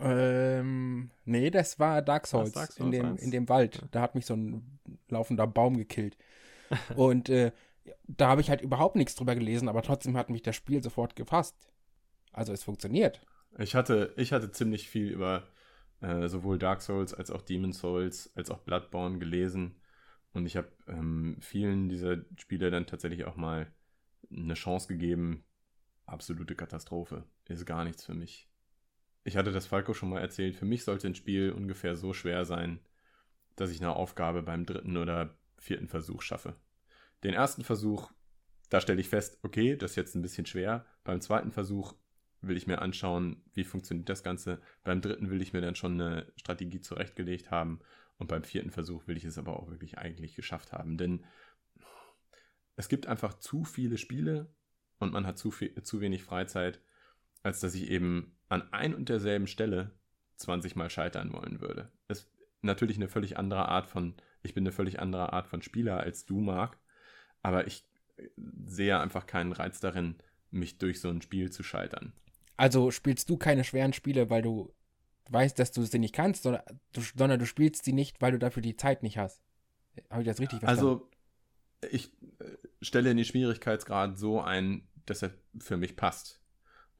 Ähm, 0.00 1.10
nee, 1.24 1.50
das 1.50 1.78
war 1.78 2.02
Dark 2.02 2.26
Souls, 2.26 2.52
Dark 2.52 2.70
in, 2.70 2.76
Souls 2.76 2.90
dem, 2.90 3.06
1? 3.06 3.22
in 3.22 3.30
dem 3.30 3.48
Wald. 3.48 3.82
Da 3.90 4.00
hat 4.00 4.14
mich 4.14 4.26
so 4.26 4.34
ein 4.34 4.78
laufender 5.08 5.46
Baum 5.46 5.76
gekillt. 5.76 6.16
Und 6.96 7.28
äh, 7.28 7.52
da 8.06 8.28
habe 8.28 8.40
ich 8.40 8.50
halt 8.50 8.60
überhaupt 8.60 8.96
nichts 8.96 9.14
drüber 9.14 9.34
gelesen, 9.34 9.68
aber 9.68 9.82
trotzdem 9.82 10.16
hat 10.16 10.30
mich 10.30 10.42
das 10.42 10.56
Spiel 10.56 10.82
sofort 10.82 11.16
gefasst. 11.16 11.56
Also 12.32 12.52
es 12.52 12.62
funktioniert. 12.62 13.20
Ich 13.58 13.74
hatte, 13.74 14.12
ich 14.16 14.32
hatte 14.32 14.50
ziemlich 14.50 14.88
viel 14.88 15.08
über 15.08 15.48
äh, 16.00 16.28
sowohl 16.28 16.58
Dark 16.58 16.82
Souls 16.82 17.14
als 17.14 17.30
auch 17.30 17.42
Demon 17.42 17.72
Souls 17.72 18.30
als 18.36 18.50
auch 18.50 18.58
Bloodborne 18.58 19.18
gelesen. 19.18 19.76
Und 20.32 20.46
ich 20.46 20.56
habe 20.56 20.68
ähm, 20.86 21.36
vielen 21.40 21.88
dieser 21.88 22.18
Spiele 22.36 22.70
dann 22.70 22.86
tatsächlich 22.86 23.24
auch 23.24 23.36
mal 23.36 23.72
eine 24.30 24.54
Chance 24.54 24.88
gegeben. 24.88 25.44
Absolute 26.06 26.54
Katastrophe. 26.54 27.24
Ist 27.48 27.66
gar 27.66 27.84
nichts 27.84 28.04
für 28.04 28.14
mich. 28.14 28.47
Ich 29.28 29.36
hatte 29.36 29.52
das 29.52 29.66
Falco 29.66 29.92
schon 29.92 30.08
mal 30.08 30.22
erzählt. 30.22 30.56
Für 30.56 30.64
mich 30.64 30.84
sollte 30.84 31.06
ein 31.06 31.14
Spiel 31.14 31.52
ungefähr 31.52 31.96
so 31.96 32.14
schwer 32.14 32.46
sein, 32.46 32.80
dass 33.56 33.70
ich 33.70 33.78
eine 33.78 33.94
Aufgabe 33.94 34.42
beim 34.42 34.64
dritten 34.64 34.96
oder 34.96 35.36
vierten 35.58 35.86
Versuch 35.86 36.22
schaffe. 36.22 36.56
Den 37.24 37.34
ersten 37.34 37.62
Versuch, 37.62 38.10
da 38.70 38.80
stelle 38.80 39.02
ich 39.02 39.10
fest, 39.10 39.38
okay, 39.42 39.76
das 39.76 39.90
ist 39.90 39.96
jetzt 39.96 40.14
ein 40.14 40.22
bisschen 40.22 40.46
schwer. 40.46 40.86
Beim 41.04 41.20
zweiten 41.20 41.52
Versuch 41.52 41.94
will 42.40 42.56
ich 42.56 42.66
mir 42.66 42.80
anschauen, 42.80 43.44
wie 43.52 43.64
funktioniert 43.64 44.08
das 44.08 44.22
Ganze. 44.22 44.62
Beim 44.82 45.02
dritten 45.02 45.28
will 45.28 45.42
ich 45.42 45.52
mir 45.52 45.60
dann 45.60 45.74
schon 45.74 46.00
eine 46.00 46.32
Strategie 46.36 46.80
zurechtgelegt 46.80 47.50
haben. 47.50 47.80
Und 48.16 48.28
beim 48.28 48.44
vierten 48.44 48.70
Versuch 48.70 49.08
will 49.08 49.18
ich 49.18 49.26
es 49.26 49.36
aber 49.36 49.60
auch 49.60 49.68
wirklich 49.68 49.98
eigentlich 49.98 50.36
geschafft 50.36 50.72
haben. 50.72 50.96
Denn 50.96 51.26
es 52.76 52.88
gibt 52.88 53.06
einfach 53.06 53.34
zu 53.34 53.64
viele 53.64 53.98
Spiele 53.98 54.50
und 54.98 55.12
man 55.12 55.26
hat 55.26 55.36
zu, 55.36 55.50
viel, 55.50 55.82
zu 55.82 56.00
wenig 56.00 56.22
Freizeit, 56.22 56.80
als 57.42 57.60
dass 57.60 57.74
ich 57.74 57.90
eben 57.90 58.36
an 58.48 58.72
ein 58.72 58.94
und 58.94 59.08
derselben 59.08 59.46
Stelle 59.46 59.92
20 60.36 60.76
Mal 60.76 60.90
scheitern 60.90 61.32
wollen 61.32 61.60
würde. 61.60 61.90
Ist 62.08 62.30
natürlich 62.62 62.96
eine 62.96 63.08
völlig 63.08 63.36
andere 63.36 63.68
Art 63.68 63.86
von, 63.86 64.14
ich 64.42 64.54
bin 64.54 64.62
eine 64.62 64.72
völlig 64.72 65.00
andere 65.00 65.32
Art 65.32 65.46
von 65.46 65.62
Spieler 65.62 66.00
als 66.00 66.26
du, 66.26 66.40
Marc, 66.40 66.78
aber 67.42 67.66
ich 67.66 67.84
sehe 68.66 68.98
einfach 68.98 69.26
keinen 69.26 69.52
Reiz 69.52 69.80
darin, 69.80 70.16
mich 70.50 70.78
durch 70.78 71.00
so 71.00 71.08
ein 71.08 71.22
Spiel 71.22 71.50
zu 71.50 71.62
scheitern. 71.62 72.12
Also 72.56 72.90
spielst 72.90 73.30
du 73.30 73.36
keine 73.36 73.64
schweren 73.64 73.92
Spiele, 73.92 74.30
weil 74.30 74.42
du 74.42 74.74
weißt, 75.30 75.58
dass 75.58 75.72
du 75.72 75.82
sie 75.82 75.98
nicht 75.98 76.14
kannst, 76.14 76.42
sondern 76.42 76.62
du, 76.92 77.00
sondern 77.00 77.38
du 77.38 77.46
spielst 77.46 77.84
sie 77.84 77.92
nicht, 77.92 78.20
weil 78.20 78.32
du 78.32 78.38
dafür 78.38 78.62
die 78.62 78.76
Zeit 78.76 79.02
nicht 79.02 79.18
hast. 79.18 79.40
Habe 80.10 80.22
ich 80.22 80.28
das 80.28 80.40
richtig 80.40 80.60
verstanden? 80.60 80.86
Also, 80.86 81.10
ich 81.90 82.12
äh, 82.40 82.56
stelle 82.82 83.14
den 83.14 83.24
Schwierigkeitsgrad 83.24 84.18
so 84.18 84.40
ein, 84.40 84.88
dass 85.06 85.22
er 85.22 85.32
für 85.60 85.76
mich 85.76 85.96
passt. 85.96 86.37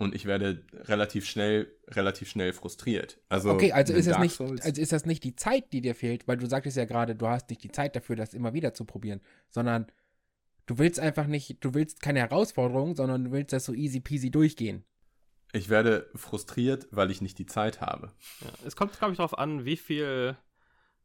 Und 0.01 0.15
ich 0.15 0.27
werde 0.27 0.65
relativ 0.73 1.27
schnell, 1.27 1.73
relativ 1.89 2.31
schnell 2.31 2.53
frustriert. 2.53 3.19
Also, 3.29 3.51
okay, 3.51 3.73
also 3.73 3.93
ist, 3.93 4.07
es 4.07 4.13
Dark 4.13 4.23
nicht, 4.23 4.37
Souls- 4.37 4.61
also 4.63 4.81
ist 4.81 4.93
das 4.93 5.07
nicht 5.07 5.25
die 5.25 5.35
Zeit, 5.35 5.73
die 5.73 5.81
dir 5.81 5.97
fehlt, 5.97 6.29
weil 6.29 6.37
du 6.37 6.47
sagtest 6.47 6.77
ja 6.77 6.85
gerade, 6.85 7.17
du 7.17 7.27
hast 7.27 7.51
nicht 7.51 7.65
die 7.65 7.73
Zeit 7.73 7.97
dafür, 7.97 8.15
das 8.15 8.33
immer 8.33 8.55
wieder 8.55 8.73
zu 8.75 8.85
probieren, 8.85 9.21
sondern 9.51 9.87
du 10.67 10.79
willst 10.79 11.01
einfach 11.01 11.27
nicht, 11.27 11.57
du 11.65 11.75
willst 11.75 12.01
keine 12.01 12.21
Herausforderung, 12.21 12.95
sondern 12.95 13.25
du 13.25 13.33
willst 13.33 13.53
das 13.53 13.65
so 13.65 13.75
easy 13.75 13.99
peasy 14.01 14.31
durchgehen. 14.31 14.85
ich 15.53 15.69
werde 15.69 16.09
frustriert, 16.15 16.87
weil 16.93 17.11
ich 17.11 17.21
nicht 17.21 17.39
die 17.39 17.47
Zeit 17.47 17.81
habe. 17.81 18.13
Ja, 18.43 18.53
es 18.67 18.77
kommt, 18.77 18.97
glaube 18.99 19.13
ich, 19.13 19.17
darauf 19.17 19.37
an, 19.37 19.65
wie 19.65 19.77
viel, 19.77 20.37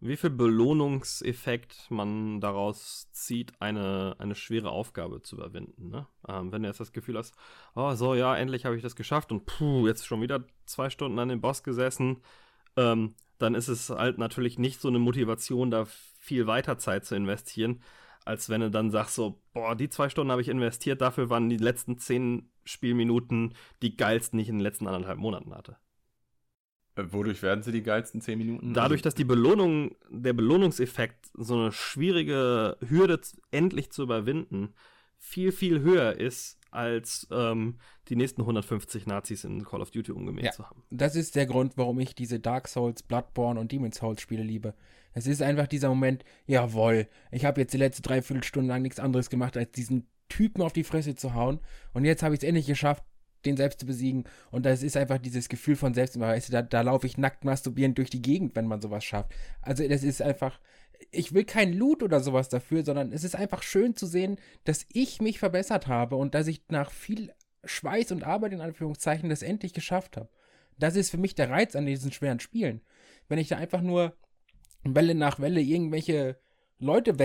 wie 0.06 0.18
viel 0.18 0.30
Belohnungseffekt 0.30 1.90
man 1.90 2.42
daraus 2.42 3.10
zieht, 3.12 3.54
eine, 3.62 4.16
eine 4.20 4.36
schwere 4.36 4.70
Aufgabe 4.70 5.22
zu 5.22 5.38
überwinden. 5.38 5.90
Ne? 5.90 6.08
Ähm, 6.28 6.52
wenn 6.52 6.64
du 6.64 6.68
jetzt 6.68 6.80
das 6.80 6.92
Gefühl 6.92 7.18
hast, 7.18 7.36
oh, 7.76 7.94
so, 7.96 8.14
ja, 8.14 8.36
endlich 8.36 8.66
habe 8.66 8.76
ich 8.76 8.82
das 8.82 8.96
geschafft 8.96 9.32
und 9.32 9.46
puh, 9.46 9.88
jetzt 9.88 10.06
schon 10.06 10.22
wieder 10.22 10.44
zwei 10.66 10.90
Stunden 10.90 11.20
an 11.20 11.30
dem 11.30 11.42
Boss 11.42 11.64
gesessen, 11.64 12.22
ähm, 12.76 13.16
dann 13.38 13.56
ist 13.56 13.70
es 13.70 13.90
halt 13.90 14.18
natürlich 14.18 14.60
nicht 14.60 14.82
so 14.82 14.90
eine 14.90 15.00
Motivation, 15.00 15.72
da 15.72 15.86
viel 16.20 16.48
weiter 16.48 16.78
Zeit 16.78 17.06
zu 17.06 17.16
investieren, 17.16 17.82
als 18.26 18.50
wenn 18.50 18.62
du 18.62 18.72
dann 18.72 18.92
sagst, 18.92 19.16
so, 19.16 19.42
boah, 19.54 19.76
die 19.76 19.90
zwei 19.90 20.10
Stunden 20.10 20.32
habe 20.32 20.42
ich 20.42 20.50
investiert, 20.50 21.02
dafür 21.02 21.30
waren 21.30 21.50
die 21.50 21.58
letzten 21.58 21.98
zehn 21.98 22.50
Spielminuten 22.66 23.54
die 23.82 23.98
geilsten, 23.98 24.38
die 24.38 24.44
ich 24.44 24.50
in 24.50 24.56
den 24.58 24.64
letzten 24.64 24.88
anderthalb 24.88 25.20
Monaten 25.20 25.54
hatte. 25.54 25.78
Äh, 26.96 27.04
Wodurch 27.10 27.42
werden 27.42 27.64
sie 27.64 27.72
die 27.72 27.84
geilsten 27.84 28.22
10 28.22 28.38
Minuten? 28.38 28.74
Dadurch, 28.74 29.00
Also, 29.00 29.04
dass 29.10 29.16
die 29.16 29.24
Belohnung, 29.24 29.96
der 30.10 30.34
Belohnungseffekt, 30.34 31.30
so 31.34 31.56
eine 31.56 31.72
schwierige 31.72 32.78
Hürde 32.88 33.20
endlich 33.52 33.92
zu 33.92 34.04
überwinden, 34.04 34.74
viel, 35.18 35.52
viel 35.52 35.80
höher 35.82 36.18
ist, 36.20 36.60
als 36.70 37.28
ähm, 37.32 37.78
die 38.10 38.16
nächsten 38.16 38.42
150 38.42 39.06
Nazis 39.06 39.44
in 39.44 39.64
Call 39.64 39.82
of 39.82 39.92
Duty 39.92 40.12
umgemäht 40.12 40.46
Ja. 40.46 40.52
zu 40.52 40.68
haben. 40.70 40.84
Das 40.90 41.16
ist 41.16 41.36
der 41.36 41.46
Grund, 41.46 41.74
warum 41.78 42.00
ich 42.00 42.16
diese 42.16 42.40
Dark 42.40 42.68
Souls, 42.68 43.04
Bloodborne 43.04 43.60
und 43.60 43.72
Demon's 43.72 43.98
Souls 43.98 44.22
Spiele 44.22 44.44
liebe. 44.44 44.74
Es 45.14 45.28
ist 45.28 45.42
einfach 45.44 45.68
dieser 45.68 45.90
Moment, 45.90 46.26
jawohl, 46.48 47.08
ich 47.32 47.46
habe 47.46 47.62
jetzt 47.62 47.74
die 47.74 47.78
letzte 47.78 48.02
Dreiviertelstunde 48.02 48.68
lang 48.68 48.82
nichts 48.82 49.00
anderes 49.00 49.30
gemacht, 49.30 49.56
als 49.56 49.72
diesen 49.72 50.08
Typen 50.30 50.64
auf 50.64 50.74
die 50.74 50.84
Fresse 50.84 51.14
zu 51.14 51.36
hauen. 51.36 51.60
Und 51.94 52.06
jetzt 52.06 52.24
habe 52.24 52.34
ich 52.34 52.42
es 52.42 52.48
endlich 52.48 52.66
geschafft, 52.66 53.04
den 53.46 53.58
selbst 53.58 53.80
zu 53.80 53.86
besiegen. 53.86 54.26
Und 54.52 54.66
das 54.66 54.84
ist 54.84 54.98
einfach 54.98 55.18
dieses 55.18 55.50
Gefühl 55.50 55.76
von 55.76 55.94
Selbstüberweis. 55.94 56.48
Da, 56.48 56.62
da 56.62 56.82
laufe 56.82 57.08
ich 57.08 57.18
nackt 57.18 57.46
masturbierend 57.46 57.98
durch 57.98 58.10
die 58.10 58.22
Gegend, 58.22 58.56
wenn 58.56 58.68
man 58.68 58.82
sowas 58.82 59.04
schafft. 59.04 59.34
Also 59.62 59.88
das 59.88 60.04
ist 60.04 60.22
einfach. 60.22 60.60
Ich 61.12 61.34
will 61.34 61.44
kein 61.44 61.74
Loot 61.74 62.02
oder 62.02 62.22
sowas 62.22 62.48
dafür, 62.48 62.86
sondern 62.86 63.12
es 63.12 63.24
ist 63.24 63.36
einfach 63.36 63.62
schön 63.62 63.96
zu 63.96 64.06
sehen, 64.06 64.38
dass 64.64 64.86
ich 64.94 65.22
mich 65.22 65.38
verbessert 65.38 65.88
habe 65.88 66.16
und 66.16 66.34
dass 66.34 66.48
ich 66.48 66.62
nach 66.70 66.92
viel 66.92 67.34
Schweiß 67.66 68.12
und 68.14 68.24
Arbeit 68.24 68.54
in 68.54 68.62
Anführungszeichen 68.62 69.30
das 69.30 69.42
endlich 69.42 69.74
geschafft 69.74 70.16
habe. 70.16 70.30
Das 70.78 70.96
ist 70.96 71.10
für 71.10 71.18
mich 71.18 71.36
der 71.36 71.50
Reiz 71.50 71.76
an 71.76 71.86
diesen 71.86 72.12
schweren 72.12 72.40
Spielen. 72.40 72.82
Wenn 73.28 73.40
ich 73.40 73.50
da 73.50 73.58
einfach 73.58 73.82
nur 73.82 74.16
Welle 74.84 75.16
nach 75.16 75.40
Welle 75.40 75.62
irgendwelche 75.62 76.38
Leute 76.80 77.20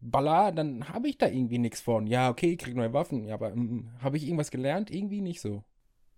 wegballer, 0.00 0.52
dann 0.52 0.88
habe 0.88 1.08
ich 1.08 1.18
da 1.18 1.26
irgendwie 1.26 1.58
nichts 1.58 1.80
von. 1.80 2.06
Ja, 2.06 2.30
okay, 2.30 2.52
ich 2.52 2.58
krieg 2.58 2.74
neue 2.74 2.92
Waffen, 2.92 3.26
ja, 3.26 3.34
aber 3.34 3.52
ähm, 3.52 3.90
habe 4.00 4.16
ich 4.16 4.24
irgendwas 4.24 4.50
gelernt? 4.50 4.90
Irgendwie 4.90 5.20
nicht 5.20 5.40
so. 5.40 5.64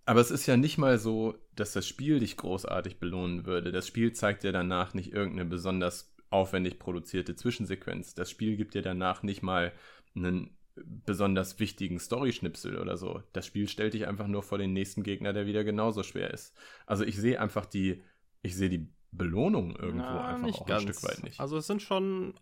Aber 0.05 0.19
es 0.19 0.31
ist 0.31 0.47
ja 0.47 0.57
nicht 0.57 0.77
mal 0.77 0.97
so, 0.97 1.35
dass 1.55 1.73
das 1.73 1.87
Spiel 1.87 2.19
dich 2.19 2.35
großartig 2.35 2.99
belohnen 2.99 3.45
würde. 3.45 3.71
Das 3.71 3.87
Spiel 3.87 4.11
zeigt 4.11 4.43
dir 4.43 4.51
danach 4.51 4.93
nicht 4.93 5.13
irgendeine 5.13 5.45
besonders 5.45 6.13
aufwendig 6.29 6.77
produzierte 6.79 7.35
Zwischensequenz. 7.35 8.13
Das 8.13 8.29
Spiel 8.29 8.57
gibt 8.57 8.73
dir 8.73 8.81
danach 8.81 9.23
nicht 9.23 9.43
mal 9.43 9.71
einen 10.15 10.57
besonders 10.75 11.59
wichtigen 11.59 11.99
Story-Schnipsel 11.99 12.79
oder 12.79 12.97
so. 12.97 13.21
Das 13.31 13.45
Spiel 13.45 13.69
stellt 13.69 13.93
dich 13.93 14.07
einfach 14.07 14.27
nur 14.27 14.43
vor 14.43 14.57
den 14.57 14.73
nächsten 14.73 15.03
Gegner, 15.03 15.31
der 15.31 15.45
wieder 15.45 15.63
genauso 15.63 16.03
schwer 16.03 16.31
ist. 16.31 16.53
Also 16.85 17.05
ich 17.05 17.15
sehe 17.15 17.39
einfach 17.39 17.65
die, 17.65 18.01
ich 18.41 18.55
sehe 18.55 18.69
die 18.69 18.89
Belohnung 19.11 19.75
irgendwo 19.75 20.05
Na, 20.05 20.35
einfach 20.35 20.61
auch 20.61 20.65
ganz. 20.65 20.85
ein 20.85 20.93
Stück 20.93 21.03
weit 21.03 21.23
nicht. 21.23 21.39
Also 21.39 21.57
es 21.57 21.67
sind 21.67 21.83
schon 21.83 22.33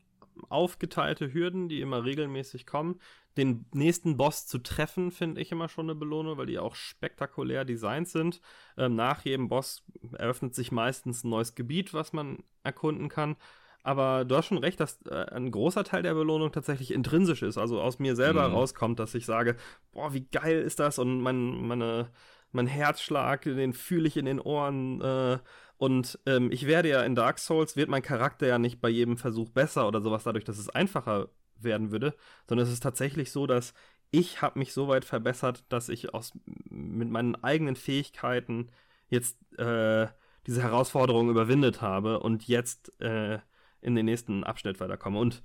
aufgeteilte 0.49 1.33
Hürden, 1.33 1.69
die 1.69 1.81
immer 1.81 2.03
regelmäßig 2.05 2.65
kommen. 2.65 2.99
Den 3.37 3.65
nächsten 3.73 4.17
Boss 4.17 4.45
zu 4.45 4.57
treffen, 4.57 5.11
finde 5.11 5.41
ich 5.41 5.51
immer 5.51 5.69
schon 5.69 5.85
eine 5.85 5.95
Belohnung, 5.95 6.37
weil 6.37 6.47
die 6.47 6.59
auch 6.59 6.75
spektakulär 6.75 7.63
designt 7.63 8.09
sind. 8.09 8.41
Ähm, 8.77 8.95
nach 8.95 9.23
jedem 9.23 9.47
Boss 9.47 9.83
eröffnet 10.13 10.53
sich 10.53 10.71
meistens 10.71 11.23
ein 11.23 11.29
neues 11.29 11.55
Gebiet, 11.55 11.93
was 11.93 12.11
man 12.11 12.43
erkunden 12.63 13.07
kann. 13.09 13.37
Aber 13.83 14.25
du 14.25 14.35
hast 14.35 14.47
schon 14.47 14.57
recht, 14.59 14.79
dass 14.79 15.01
äh, 15.07 15.25
ein 15.31 15.51
großer 15.51 15.83
Teil 15.83 16.03
der 16.03 16.13
Belohnung 16.13 16.51
tatsächlich 16.51 16.91
intrinsisch 16.91 17.41
ist, 17.41 17.57
also 17.57 17.81
aus 17.81 17.99
mir 17.99 18.15
selber 18.15 18.47
mhm. 18.47 18.55
rauskommt, 18.55 18.99
dass 18.99 19.15
ich 19.15 19.25
sage, 19.25 19.55
boah, 19.91 20.13
wie 20.13 20.27
geil 20.31 20.61
ist 20.61 20.79
das 20.79 20.99
und 20.99 21.21
mein, 21.21 21.67
meine, 21.67 22.09
mein 22.51 22.67
Herzschlag, 22.67 23.43
den 23.43 23.73
fühle 23.73 24.07
ich 24.07 24.17
in 24.17 24.25
den 24.25 24.39
Ohren 24.39 25.01
äh, 25.01 25.39
und 25.82 26.19
ähm, 26.27 26.51
ich 26.51 26.67
werde 26.67 26.89
ja 26.89 27.01
in 27.01 27.15
Dark 27.15 27.39
Souls, 27.39 27.75
wird 27.75 27.89
mein 27.89 28.03
Charakter 28.03 28.45
ja 28.45 28.59
nicht 28.59 28.82
bei 28.82 28.89
jedem 28.89 29.17
Versuch 29.17 29.49
besser 29.49 29.88
oder 29.88 29.99
sowas 29.99 30.23
dadurch, 30.23 30.43
dass 30.43 30.59
es 30.59 30.69
einfacher 30.69 31.29
werden 31.55 31.91
würde, 31.91 32.13
sondern 32.47 32.67
es 32.67 32.71
ist 32.71 32.84
tatsächlich 32.84 33.32
so, 33.32 33.47
dass 33.47 33.73
ich 34.11 34.43
habe 34.43 34.59
mich 34.59 34.73
so 34.73 34.88
weit 34.89 35.05
verbessert, 35.05 35.63
dass 35.69 35.89
ich 35.89 36.13
aus, 36.13 36.34
mit 36.69 37.09
meinen 37.09 37.34
eigenen 37.43 37.75
Fähigkeiten 37.75 38.69
jetzt 39.09 39.39
äh, 39.57 40.05
diese 40.45 40.61
Herausforderung 40.61 41.32
überwindet 41.32 41.82
habe 41.82 42.19
und 42.19 42.47
jetzt 42.47 43.01
äh, 43.01 43.39
in 43.82 43.95
den 43.95 44.05
nächsten 44.05 44.43
Abschnitt 44.43 44.79
weiterkomme. 44.79 45.17
Und 45.17 45.41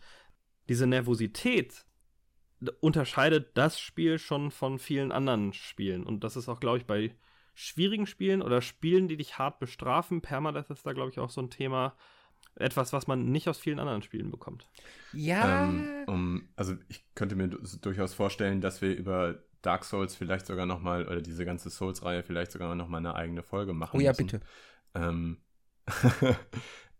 diese 0.69 0.87
Nervosität 0.87 1.87
unterscheidet 2.81 3.57
das 3.57 3.81
Spiel 3.81 4.19
schon 4.19 4.51
von 4.51 4.79
vielen 4.79 5.13
anderen 5.13 5.55
Spielen. 5.55 6.05
Und 6.05 6.25
das 6.25 6.37
ist 6.37 6.51
auch, 6.51 6.61
glaube 6.61 6.77
ich, 6.77 6.85
bei 6.85 7.17
schwierigen 7.57 8.07
Spielen 8.07 8.43
oder 8.43 8.61
Spielen, 8.61 9.09
die 9.09 9.17
dich 9.17 9.39
hart 9.39 9.59
bestrafen. 9.59 10.21
Permadeath 10.21 10.69
ist 10.71 10.85
da, 10.85 10.93
glaube 10.93 11.11
ich, 11.11 11.19
auch 11.19 11.31
so 11.31 11.41
ein 11.41 11.51
Thema. 11.51 11.97
Etwas, 12.55 12.93
was 12.93 13.07
man 13.07 13.31
nicht 13.33 13.49
aus 13.49 13.59
vielen 13.59 13.79
anderen 13.79 14.03
Spielen 14.03 14.31
bekommt. 14.31 14.69
Ja. 15.13 15.65
Ähm, 15.65 16.05
um, 16.07 16.49
also 16.55 16.75
ich 16.89 17.05
könnte 17.15 17.35
mir 17.35 17.49
durchaus 17.49 18.15
vorstellen, 18.15 18.61
dass 18.61 18.83
wir 18.83 18.95
über 18.95 19.43
Dark 19.63 19.85
Souls 19.85 20.15
vielleicht 20.15 20.47
sogar 20.47 20.67
nochmal, 20.67 21.07
oder 21.07 21.21
diese 21.21 21.45
ganze 21.45 21.71
Souls-Reihe 21.71 22.23
vielleicht 22.23 22.53
sogar 22.53 22.75
nochmal 22.75 23.01
eine 23.01 23.15
eigene 23.15 23.43
Folge 23.43 23.73
machen. 23.73 23.99
Oh 23.99 24.01
ja, 24.01 24.11
müssen. 24.11 24.27
bitte. 24.27 24.41
Ähm, 24.95 25.39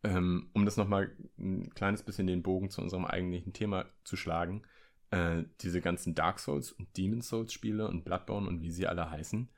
ähm, 0.05 0.51
um 0.55 0.65
das 0.65 0.77
nochmal 0.77 1.15
ein 1.39 1.71
kleines 1.75 2.03
bisschen 2.03 2.27
den 2.27 2.43
Bogen 2.43 2.71
zu 2.71 2.81
unserem 2.81 3.05
eigentlichen 3.05 3.53
Thema 3.53 3.87
zu 4.05 4.17
schlagen. 4.17 4.63
Äh, 5.11 5.45
diese 5.61 5.81
ganzen 5.83 6.15
Dark 6.15 6.39
Souls 6.39 6.73
und 6.73 6.97
Demon 6.97 7.21
Souls 7.21 7.53
Spiele 7.53 7.89
und 7.89 8.05
Bloodborne 8.05 8.49
und 8.49 8.63
wie 8.63 8.71
sie 8.71 8.87
alle 8.87 9.11
heißen, 9.11 9.49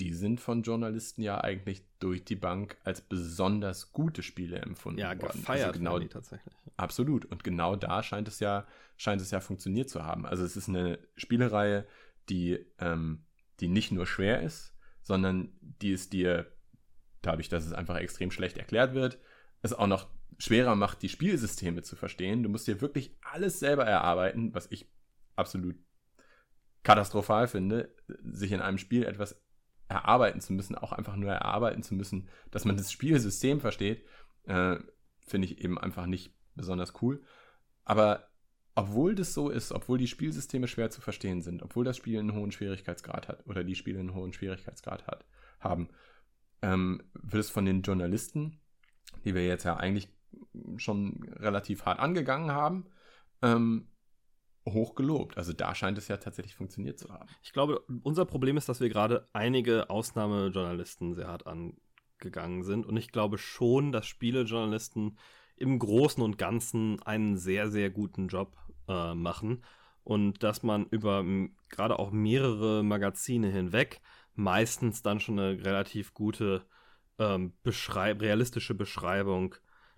die 0.00 0.14
sind 0.14 0.40
von 0.40 0.62
Journalisten 0.62 1.22
ja 1.22 1.40
eigentlich 1.40 1.82
durch 1.98 2.24
die 2.24 2.36
Bank 2.36 2.76
als 2.84 3.00
besonders 3.00 3.92
gute 3.92 4.22
Spiele 4.22 4.58
empfunden 4.58 5.00
ja, 5.00 5.08
worden. 5.08 5.20
Ja, 5.22 5.32
gefeiert 5.32 5.66
also 5.68 5.78
genau, 5.78 5.98
die 5.98 6.08
tatsächlich. 6.08 6.54
Absolut. 6.76 7.24
Und 7.24 7.42
genau 7.42 7.74
da 7.74 8.02
scheint 8.02 8.28
es 8.28 8.38
ja, 8.38 8.66
scheint 8.96 9.20
es 9.20 9.30
ja 9.30 9.40
funktioniert 9.40 9.90
zu 9.90 10.04
haben. 10.04 10.24
Also 10.24 10.44
es 10.44 10.56
ist 10.56 10.68
eine 10.68 10.98
Spielereihe, 11.16 11.86
die, 12.28 12.64
ähm, 12.78 13.24
die 13.60 13.68
nicht 13.68 13.90
nur 13.90 14.06
schwer 14.06 14.42
ist, 14.42 14.74
sondern 15.02 15.52
die 15.60 15.92
es 15.92 16.08
dir, 16.08 16.46
dadurch, 17.22 17.48
dass 17.48 17.66
es 17.66 17.72
einfach 17.72 17.96
extrem 17.96 18.30
schlecht 18.30 18.58
erklärt 18.58 18.94
wird, 18.94 19.18
es 19.62 19.72
auch 19.72 19.88
noch 19.88 20.08
schwerer 20.38 20.76
macht, 20.76 21.02
die 21.02 21.08
Spielsysteme 21.08 21.82
zu 21.82 21.96
verstehen. 21.96 22.44
Du 22.44 22.48
musst 22.48 22.68
dir 22.68 22.80
wirklich 22.80 23.16
alles 23.22 23.58
selber 23.58 23.84
erarbeiten, 23.84 24.54
was 24.54 24.70
ich 24.70 24.88
absolut 25.34 25.76
katastrophal 26.84 27.48
finde, 27.48 27.92
sich 28.22 28.52
in 28.52 28.60
einem 28.60 28.78
Spiel 28.78 29.04
etwas 29.04 29.42
erarbeiten 29.88 30.40
zu 30.40 30.52
müssen, 30.52 30.74
auch 30.74 30.92
einfach 30.92 31.16
nur 31.16 31.30
erarbeiten 31.30 31.82
zu 31.82 31.94
müssen, 31.94 32.28
dass 32.50 32.64
man 32.64 32.76
das 32.76 32.92
Spielsystem 32.92 33.60
versteht, 33.60 34.04
äh, 34.44 34.76
finde 35.26 35.48
ich 35.48 35.62
eben 35.62 35.78
einfach 35.78 36.06
nicht 36.06 36.34
besonders 36.54 36.92
cool. 37.02 37.22
Aber 37.84 38.28
obwohl 38.74 39.14
das 39.14 39.34
so 39.34 39.48
ist, 39.48 39.72
obwohl 39.72 39.98
die 39.98 40.06
Spielsysteme 40.06 40.68
schwer 40.68 40.90
zu 40.90 41.00
verstehen 41.00 41.42
sind, 41.42 41.62
obwohl 41.62 41.84
das 41.84 41.96
Spiel 41.96 42.18
einen 42.18 42.34
hohen 42.34 42.52
Schwierigkeitsgrad 42.52 43.28
hat 43.28 43.46
oder 43.46 43.64
die 43.64 43.74
Spiele 43.74 43.98
einen 43.98 44.14
hohen 44.14 44.32
Schwierigkeitsgrad 44.32 45.06
hat, 45.06 45.24
haben, 45.58 45.88
ähm, 46.62 47.02
wird 47.14 47.44
es 47.44 47.50
von 47.50 47.64
den 47.64 47.82
Journalisten, 47.82 48.60
die 49.24 49.34
wir 49.34 49.46
jetzt 49.46 49.64
ja 49.64 49.76
eigentlich 49.76 50.08
schon 50.76 51.24
relativ 51.36 51.86
hart 51.86 51.98
angegangen 51.98 52.52
haben, 52.52 52.86
ähm, 53.42 53.88
hoch 54.72 54.94
gelobt. 54.94 55.36
Also 55.36 55.52
da 55.52 55.74
scheint 55.74 55.98
es 55.98 56.08
ja 56.08 56.16
tatsächlich 56.16 56.54
funktioniert 56.54 56.98
zu 56.98 57.10
haben. 57.10 57.28
Ich 57.42 57.52
glaube, 57.52 57.82
unser 58.02 58.24
Problem 58.24 58.56
ist, 58.56 58.68
dass 58.68 58.80
wir 58.80 58.88
gerade 58.88 59.26
einige 59.32 59.90
Ausnahmejournalisten 59.90 61.14
sehr 61.14 61.28
hart 61.28 61.46
angegangen 61.46 62.62
sind. 62.62 62.86
Und 62.86 62.96
ich 62.96 63.12
glaube 63.12 63.38
schon, 63.38 63.92
dass 63.92 64.06
Spielejournalisten 64.06 65.18
im 65.56 65.78
Großen 65.78 66.22
und 66.22 66.38
Ganzen 66.38 67.02
einen 67.02 67.36
sehr, 67.36 67.68
sehr 67.68 67.90
guten 67.90 68.28
Job 68.28 68.56
äh, 68.88 69.14
machen. 69.14 69.62
Und 70.04 70.42
dass 70.42 70.62
man 70.62 70.86
über 70.86 71.24
gerade 71.68 71.98
auch 71.98 72.10
mehrere 72.10 72.82
Magazine 72.82 73.48
hinweg 73.48 74.00
meistens 74.34 75.02
dann 75.02 75.20
schon 75.20 75.38
eine 75.38 75.64
relativ 75.64 76.14
gute 76.14 76.64
ähm, 77.18 77.52
beschreib 77.62 78.22
realistische 78.22 78.74
Beschreibung 78.74 79.54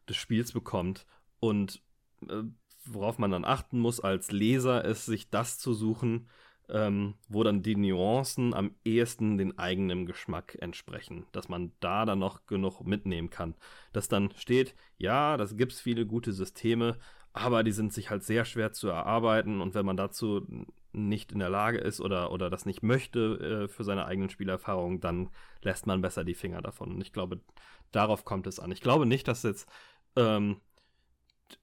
des 0.08 0.16
Spiels 0.16 0.52
bekommt. 0.52 1.06
Und 1.38 1.82
äh, 2.28 2.42
worauf 2.84 3.18
man 3.18 3.30
dann 3.30 3.44
achten 3.44 3.78
muss 3.78 4.00
als 4.00 4.30
Leser, 4.32 4.84
ist 4.84 5.06
sich 5.06 5.30
das 5.30 5.58
zu 5.58 5.74
suchen, 5.74 6.28
ähm, 6.68 7.14
wo 7.28 7.42
dann 7.42 7.62
die 7.62 7.76
Nuancen 7.76 8.54
am 8.54 8.74
ehesten 8.84 9.38
den 9.38 9.58
eigenen 9.58 10.06
Geschmack 10.06 10.56
entsprechen, 10.60 11.26
dass 11.32 11.48
man 11.48 11.72
da 11.80 12.04
dann 12.06 12.20
noch 12.20 12.46
genug 12.46 12.84
mitnehmen 12.86 13.30
kann. 13.30 13.54
Dass 13.92 14.08
dann 14.08 14.30
steht, 14.36 14.74
ja, 14.98 15.36
das 15.36 15.56
gibt 15.56 15.72
es 15.72 15.80
viele 15.80 16.06
gute 16.06 16.32
Systeme, 16.32 16.96
aber 17.32 17.62
die 17.62 17.72
sind 17.72 17.92
sich 17.92 18.10
halt 18.10 18.22
sehr 18.22 18.44
schwer 18.44 18.72
zu 18.72 18.88
erarbeiten 18.88 19.60
und 19.60 19.74
wenn 19.74 19.86
man 19.86 19.96
dazu 19.96 20.46
nicht 20.92 21.32
in 21.32 21.38
der 21.38 21.50
Lage 21.50 21.78
ist 21.78 22.00
oder, 22.00 22.32
oder 22.32 22.50
das 22.50 22.66
nicht 22.66 22.82
möchte 22.82 23.66
äh, 23.66 23.68
für 23.68 23.84
seine 23.84 24.06
eigenen 24.06 24.30
Spielerfahrungen, 24.30 25.00
dann 25.00 25.30
lässt 25.62 25.86
man 25.86 26.00
besser 26.00 26.24
die 26.24 26.34
Finger 26.34 26.62
davon. 26.62 26.92
Und 26.92 27.00
ich 27.00 27.12
glaube, 27.12 27.40
darauf 27.92 28.24
kommt 28.24 28.46
es 28.46 28.58
an. 28.58 28.72
Ich 28.72 28.80
glaube 28.80 29.06
nicht, 29.06 29.28
dass 29.28 29.44
jetzt 29.44 29.68
ähm, 30.16 30.60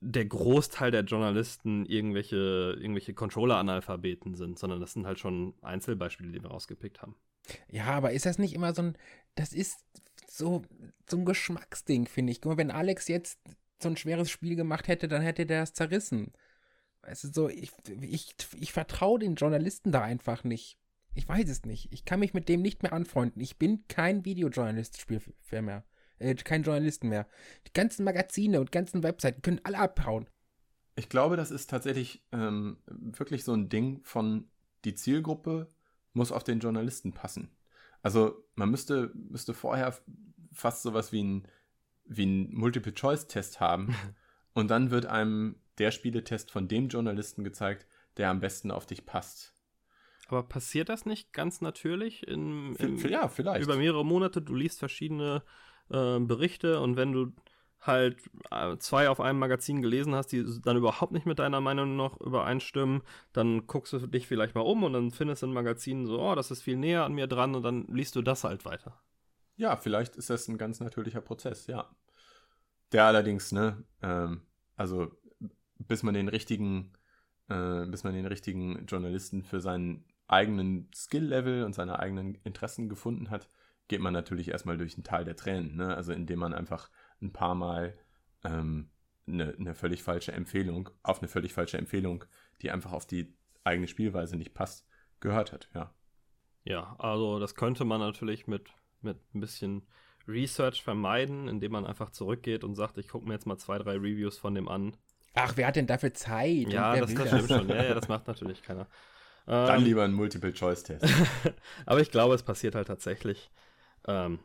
der 0.02 0.26
Großteil 0.26 0.92
der 0.92 1.04
Journalisten 1.04 1.86
irgendwelche, 1.86 2.78
irgendwelche 2.80 3.14
Controller-Analphabeten 3.14 4.36
sind, 4.36 4.60
sondern 4.60 4.80
das 4.80 4.94
sind 4.94 5.06
halt 5.06 5.20
schon 5.20 5.54
Einzelbeispiele, 5.62 6.32
die 6.32 6.42
wir 6.42 6.50
rausgepickt 6.50 7.02
haben. 7.02 7.16
Ja, 7.70 7.86
aber 7.86 8.12
ist 8.12 8.26
das 8.26 8.40
nicht 8.40 8.54
immer 8.54 8.74
so 8.74 8.82
ein, 8.82 8.98
das 9.36 9.54
ist 9.54 9.80
so, 10.28 10.64
so 11.10 11.18
ein 11.18 11.26
Geschmacksding, 11.26 12.08
finde 12.08 12.32
ich. 12.32 12.42
Guck 12.42 12.54
mal, 12.54 12.58
wenn 12.58 12.72
Alex 12.72 13.08
jetzt 13.08 13.40
so 13.82 13.90
ein 13.90 13.98
schweres 13.98 14.30
Spiel 14.30 14.56
gemacht 14.56 14.88
hätte, 14.88 15.08
dann 15.08 15.22
hätte 15.22 15.46
der 15.46 15.64
es 15.64 15.74
zerrissen. 15.74 16.34
Weißt 17.04 17.26
du, 17.26 17.28
so, 17.32 17.50
ich, 17.50 17.72
ich, 18.02 18.36
ich 18.60 18.74
vertraue 18.74 19.20
den 19.20 19.36
Journalisten 19.36 19.92
da 19.92 20.02
einfach 20.02 20.44
nicht. 20.44 20.78
Ich 21.14 21.28
weiß 21.28 21.50
es 21.50 21.64
nicht. 21.64 21.92
Ich 21.92 22.06
kann 22.06 22.20
mich 22.20 22.34
mit 22.34 22.50
dem 22.50 22.62
nicht 22.62 22.84
mehr 22.84 22.94
anfreunden. 22.94 23.42
Ich 23.42 23.58
bin 23.58 23.86
kein 23.88 24.26
Videojournalist 24.26 25.00
Spiel 25.00 25.22
mehr 25.52 25.84
äh, 26.20 26.36
kein 26.36 26.64
Journalisten 26.64 27.10
mehr. 27.10 27.28
Die 27.68 27.74
ganzen 27.74 28.04
Magazine 28.04 28.60
und 28.60 28.72
ganzen 28.72 29.04
Webseiten 29.04 29.42
können 29.42 29.62
alle 29.64 29.80
abhauen. 29.80 30.28
Ich 30.96 31.10
glaube, 31.10 31.38
das 31.38 31.52
ist 31.52 31.70
tatsächlich 31.70 32.24
ähm, 32.32 32.78
wirklich 32.88 33.44
so 33.44 33.54
ein 33.54 33.70
Ding 33.70 34.02
von 34.04 34.50
die 34.84 34.96
Zielgruppe 34.96 35.72
muss 36.14 36.32
auf 36.32 36.44
den 36.44 36.60
Journalisten 36.60 37.14
passen. 37.14 37.52
Also 38.02 38.44
man 38.56 38.70
müsste, 38.70 39.12
müsste 39.14 39.54
vorher 39.54 39.96
fast 40.52 40.82
sowas 40.82 41.12
wie 41.12 41.24
ein, 41.24 41.48
wie 42.06 42.26
ein 42.26 42.54
Multiple-Choice-Test 42.54 43.60
haben 43.60 43.96
und 44.54 44.70
dann 44.70 44.92
wird 44.92 45.06
einem 45.06 45.58
der 45.78 45.92
Spieletest 45.92 46.52
von 46.52 46.68
dem 46.68 46.90
Journalisten 46.90 47.44
gezeigt, 47.44 47.86
der 48.18 48.32
am 48.32 48.40
besten 48.40 48.72
auf 48.72 48.86
dich 48.86 49.06
passt. 49.06 49.54
Aber 50.28 50.44
passiert 50.44 50.90
das 50.90 51.06
nicht 51.06 51.32
ganz 51.32 51.62
natürlich 51.62 52.28
in, 52.28 52.76
in 52.76 52.98
ja, 53.10 53.30
vielleicht. 53.30 53.64
über 53.64 53.78
mehrere 53.78 54.06
Monate? 54.06 54.42
Du 54.42 54.56
liest 54.56 54.80
verschiedene 54.80 55.44
äh, 55.92 56.20
Berichte 56.20 56.80
und 56.80 56.96
wenn 56.96 57.12
du 57.12 57.34
halt 57.80 58.18
äh, 58.52 58.78
zwei 58.78 59.10
auf 59.10 59.20
einem 59.20 59.40
Magazin 59.40 59.82
gelesen 59.82 60.16
hast, 60.16 60.28
die 60.28 60.46
dann 60.64 60.78
überhaupt 60.78 61.12
nicht 61.12 61.26
mit 61.26 61.40
deiner 61.40 61.62
Meinung 61.62 61.96
noch 61.96 62.20
übereinstimmen, 62.20 63.02
dann 63.34 63.68
guckst 63.68 63.94
du 63.94 64.08
dich 64.08 64.28
vielleicht 64.28 64.56
mal 64.56 64.62
um 64.62 64.84
und 64.84 64.94
dann 64.94 65.12
findest 65.12 65.44
du 65.44 65.48
ein 65.48 65.54
Magazin 65.54 66.06
so, 66.06 66.20
oh, 66.20 66.36
das 66.36 66.52
ist 66.52 66.62
viel 66.62 66.78
näher 66.78 67.06
an 67.06 67.14
mir 67.14 67.28
dran 67.28 67.56
und 67.56 67.64
dann 67.64 67.86
liest 67.88 68.16
du 68.16 68.22
das 68.22 68.44
halt 68.44 68.66
weiter. 68.66 69.00
Ja, 69.56 69.76
vielleicht 69.76 70.16
ist 70.16 70.30
das 70.30 70.48
ein 70.48 70.58
ganz 70.58 70.80
natürlicher 70.80 71.22
Prozess, 71.22 71.68
ja. 71.68 71.90
Der 72.92 73.06
allerdings, 73.06 73.52
ne, 73.52 73.84
ähm, 74.02 74.42
also 74.76 75.12
bis 75.80 76.04
man 76.04 76.14
den 76.14 76.28
richtigen, 76.28 76.94
äh, 77.50 77.86
bis 77.86 78.04
man 78.04 78.14
den 78.14 78.26
richtigen 78.26 78.86
Journalisten 78.86 79.44
für 79.44 79.62
seinen 79.62 80.06
eigenen 80.28 80.90
Skill-Level 80.94 81.64
und 81.64 81.74
seine 81.74 82.00
eigenen 82.00 82.36
Interessen 82.44 82.90
gefunden 82.90 83.30
hat, 83.30 83.50
geht 83.88 84.02
man 84.02 84.14
natürlich 84.14 84.50
erstmal 84.50 84.78
durch 84.78 84.98
ein 84.98 85.04
Tal 85.04 85.26
der 85.26 85.36
Tränen, 85.36 85.76
ne? 85.76 85.96
Also 85.96 86.14
indem 86.14 86.40
man 86.40 86.54
einfach 86.54 86.90
ein 87.22 87.32
paar 87.32 87.56
Mal 87.56 87.98
ähm, 88.44 88.90
eine, 89.28 89.56
eine 89.58 89.76
völlig 89.76 90.04
falsche 90.04 90.32
Empfehlung, 90.32 90.90
auf 91.04 91.20
eine 91.20 91.28
völlig 91.28 91.54
falsche 91.54 91.78
Empfehlung, 91.78 92.26
die 92.62 92.72
einfach 92.72 92.94
auf 92.94 93.06
die 93.06 93.36
eigene 93.64 93.88
Spielweise 93.88 94.38
nicht 94.38 94.54
passt, 94.54 94.88
gehört 95.20 95.52
hat, 95.52 95.70
ja. 95.74 95.94
Ja, 96.64 96.96
also 97.00 97.40
das 97.40 97.56
könnte 97.56 97.86
man 97.86 98.00
natürlich 98.00 98.48
mit, 98.48 98.70
mit 99.02 99.18
ein 99.34 99.40
bisschen 99.40 99.88
Research 100.28 100.84
vermeiden, 100.84 101.48
indem 101.48 101.72
man 101.72 101.86
einfach 101.86 102.10
zurückgeht 102.10 102.64
und 102.64 102.76
sagt, 102.76 102.98
ich 102.98 103.08
gucke 103.08 103.26
mir 103.26 103.34
jetzt 103.34 103.46
mal 103.46 103.58
zwei, 103.58 103.78
drei 103.78 103.94
Reviews 103.94 104.38
von 104.38 104.54
dem 104.54 104.68
an. 104.68 104.98
Ach, 105.34 105.54
wer 105.56 105.68
hat 105.68 105.78
denn 105.78 105.88
dafür 105.88 106.14
Zeit? 106.14 106.68
Ja, 106.70 106.96
das, 106.98 107.14
das 107.14 107.28
stimmt 107.28 107.50
schon. 107.50 107.70
Ja, 107.70 107.84
ja, 107.84 107.94
das 107.94 108.08
macht 108.08 108.28
natürlich 108.28 108.62
keiner. 108.64 108.88
Dann 109.46 109.80
ähm, 109.80 109.86
lieber 109.86 110.04
ein 110.04 110.12
Multiple-Choice-Test. 110.12 111.06
aber 111.86 112.02
ich 112.02 112.12
glaube, 112.12 112.36
es 112.36 112.44
passiert 112.44 112.76
halt 112.76 112.88
tatsächlich 112.88 113.50
ähm, 114.08 114.40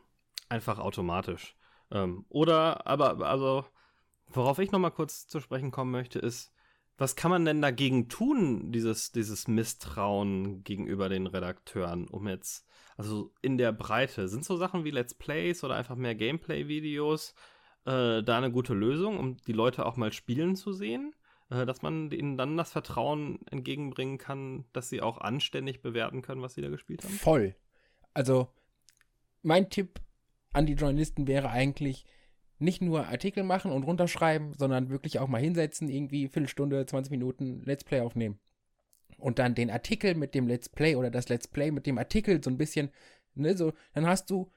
einfach 0.49 0.79
automatisch. 0.79 1.55
Ähm, 1.91 2.25
oder, 2.29 2.85
aber, 2.87 3.19
also, 3.27 3.65
worauf 4.27 4.59
ich 4.59 4.71
nochmal 4.71 4.91
kurz 4.91 5.27
zu 5.27 5.39
sprechen 5.39 5.71
kommen 5.71 5.91
möchte, 5.91 6.19
ist, 6.19 6.51
was 6.97 7.15
kann 7.15 7.31
man 7.31 7.45
denn 7.45 7.61
dagegen 7.61 8.07
tun, 8.07 8.71
dieses, 8.71 9.11
dieses 9.11 9.47
Misstrauen 9.47 10.63
gegenüber 10.63 11.09
den 11.09 11.25
Redakteuren, 11.25 12.07
um 12.07 12.27
jetzt, 12.27 12.67
also 12.97 13.33
in 13.41 13.57
der 13.57 13.71
Breite, 13.71 14.27
sind 14.27 14.45
so 14.45 14.57
Sachen 14.57 14.83
wie 14.83 14.91
Let's 14.91 15.15
Plays 15.15 15.63
oder 15.63 15.75
einfach 15.75 15.95
mehr 15.95 16.13
Gameplay-Videos 16.13 17.33
äh, 17.85 18.21
da 18.21 18.37
eine 18.37 18.51
gute 18.51 18.75
Lösung, 18.75 19.17
um 19.17 19.37
die 19.37 19.53
Leute 19.53 19.85
auch 19.85 19.97
mal 19.97 20.13
spielen 20.13 20.55
zu 20.55 20.71
sehen? 20.71 21.15
Äh, 21.49 21.65
dass 21.65 21.81
man 21.81 22.11
ihnen 22.11 22.37
dann 22.37 22.57
das 22.57 22.71
Vertrauen 22.71 23.39
entgegenbringen 23.49 24.17
kann, 24.17 24.65
dass 24.73 24.89
sie 24.89 25.01
auch 25.01 25.19
anständig 25.19 25.81
bewerten 25.81 26.21
können, 26.21 26.41
was 26.41 26.53
sie 26.53 26.61
da 26.61 26.69
gespielt 26.69 27.03
haben? 27.03 27.13
Voll. 27.13 27.55
Also, 28.13 28.49
mein 29.43 29.69
Tipp 29.69 30.01
an 30.51 30.65
die 30.65 30.73
Journalisten 30.73 31.27
wäre 31.27 31.49
eigentlich, 31.49 32.05
nicht 32.59 32.81
nur 32.81 33.07
Artikel 33.07 33.43
machen 33.43 33.71
und 33.71 33.83
runterschreiben, 33.83 34.53
sondern 34.53 34.89
wirklich 34.89 35.19
auch 35.19 35.27
mal 35.27 35.41
hinsetzen, 35.41 35.89
irgendwie 35.89 36.27
Viertelstunde, 36.27 36.85
20 36.85 37.11
Minuten 37.11 37.61
Let's 37.65 37.83
Play 37.83 37.99
aufnehmen. 37.99 38.39
Und 39.17 39.39
dann 39.39 39.55
den 39.55 39.69
Artikel 39.69 40.15
mit 40.15 40.33
dem 40.33 40.47
Let's 40.47 40.69
Play 40.69 40.95
oder 40.95 41.11
das 41.11 41.29
Let's 41.29 41.47
Play 41.47 41.71
mit 41.71 41.85
dem 41.85 41.97
Artikel 41.97 42.41
so 42.43 42.49
ein 42.49 42.57
bisschen, 42.57 42.89
ne, 43.35 43.57
so, 43.57 43.73
dann 43.93 44.07
hast 44.07 44.29
du 44.29 44.49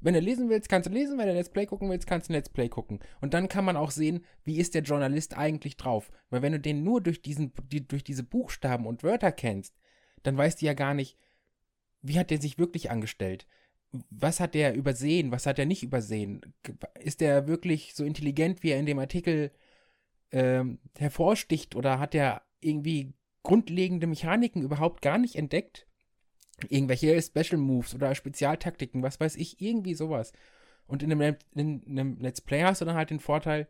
wenn 0.00 0.14
du 0.14 0.20
lesen 0.20 0.48
willst, 0.48 0.68
kannst 0.68 0.88
du 0.88 0.92
lesen, 0.92 1.18
wenn 1.18 1.28
du 1.28 1.34
Let's 1.34 1.50
Play 1.50 1.66
gucken 1.66 1.90
willst, 1.90 2.06
kannst 2.06 2.28
du 2.28 2.32
Let's 2.32 2.48
Play 2.48 2.68
gucken. 2.68 3.00
Und 3.20 3.34
dann 3.34 3.48
kann 3.48 3.64
man 3.64 3.76
auch 3.76 3.90
sehen, 3.90 4.24
wie 4.44 4.58
ist 4.58 4.74
der 4.74 4.82
Journalist 4.82 5.36
eigentlich 5.36 5.76
drauf. 5.76 6.10
Weil 6.30 6.42
wenn 6.42 6.52
du 6.52 6.60
den 6.60 6.82
nur 6.82 7.02
durch, 7.02 7.20
diesen, 7.20 7.52
die, 7.70 7.86
durch 7.86 8.02
diese 8.02 8.22
Buchstaben 8.22 8.86
und 8.86 9.02
Wörter 9.02 9.32
kennst, 9.32 9.76
dann 10.22 10.36
weißt 10.36 10.60
du 10.60 10.66
ja 10.66 10.74
gar 10.74 10.94
nicht, 10.94 11.18
wie 12.02 12.18
hat 12.18 12.30
der 12.30 12.40
sich 12.40 12.58
wirklich 12.58 12.90
angestellt. 12.90 13.46
Was 14.10 14.38
hat 14.38 14.54
der 14.54 14.74
übersehen, 14.74 15.32
was 15.32 15.46
hat 15.46 15.58
er 15.58 15.66
nicht 15.66 15.82
übersehen? 15.82 16.54
Ist 17.00 17.20
der 17.20 17.48
wirklich 17.48 17.94
so 17.94 18.04
intelligent, 18.04 18.62
wie 18.62 18.70
er 18.70 18.78
in 18.78 18.86
dem 18.86 19.00
Artikel 19.00 19.50
ähm, 20.30 20.78
hervorsticht 20.96 21.74
oder 21.74 21.98
hat 21.98 22.14
er 22.14 22.42
irgendwie 22.60 23.14
grundlegende 23.42 24.06
Mechaniken 24.06 24.62
überhaupt 24.62 25.02
gar 25.02 25.18
nicht 25.18 25.34
entdeckt? 25.34 25.86
irgendwelche 26.68 27.20
Special 27.22 27.58
Moves 27.60 27.94
oder 27.94 28.14
Spezialtaktiken, 28.14 29.02
was 29.02 29.20
weiß 29.20 29.36
ich, 29.36 29.60
irgendwie 29.60 29.94
sowas. 29.94 30.32
Und 30.86 31.02
in 31.02 31.12
einem, 31.12 31.36
in 31.54 31.82
einem 31.86 32.18
Let's 32.20 32.40
Play 32.40 32.62
hast 32.62 32.80
du 32.80 32.84
dann 32.84 32.96
halt 32.96 33.10
den 33.10 33.20
Vorteil, 33.20 33.68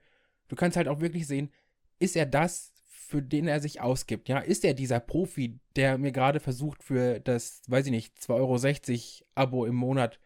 du 0.48 0.56
kannst 0.56 0.76
halt 0.76 0.88
auch 0.88 1.00
wirklich 1.00 1.26
sehen, 1.26 1.50
ist 1.98 2.16
er 2.16 2.26
das, 2.26 2.69
für 3.10 3.22
den 3.22 3.48
er 3.48 3.58
sich 3.60 3.80
ausgibt? 3.80 4.28
Ja, 4.28 4.38
ist 4.38 4.64
er 4.64 4.72
dieser 4.72 5.00
Profi, 5.00 5.58
der 5.74 5.98
mir 5.98 6.12
gerade 6.12 6.38
versucht 6.38 6.84
für 6.84 7.18
das, 7.18 7.62
weiß 7.66 7.86
ich 7.86 7.90
nicht, 7.90 8.16
2,60 8.18 9.22
Euro 9.22 9.26
Abo 9.34 9.66
im 9.66 9.74
Monat, 9.74 10.20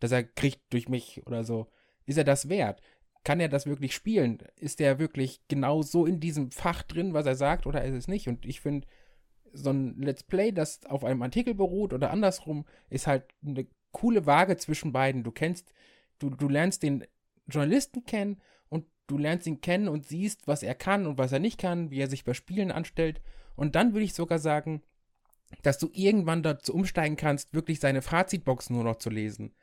das 0.00 0.10
er 0.10 0.24
kriegt 0.24 0.72
durch 0.72 0.88
mich 0.88 1.26
oder 1.26 1.44
so, 1.44 1.70
ist 2.06 2.16
er 2.16 2.24
das 2.24 2.48
wert? 2.48 2.80
Kann 3.22 3.38
er 3.38 3.50
das 3.50 3.66
wirklich 3.66 3.94
spielen? 3.94 4.38
Ist 4.56 4.80
er 4.80 4.98
wirklich 4.98 5.42
genau 5.48 5.82
so 5.82 6.06
in 6.06 6.20
diesem 6.20 6.50
Fach 6.50 6.82
drin, 6.82 7.12
was 7.12 7.26
er 7.26 7.36
sagt, 7.36 7.66
oder 7.66 7.84
ist 7.84 7.94
es 7.94 8.08
nicht? 8.08 8.28
Und 8.28 8.46
ich 8.46 8.62
finde, 8.62 8.86
so 9.52 9.70
ein 9.70 10.00
Let's 10.00 10.22
Play, 10.22 10.52
das 10.52 10.86
auf 10.86 11.04
einem 11.04 11.20
Artikel 11.20 11.54
beruht 11.54 11.92
oder 11.92 12.10
andersrum, 12.10 12.64
ist 12.88 13.06
halt 13.06 13.24
eine 13.44 13.66
coole 13.92 14.24
Waage 14.24 14.56
zwischen 14.56 14.92
beiden. 14.92 15.22
Du 15.22 15.32
kennst, 15.32 15.70
du, 16.18 16.30
du 16.30 16.48
lernst 16.48 16.82
den 16.82 17.04
Journalisten 17.46 18.04
kennen 18.06 18.40
du 19.06 19.18
lernst 19.18 19.46
ihn 19.46 19.60
kennen 19.60 19.88
und 19.88 20.06
siehst, 20.06 20.46
was 20.46 20.62
er 20.62 20.74
kann 20.74 21.06
und 21.06 21.18
was 21.18 21.32
er 21.32 21.38
nicht 21.38 21.60
kann, 21.60 21.90
wie 21.90 22.00
er 22.00 22.08
sich 22.08 22.24
bei 22.24 22.34
Spielen 22.34 22.70
anstellt. 22.70 23.20
Und 23.56 23.74
dann 23.74 23.92
würde 23.92 24.04
ich 24.04 24.14
sogar 24.14 24.38
sagen, 24.38 24.82
dass 25.62 25.78
du 25.78 25.88
irgendwann 25.92 26.42
dazu 26.42 26.74
umsteigen 26.74 27.16
kannst, 27.16 27.54
wirklich 27.54 27.80
seine 27.80 28.02
Fazitbox 28.02 28.70
nur 28.70 28.84
noch 28.84 28.96
zu 28.96 29.10
lesen. 29.10 29.54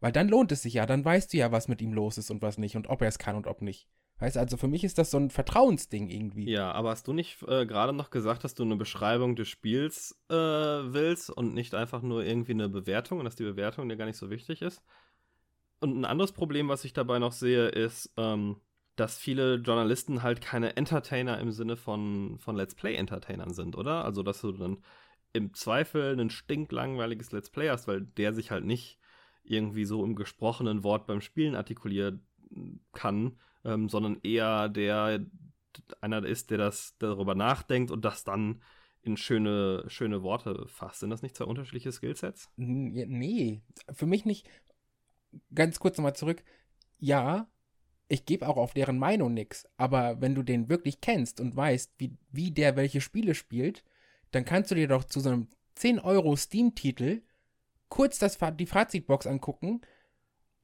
Weil 0.00 0.12
dann 0.12 0.28
lohnt 0.28 0.52
es 0.52 0.62
sich 0.62 0.74
ja, 0.74 0.86
dann 0.86 1.04
weißt 1.04 1.32
du 1.32 1.38
ja, 1.38 1.50
was 1.50 1.68
mit 1.68 1.80
ihm 1.80 1.92
los 1.92 2.18
ist 2.18 2.30
und 2.30 2.42
was 2.42 2.58
nicht 2.58 2.76
und 2.76 2.88
ob 2.88 3.02
er 3.02 3.08
es 3.08 3.18
kann 3.18 3.36
und 3.36 3.46
ob 3.46 3.62
nicht. 3.62 3.88
Weißt 4.18 4.38
also 4.38 4.56
für 4.56 4.68
mich 4.68 4.84
ist 4.84 4.98
das 4.98 5.10
so 5.10 5.18
ein 5.18 5.30
Vertrauensding 5.30 6.08
irgendwie. 6.08 6.48
Ja, 6.48 6.70
aber 6.72 6.90
hast 6.90 7.08
du 7.08 7.12
nicht 7.12 7.42
äh, 7.48 7.66
gerade 7.66 7.92
noch 7.92 8.10
gesagt, 8.10 8.44
dass 8.44 8.54
du 8.54 8.62
eine 8.62 8.76
Beschreibung 8.76 9.34
des 9.34 9.48
Spiels 9.48 10.16
äh, 10.28 10.34
willst 10.34 11.30
und 11.30 11.54
nicht 11.54 11.74
einfach 11.74 12.02
nur 12.02 12.24
irgendwie 12.24 12.52
eine 12.52 12.68
Bewertung 12.68 13.18
und 13.18 13.24
dass 13.24 13.34
die 13.34 13.44
Bewertung 13.44 13.88
dir 13.88 13.96
gar 13.96 14.06
nicht 14.06 14.18
so 14.18 14.30
wichtig 14.30 14.62
ist? 14.62 14.82
Und 15.80 15.98
ein 15.98 16.04
anderes 16.04 16.32
Problem, 16.32 16.68
was 16.68 16.84
ich 16.84 16.92
dabei 16.92 17.18
noch 17.18 17.32
sehe, 17.32 17.68
ist, 17.68 18.12
ähm, 18.16 18.60
dass 18.96 19.18
viele 19.18 19.56
Journalisten 19.56 20.22
halt 20.22 20.40
keine 20.40 20.76
Entertainer 20.76 21.38
im 21.40 21.50
Sinne 21.50 21.76
von, 21.76 22.38
von 22.38 22.56
Let's 22.56 22.74
Play-Entertainern 22.74 23.52
sind, 23.52 23.76
oder? 23.76 24.04
Also, 24.04 24.22
dass 24.22 24.40
du 24.40 24.52
dann 24.52 24.78
im 25.32 25.52
Zweifel 25.52 26.18
ein 26.18 26.30
stinklangweiliges 26.30 27.32
Let's 27.32 27.50
Play 27.50 27.68
hast, 27.68 27.88
weil 27.88 28.02
der 28.02 28.32
sich 28.32 28.50
halt 28.50 28.64
nicht 28.64 28.98
irgendwie 29.42 29.84
so 29.84 30.04
im 30.04 30.14
gesprochenen 30.14 30.84
Wort 30.84 31.06
beim 31.06 31.20
Spielen 31.20 31.56
artikulieren 31.56 32.24
kann, 32.92 33.38
ähm, 33.64 33.88
sondern 33.88 34.20
eher 34.22 34.68
der 34.68 35.26
einer 36.00 36.24
ist, 36.24 36.50
der 36.50 36.58
das 36.58 36.96
darüber 36.98 37.34
nachdenkt 37.34 37.90
und 37.90 38.04
das 38.04 38.24
dann 38.24 38.62
in 39.02 39.16
schöne, 39.16 39.84
schöne 39.88 40.22
Worte 40.22 40.66
fasst. 40.68 41.00
Sind 41.00 41.10
das 41.10 41.22
nicht 41.22 41.36
zwei 41.36 41.44
unterschiedliche 41.44 41.92
Skillsets? 41.92 42.50
Nee, 42.56 43.62
für 43.92 44.06
mich 44.06 44.24
nicht. 44.24 44.48
Ganz 45.54 45.78
kurz 45.78 45.98
nochmal 45.98 46.16
zurück. 46.16 46.42
Ja, 46.98 47.48
ich 48.08 48.26
gebe 48.26 48.48
auch 48.48 48.56
auf 48.56 48.74
deren 48.74 48.98
Meinung 48.98 49.32
nichts, 49.32 49.66
aber 49.76 50.20
wenn 50.20 50.34
du 50.34 50.42
den 50.42 50.68
wirklich 50.68 51.00
kennst 51.00 51.40
und 51.40 51.56
weißt, 51.56 51.92
wie, 51.98 52.12
wie 52.30 52.50
der 52.50 52.76
welche 52.76 53.00
Spiele 53.00 53.34
spielt, 53.34 53.82
dann 54.30 54.44
kannst 54.44 54.70
du 54.70 54.74
dir 54.74 54.88
doch 54.88 55.04
zu 55.04 55.20
so 55.20 55.30
einem 55.30 55.48
10 55.76 56.00
Euro 56.00 56.36
Steam-Titel 56.36 57.22
kurz 57.88 58.18
das, 58.18 58.38
die 58.58 58.66
Fazitbox 58.66 59.26
angucken, 59.26 59.80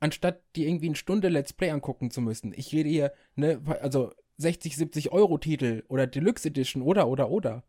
anstatt 0.00 0.42
dir 0.56 0.66
irgendwie 0.66 0.86
eine 0.86 0.96
Stunde 0.96 1.28
Let's 1.28 1.52
Play 1.52 1.70
angucken 1.70 2.10
zu 2.10 2.20
müssen. 2.20 2.52
Ich 2.56 2.72
rede 2.72 2.88
hier, 2.88 3.12
ne, 3.36 3.60
also 3.80 4.12
60, 4.38 4.76
70 4.76 5.12
Euro 5.12 5.38
Titel 5.38 5.84
oder 5.88 6.06
Deluxe 6.06 6.48
Edition 6.48 6.82
oder, 6.82 7.08
oder, 7.08 7.30
oder. 7.30 7.62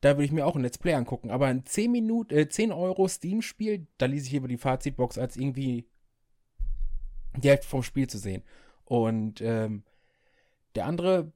Da 0.00 0.16
würde 0.16 0.24
ich 0.24 0.32
mir 0.32 0.46
auch 0.46 0.56
ein 0.56 0.62
Let's 0.62 0.78
Play 0.78 0.94
angucken. 0.94 1.30
Aber 1.30 1.46
ein 1.46 1.64
10 1.64 1.90
Minuten, 1.90 2.34
äh, 2.34 2.48
10 2.48 2.72
Euro 2.72 3.06
Steam-Spiel, 3.06 3.86
da 3.98 4.06
ließ 4.06 4.26
ich 4.26 4.34
über 4.34 4.48
die 4.48 4.58
Fazitbox 4.58 5.18
als 5.18 5.36
irgendwie 5.36 5.86
die 7.36 7.48
Hälfte 7.48 7.68
vom 7.68 7.82
Spiel 7.82 8.08
zu 8.08 8.18
sehen. 8.18 8.42
Und 8.90 9.40
ähm, 9.40 9.84
der 10.74 10.86
andere 10.86 11.32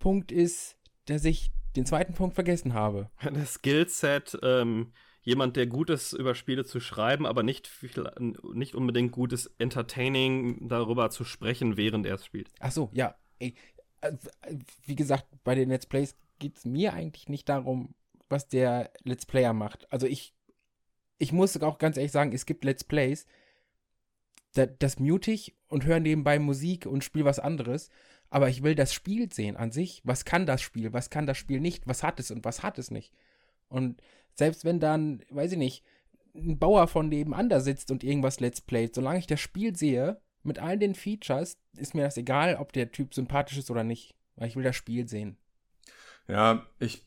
Punkt 0.00 0.32
ist, 0.32 0.76
dass 1.04 1.24
ich 1.24 1.52
den 1.76 1.86
zweiten 1.86 2.12
Punkt 2.12 2.34
vergessen 2.34 2.74
habe. 2.74 3.08
Das 3.32 3.54
Skillset, 3.54 4.36
ähm, 4.42 4.92
jemand, 5.22 5.54
der 5.54 5.68
gut 5.68 5.90
ist, 5.90 6.12
über 6.12 6.34
Spiele 6.34 6.64
zu 6.64 6.80
schreiben, 6.80 7.24
aber 7.24 7.44
nicht, 7.44 7.68
viel, 7.68 8.10
nicht 8.18 8.74
unbedingt 8.74 9.12
gut 9.12 9.32
ist, 9.32 9.46
entertaining 9.58 10.68
darüber 10.68 11.10
zu 11.10 11.22
sprechen, 11.22 11.76
während 11.76 12.04
er 12.04 12.16
es 12.16 12.26
spielt. 12.26 12.50
Ach 12.58 12.72
so, 12.72 12.90
ja. 12.92 13.14
Ey, 13.38 13.54
äh, 14.00 14.12
wie 14.84 14.96
gesagt, 14.96 15.26
bei 15.44 15.54
den 15.54 15.68
Let's 15.68 15.86
Plays 15.86 16.16
geht 16.40 16.56
es 16.56 16.64
mir 16.64 16.94
eigentlich 16.94 17.28
nicht 17.28 17.48
darum, 17.48 17.94
was 18.28 18.48
der 18.48 18.90
Let's 19.04 19.24
Player 19.24 19.52
macht. 19.52 19.86
Also 19.92 20.08
ich, 20.08 20.34
ich 21.18 21.30
muss 21.30 21.56
auch 21.62 21.78
ganz 21.78 21.96
ehrlich 21.96 22.10
sagen, 22.10 22.32
es 22.32 22.44
gibt 22.44 22.64
Let's 22.64 22.82
Plays, 22.82 23.24
das, 24.54 24.68
das 24.78 24.98
mute 24.98 25.30
ich 25.30 25.54
und 25.68 25.84
höre 25.84 26.00
nebenbei 26.00 26.38
Musik 26.38 26.86
und 26.86 27.04
spiele 27.04 27.24
was 27.24 27.38
anderes. 27.38 27.90
aber 28.30 28.48
ich 28.48 28.62
will 28.62 28.74
das 28.74 28.94
Spiel 28.94 29.30
sehen 29.30 29.56
an 29.56 29.72
sich. 29.72 30.00
Was 30.04 30.24
kann 30.24 30.46
das 30.46 30.62
Spiel? 30.62 30.94
Was 30.94 31.10
kann 31.10 31.26
das 31.26 31.36
Spiel 31.36 31.60
nicht? 31.60 31.86
Was 31.86 32.02
hat 32.02 32.18
es 32.18 32.30
und 32.30 32.46
was 32.46 32.62
hat 32.62 32.78
es 32.78 32.90
nicht? 32.90 33.12
Und 33.68 34.02
selbst 34.34 34.64
wenn 34.64 34.80
dann, 34.80 35.22
weiß 35.28 35.52
ich 35.52 35.58
nicht, 35.58 35.84
ein 36.34 36.58
Bauer 36.58 36.88
von 36.88 37.10
nebenan 37.10 37.50
da 37.50 37.60
sitzt 37.60 37.90
und 37.90 38.02
irgendwas 38.02 38.40
Let's 38.40 38.62
Playt, 38.62 38.94
solange 38.94 39.18
ich 39.18 39.26
das 39.26 39.38
Spiel 39.40 39.76
sehe, 39.76 40.18
mit 40.42 40.58
all 40.58 40.78
den 40.78 40.94
Features, 40.94 41.58
ist 41.76 41.94
mir 41.94 42.02
das 42.02 42.16
egal, 42.16 42.56
ob 42.56 42.72
der 42.72 42.90
Typ 42.90 43.12
sympathisch 43.12 43.58
ist 43.58 43.70
oder 43.70 43.84
nicht. 43.84 44.14
Weil 44.36 44.48
ich 44.48 44.56
will 44.56 44.64
das 44.64 44.76
Spiel 44.76 45.06
sehen. 45.06 45.36
Ja, 46.26 46.66
ich, 46.78 47.06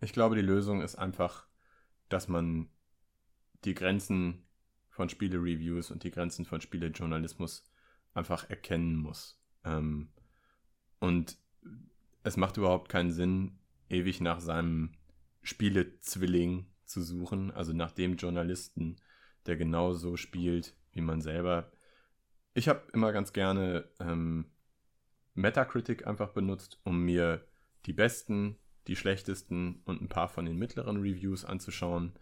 ich 0.00 0.12
glaube, 0.12 0.34
die 0.34 0.42
Lösung 0.42 0.82
ist 0.82 0.96
einfach, 0.96 1.46
dass 2.08 2.26
man 2.26 2.68
die 3.64 3.74
Grenzen 3.74 4.44
von 4.94 5.08
Spiele-Reviews 5.08 5.90
und 5.90 6.04
die 6.04 6.12
Grenzen 6.12 6.44
von 6.44 6.60
Spielejournalismus 6.60 7.68
einfach 8.14 8.48
erkennen 8.48 8.96
muss. 8.96 9.40
Ähm, 9.64 10.08
und 11.00 11.36
es 12.22 12.36
macht 12.36 12.56
überhaupt 12.56 12.88
keinen 12.88 13.10
Sinn, 13.10 13.58
ewig 13.88 14.20
nach 14.20 14.38
seinem 14.38 14.92
Spielezwilling 15.42 16.66
zu 16.84 17.02
suchen, 17.02 17.50
also 17.50 17.72
nach 17.72 17.90
dem 17.90 18.14
Journalisten, 18.16 18.96
der 19.46 19.56
genau 19.56 19.92
so 19.92 20.16
spielt 20.16 20.76
wie 20.92 21.00
man 21.00 21.20
selber. 21.20 21.72
Ich 22.54 22.68
habe 22.68 22.84
immer 22.92 23.12
ganz 23.12 23.32
gerne 23.32 23.90
ähm, 23.98 24.46
Metacritic 25.34 26.06
einfach 26.06 26.28
benutzt, 26.28 26.80
um 26.84 27.00
mir 27.00 27.44
die 27.86 27.92
besten, 27.92 28.60
die 28.86 28.94
schlechtesten 28.94 29.82
und 29.86 30.00
ein 30.00 30.08
paar 30.08 30.28
von 30.28 30.44
den 30.44 30.56
mittleren 30.56 30.98
Reviews 30.98 31.44
anzuschauen. 31.44 32.12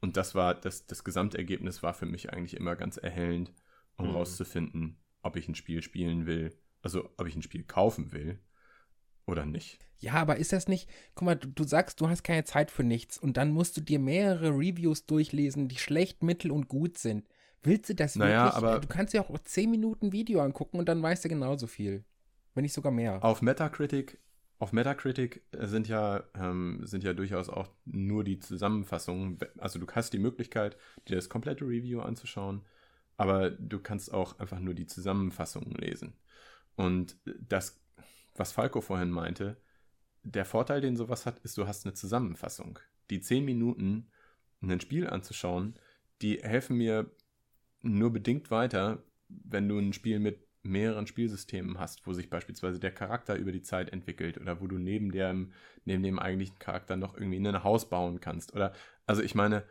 Und 0.00 0.16
das 0.16 0.34
war, 0.34 0.54
das, 0.54 0.86
das 0.86 1.04
Gesamtergebnis 1.04 1.82
war 1.82 1.94
für 1.94 2.06
mich 2.06 2.32
eigentlich 2.32 2.56
immer 2.56 2.76
ganz 2.76 2.96
erhellend, 2.96 3.52
um 3.96 4.08
mhm. 4.08 4.16
rauszufinden, 4.16 4.98
ob 5.22 5.36
ich 5.36 5.48
ein 5.48 5.54
Spiel 5.54 5.82
spielen 5.82 6.26
will, 6.26 6.56
also 6.82 7.10
ob 7.16 7.26
ich 7.26 7.34
ein 7.34 7.42
Spiel 7.42 7.64
kaufen 7.64 8.12
will 8.12 8.38
oder 9.26 9.44
nicht. 9.44 9.78
Ja, 9.98 10.14
aber 10.14 10.36
ist 10.36 10.52
das 10.52 10.68
nicht, 10.68 10.88
guck 11.14 11.26
mal, 11.26 11.34
du, 11.34 11.48
du, 11.48 11.64
sagst, 11.64 12.00
du 12.00 12.08
hast 12.08 12.22
keine 12.22 12.44
Zeit 12.44 12.70
für 12.70 12.84
nichts 12.84 13.18
und 13.18 13.36
dann 13.36 13.50
musst 13.50 13.76
du 13.76 13.80
dir 13.80 13.98
mehrere 13.98 14.50
Reviews 14.50 15.06
durchlesen, 15.06 15.68
die 15.68 15.78
schlecht, 15.78 16.22
mittel 16.22 16.52
und 16.52 16.68
gut 16.68 16.98
sind. 16.98 17.26
Willst 17.62 17.88
du 17.90 17.94
das 17.94 18.14
naja, 18.14 18.44
wirklich? 18.44 18.56
Aber 18.56 18.78
du 18.78 18.86
kannst 18.86 19.14
dir 19.14 19.22
auch 19.22 19.36
10 19.36 19.70
Minuten 19.70 20.12
Video 20.12 20.40
angucken 20.40 20.78
und 20.78 20.88
dann 20.88 21.02
weißt 21.02 21.24
du 21.24 21.28
genauso 21.28 21.66
viel. 21.66 22.04
Wenn 22.54 22.62
nicht 22.62 22.72
sogar 22.72 22.92
mehr. 22.92 23.22
Auf 23.24 23.42
Metacritic, 23.42 24.20
auf 24.58 24.72
Metacritic 24.72 25.44
sind 25.52 25.86
ja, 25.86 26.24
ähm, 26.34 26.80
sind 26.82 27.04
ja 27.04 27.12
durchaus 27.12 27.48
auch 27.48 27.68
nur 27.84 28.24
die 28.24 28.40
Zusammenfassungen. 28.40 29.38
Also 29.58 29.78
du 29.78 29.86
hast 29.92 30.12
die 30.12 30.18
Möglichkeit, 30.18 30.76
dir 31.06 31.16
das 31.16 31.28
komplette 31.28 31.64
Review 31.64 32.00
anzuschauen, 32.00 32.62
aber 33.16 33.50
du 33.50 33.78
kannst 33.78 34.12
auch 34.12 34.38
einfach 34.40 34.58
nur 34.58 34.74
die 34.74 34.86
Zusammenfassungen 34.86 35.72
lesen. 35.72 36.14
Und 36.74 37.16
das, 37.24 37.80
was 38.34 38.52
Falco 38.52 38.80
vorhin 38.80 39.10
meinte, 39.10 39.56
der 40.24 40.44
Vorteil, 40.44 40.80
den 40.80 40.96
sowas 40.96 41.24
hat, 41.24 41.38
ist, 41.40 41.56
du 41.56 41.66
hast 41.66 41.86
eine 41.86 41.94
Zusammenfassung. 41.94 42.80
Die 43.10 43.20
10 43.20 43.44
Minuten, 43.44 44.10
ein 44.60 44.80
Spiel 44.80 45.08
anzuschauen, 45.08 45.78
die 46.20 46.42
helfen 46.42 46.76
mir 46.76 47.10
nur 47.82 48.12
bedingt 48.12 48.50
weiter, 48.50 49.04
wenn 49.28 49.68
du 49.68 49.78
ein 49.78 49.92
Spiel 49.92 50.18
mit 50.18 50.47
mehreren 50.68 51.06
Spielsystemen 51.06 51.78
hast, 51.78 52.06
wo 52.06 52.12
sich 52.12 52.30
beispielsweise 52.30 52.78
der 52.78 52.92
Charakter 52.92 53.36
über 53.36 53.52
die 53.52 53.62
Zeit 53.62 53.90
entwickelt 53.90 54.38
oder 54.38 54.60
wo 54.60 54.66
du 54.66 54.78
neben 54.78 55.10
dem, 55.10 55.52
neben 55.84 56.02
dem 56.02 56.18
eigentlichen 56.18 56.58
Charakter 56.58 56.96
noch 56.96 57.16
irgendwie 57.16 57.38
ein 57.38 57.64
Haus 57.64 57.88
bauen 57.88 58.20
kannst. 58.20 58.54
Oder, 58.54 58.72
also 59.06 59.22
ich 59.22 59.34
meine, 59.34 59.64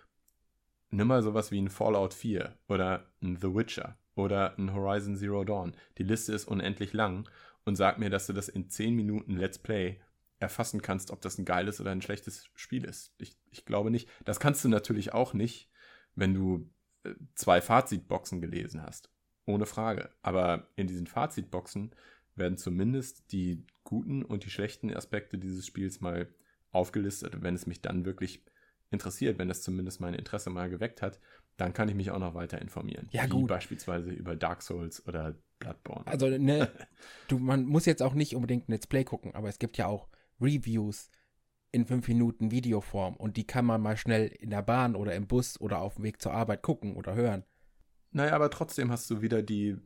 nimm 0.89 1.07
mal 1.07 1.21
sowas 1.21 1.51
wie 1.51 1.61
ein 1.61 1.69
Fallout 1.69 2.13
4 2.13 2.57
oder 2.67 3.11
ein 3.21 3.37
The 3.37 3.53
Witcher 3.53 3.97
oder 4.15 4.57
ein 4.57 4.73
Horizon 4.73 5.15
Zero 5.15 5.43
Dawn. 5.43 5.75
Die 5.97 6.03
Liste 6.03 6.33
ist 6.33 6.47
unendlich 6.47 6.93
lang 6.93 7.29
und 7.65 7.75
sag 7.75 7.99
mir, 7.99 8.09
dass 8.09 8.27
du 8.27 8.33
das 8.33 8.49
in 8.49 8.69
10 8.69 8.95
Minuten 8.95 9.37
Let's 9.37 9.59
Play 9.59 9.99
erfassen 10.39 10.81
kannst, 10.81 11.11
ob 11.11 11.21
das 11.21 11.37
ein 11.37 11.45
geiles 11.45 11.81
oder 11.81 11.91
ein 11.91 12.01
schlechtes 12.01 12.49
Spiel 12.55 12.85
ist. 12.85 13.13
Ich, 13.17 13.37
ich 13.51 13.65
glaube 13.65 13.91
nicht. 13.91 14.09
Das 14.25 14.39
kannst 14.39 14.63
du 14.63 14.69
natürlich 14.69 15.13
auch 15.13 15.33
nicht, 15.33 15.69
wenn 16.15 16.33
du 16.33 16.69
äh, 17.03 17.13
zwei 17.35 17.61
Fazitboxen 17.61 18.41
gelesen 18.41 18.83
hast. 18.83 19.09
Ohne 19.47 19.65
Frage. 19.65 20.09
Aber 20.21 20.67
in 20.75 20.85
diesen 20.85 21.07
Fazitboxen 21.07 21.91
werden 22.35 22.57
zumindest 22.57 23.31
die 23.31 23.65
guten 23.83 24.23
und 24.23 24.45
die 24.45 24.51
schlechten 24.51 24.93
Aspekte 24.93 25.39
dieses 25.39 25.65
Spiels 25.65 26.01
mal 26.01 26.27
aufgelistet. 26.71 27.41
wenn 27.41 27.55
es 27.55 27.65
mich 27.65 27.81
dann 27.81 28.05
wirklich 28.05 28.43
interessiert, 28.91 29.39
wenn 29.39 29.47
das 29.47 29.63
zumindest 29.63 29.99
mein 29.99 30.13
Interesse 30.13 30.49
mal 30.49 30.69
geweckt 30.69 31.01
hat, 31.01 31.19
dann 31.55 31.73
kann 31.73 31.89
ich 31.89 31.95
mich 31.95 32.11
auch 32.11 32.19
noch 32.19 32.35
weiter 32.35 32.61
informieren. 32.61 33.07
Ja, 33.11 33.25
Wie 33.25 33.29
gut. 33.29 33.49
Beispielsweise 33.49 34.11
über 34.11 34.35
Dark 34.35 34.61
Souls 34.61 35.05
oder 35.07 35.35
Bloodborne. 35.59 36.05
Also, 36.05 36.29
ne, 36.29 36.69
du, 37.27 37.39
man 37.39 37.65
muss 37.65 37.85
jetzt 37.85 38.03
auch 38.03 38.13
nicht 38.13 38.35
unbedingt 38.35 38.69
ein 38.69 38.73
Let's 38.73 38.85
Play 38.85 39.03
gucken, 39.03 39.33
aber 39.33 39.49
es 39.49 39.57
gibt 39.57 39.77
ja 39.77 39.87
auch 39.87 40.07
Reviews 40.39 41.09
in 41.71 41.85
5 41.85 42.07
Minuten 42.07 42.51
Videoform 42.51 43.15
und 43.15 43.37
die 43.37 43.47
kann 43.47 43.65
man 43.65 43.81
mal 43.81 43.97
schnell 43.97 44.27
in 44.27 44.51
der 44.51 44.61
Bahn 44.61 44.95
oder 44.95 45.15
im 45.15 45.27
Bus 45.27 45.59
oder 45.59 45.81
auf 45.81 45.95
dem 45.95 46.03
Weg 46.03 46.21
zur 46.21 46.33
Arbeit 46.33 46.61
gucken 46.61 46.95
oder 46.95 47.15
hören. 47.15 47.43
Naja, 48.11 48.33
aber 48.33 48.49
trotzdem 48.49 48.91
hast 48.91 49.09
du 49.09 49.21
wieder 49.21 49.41
die, 49.41 49.77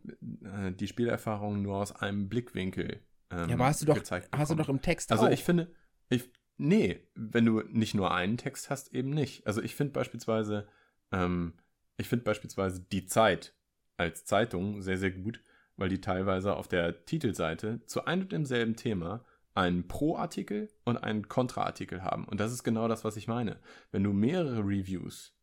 äh, 0.43 0.72
die 0.72 0.88
Spielerfahrung 0.88 1.61
nur 1.61 1.78
aus 1.78 1.95
einem 1.95 2.30
Blickwinkel. 2.30 3.01
Ähm, 3.30 3.49
ja, 3.49 3.55
aber 3.55 3.65
hast 3.65 3.82
du 3.82 3.86
doch, 3.86 3.99
hast 4.32 4.51
du 4.51 4.55
doch 4.55 4.69
im 4.69 4.82
Text 4.82 5.11
Also 5.11 5.26
auch. 5.26 5.32
ich 5.32 5.43
finde, 5.43 5.72
ich, 6.09 6.30
nee, 6.57 7.07
wenn 7.15 7.45
du 7.45 7.61
nicht 7.69 7.93
nur 7.93 8.13
einen 8.13 8.38
Text 8.38 8.69
hast, 8.69 8.93
eben 8.93 9.09
nicht. 9.09 9.47
Also 9.47 9.61
ich 9.61 9.76
finde 9.76 9.93
beispielsweise, 9.93 10.67
ähm, 11.11 11.53
ich 11.97 12.07
finde 12.07 12.26
beispielsweise 12.26 12.82
die 12.82 13.05
Zeit 13.05 13.55
als 13.97 14.26
Zeitung 14.26 14.82
sehr, 14.82 14.97
sehr 14.97 15.11
gut, 15.11 15.41
weil 15.78 15.89
die 15.89 16.01
teilweise 16.01 16.55
auf 16.55 16.67
der 16.67 17.05
Titelseite 17.05 17.84
zu 17.86 18.05
einem 18.05 18.24
und 18.24 18.32
demselben 18.32 18.76
Thema 18.76 19.26
einen 19.53 19.88
Pro-Artikel 19.88 20.69
und 20.86 20.97
einen 20.97 21.28
Kontra-Artikel 21.28 22.03
haben. 22.03 22.26
Und 22.26 22.39
das 22.39 22.51
ist 22.53 22.63
genau 22.63 22.88
das, 22.88 23.03
was 23.03 23.17
ich 23.17 23.28
meine. 23.28 23.59
Wenn 23.91 24.03
du 24.03 24.13
mehrere 24.13 24.59
Reviews 24.59 25.36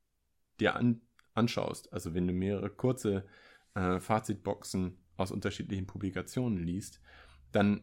dir 0.60 0.76
an, 0.76 1.02
anschaust, 1.38 1.92
also 1.92 2.14
wenn 2.14 2.26
du 2.26 2.32
mehrere 2.32 2.70
kurze 2.70 3.24
äh, 3.74 4.00
Fazitboxen 4.00 4.98
aus 5.16 5.30
unterschiedlichen 5.30 5.86
Publikationen 5.86 6.58
liest, 6.58 7.00
dann 7.52 7.80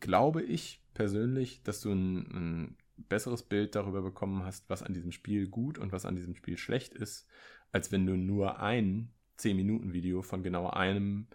glaube 0.00 0.42
ich 0.42 0.82
persönlich, 0.94 1.62
dass 1.62 1.80
du 1.80 1.92
ein, 1.92 2.18
ein 2.18 2.76
besseres 2.96 3.42
Bild 3.42 3.74
darüber 3.74 4.02
bekommen 4.02 4.44
hast, 4.44 4.68
was 4.68 4.82
an 4.82 4.94
diesem 4.94 5.12
Spiel 5.12 5.48
gut 5.48 5.78
und 5.78 5.92
was 5.92 6.06
an 6.06 6.16
diesem 6.16 6.34
Spiel 6.34 6.56
schlecht 6.56 6.94
ist, 6.94 7.26
als 7.72 7.90
wenn 7.92 8.06
du 8.06 8.16
nur 8.16 8.60
ein 8.60 9.12
10-Minuten-Video 9.38 10.22
von 10.22 10.42
genau 10.42 10.68
einem, 10.68 11.26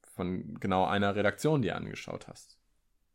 von 0.00 0.58
genau 0.58 0.86
einer 0.86 1.14
Redaktion 1.14 1.62
dir 1.62 1.76
angeschaut 1.76 2.28
hast. 2.28 2.58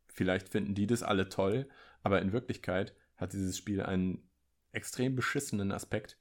Vielleicht 0.06 0.48
finden 0.48 0.74
die 0.74 0.86
das 0.86 1.02
alle 1.02 1.28
toll, 1.28 1.68
aber 2.02 2.22
in 2.22 2.32
Wirklichkeit 2.32 2.94
hat 3.16 3.32
dieses 3.32 3.58
Spiel 3.58 3.82
einen 3.82 4.28
extrem 4.72 5.16
beschissenen 5.16 5.72
Aspekt, 5.72 6.18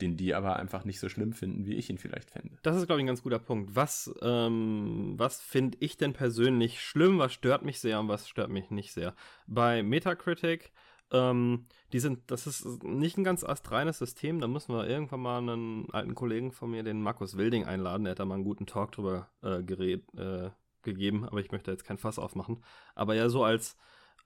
den 0.00 0.16
die 0.16 0.34
aber 0.34 0.56
einfach 0.56 0.84
nicht 0.84 1.00
so 1.00 1.08
schlimm 1.08 1.32
finden, 1.32 1.66
wie 1.66 1.74
ich 1.74 1.90
ihn 1.90 1.98
vielleicht 1.98 2.30
fände. 2.30 2.56
Das 2.62 2.76
ist, 2.76 2.86
glaube 2.86 3.00
ich, 3.00 3.04
ein 3.04 3.08
ganz 3.08 3.22
guter 3.22 3.38
Punkt. 3.38 3.74
Was, 3.74 4.12
ähm, 4.22 5.14
was 5.16 5.40
finde 5.40 5.78
ich 5.80 5.96
denn 5.96 6.12
persönlich 6.12 6.80
schlimm? 6.80 7.18
Was 7.18 7.32
stört 7.32 7.64
mich 7.64 7.80
sehr 7.80 7.98
und 8.00 8.08
was 8.08 8.28
stört 8.28 8.50
mich 8.50 8.70
nicht 8.70 8.92
sehr? 8.92 9.14
Bei 9.46 9.82
Metacritic, 9.82 10.72
ähm, 11.10 11.66
die 11.92 12.00
sind, 12.00 12.30
das 12.30 12.46
ist 12.46 12.84
nicht 12.84 13.18
ein 13.18 13.24
ganz 13.24 13.44
astreines 13.44 13.98
System. 13.98 14.40
Da 14.40 14.46
müssen 14.46 14.74
wir 14.74 14.86
irgendwann 14.86 15.20
mal 15.20 15.38
einen 15.38 15.90
alten 15.90 16.14
Kollegen 16.14 16.52
von 16.52 16.70
mir, 16.70 16.82
den 16.82 17.02
Markus 17.02 17.36
Wilding, 17.36 17.64
einladen. 17.64 18.04
Der 18.04 18.12
hat 18.12 18.20
da 18.20 18.24
mal 18.24 18.36
einen 18.36 18.44
guten 18.44 18.66
Talk 18.66 18.92
drüber 18.92 19.28
äh, 19.42 19.62
geredet, 19.62 20.04
äh, 20.16 20.50
gegeben, 20.82 21.24
aber 21.24 21.40
ich 21.40 21.50
möchte 21.50 21.70
jetzt 21.70 21.84
kein 21.84 21.98
Fass 21.98 22.18
aufmachen. 22.18 22.62
Aber 22.94 23.14
ja, 23.14 23.28
so 23.28 23.42
als 23.42 23.76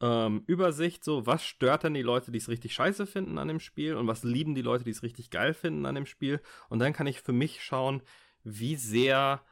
ähm, 0.03 0.43
Übersicht, 0.47 1.05
so 1.05 1.27
was 1.27 1.45
stört 1.45 1.85
denn 1.85 1.95
die 1.95 2.03
Leute, 2.03 2.33
die 2.33 2.39
es 2.39 2.49
richtig 2.49 2.75
scheiße 2.75 3.07
finden 3.07 3.39
an 3.39 3.49
dem 3.49 3.61
Spiel 3.61 3.95
und 3.95 4.09
was 4.09 4.25
lieben 4.25 4.55
die 4.55 4.63
Leute, 4.63 4.85
die 4.85 4.91
es 4.91 5.05
richtig 5.05 5.31
geil 5.31 5.55
finden 5.55 5.87
an 5.87 5.95
dem 5.95 6.07
Spiel. 6.07 6.41
Und 6.69 6.81
dann 6.81 6.93
kann 6.93 7.07
ich 7.07 7.23
für 7.23 7.33
mich 7.33 7.63
schauen, 7.63 8.03
wie 8.43 8.75
sehr 8.75 9.43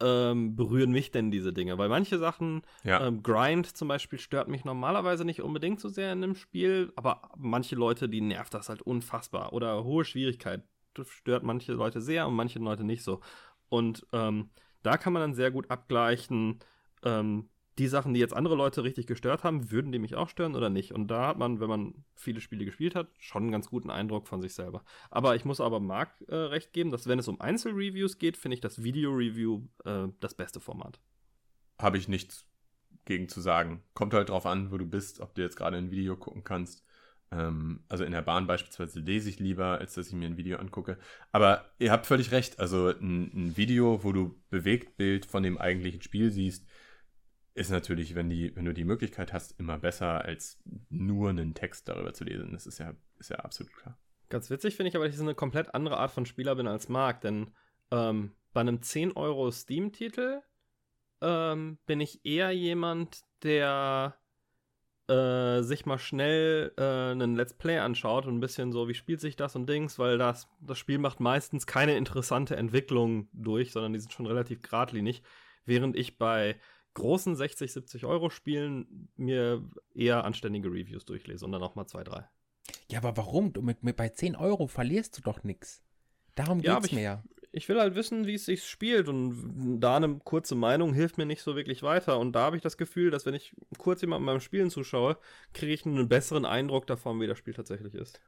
ähm, 0.00 0.56
berühren 0.56 0.90
mich 0.90 1.12
denn 1.12 1.30
diese 1.30 1.52
Dinge? 1.52 1.78
Weil 1.78 1.88
manche 1.88 2.18
Sachen, 2.18 2.62
ja. 2.82 3.06
ähm, 3.06 3.22
Grind 3.22 3.76
zum 3.76 3.86
Beispiel, 3.86 4.18
stört 4.18 4.48
mich 4.48 4.64
normalerweise 4.64 5.24
nicht 5.24 5.40
unbedingt 5.40 5.78
so 5.78 5.88
sehr 5.88 6.12
in 6.12 6.20
dem 6.20 6.34
Spiel, 6.34 6.92
aber 6.96 7.30
manche 7.36 7.76
Leute, 7.76 8.08
die 8.08 8.20
nervt 8.20 8.52
das 8.52 8.68
halt 8.68 8.82
unfassbar. 8.82 9.52
Oder 9.52 9.84
hohe 9.84 10.04
Schwierigkeit 10.04 10.64
stört 11.08 11.44
manche 11.44 11.72
Leute 11.72 12.00
sehr 12.00 12.26
und 12.26 12.34
manche 12.34 12.58
Leute 12.58 12.82
nicht 12.82 13.04
so. 13.04 13.20
Und 13.68 14.04
ähm, 14.12 14.50
da 14.82 14.96
kann 14.96 15.12
man 15.12 15.22
dann 15.22 15.34
sehr 15.34 15.52
gut 15.52 15.70
abgleichen, 15.70 16.58
ähm, 17.04 17.48
die 17.78 17.88
Sachen, 17.88 18.14
die 18.14 18.20
jetzt 18.20 18.34
andere 18.34 18.54
Leute 18.54 18.84
richtig 18.84 19.06
gestört 19.06 19.44
haben, 19.44 19.70
würden 19.70 19.92
die 19.92 19.98
mich 19.98 20.14
auch 20.14 20.28
stören 20.28 20.54
oder 20.54 20.70
nicht? 20.70 20.92
Und 20.92 21.08
da 21.08 21.28
hat 21.28 21.38
man, 21.38 21.60
wenn 21.60 21.68
man 21.68 22.04
viele 22.14 22.40
Spiele 22.40 22.64
gespielt 22.64 22.94
hat, 22.94 23.08
schon 23.18 23.42
einen 23.42 23.52
ganz 23.52 23.68
guten 23.68 23.90
Eindruck 23.90 24.28
von 24.28 24.40
sich 24.40 24.54
selber. 24.54 24.84
Aber 25.10 25.34
ich 25.34 25.44
muss 25.44 25.60
aber 25.60 25.80
Marc 25.80 26.10
äh, 26.28 26.34
recht 26.34 26.72
geben, 26.72 26.90
dass 26.90 27.08
wenn 27.08 27.18
es 27.18 27.28
um 27.28 27.40
Einzelreviews 27.40 28.18
geht, 28.18 28.36
finde 28.36 28.54
ich 28.54 28.60
das 28.60 28.82
Video-Review 28.82 29.62
äh, 29.84 30.08
das 30.20 30.34
beste 30.34 30.60
Format. 30.60 31.00
Habe 31.80 31.98
ich 31.98 32.08
nichts 32.08 32.46
gegen 33.04 33.28
zu 33.28 33.40
sagen. 33.40 33.82
Kommt 33.94 34.14
halt 34.14 34.28
drauf 34.28 34.46
an, 34.46 34.70
wo 34.70 34.78
du 34.78 34.86
bist, 34.86 35.20
ob 35.20 35.34
du 35.34 35.42
jetzt 35.42 35.56
gerade 35.56 35.76
ein 35.76 35.90
Video 35.90 36.16
gucken 36.16 36.44
kannst 36.44 36.84
ähm, 37.34 37.80
also 37.88 38.04
in 38.04 38.12
der 38.12 38.22
Bahn 38.22 38.46
beispielsweise 38.46 39.00
lese 39.00 39.28
ich 39.28 39.38
lieber, 39.38 39.78
als 39.78 39.94
dass 39.94 40.08
ich 40.08 40.14
mir 40.14 40.26
ein 40.26 40.36
Video 40.36 40.58
angucke. 40.58 40.98
Aber 41.32 41.64
ihr 41.78 41.90
habt 41.90 42.06
völlig 42.06 42.32
recht. 42.32 42.60
Also 42.60 42.88
ein, 42.88 43.30
ein 43.34 43.56
Video, 43.56 44.04
wo 44.04 44.12
du 44.12 44.40
Bewegtbild 44.50 45.26
von 45.26 45.42
dem 45.42 45.58
eigentlichen 45.58 46.02
Spiel 46.02 46.30
siehst, 46.30 46.66
ist 47.54 47.70
natürlich, 47.70 48.14
wenn, 48.14 48.28
die, 48.28 48.54
wenn 48.56 48.64
du 48.64 48.74
die 48.74 48.84
Möglichkeit 48.84 49.32
hast, 49.32 49.58
immer 49.58 49.78
besser, 49.78 50.24
als 50.24 50.58
nur 50.90 51.30
einen 51.30 51.54
Text 51.54 51.88
darüber 51.88 52.12
zu 52.12 52.24
lesen. 52.24 52.52
Das 52.52 52.66
ist 52.66 52.78
ja, 52.78 52.94
ist 53.18 53.30
ja 53.30 53.36
absolut 53.36 53.72
klar. 53.74 53.96
Ganz 54.28 54.50
witzig 54.50 54.76
finde 54.76 54.88
ich 54.88 54.96
aber, 54.96 55.06
dass 55.06 55.14
ich 55.14 55.20
eine 55.20 55.34
komplett 55.34 55.74
andere 55.74 55.98
Art 55.98 56.10
von 56.10 56.26
Spieler 56.26 56.56
bin 56.56 56.66
als 56.66 56.88
Marc, 56.88 57.20
denn 57.20 57.52
ähm, 57.92 58.32
bei 58.52 58.60
einem 58.60 58.82
10 58.82 59.12
Euro 59.12 59.50
Steam-Titel 59.50 60.40
ähm, 61.20 61.78
bin 61.86 62.00
ich 62.00 62.24
eher 62.24 62.50
jemand, 62.50 63.20
der 63.42 64.16
äh, 65.08 65.62
sich 65.62 65.86
mal 65.86 65.98
schnell 65.98 66.72
äh, 66.76 67.12
einen 67.12 67.36
Let's 67.36 67.54
Play 67.54 67.78
anschaut 67.78 68.26
und 68.26 68.36
ein 68.36 68.40
bisschen 68.40 68.72
so, 68.72 68.88
wie 68.88 68.94
spielt 68.94 69.20
sich 69.20 69.36
das 69.36 69.54
und 69.54 69.68
Dings, 69.68 69.98
weil 69.98 70.18
das, 70.18 70.48
das 70.60 70.78
Spiel 70.78 70.98
macht 70.98 71.20
meistens 71.20 71.66
keine 71.66 71.96
interessante 71.96 72.56
Entwicklung 72.56 73.28
durch, 73.32 73.70
sondern 73.72 73.92
die 73.92 74.00
sind 74.00 74.12
schon 74.12 74.26
relativ 74.26 74.62
geradlinig, 74.62 75.22
während 75.66 75.94
ich 75.94 76.18
bei 76.18 76.56
großen 76.94 77.36
60, 77.36 77.72
70 77.72 78.04
Euro 78.04 78.30
Spielen 78.30 79.08
mir 79.16 79.62
eher 79.94 80.24
anständige 80.24 80.68
Reviews 80.70 81.04
durchlese 81.04 81.44
und 81.44 81.52
dann 81.52 81.62
auch 81.62 81.74
mal 81.74 81.86
zwei, 81.86 82.04
drei. 82.04 82.28
Ja, 82.90 82.98
aber 82.98 83.16
warum? 83.16 83.52
Du 83.52 83.62
mit, 83.62 83.82
mit 83.82 83.96
bei 83.96 84.08
10 84.08 84.36
Euro 84.36 84.66
verlierst 84.68 85.18
du 85.18 85.22
doch 85.22 85.42
nichts. 85.44 85.82
Darum 86.34 86.60
Ja, 86.60 86.74
geht's 86.74 86.86
aber 86.88 86.94
mir 86.96 87.02
ja. 87.02 87.24
Ich 87.52 87.68
will 87.68 87.78
halt 87.78 87.94
wissen, 87.94 88.26
wie 88.26 88.34
es 88.34 88.46
sich 88.46 88.64
spielt 88.64 89.08
und 89.08 89.78
da 89.80 89.96
eine 89.96 90.18
kurze 90.18 90.56
Meinung 90.56 90.92
hilft 90.92 91.18
mir 91.18 91.26
nicht 91.26 91.42
so 91.42 91.54
wirklich 91.54 91.82
weiter. 91.84 92.18
Und 92.18 92.32
da 92.32 92.40
habe 92.40 92.56
ich 92.56 92.62
das 92.62 92.76
Gefühl, 92.76 93.10
dass 93.12 93.26
wenn 93.26 93.34
ich 93.34 93.54
kurz 93.78 94.00
jemandem 94.00 94.26
beim 94.26 94.40
Spielen 94.40 94.70
zuschaue, 94.70 95.18
kriege 95.52 95.72
ich 95.72 95.86
einen 95.86 96.08
besseren 96.08 96.46
Eindruck 96.46 96.86
davon, 96.88 97.20
wie 97.20 97.28
das 97.28 97.38
Spiel 97.38 97.54
tatsächlich 97.54 97.94
ist. 97.94 98.20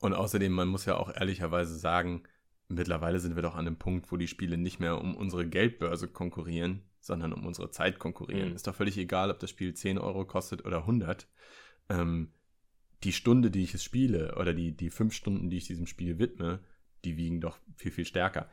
Und 0.00 0.14
außerdem, 0.14 0.52
man 0.52 0.68
muss 0.68 0.84
ja 0.86 0.96
auch 0.96 1.14
ehrlicherweise 1.14 1.76
sagen, 1.76 2.24
mittlerweile 2.68 3.20
sind 3.20 3.34
wir 3.36 3.42
doch 3.42 3.54
an 3.54 3.66
einem 3.66 3.78
Punkt, 3.78 4.10
wo 4.12 4.16
die 4.16 4.28
Spiele 4.28 4.56
nicht 4.58 4.78
mehr 4.80 5.00
um 5.00 5.16
unsere 5.16 5.46
Geldbörse 5.46 6.08
konkurrieren, 6.08 6.82
sondern 7.00 7.32
um 7.32 7.46
unsere 7.46 7.70
Zeit 7.70 7.98
konkurrieren. 7.98 8.50
Mhm. 8.50 8.54
Ist 8.54 8.66
doch 8.66 8.74
völlig 8.74 8.98
egal, 8.98 9.30
ob 9.30 9.38
das 9.38 9.50
Spiel 9.50 9.74
10 9.74 9.98
Euro 9.98 10.24
kostet 10.24 10.64
oder 10.64 10.78
100. 10.78 11.28
Ähm, 11.88 12.32
die 13.02 13.12
Stunde, 13.12 13.50
die 13.50 13.62
ich 13.62 13.74
es 13.74 13.82
spiele, 13.82 14.36
oder 14.36 14.52
die, 14.52 14.76
die 14.76 14.90
fünf 14.90 15.14
Stunden, 15.14 15.48
die 15.50 15.56
ich 15.56 15.66
diesem 15.66 15.86
Spiel 15.86 16.18
widme, 16.18 16.60
die 17.04 17.16
wiegen 17.16 17.40
doch 17.40 17.58
viel, 17.76 17.90
viel 17.90 18.04
stärker. 18.04 18.50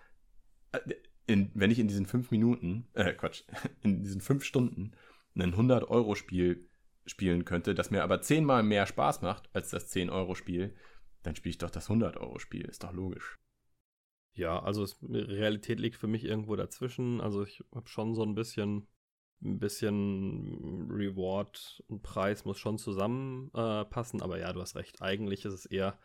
Äh, 0.72 0.80
In, 1.26 1.52
wenn 1.54 1.72
ich 1.72 1.80
in 1.80 1.90
diesen 1.90 2.06
fünf 2.06 2.32
Minuten, 2.32 2.88
äh, 2.94 3.14
Quatsch, 3.14 3.44
in 3.84 4.04
diesen 4.04 4.22
fünf 4.22 4.44
Stunden 4.44 4.94
ein 5.36 5.54
100-Euro-Spiel 5.54 6.68
spielen 7.06 7.46
könnte, 7.46 7.76
das 7.76 7.92
mir 7.92 8.04
aber 8.04 8.22
zehnmal 8.22 8.64
mehr 8.64 8.86
Spaß 8.86 9.22
macht 9.22 9.50
als 9.54 9.70
das 9.70 9.94
10-Euro-Spiel, 9.94 10.74
dann 11.24 11.36
spiele 11.36 11.52
ich 11.52 11.58
doch 11.58 11.70
das 11.70 11.90
100-Euro-Spiel. 11.90 12.66
Ist 12.66 12.84
doch 12.84 12.94
logisch. 12.94 13.36
Ja, 14.38 14.62
also 14.62 14.84
es, 14.84 14.98
Realität 15.02 15.80
liegt 15.80 15.96
für 15.98 16.06
mich 16.08 16.24
irgendwo 16.24 16.56
dazwischen. 16.56 17.22
Also 17.22 17.44
ich 17.44 17.64
habe 17.74 17.90
schon 17.90 18.14
so 18.14 18.22
ein 18.22 18.36
bisschen, 18.36 18.88
ein 19.42 19.58
bisschen 19.58 20.92
Reward 20.92 21.84
und 21.88 22.04
Preis 22.04 22.46
muss 22.46 22.60
schon 22.60 22.78
zusammenpassen. 22.78 24.20
Äh, 24.20 24.24
aber 24.24 24.38
ja, 24.38 24.54
du 24.54 24.62
hast 24.62 24.76
recht. 24.76 25.02
Eigentlich 25.02 25.44
ist 25.44 25.54
es 25.54 25.66
eher, 25.66 25.98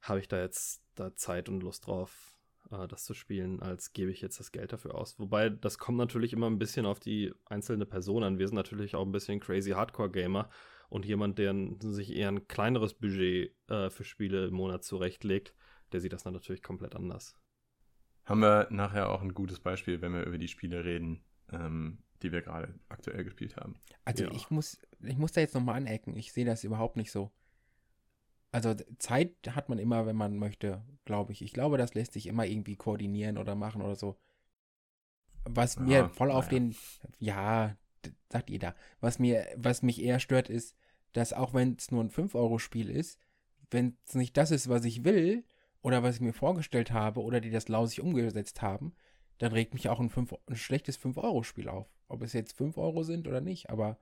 habe 0.00 0.18
ich 0.18 0.28
da 0.28 0.40
jetzt 0.40 0.82
da 0.94 1.14
Zeit 1.14 1.50
und 1.50 1.62
Lust 1.62 1.86
drauf, 1.86 2.38
äh, 2.70 2.88
das 2.88 3.04
zu 3.04 3.12
spielen, 3.12 3.60
als 3.60 3.92
gebe 3.92 4.10
ich 4.10 4.22
jetzt 4.22 4.40
das 4.40 4.50
Geld 4.50 4.72
dafür 4.72 4.94
aus. 4.94 5.18
Wobei, 5.18 5.50
das 5.50 5.76
kommt 5.76 5.98
natürlich 5.98 6.32
immer 6.32 6.46
ein 6.46 6.58
bisschen 6.58 6.86
auf 6.86 7.00
die 7.00 7.34
einzelne 7.44 7.84
Person 7.84 8.22
an. 8.22 8.38
Wir 8.38 8.48
sind 8.48 8.56
natürlich 8.56 8.94
auch 8.94 9.04
ein 9.04 9.12
bisschen 9.12 9.40
crazy 9.40 9.72
Hardcore-Gamer 9.72 10.48
und 10.88 11.04
jemand, 11.04 11.38
der 11.38 11.54
sich 11.80 12.16
eher 12.16 12.28
ein 12.28 12.48
kleineres 12.48 12.94
Budget 12.94 13.54
äh, 13.68 13.90
für 13.90 14.04
Spiele 14.04 14.46
im 14.46 14.54
Monat 14.54 14.84
zurechtlegt, 14.84 15.54
der 15.92 16.00
sieht 16.00 16.14
das 16.14 16.22
dann 16.22 16.32
natürlich 16.32 16.62
komplett 16.62 16.96
anders. 16.96 17.36
Haben 18.28 18.40
wir 18.40 18.68
nachher 18.70 19.08
auch 19.08 19.22
ein 19.22 19.34
gutes 19.34 19.60
Beispiel, 19.60 20.00
wenn 20.00 20.12
wir 20.12 20.24
über 20.24 20.38
die 20.38 20.48
Spiele 20.48 20.84
reden, 20.84 21.22
ähm, 21.52 21.98
die 22.22 22.32
wir 22.32 22.42
gerade 22.42 22.74
aktuell 22.88 23.24
gespielt 23.24 23.56
haben. 23.56 23.74
Also 24.04 24.24
Ja. 24.24 24.30
ich 24.32 24.50
muss, 24.50 24.78
ich 25.02 25.16
muss 25.16 25.32
da 25.32 25.40
jetzt 25.40 25.54
nochmal 25.54 25.76
anecken. 25.76 26.16
Ich 26.16 26.32
sehe 26.32 26.44
das 26.44 26.64
überhaupt 26.64 26.96
nicht 26.96 27.10
so. 27.10 27.30
Also 28.50 28.74
Zeit 28.98 29.34
hat 29.50 29.68
man 29.68 29.78
immer, 29.78 30.06
wenn 30.06 30.16
man 30.16 30.36
möchte, 30.36 30.82
glaube 31.04 31.32
ich. 31.32 31.42
Ich 31.42 31.52
glaube, 31.52 31.78
das 31.78 31.94
lässt 31.94 32.14
sich 32.14 32.26
immer 32.26 32.46
irgendwie 32.46 32.76
koordinieren 32.76 33.38
oder 33.38 33.54
machen 33.54 33.82
oder 33.82 33.94
so. 33.94 34.16
Was 35.44 35.76
Ja, 35.76 35.82
mir 35.82 36.08
voll 36.10 36.30
auf 36.30 36.48
naja. 36.48 36.58
den, 36.58 36.76
ja, 37.18 37.76
sagt 38.30 38.50
jeder. 38.50 38.74
Was 39.00 39.18
mir, 39.18 39.46
was 39.56 39.82
mich 39.82 40.02
eher 40.02 40.18
stört, 40.18 40.48
ist, 40.50 40.76
dass 41.12 41.32
auch 41.32 41.54
wenn 41.54 41.76
es 41.78 41.90
nur 41.90 42.02
ein 42.02 42.10
5-Euro-Spiel 42.10 42.90
ist, 42.90 43.18
wenn 43.70 43.96
es 44.06 44.14
nicht 44.14 44.36
das 44.36 44.50
ist, 44.50 44.68
was 44.68 44.84
ich 44.84 45.04
will 45.04 45.44
oder 45.88 46.02
was 46.02 46.16
ich 46.16 46.20
mir 46.20 46.34
vorgestellt 46.34 46.92
habe 46.92 47.22
oder 47.22 47.40
die 47.40 47.48
das 47.48 47.68
lausig 47.68 48.02
umgesetzt 48.02 48.60
haben, 48.60 48.92
dann 49.38 49.52
regt 49.52 49.72
mich 49.72 49.88
auch 49.88 50.00
ein, 50.00 50.10
5, 50.10 50.34
ein 50.46 50.56
schlechtes 50.56 50.98
5-Euro-Spiel 50.98 51.66
auf. 51.66 51.86
Ob 52.08 52.20
es 52.22 52.34
jetzt 52.34 52.58
5 52.58 52.76
Euro 52.76 53.04
sind 53.04 53.26
oder 53.26 53.40
nicht, 53.40 53.70
aber 53.70 53.96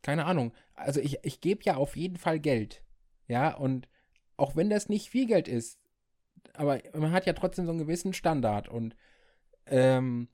keine 0.00 0.24
Ahnung. 0.24 0.54
Also 0.72 1.00
ich, 1.00 1.18
ich 1.22 1.42
gebe 1.42 1.62
ja 1.62 1.76
auf 1.76 1.94
jeden 1.94 2.16
Fall 2.16 2.40
Geld. 2.40 2.82
Ja, 3.28 3.54
und 3.54 3.86
auch 4.38 4.56
wenn 4.56 4.70
das 4.70 4.88
nicht 4.88 5.10
viel 5.10 5.26
Geld 5.26 5.46
ist, 5.46 5.78
aber 6.54 6.80
man 6.94 7.12
hat 7.12 7.26
ja 7.26 7.34
trotzdem 7.34 7.66
so 7.66 7.72
einen 7.72 7.80
gewissen 7.80 8.14
Standard 8.14 8.68
und 8.70 8.96
ähm, 9.66 10.28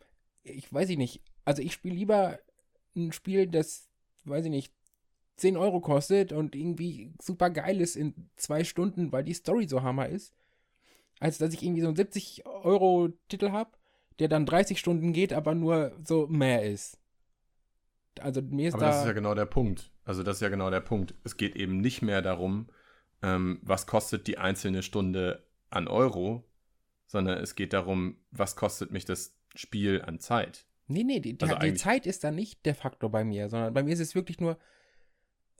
ich 0.45 0.73
weiß 0.73 0.89
ich 0.89 0.99
nicht. 0.99 1.21
Also 1.45 1.63
ich 1.63 1.73
spiele 1.73 1.97
lieber 1.97 2.39
ein 2.95 3.11
Spiel, 3.11 3.49
das, 3.49 3.89
weiß 4.23 4.45
ich 4.45 4.53
nicht, 4.53 4.73
10 5.37 5.57
Euro 5.57 5.81
kostet 5.81 6.33
und 6.33 6.55
irgendwie 6.55 7.13
super 7.21 7.51
geil 7.51 7.81
ist 7.81 7.97
in 7.97 8.31
zwei 8.37 8.63
Stunden, 8.63 9.11
weil 9.11 9.25
die 9.25 9.35
Story 9.35 9.67
so 9.67 9.83
hammer 9.83 10.09
ist, 10.09 10.33
als 11.21 11.39
dass 11.39 11.55
ich 11.55 11.63
irgendwie 11.63 11.83
so 11.83 11.87
einen 11.87 11.97
70 11.97 12.47
Euro 12.47 13.11
Titel 13.29 13.51
habe, 13.53 13.71
der 14.19 14.29
dann 14.29 14.47
30 14.47 14.79
Stunden 14.79 15.13
geht, 15.13 15.33
aber 15.33 15.55
nur 15.55 15.93
so 16.05 16.27
mehr 16.27 16.65
ist. 16.65 16.99
Also 18.19 18.43
mir 18.43 18.69
ist 18.69 18.75
Aber 18.75 18.85
da. 18.85 18.91
das 18.91 19.01
ist 19.03 19.07
ja 19.07 19.13
genau 19.13 19.35
der 19.35 19.47
Punkt. 19.47 19.93
Also 20.05 20.23
das 20.23 20.39
ist 20.39 20.41
ja 20.43 20.49
genau 20.49 20.71
der 20.71 20.81
Punkt. 20.81 21.15
Es 21.23 21.37
geht 21.37 21.55
eben 21.57 21.81
nicht 21.81 22.03
mehr 22.03 22.23
darum, 22.23 22.69
ähm, 23.23 23.61
was 23.63 23.87
kostet 23.87 24.27
die 24.27 24.39
einzelne 24.39 24.83
Stunde 24.83 25.47
an 25.69 25.87
Euro, 25.87 26.45
sondern 27.07 27.39
es 27.39 27.55
geht 27.55 27.73
darum, 27.73 28.17
was 28.31 28.57
kostet 28.57 28.91
mich 28.91 29.05
das 29.05 29.37
Spiel 29.55 30.03
an 30.03 30.21
Zeit. 30.21 30.67
Nee, 30.87 31.05
nee, 31.05 31.21
die, 31.21 31.37
die, 31.37 31.43
Also 31.43 31.57
die 31.57 31.75
Zeit 31.75 32.07
ist 32.07 32.25
da 32.25 32.31
nicht 32.31 32.67
der 32.67 32.75
Faktor 32.75 33.11
bei 33.11 33.25
mir, 33.25 33.49
sondern 33.49 33.73
bei 33.73 33.83
mir 33.83 33.93
ist 33.93 34.01
es 34.01 34.15
wirklich 34.15 34.41
nur, 34.41 34.59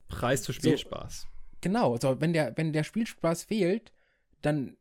Preis 0.09 0.43
zu 0.43 0.53
Spielspaß. 0.53 1.29
genau, 1.61 1.97
so, 1.97 2.21
wenn 2.21 2.33
der, 2.33 2.57
wenn 2.57 2.73
der 2.73 2.83
Spielspaß 2.83 3.45
fehlt, 3.45 3.93
dann 4.43 4.77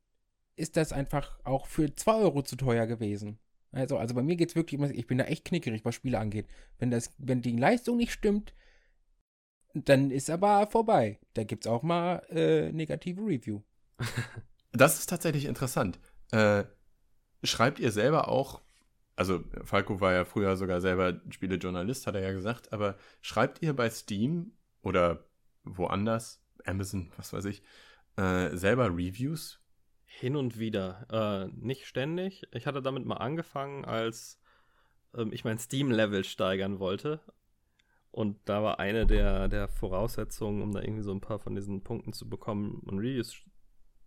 ist 0.59 0.77
das 0.77 0.91
einfach 0.93 1.39
auch 1.43 1.65
für 1.67 1.95
2 1.95 2.13
Euro 2.15 2.43
zu 2.43 2.55
teuer 2.55 2.85
gewesen. 2.85 3.39
Also, 3.71 3.97
also 3.97 4.15
bei 4.15 4.23
mir 4.23 4.35
geht 4.35 4.49
es 4.49 4.55
wirklich, 4.55 4.81
ich 4.81 5.07
bin 5.07 5.19
da 5.19 5.25
echt 5.25 5.45
knickerig, 5.45 5.85
was 5.85 5.95
Spiele 5.95 6.19
angeht. 6.19 6.47
Wenn, 6.79 6.91
das, 6.91 7.13
wenn 7.17 7.41
die 7.41 7.55
Leistung 7.55 7.97
nicht 7.97 8.11
stimmt, 8.11 8.53
dann 9.73 10.11
ist 10.11 10.29
aber 10.29 10.67
vorbei. 10.67 11.19
Da 11.35 11.43
gibt 11.43 11.65
es 11.65 11.71
auch 11.71 11.83
mal 11.83 12.23
äh, 12.29 12.71
negative 12.71 13.21
Review. 13.21 13.61
Das 14.71 14.99
ist 14.99 15.09
tatsächlich 15.09 15.45
interessant. 15.45 15.99
Äh, 16.31 16.63
schreibt 17.43 17.79
ihr 17.79 17.91
selber 17.91 18.27
auch, 18.27 18.61
also 19.15 19.43
Falco 19.63 19.99
war 19.99 20.13
ja 20.13 20.25
früher 20.25 20.55
sogar 20.57 20.79
selber 20.79 21.19
Spielejournalist, 21.31 22.05
hat 22.05 22.13
er 22.13 22.21
ja 22.21 22.33
gesagt, 22.33 22.71
aber 22.71 22.95
schreibt 23.19 23.63
ihr 23.63 23.75
bei 23.75 23.89
Steam 23.89 24.51
oder 24.83 25.25
woanders, 25.63 26.43
Amazon, 26.65 27.11
was 27.17 27.33
weiß 27.33 27.45
ich, 27.45 27.63
äh, 28.15 28.55
selber 28.55 28.89
Reviews? 28.89 29.59
Hin 30.11 30.35
und 30.35 30.57
wieder. 30.57 31.05
Äh, 31.11 31.47
nicht 31.55 31.85
ständig. 31.85 32.47
Ich 32.51 32.65
hatte 32.65 32.81
damit 32.81 33.05
mal 33.05 33.17
angefangen, 33.17 33.85
als 33.85 34.41
ähm, 35.15 35.31
ich 35.31 35.45
mein 35.45 35.59
Steam-Level 35.59 36.23
steigern 36.23 36.79
wollte. 36.79 37.21
Und 38.11 38.37
da 38.45 38.63
war 38.63 38.79
eine 38.79 39.05
der, 39.05 39.47
der 39.47 39.67
Voraussetzungen, 39.67 40.63
um 40.63 40.73
da 40.73 40.81
irgendwie 40.81 41.03
so 41.03 41.11
ein 41.11 41.21
paar 41.21 41.37
von 41.37 41.53
diesen 41.53 41.83
Punkten 41.83 42.11
zu 42.11 42.27
bekommen, 42.27 42.81
ein, 42.89 42.97
Reviews, 42.97 43.37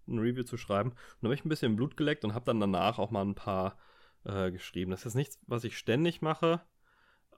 ein 0.09 0.19
Review 0.19 0.43
zu 0.43 0.57
schreiben. 0.57 0.91
Und 0.91 0.99
da 1.21 1.27
habe 1.29 1.35
ich 1.35 1.45
ein 1.45 1.49
bisschen 1.49 1.77
Blut 1.77 1.97
geleckt 1.97 2.25
und 2.25 2.35
habe 2.35 2.47
dann 2.47 2.59
danach 2.59 2.99
auch 2.99 3.13
mal 3.13 3.25
ein 3.25 3.37
paar 3.37 3.79
äh, 4.25 4.51
geschrieben. 4.51 4.91
Das 4.91 5.07
ist 5.07 5.15
nichts, 5.15 5.39
was 5.47 5.63
ich 5.63 5.79
ständig 5.79 6.21
mache. 6.21 6.63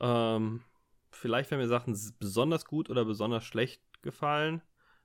Ähm, 0.01 0.63
vielleicht, 1.11 1.51
wenn 1.51 1.59
mir 1.59 1.69
Sachen 1.69 1.97
besonders 2.19 2.65
gut 2.65 2.89
oder 2.89 3.05
besonders 3.05 3.45
schlecht 3.45 3.83
gefallen. 4.01 4.63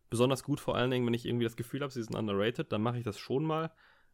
Besonders 0.09 0.43
gut 0.43 0.59
vor 0.59 0.75
allen 0.75 0.91
Dingen, 0.91 1.05
wenn 1.05 1.13
ich 1.13 1.25
irgendwie 1.25 1.43
das 1.43 1.55
Gefühl 1.55 1.81
habe, 1.81 1.93
sie 1.93 2.03
sind 2.03 2.15
underrated, 2.15 2.71
dann 2.71 2.81
mache 2.81 2.97
ich 2.97 3.03
das 3.03 3.19
schon 3.19 3.43
mal. 3.43 3.71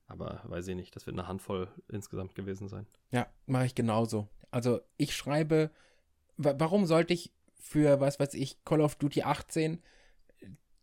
Aber 0.08 0.42
weiß 0.46 0.68
ich 0.68 0.76
nicht, 0.76 0.96
das 0.96 1.08
wird 1.08 1.18
eine 1.18 1.28
Handvoll 1.28 1.68
insgesamt 1.88 2.36
gewesen 2.36 2.68
sein. 2.68 2.86
Ja, 3.12 3.28
mache 3.46 3.66
ich 3.66 3.76
genauso. 3.76 4.28
Also 4.52 4.82
ich 4.98 5.16
schreibe, 5.16 5.72
wa 6.38 6.56
warum 6.58 6.86
sollte 6.86 7.14
ich 7.14 7.34
für, 7.60 8.00
was 8.00 8.20
weiß 8.20 8.36
ich, 8.36 8.64
Call 8.66 8.82
of 8.82 8.96
Duty 8.96 9.24
18 9.24 9.82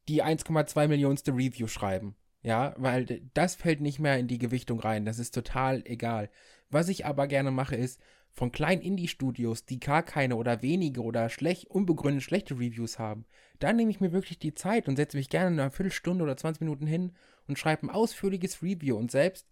die 0.09 0.25
1,2 0.25 0.89
Millionste 0.89 1.33
Review 1.33 1.69
schreiben? 1.69 2.17
Ja, 2.43 2.75
weil 2.77 3.31
das 3.35 3.55
fällt 3.55 3.81
nicht 3.81 4.01
mehr 4.01 4.19
in 4.19 4.27
die 4.27 4.39
Gewichtung 4.39 4.81
rein. 4.81 5.05
Das 5.05 5.21
ist 5.21 5.33
total 5.33 5.83
egal. 5.87 6.29
Was 6.71 6.89
ich 6.89 7.07
aber 7.07 7.29
gerne 7.29 7.53
mache, 7.53 7.77
ist 7.77 8.01
von 8.33 8.51
kleinen 8.51 8.83
Indie-Studios, 8.83 9.67
die 9.67 9.79
gar 9.79 10.03
keine 10.03 10.37
oder 10.37 10.63
wenige 10.63 11.03
oder 11.03 11.29
schlecht, 11.29 11.69
unbegründet 11.69 12.23
schlechte 12.23 12.55
Reviews 12.55 12.99
haben, 12.99 13.27
da 13.59 13.73
nehme 13.73 13.91
ich 13.91 14.01
mir 14.01 14.13
wirklich 14.13 14.39
die 14.39 14.55
Zeit 14.55 14.89
und 14.89 14.97
setze 14.97 15.17
mich 15.17 15.29
gerne 15.29 15.63
eine 15.63 15.71
Viertelstunde 15.71 16.25
oder 16.25 16.37
20 16.37 16.61
Minuten 16.61 16.87
hin 16.87 17.13
und 17.47 17.59
schreibe 17.59 17.87
ein 17.87 17.91
ausführliches 17.91 18.63
Review. 18.63 18.97
Und 18.97 19.11
selbst 19.11 19.47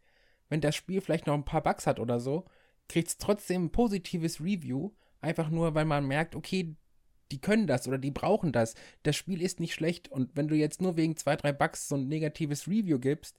wenn 0.49 0.61
das 0.61 0.74
Spiel 0.74 1.01
vielleicht 1.01 1.26
noch 1.26 1.35
ein 1.35 1.45
paar 1.45 1.62
Bugs 1.62 1.87
hat 1.87 2.01
oder 2.01 2.18
so, 2.20 2.47
kriegt 2.89 3.09
es 3.09 3.18
trotzdem 3.18 3.66
ein 3.66 3.72
positives 3.72 4.41
Review, 4.41 4.91
Einfach 5.20 5.51
nur, 5.51 5.74
weil 5.74 5.85
man 5.85 6.07
merkt, 6.07 6.35
okay, 6.35 6.74
die 7.31 7.41
können 7.41 7.66
das 7.66 7.87
oder 7.87 7.99
die 7.99 8.11
brauchen 8.11 8.53
das. 8.53 8.74
Das 9.03 9.16
Spiel 9.16 9.43
ist 9.43 9.61
nicht 9.61 9.74
schlecht 9.74 10.09
und 10.09 10.35
wenn 10.35 10.49
du 10.49 10.57
jetzt 10.57 10.81
nur 10.81 10.97
wegen 10.97 11.16
zwei, 11.16 11.37
drei 11.37 11.53
Bugs 11.53 11.89
so 11.89 11.97
ein 11.97 12.09
negatives 12.09 12.66
Review 12.66 12.99
gibst, 12.99 13.39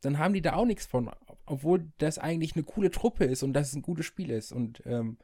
dann 0.00 0.18
haben 0.18 0.34
die 0.34 0.42
da 0.42 0.54
auch 0.54 0.64
nichts 0.64 0.86
von, 0.86 1.10
obwohl 1.46 1.90
das 1.98 2.18
eigentlich 2.18 2.54
eine 2.54 2.64
coole 2.64 2.90
Truppe 2.90 3.24
ist 3.24 3.42
und 3.42 3.52
das 3.52 3.74
ein 3.74 3.82
gutes 3.82 4.06
Spiel 4.06 4.30
ist. 4.30 4.52
Und 4.52 4.82
ähm, 4.84 5.16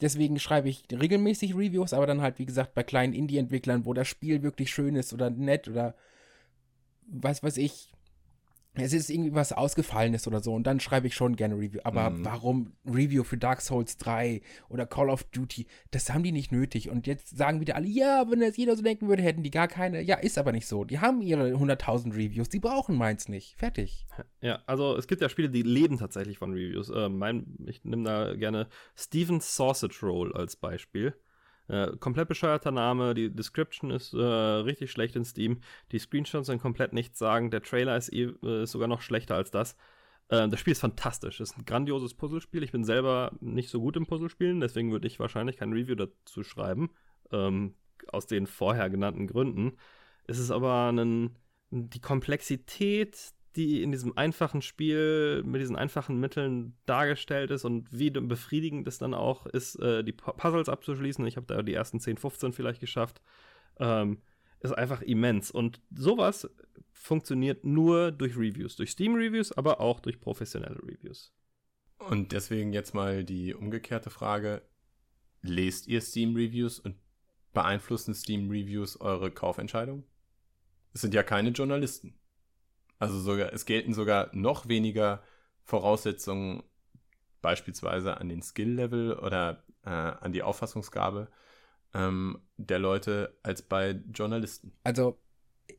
deswegen 0.00 0.38
schreibe 0.38 0.68
ich 0.68 0.84
regelmäßig 0.90 1.54
Reviews, 1.54 1.92
aber 1.92 2.06
dann 2.06 2.22
halt, 2.22 2.38
wie 2.38 2.46
gesagt, 2.46 2.74
bei 2.74 2.82
kleinen 2.82 3.12
Indie-Entwicklern, 3.12 3.84
wo 3.84 3.92
das 3.92 4.08
Spiel 4.08 4.42
wirklich 4.42 4.70
schön 4.70 4.96
ist 4.96 5.12
oder 5.12 5.30
nett 5.30 5.68
oder 5.68 5.94
was 7.08 7.42
weiß 7.42 7.56
ich, 7.58 7.92
es 8.84 8.92
ist 8.92 9.10
irgendwie 9.10 9.34
was 9.34 9.52
Ausgefallenes 9.52 10.26
oder 10.26 10.40
so 10.40 10.54
und 10.54 10.66
dann 10.66 10.80
schreibe 10.80 11.06
ich 11.06 11.14
schon 11.14 11.36
gerne 11.36 11.54
Review. 11.56 11.80
Aber 11.84 12.10
mhm. 12.10 12.24
warum 12.24 12.72
Review 12.84 13.24
für 13.24 13.36
Dark 13.36 13.60
Souls 13.60 13.96
3 13.96 14.42
oder 14.68 14.86
Call 14.86 15.10
of 15.10 15.24
Duty? 15.24 15.66
Das 15.90 16.12
haben 16.12 16.22
die 16.22 16.32
nicht 16.32 16.52
nötig. 16.52 16.90
Und 16.90 17.06
jetzt 17.06 17.36
sagen 17.36 17.60
wieder 17.60 17.76
alle, 17.76 17.86
ja, 17.86 18.24
wenn 18.28 18.40
das 18.40 18.56
jeder 18.56 18.76
so 18.76 18.82
denken 18.82 19.08
würde, 19.08 19.22
hätten 19.22 19.42
die 19.42 19.50
gar 19.50 19.68
keine. 19.68 20.02
Ja, 20.02 20.16
ist 20.16 20.38
aber 20.38 20.52
nicht 20.52 20.66
so. 20.66 20.84
Die 20.84 21.00
haben 21.00 21.22
ihre 21.22 21.52
100.000 21.52 22.14
Reviews, 22.14 22.48
die 22.48 22.60
brauchen 22.60 22.96
meins 22.96 23.28
nicht. 23.28 23.56
Fertig. 23.56 24.06
Ja, 24.40 24.62
also 24.66 24.96
es 24.96 25.06
gibt 25.06 25.22
ja 25.22 25.28
Spiele, 25.28 25.50
die 25.50 25.62
leben 25.62 25.98
tatsächlich 25.98 26.38
von 26.38 26.52
Reviews. 26.52 26.90
Äh, 26.90 27.08
mein, 27.08 27.56
ich 27.66 27.84
nehme 27.84 28.04
da 28.04 28.34
gerne 28.34 28.68
Steven's 28.96 29.56
Sausage 29.56 29.98
Roll 30.02 30.34
als 30.34 30.56
Beispiel. 30.56 31.14
Äh, 31.68 31.96
komplett 31.98 32.28
bescheuerter 32.28 32.70
Name, 32.70 33.14
die 33.14 33.30
Description 33.34 33.90
ist 33.90 34.14
äh, 34.14 34.18
richtig 34.18 34.90
schlecht 34.90 35.16
in 35.16 35.24
Steam, 35.24 35.60
die 35.92 35.98
Screenshots 35.98 36.46
sind 36.46 36.62
komplett 36.62 36.92
nichts 36.92 37.18
sagen, 37.18 37.50
der 37.50 37.62
Trailer 37.62 37.96
ist, 37.96 38.12
eh, 38.12 38.32
äh, 38.42 38.62
ist 38.62 38.72
sogar 38.72 38.88
noch 38.88 39.02
schlechter 39.02 39.34
als 39.34 39.50
das. 39.50 39.76
Äh, 40.28 40.48
das 40.48 40.60
Spiel 40.60 40.72
ist 40.72 40.80
fantastisch, 40.80 41.40
ist 41.40 41.58
ein 41.58 41.64
grandioses 41.64 42.14
Puzzlespiel. 42.14 42.62
Ich 42.62 42.72
bin 42.72 42.84
selber 42.84 43.32
nicht 43.40 43.70
so 43.70 43.80
gut 43.80 43.96
im 43.96 44.06
Puzzlespielen, 44.06 44.60
deswegen 44.60 44.92
würde 44.92 45.06
ich 45.06 45.18
wahrscheinlich 45.18 45.56
kein 45.56 45.72
Review 45.72 45.96
dazu 45.96 46.44
schreiben, 46.44 46.90
ähm, 47.32 47.74
aus 48.08 48.26
den 48.26 48.46
vorher 48.46 48.90
genannten 48.90 49.26
Gründen. 49.26 49.76
Es 50.26 50.38
ist 50.38 50.50
aber 50.50 50.92
ein, 50.92 51.36
die 51.70 52.00
Komplexität 52.00 53.32
die 53.56 53.82
in 53.82 53.90
diesem 53.90 54.16
einfachen 54.16 54.62
Spiel 54.62 55.42
mit 55.44 55.60
diesen 55.60 55.76
einfachen 55.76 56.20
Mitteln 56.20 56.76
dargestellt 56.86 57.50
ist 57.50 57.64
und 57.64 57.90
wie 57.90 58.10
befriedigend 58.10 58.86
es 58.86 58.98
dann 58.98 59.14
auch 59.14 59.46
ist, 59.46 59.76
äh, 59.76 60.04
die 60.04 60.12
Puzzles 60.12 60.68
abzuschließen. 60.68 61.26
Ich 61.26 61.36
habe 61.36 61.46
da 61.46 61.62
die 61.62 61.74
ersten 61.74 61.98
10, 61.98 62.18
15 62.18 62.52
vielleicht 62.52 62.80
geschafft. 62.80 63.20
Ähm, 63.78 64.22
ist 64.60 64.72
einfach 64.72 65.02
immens. 65.02 65.50
Und 65.50 65.80
sowas 65.94 66.48
funktioniert 66.92 67.64
nur 67.64 68.12
durch 68.12 68.36
Reviews, 68.36 68.76
durch 68.76 68.90
Steam-Reviews, 68.90 69.52
aber 69.52 69.80
auch 69.80 70.00
durch 70.00 70.20
professionelle 70.20 70.82
Reviews. 70.82 71.32
Und 71.98 72.32
deswegen 72.32 72.72
jetzt 72.72 72.94
mal 72.94 73.24
die 73.24 73.54
umgekehrte 73.54 74.10
Frage. 74.10 74.62
Lest 75.42 75.86
ihr 75.86 76.00
Steam-Reviews 76.00 76.80
und 76.80 76.96
beeinflussen 77.52 78.14
Steam-Reviews 78.14 79.00
eure 79.00 79.30
Kaufentscheidung? 79.30 80.04
Es 80.92 81.02
sind 81.02 81.14
ja 81.14 81.22
keine 81.22 81.50
Journalisten. 81.50 82.14
Also 82.98 83.18
sogar, 83.18 83.52
es 83.52 83.66
gelten 83.66 83.94
sogar 83.94 84.30
noch 84.32 84.68
weniger 84.68 85.22
Voraussetzungen 85.64 86.62
beispielsweise 87.42 88.18
an 88.18 88.28
den 88.28 88.42
Skill-Level 88.42 89.18
oder 89.18 89.64
äh, 89.84 89.90
an 89.90 90.32
die 90.32 90.42
Auffassungsgabe 90.42 91.28
ähm, 91.94 92.40
der 92.56 92.78
Leute 92.78 93.36
als 93.42 93.62
bei 93.62 94.00
Journalisten. 94.12 94.72
Also 94.84 95.18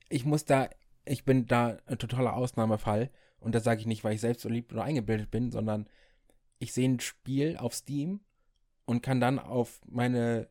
ich 0.10 0.26
muss 0.26 0.46
da, 0.46 0.70
ich 1.06 1.26
bin 1.26 1.46
da 1.48 1.78
ein 1.86 1.98
totaler 1.98 2.36
Ausnahmefall 2.36 3.10
und 3.40 3.56
das 3.56 3.64
sage 3.64 3.82
ich 3.82 3.88
nicht, 3.88 4.04
weil 4.04 4.14
ich 4.14 4.22
selbst 4.22 4.42
so 4.42 4.50
lieb 4.50 4.72
oder 4.72 4.84
eingebildet 4.84 5.32
bin, 5.32 5.52
sondern 5.52 5.88
ich 6.60 6.74
sehe 6.74 6.88
ein 6.90 7.00
Spiel 7.00 7.58
auf 7.58 7.74
Steam 7.74 8.22
und 8.86 9.02
kann 9.02 9.20
dann 9.20 9.40
auf 9.40 9.82
meine 9.88 10.50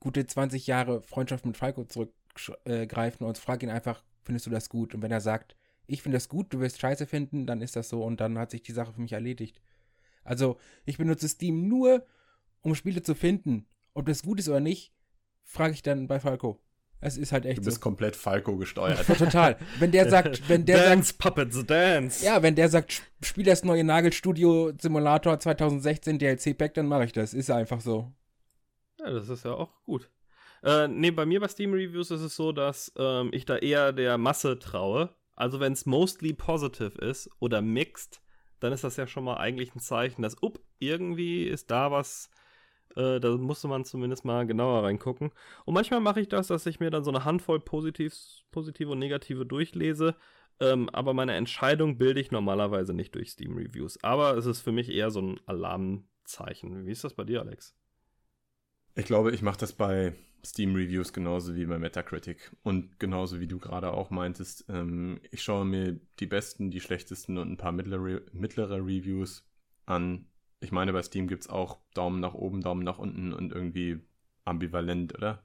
gute 0.00 0.26
20 0.26 0.66
Jahre 0.66 1.02
Freundschaft 1.02 1.46
mit 1.46 1.56
Falco 1.56 1.84
zurückgreifen 1.84 3.26
und 3.26 3.38
frage 3.38 3.66
ihn 3.66 3.70
einfach, 3.70 4.04
findest 4.22 4.46
du 4.46 4.50
das 4.50 4.68
gut? 4.68 4.94
Und 4.94 5.02
wenn 5.02 5.10
er 5.10 5.20
sagt, 5.20 5.56
ich 5.86 6.02
finde 6.02 6.16
das 6.16 6.28
gut, 6.28 6.52
du 6.52 6.60
wirst 6.60 6.80
Scheiße 6.80 7.06
finden, 7.06 7.46
dann 7.46 7.60
ist 7.60 7.76
das 7.76 7.88
so 7.88 8.02
und 8.02 8.20
dann 8.20 8.38
hat 8.38 8.50
sich 8.50 8.62
die 8.62 8.72
Sache 8.72 8.92
für 8.92 9.00
mich 9.00 9.12
erledigt. 9.12 9.60
Also, 10.22 10.58
ich 10.84 10.96
benutze 10.98 11.28
Steam 11.28 11.68
nur, 11.68 12.06
um 12.62 12.74
Spiele 12.74 13.02
zu 13.02 13.14
finden. 13.14 13.66
Ob 13.92 14.06
das 14.06 14.22
gut 14.22 14.40
ist 14.40 14.48
oder 14.48 14.60
nicht, 14.60 14.92
frage 15.42 15.74
ich 15.74 15.82
dann 15.82 16.08
bei 16.08 16.18
Falco. 16.18 16.60
Es 17.00 17.18
ist 17.18 17.32
halt 17.32 17.44
echt 17.44 17.58
Du 17.58 17.64
bist 17.64 17.76
so. 17.76 17.82
komplett 17.82 18.16
Falco 18.16 18.56
gesteuert. 18.56 19.06
Total. 19.18 19.58
Wenn 19.78 19.92
der 19.92 20.08
sagt, 20.08 20.42
wenn 20.48 20.64
der 20.64 20.88
dance, 20.88 21.08
sagt, 21.08 21.18
Puppets, 21.18 21.66
dance. 21.66 22.24
Ja, 22.24 22.42
wenn 22.42 22.54
der 22.54 22.70
sagt, 22.70 23.02
spiel 23.22 23.44
das 23.44 23.62
neue 23.62 23.84
Nagelstudio 23.84 24.72
Simulator 24.80 25.38
2016 25.38 26.18
DLC 26.18 26.56
Pack, 26.56 26.72
dann 26.74 26.86
mache 26.86 27.04
ich 27.04 27.12
das. 27.12 27.34
Ist 27.34 27.50
einfach 27.50 27.82
so. 27.82 28.10
Ja, 29.00 29.10
das 29.10 29.28
ist 29.28 29.44
ja 29.44 29.52
auch 29.52 29.84
gut. 29.84 30.10
Äh, 30.62 30.88
nee, 30.88 31.10
bei 31.10 31.26
mir 31.26 31.40
bei 31.40 31.48
Steam 31.48 31.74
Reviews 31.74 32.10
ist 32.10 32.22
es 32.22 32.36
so, 32.36 32.52
dass 32.52 32.90
ähm, 32.96 33.28
ich 33.32 33.44
da 33.44 33.58
eher 33.58 33.92
der 33.92 34.16
Masse 34.16 34.58
traue. 34.58 35.10
Also 35.36 35.60
wenn 35.60 35.72
es 35.72 35.86
mostly 35.86 36.32
positive 36.32 36.98
ist 36.98 37.30
oder 37.40 37.62
mixed, 37.62 38.22
dann 38.60 38.72
ist 38.72 38.84
das 38.84 38.96
ja 38.96 39.06
schon 39.06 39.24
mal 39.24 39.36
eigentlich 39.36 39.74
ein 39.74 39.80
Zeichen, 39.80 40.22
dass, 40.22 40.40
up, 40.42 40.58
irgendwie 40.78 41.44
ist 41.44 41.70
da 41.70 41.90
was, 41.90 42.30
äh, 42.96 43.20
da 43.20 43.36
musste 43.36 43.68
man 43.68 43.84
zumindest 43.84 44.24
mal 44.24 44.46
genauer 44.46 44.84
reingucken. 44.84 45.32
Und 45.64 45.74
manchmal 45.74 46.00
mache 46.00 46.20
ich 46.20 46.28
das, 46.28 46.46
dass 46.46 46.66
ich 46.66 46.80
mir 46.80 46.90
dann 46.90 47.04
so 47.04 47.10
eine 47.10 47.24
Handvoll 47.24 47.60
Positivs, 47.60 48.44
positive 48.52 48.90
und 48.90 48.98
negative 48.98 49.44
durchlese, 49.44 50.16
ähm, 50.60 50.88
aber 50.90 51.14
meine 51.14 51.34
Entscheidung 51.34 51.98
bilde 51.98 52.20
ich 52.20 52.30
normalerweise 52.30 52.94
nicht 52.94 53.14
durch 53.14 53.32
Steam 53.32 53.56
Reviews. 53.56 54.02
Aber 54.02 54.36
es 54.36 54.46
ist 54.46 54.60
für 54.60 54.72
mich 54.72 54.88
eher 54.88 55.10
so 55.10 55.20
ein 55.20 55.40
Alarmzeichen. 55.46 56.86
Wie 56.86 56.92
ist 56.92 57.04
das 57.04 57.14
bei 57.14 57.24
dir, 57.24 57.40
Alex? 57.40 57.74
Ich 58.94 59.04
glaube, 59.04 59.32
ich 59.32 59.42
mache 59.42 59.58
das 59.58 59.72
bei 59.72 60.14
Steam-Reviews 60.44 61.12
genauso 61.12 61.56
wie 61.56 61.66
bei 61.66 61.78
Metacritic. 61.78 62.54
Und 62.62 62.98
genauso 62.98 63.40
wie 63.40 63.46
du 63.46 63.58
gerade 63.58 63.92
auch 63.92 64.10
meintest, 64.10 64.66
ähm, 64.68 65.20
ich 65.30 65.42
schaue 65.42 65.64
mir 65.64 65.98
die 66.20 66.26
besten, 66.26 66.70
die 66.70 66.80
schlechtesten 66.80 67.38
und 67.38 67.50
ein 67.50 67.56
paar 67.56 67.72
mittlere, 67.72 68.22
mittlere 68.32 68.76
Reviews 68.76 69.48
an. 69.86 70.26
Ich 70.60 70.72
meine, 70.72 70.92
bei 70.92 71.02
Steam 71.02 71.28
gibt 71.28 71.44
es 71.44 71.50
auch 71.50 71.78
Daumen 71.94 72.20
nach 72.20 72.34
oben, 72.34 72.60
Daumen 72.60 72.84
nach 72.84 72.98
unten 72.98 73.32
und 73.32 73.52
irgendwie 73.52 74.00
ambivalent, 74.44 75.14
oder? 75.14 75.44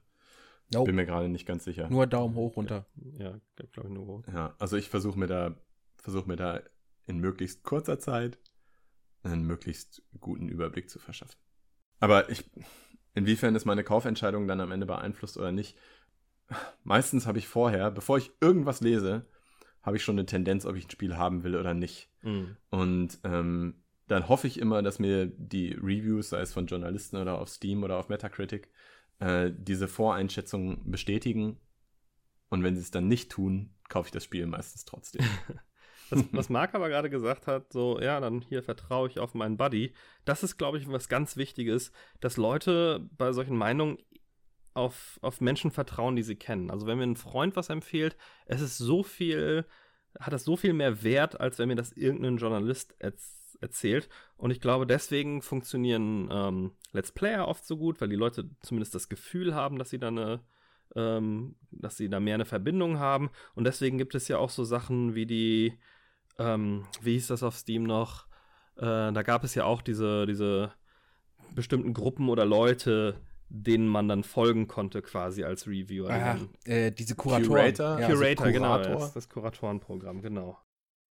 Nope. 0.72 0.86
Bin 0.86 0.96
mir 0.96 1.06
gerade 1.06 1.28
nicht 1.28 1.46
ganz 1.46 1.64
sicher. 1.64 1.88
Nur 1.90 2.06
Daumen 2.06 2.34
hoch 2.34 2.56
runter. 2.56 2.86
Ja, 3.18 3.40
glaube 3.56 3.88
ich 3.88 3.94
nur 3.94 4.06
hoch. 4.06 4.22
Ja, 4.32 4.54
also 4.58 4.76
ich 4.76 4.88
versuche 4.88 5.18
mir 5.18 5.26
da, 5.26 5.56
versuche 5.96 6.28
mir 6.28 6.36
da 6.36 6.60
in 7.06 7.18
möglichst 7.18 7.64
kurzer 7.64 7.98
Zeit 7.98 8.38
einen 9.22 9.44
möglichst 9.44 10.02
guten 10.20 10.48
Überblick 10.48 10.88
zu 10.88 10.98
verschaffen. 10.98 11.36
Aber 11.98 12.30
ich, 12.30 12.44
inwiefern 13.14 13.54
ist 13.54 13.64
meine 13.64 13.84
Kaufentscheidung 13.84 14.46
dann 14.46 14.60
am 14.60 14.72
Ende 14.72 14.86
beeinflusst 14.86 15.36
oder 15.36 15.52
nicht. 15.52 15.76
Meistens 16.82 17.26
habe 17.26 17.38
ich 17.38 17.48
vorher, 17.48 17.90
bevor 17.90 18.18
ich 18.18 18.32
irgendwas 18.40 18.80
lese, 18.80 19.26
habe 19.82 19.96
ich 19.96 20.02
schon 20.02 20.18
eine 20.18 20.26
Tendenz, 20.26 20.66
ob 20.66 20.76
ich 20.76 20.86
ein 20.86 20.90
Spiel 20.90 21.16
haben 21.16 21.44
will 21.44 21.56
oder 21.56 21.74
nicht. 21.74 22.10
Mhm. 22.22 22.56
Und 22.70 23.18
ähm, 23.24 23.82
dann 24.08 24.28
hoffe 24.28 24.46
ich 24.46 24.58
immer, 24.58 24.82
dass 24.82 24.98
mir 24.98 25.26
die 25.26 25.72
Reviews, 25.72 26.30
sei 26.30 26.40
es 26.40 26.52
von 26.52 26.66
Journalisten 26.66 27.16
oder 27.16 27.38
auf 27.38 27.48
Steam 27.48 27.84
oder 27.84 27.96
auf 27.96 28.08
Metacritic, 28.08 28.68
äh, 29.20 29.52
diese 29.56 29.88
Voreinschätzung 29.88 30.90
bestätigen. 30.90 31.58
Und 32.48 32.64
wenn 32.64 32.74
sie 32.74 32.82
es 32.82 32.90
dann 32.90 33.06
nicht 33.06 33.30
tun, 33.30 33.70
kaufe 33.88 34.08
ich 34.08 34.12
das 34.12 34.24
Spiel 34.24 34.46
meistens 34.46 34.84
trotzdem. 34.84 35.24
Was, 36.10 36.24
was 36.32 36.48
Marc 36.48 36.74
aber 36.74 36.88
gerade 36.88 37.10
gesagt 37.10 37.46
hat, 37.46 37.72
so, 37.72 38.00
ja, 38.00 38.20
dann 38.20 38.40
hier 38.40 38.62
vertraue 38.62 39.08
ich 39.08 39.18
auf 39.18 39.34
meinen 39.34 39.56
Buddy. 39.56 39.92
Das 40.24 40.42
ist, 40.42 40.56
glaube 40.56 40.78
ich, 40.78 40.90
was 40.90 41.08
ganz 41.08 41.36
Wichtiges, 41.36 41.92
dass 42.20 42.36
Leute 42.36 43.08
bei 43.16 43.32
solchen 43.32 43.56
Meinungen 43.56 43.98
auf, 44.74 45.18
auf 45.22 45.40
Menschen 45.40 45.70
vertrauen, 45.70 46.16
die 46.16 46.22
sie 46.22 46.36
kennen. 46.36 46.70
Also 46.70 46.86
wenn 46.86 46.98
mir 46.98 47.04
ein 47.04 47.16
Freund 47.16 47.56
was 47.56 47.70
empfiehlt, 47.70 48.16
es 48.46 48.60
ist 48.60 48.78
so 48.78 49.02
viel, 49.02 49.64
hat 50.18 50.32
das 50.32 50.44
so 50.44 50.56
viel 50.56 50.72
mehr 50.72 51.02
Wert, 51.02 51.40
als 51.40 51.58
wenn 51.58 51.68
mir 51.68 51.76
das 51.76 51.92
irgendein 51.92 52.36
Journalist 52.36 52.94
erz 52.98 53.38
erzählt. 53.62 54.08
Und 54.38 54.52
ich 54.52 54.60
glaube, 54.62 54.86
deswegen 54.86 55.42
funktionieren 55.42 56.30
ähm, 56.32 56.72
Let's 56.92 57.12
Player 57.12 57.46
oft 57.46 57.66
so 57.66 57.76
gut, 57.76 58.00
weil 58.00 58.08
die 58.08 58.16
Leute 58.16 58.48
zumindest 58.62 58.94
das 58.94 59.10
Gefühl 59.10 59.54
haben, 59.54 59.78
dass 59.78 59.90
sie 59.90 59.98
da 59.98 60.08
eine 60.08 60.40
ähm, 60.96 61.56
dass 61.70 61.96
sie 61.96 62.08
da 62.08 62.20
mehr 62.20 62.34
eine 62.34 62.44
Verbindung 62.44 62.98
haben. 62.98 63.30
Und 63.54 63.64
deswegen 63.64 63.98
gibt 63.98 64.14
es 64.14 64.28
ja 64.28 64.38
auch 64.38 64.50
so 64.50 64.64
Sachen 64.64 65.14
wie 65.14 65.26
die 65.26 65.78
ähm, 66.38 66.86
wie 67.02 67.12
hieß 67.12 67.28
das 67.28 67.42
auf 67.42 67.56
Steam 67.56 67.82
noch? 67.84 68.26
Äh, 68.76 69.12
da 69.12 69.22
gab 69.22 69.44
es 69.44 69.54
ja 69.54 69.64
auch 69.64 69.82
diese, 69.82 70.26
diese 70.26 70.72
bestimmten 71.54 71.94
Gruppen 71.94 72.28
oder 72.28 72.44
Leute, 72.44 73.20
denen 73.48 73.88
man 73.88 74.08
dann 74.08 74.22
folgen 74.22 74.68
konnte, 74.68 75.02
quasi 75.02 75.44
als 75.44 75.66
Reviewer. 75.66 76.10
Ah, 76.10 76.38
äh, 76.64 76.90
diese 76.90 77.14
Kuratoren. 77.16 77.48
Curator, 77.48 78.00
ja, 78.00 78.08
Curator 78.08 78.46
also 78.46 78.58
genau. 78.58 78.78
Das, 78.78 79.12
das 79.12 79.28
Kuratorenprogramm, 79.28 80.22
genau. 80.22 80.58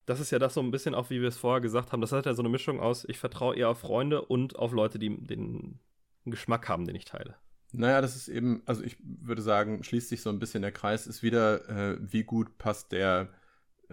Das 0.05 0.19
ist 0.19 0.31
ja 0.31 0.37
das 0.37 0.53
so 0.53 0.61
ein 0.61 0.69
bisschen 0.69 0.93
auch, 0.93 1.09
wie 1.09 1.21
wir 1.21 1.29
es 1.29 1.37
vorher 1.37 1.61
gesagt 1.61 1.91
haben. 1.91 2.01
Das 2.01 2.11
hat 2.11 2.25
ja 2.25 2.33
so 2.33 2.41
eine 2.41 2.49
Mischung 2.49 2.79
aus, 2.79 3.05
ich 3.07 3.17
vertraue 3.17 3.55
eher 3.55 3.69
auf 3.69 3.79
Freunde 3.79 4.21
und 4.21 4.55
auf 4.57 4.71
Leute, 4.71 4.99
die 4.99 5.09
den 5.25 5.79
Geschmack 6.25 6.69
haben, 6.69 6.85
den 6.85 6.95
ich 6.95 7.05
teile. 7.05 7.35
Naja, 7.71 8.01
das 8.01 8.15
ist 8.15 8.27
eben, 8.27 8.61
also 8.65 8.83
ich 8.83 8.97
würde 9.01 9.41
sagen, 9.41 9.83
schließt 9.83 10.09
sich 10.09 10.21
so 10.21 10.29
ein 10.29 10.39
bisschen 10.39 10.61
der 10.61 10.71
Kreis, 10.71 11.07
ist 11.07 11.23
wieder, 11.23 11.67
äh, 11.69 11.97
wie 11.99 12.23
gut 12.23 12.57
passt 12.57 12.91
der 12.91 13.29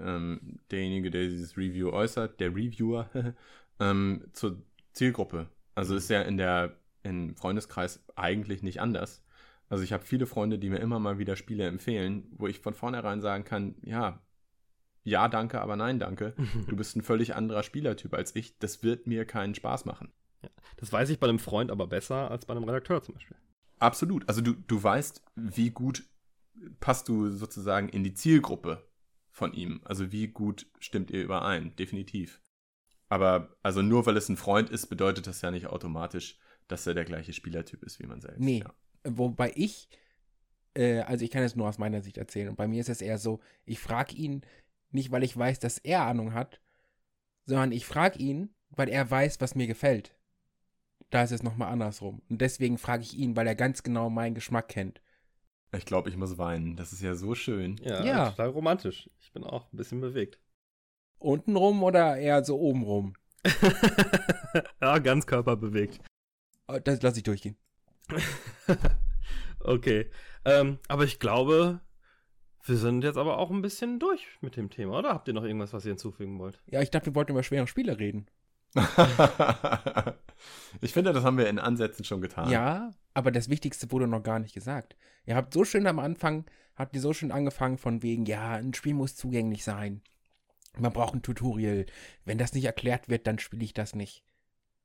ähm, 0.05 0.59
derjenige, 0.71 1.11
der 1.11 1.29
dieses 1.29 1.57
Review 1.57 1.91
äußert, 1.91 2.41
der 2.41 2.51
Reviewer, 2.51 3.09
ähm, 3.81 4.25
zur 4.33 4.63
Zielgruppe. 4.93 5.49
Also 5.75 5.97
ist 5.97 6.11
ja 6.11 6.23
in 6.23 6.37
der 6.37 6.77
im 7.03 7.35
Freundeskreis 7.35 8.05
eigentlich 8.15 8.63
nicht 8.63 8.81
anders. 8.81 9.25
Also 9.69 9.85
ich 9.85 9.93
habe 9.93 10.05
viele 10.05 10.27
Freunde, 10.27 10.59
die 10.59 10.71
mir 10.71 10.79
immer 10.79 10.99
mal 10.99 11.19
wieder 11.19 11.35
Spiele 11.35 11.67
empfehlen, 11.67 12.25
wo 12.37 12.47
ich 12.47 12.61
von 12.61 12.75
vornherein 12.75 13.21
sagen 13.21 13.45
kann, 13.45 13.75
ja, 13.83 14.21
ja, 15.05 15.29
danke, 15.29 15.61
aber 15.61 15.77
nein, 15.77 15.99
danke. 15.99 16.35
Du 16.69 16.77
bist 16.77 16.95
ein 16.97 17.03
völlig 17.03 17.35
anderer 17.35 17.63
Spielertyp 17.63 18.15
als 18.15 18.37
ich. 18.37 18.59
Das 18.59 18.83
wird 18.83 19.07
mir 19.07 19.25
keinen 19.25 19.55
Spaß 19.55 19.85
machen. 19.85 20.13
Ja, 20.43 20.51
das 20.77 20.93
weiß 20.93 21.11
ich 21.11 21.19
bei 21.19 21.29
einem 21.29 21.39
Freund 21.39 21.71
aber 21.71 21.87
besser 21.87 22.31
als 22.31 22.47
bei 22.47 22.55
einem 22.55 22.65
Redakteur 22.65 23.03
zum 23.03 23.15
Beispiel. 23.15 23.37
Absolut. 23.79 24.29
Also 24.29 24.43
du, 24.43 24.53
du 24.53 24.83
weißt, 24.83 25.23
wie 25.35 25.71
gut 25.71 26.05
passt 26.79 27.09
du 27.09 27.31
sozusagen 27.31 27.89
in 27.89 28.05
die 28.05 28.15
Zielgruppe 28.15 28.87
von 29.33 29.55
ihm. 29.55 29.81
Also 29.85 30.13
wie 30.13 30.29
gut 30.29 30.67
stimmt 30.79 31.11
ihr 31.11 31.25
überein, 31.25 31.75
definitiv. 31.77 32.41
Aber 33.09 33.57
also 33.63 33.83
nur 33.83 34.07
weil 34.07 34.17
es 34.17 34.29
ein 34.29 34.37
Freund 34.37 34.71
ist, 34.71 34.87
bedeutet 34.87 35.27
das 35.27 35.41
ja 35.41 35.51
nicht 35.51 35.67
automatisch, 35.67 36.39
dass 36.69 36.87
er 36.87 36.95
der 36.95 37.05
gleiche 37.05 37.33
Spielertyp 37.33 37.83
ist 37.83 37.99
wie 37.99 38.07
man 38.07 38.21
selbst. 38.21 38.41
Nee, 38.41 38.61
ja. 38.61 38.73
wobei 39.05 39.53
ich, 39.55 39.89
äh, 40.75 41.01
also 41.01 41.25
ich 41.25 41.31
kann 41.31 41.43
es 41.43 41.57
nur 41.57 41.69
aus 41.69 41.79
meiner 41.79 42.03
Sicht 42.03 42.19
erzählen. 42.19 42.51
Und 42.51 42.57
bei 42.57 42.69
mir 42.69 42.81
ist 42.81 42.89
es 42.89 43.01
eher 43.03 43.19
so, 43.19 43.41
ich 43.65 43.81
frage 43.81 44.15
ihn 44.15 44.43
nicht, 44.91 45.11
weil 45.11 45.25
ich 45.25 45.37
weiß, 45.37 45.59
dass 45.59 45.79
er 45.79 46.03
Ahnung 46.07 46.35
hat, 46.35 46.61
sondern 47.47 47.73
ich 47.73 47.87
frage 47.87 48.19
ihn, 48.19 48.55
weil 48.71 48.89
er 48.89 49.11
weiß, 49.11 49.41
was 49.41 49.55
mir 49.55 49.67
gefällt. 49.67 50.15
Da 51.11 51.23
ist 51.23 51.33
es 51.33 51.43
nochmal 51.43 51.73
andersrum. 51.73 52.23
Und 52.29 52.41
deswegen 52.41 52.79
frage 52.79 53.03
ich 53.03 53.17
ihn, 53.17 53.37
weil 53.37 53.47
er 53.47 53.55
ganz 53.55 53.83
genau 53.83 54.09
meinen 54.09 54.35
Geschmack 54.35 54.69
kennt. 54.69 55.03
Ich 55.75 55.87
glaube, 55.87 56.11
ich 56.11 56.17
muss 56.17 56.37
weinen. 56.37 56.77
Das 56.77 56.93
ist 56.93 57.01
ja 57.03 57.15
so 57.15 57.35
schön. 57.35 57.79
Ja, 57.83 58.05
ja, 58.05 58.31
total 58.31 58.51
romantisch. 58.51 59.09
Ich 59.21 59.33
bin 59.33 59.43
auch 59.43 59.73
ein 59.73 59.77
bisschen 59.77 60.01
bewegt. 60.01 60.39
Untenrum 61.19 61.83
oder 61.83 62.17
eher 62.17 62.45
so 62.45 62.59
obenrum? 62.59 63.15
ja, 64.83 64.99
ganz 64.99 65.27
körperbewegt. 65.27 66.01
Oh, 66.69 66.79
das 66.83 67.01
lasse 67.03 67.19
ich 67.19 67.23
durchgehen. 67.23 67.57
okay. 69.61 70.11
Ähm, 70.45 70.79
aber 70.89 71.05
ich 71.05 71.19
glaube, 71.19 71.81
wir 72.65 72.77
sind 72.77 73.03
jetzt 73.03 73.17
aber 73.17 73.39
auch 73.39 73.51
ein 73.51 73.63
bisschen 73.63 73.99
durch 73.99 74.27
mit 74.41 74.57
dem 74.57 74.69
Thema, 74.69 74.99
oder? 74.99 75.11
Habt 75.11 75.29
ihr 75.29 75.35
noch 75.35 75.45
irgendwas, 75.45 75.73
was 75.73 75.85
ihr 75.85 75.93
hinzufügen 75.93 76.39
wollt? 76.39 76.61
Ja, 76.67 76.83
ich 76.83 76.91
dachte, 76.91 77.07
wir 77.07 77.15
wollten 77.15 77.33
über 77.33 77.43
schwere 77.43 77.67
Spiele 77.67 77.99
reden. 77.99 78.27
ich 80.81 80.93
finde, 80.93 81.13
das 81.13 81.25
haben 81.25 81.39
wir 81.39 81.49
in 81.49 81.59
Ansätzen 81.59 82.05
schon 82.05 82.21
getan. 82.21 82.51
Ja, 82.51 82.91
aber 83.15 83.31
das 83.31 83.49
Wichtigste 83.49 83.91
wurde 83.91 84.07
noch 84.07 84.23
gar 84.23 84.39
nicht 84.39 84.55
gesagt. 84.55 84.97
Ihr 85.27 85.37
habt 85.37 85.53
so 85.55 85.65
schön 85.65 85.87
am 85.87 85.99
Anfang, 85.99 86.45
habt 86.75 86.95
ihr 86.95 87.01
so 87.01 87.13
schön 87.13 87.33
angefangen 87.33 87.79
von 87.79 88.03
wegen, 88.03 88.27
ja, 88.27 88.55
ein 88.55 88.75
Spiel 88.75 88.95
muss 88.95 89.17
zugänglich 89.17 89.65
sein. 89.65 90.03
Man 90.79 90.93
braucht 90.93 91.15
ein 91.15 91.23
Tutorial. 91.23 91.87
Wenn 92.25 92.39
das 92.39 92.55
nicht 92.55 92.65
erklärt 92.65 93.09
wird, 93.09 93.27
dann 93.27 93.39
spiele 93.39 93.65
ich 93.65 93.75
das 93.75 93.95
nicht. 93.95 94.25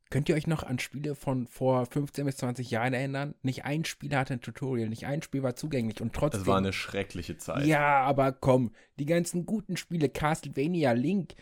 Könnt 0.10 0.30
ihr 0.30 0.36
euch 0.36 0.48
noch 0.48 0.64
an 0.64 0.80
Spiele 0.80 1.16
von 1.16 1.48
vor 1.48 1.86
15 1.86 2.26
bis 2.26 2.38
20 2.38 2.72
Jahren 2.72 2.94
erinnern? 2.94 3.36
Nicht 3.42 3.66
ein 3.66 3.84
Spiel 3.84 4.16
hatte 4.16 4.34
ein 4.34 4.42
Tutorial, 4.42 4.88
nicht 4.88 5.06
ein 5.06 5.22
Spiel 5.22 5.44
war 5.44 5.56
zugänglich 5.56 6.02
und 6.02 6.14
trotzdem. 6.14 6.42
Es 6.42 6.48
war 6.48 6.58
eine 6.58 6.74
schreckliche 6.74 7.38
Zeit. 7.38 7.66
Ja, 7.66 8.02
aber 8.02 8.32
komm, 8.32 8.72
die 9.00 9.06
ganzen 9.06 9.46
guten 9.46 9.76
Spiele, 9.76 10.10
Castlevania, 10.10 10.94
Link, 10.94 11.36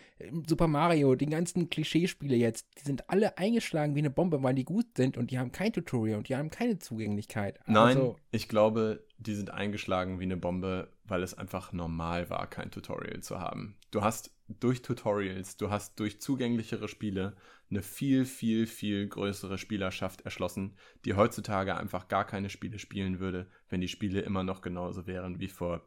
Super 0.48 0.68
Mario, 0.68 1.16
die 1.16 1.28
ganzen 1.28 1.70
Klischeespiele 1.70 2.36
jetzt, 2.36 2.68
die 2.80 2.86
sind 2.86 3.10
alle 3.10 3.38
eingeschlagen 3.38 3.96
wie 3.96 4.00
eine 4.00 4.10
Bombe, 4.10 4.42
weil 4.42 4.56
die 4.56 4.66
gut 4.66 4.98
sind 4.98 5.18
und 5.18 5.32
die 5.32 5.38
haben 5.38 5.52
kein 5.52 5.72
Tutorial 5.72 6.18
und 6.18 6.30
die 6.30 6.36
haben 6.36 6.50
keine 6.50 6.80
Zugänglichkeit. 6.80 7.60
Nein, 7.68 7.98
also, 7.98 8.16
ich 8.32 8.48
glaube, 8.48 9.06
die 9.18 9.36
sind 9.36 9.52
eingeschlagen 9.52 10.20
wie 10.20 10.24
eine 10.24 10.38
Bombe, 10.38 10.90
weil 11.08 11.24
es 11.24 11.34
einfach 11.34 11.72
normal 11.72 12.30
war, 12.30 12.48
kein 12.48 12.72
Tutorial 12.72 13.22
zu 13.22 13.40
haben. 13.40 13.78
Du 13.92 14.02
hast 14.02 14.32
durch 14.48 14.82
Tutorials, 14.82 15.58
du 15.58 15.70
hast 15.70 16.00
durch 16.00 16.22
zugänglichere 16.22 16.88
Spiele 16.88 17.36
eine 17.70 17.82
viel, 17.82 18.26
viel, 18.26 18.68
viel 18.68 19.08
größere 19.08 19.58
Spielerschaft 19.58 20.22
erschlossen, 20.22 20.76
die 21.04 21.16
heutzutage 21.16 21.76
einfach 21.76 22.08
gar 22.08 22.26
keine 22.26 22.50
Spiele 22.50 22.80
spielen 22.80 23.20
würde, 23.20 23.48
wenn 23.70 23.82
die 23.82 23.88
Spiele 23.88 24.22
immer 24.22 24.44
noch 24.44 24.62
genauso 24.62 25.08
wären 25.08 25.40
wie 25.40 25.48
vor 25.48 25.82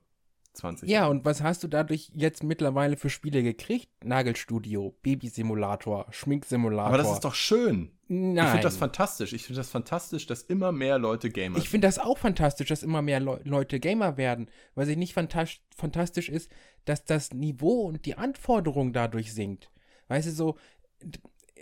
20 0.55 0.89
ja, 0.89 1.01
Jahren. 1.01 1.05
Ja, 1.05 1.11
und 1.11 1.25
was 1.25 1.43
hast 1.43 1.63
du 1.63 1.69
dadurch 1.69 2.11
jetzt 2.15 2.43
mittlerweile 2.43 2.97
für 2.97 3.11
Spiele 3.11 3.43
gekriegt? 3.43 3.89
Nagelstudio, 4.05 4.97
Babysimulator, 5.03 6.07
Schminksimulator. 6.11 6.89
Aber 6.89 6.99
das 6.99 7.13
ist 7.13 7.25
doch 7.25 7.35
schön. 7.35 7.93
Nein. 8.11 8.47
Ich 8.47 8.51
finde 8.53 8.63
das 8.63 8.77
fantastisch. 8.79 9.33
Ich 9.35 9.45
finde 9.45 9.61
das 9.61 9.69
fantastisch, 9.69 10.27
dass 10.27 10.43
immer 10.43 10.73
mehr 10.73 10.99
Leute 10.99 11.29
Gamer 11.29 11.57
sind. 11.57 11.63
Ich 11.63 11.69
finde 11.69 11.87
das 11.87 11.99
auch 11.99 12.17
fantastisch, 12.17 12.69
dass 12.69 12.83
immer 12.83 13.03
mehr 13.03 13.21
Le 13.21 13.41
Leute 13.45 13.81
Gamer 13.81 14.17
werden. 14.17 14.51
Was 14.75 14.89
ich 14.89 14.97
nicht 14.97 15.13
fantastisch 15.13 16.29
ist, 16.31 16.51
dass 16.87 17.05
das 17.05 17.33
Niveau 17.35 17.83
und 17.83 18.07
die 18.07 18.17
Anforderung 18.17 18.95
dadurch 18.95 19.35
sinkt. 19.35 19.71
Weißt 20.09 20.27
du, 20.27 20.33
so, 20.33 20.59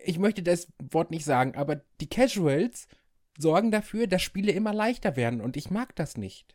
ich 0.05 0.21
möchte 0.21 0.45
das 0.45 0.69
Wort 0.79 1.11
nicht 1.11 1.25
sagen, 1.25 1.57
aber 1.57 1.83
die 2.01 2.09
Casuals 2.09 2.87
sorgen 3.37 3.73
dafür, 3.73 4.07
dass 4.07 4.23
Spiele 4.23 4.53
immer 4.53 4.73
leichter 4.73 5.17
werden 5.17 5.41
und 5.41 5.57
ich 5.57 5.71
mag 5.71 5.97
das 5.97 6.17
nicht. 6.17 6.55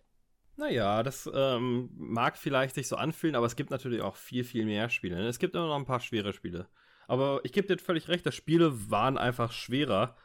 Naja, 0.56 1.04
das 1.04 1.30
ähm, 1.34 1.90
mag 1.96 2.38
vielleicht 2.38 2.76
sich 2.76 2.88
so 2.88 2.96
anfühlen, 2.96 3.36
aber 3.36 3.46
es 3.46 3.56
gibt 3.56 3.72
natürlich 3.72 4.02
auch 4.02 4.16
viel, 4.16 4.44
viel 4.44 4.66
mehr 4.66 4.90
Spiele. 4.90 5.16
Ne? 5.18 5.28
Es 5.28 5.40
gibt 5.40 5.56
immer 5.56 5.68
noch 5.68 5.76
ein 5.76 5.86
paar 5.86 6.00
schwere 6.00 6.34
Spiele. 6.34 6.68
Aber 7.12 7.42
ich 7.44 7.52
gebe 7.52 7.68
dir 7.68 7.78
völlig 7.78 8.08
recht, 8.08 8.26
dass 8.26 8.36
Spiele 8.36 8.90
waren 8.90 9.18
einfach 9.18 9.52
schwerer. 9.52 10.16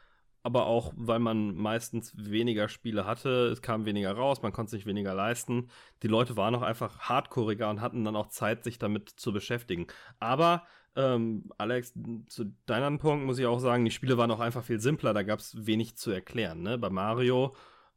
Aber 0.41 0.67
auch, 0.67 0.93
weil 0.95 1.19
man 1.19 1.53
meistens 1.53 2.13
weniger 2.15 2.69
Spiele 2.69 3.05
hatte, 3.05 3.47
es 3.47 3.61
kam 3.61 3.83
weniger 3.83 4.13
raus, 4.13 4.41
man 4.41 4.53
konnte 4.53 4.71
sich 4.71 4.85
weniger 4.85 5.13
leisten. 5.13 5.69
Die 6.01 6.07
Leute 6.07 6.37
waren 6.37 6.55
auch 6.55 6.61
einfach 6.61 6.99
hardcoreiger 6.99 7.69
und 7.69 7.81
hatten 7.81 8.05
dann 8.05 8.15
auch 8.15 8.29
Zeit, 8.29 8.63
sich 8.63 8.79
damit 8.79 9.09
zu 9.09 9.33
beschäftigen. 9.33 9.87
Aber 10.21 10.65
ähm, 10.95 11.51
Alex, 11.57 11.93
zu 12.29 12.55
deinem 12.67 12.99
Punkt 12.99 13.25
muss 13.25 13.37
ich 13.37 13.47
auch 13.47 13.59
sagen, 13.59 13.83
die 13.83 13.91
Spiele 13.91 14.17
waren 14.17 14.31
auch 14.31 14.39
einfach 14.39 14.63
viel 14.63 14.79
simpler, 14.79 15.13
da 15.13 15.23
gab 15.23 15.39
es 15.39 15.67
wenig 15.67 15.97
zu 15.97 16.11
erklären. 16.11 16.61
Ne? 16.61 16.77
Bei 16.77 16.89
Mario 16.89 17.53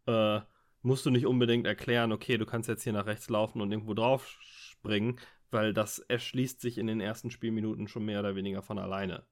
äh, 0.07 0.41
musst 0.82 1.07
du 1.07 1.11
nicht 1.11 1.26
unbedingt 1.26 1.64
erklären, 1.64 2.11
okay, 2.11 2.38
du 2.38 2.45
kannst 2.45 2.68
jetzt 2.68 2.82
hier 2.82 2.93
nach 2.93 3.07
rechts 3.07 3.28
laufen 3.28 3.61
und 3.61 3.70
irgendwo 3.70 3.95
drauf 3.95 4.26
springen, 4.41 5.20
weil 5.51 5.72
das 5.72 5.98
erschließt 5.98 6.61
sich 6.61 6.78
in 6.78 6.86
den 6.86 7.01
ersten 7.01 7.30
Spielminuten 7.30 7.88
schon 7.88 8.05
mehr 8.05 8.20
oder 8.20 8.34
weniger 8.36 8.62
von 8.62 8.78
alleine. 8.78 9.24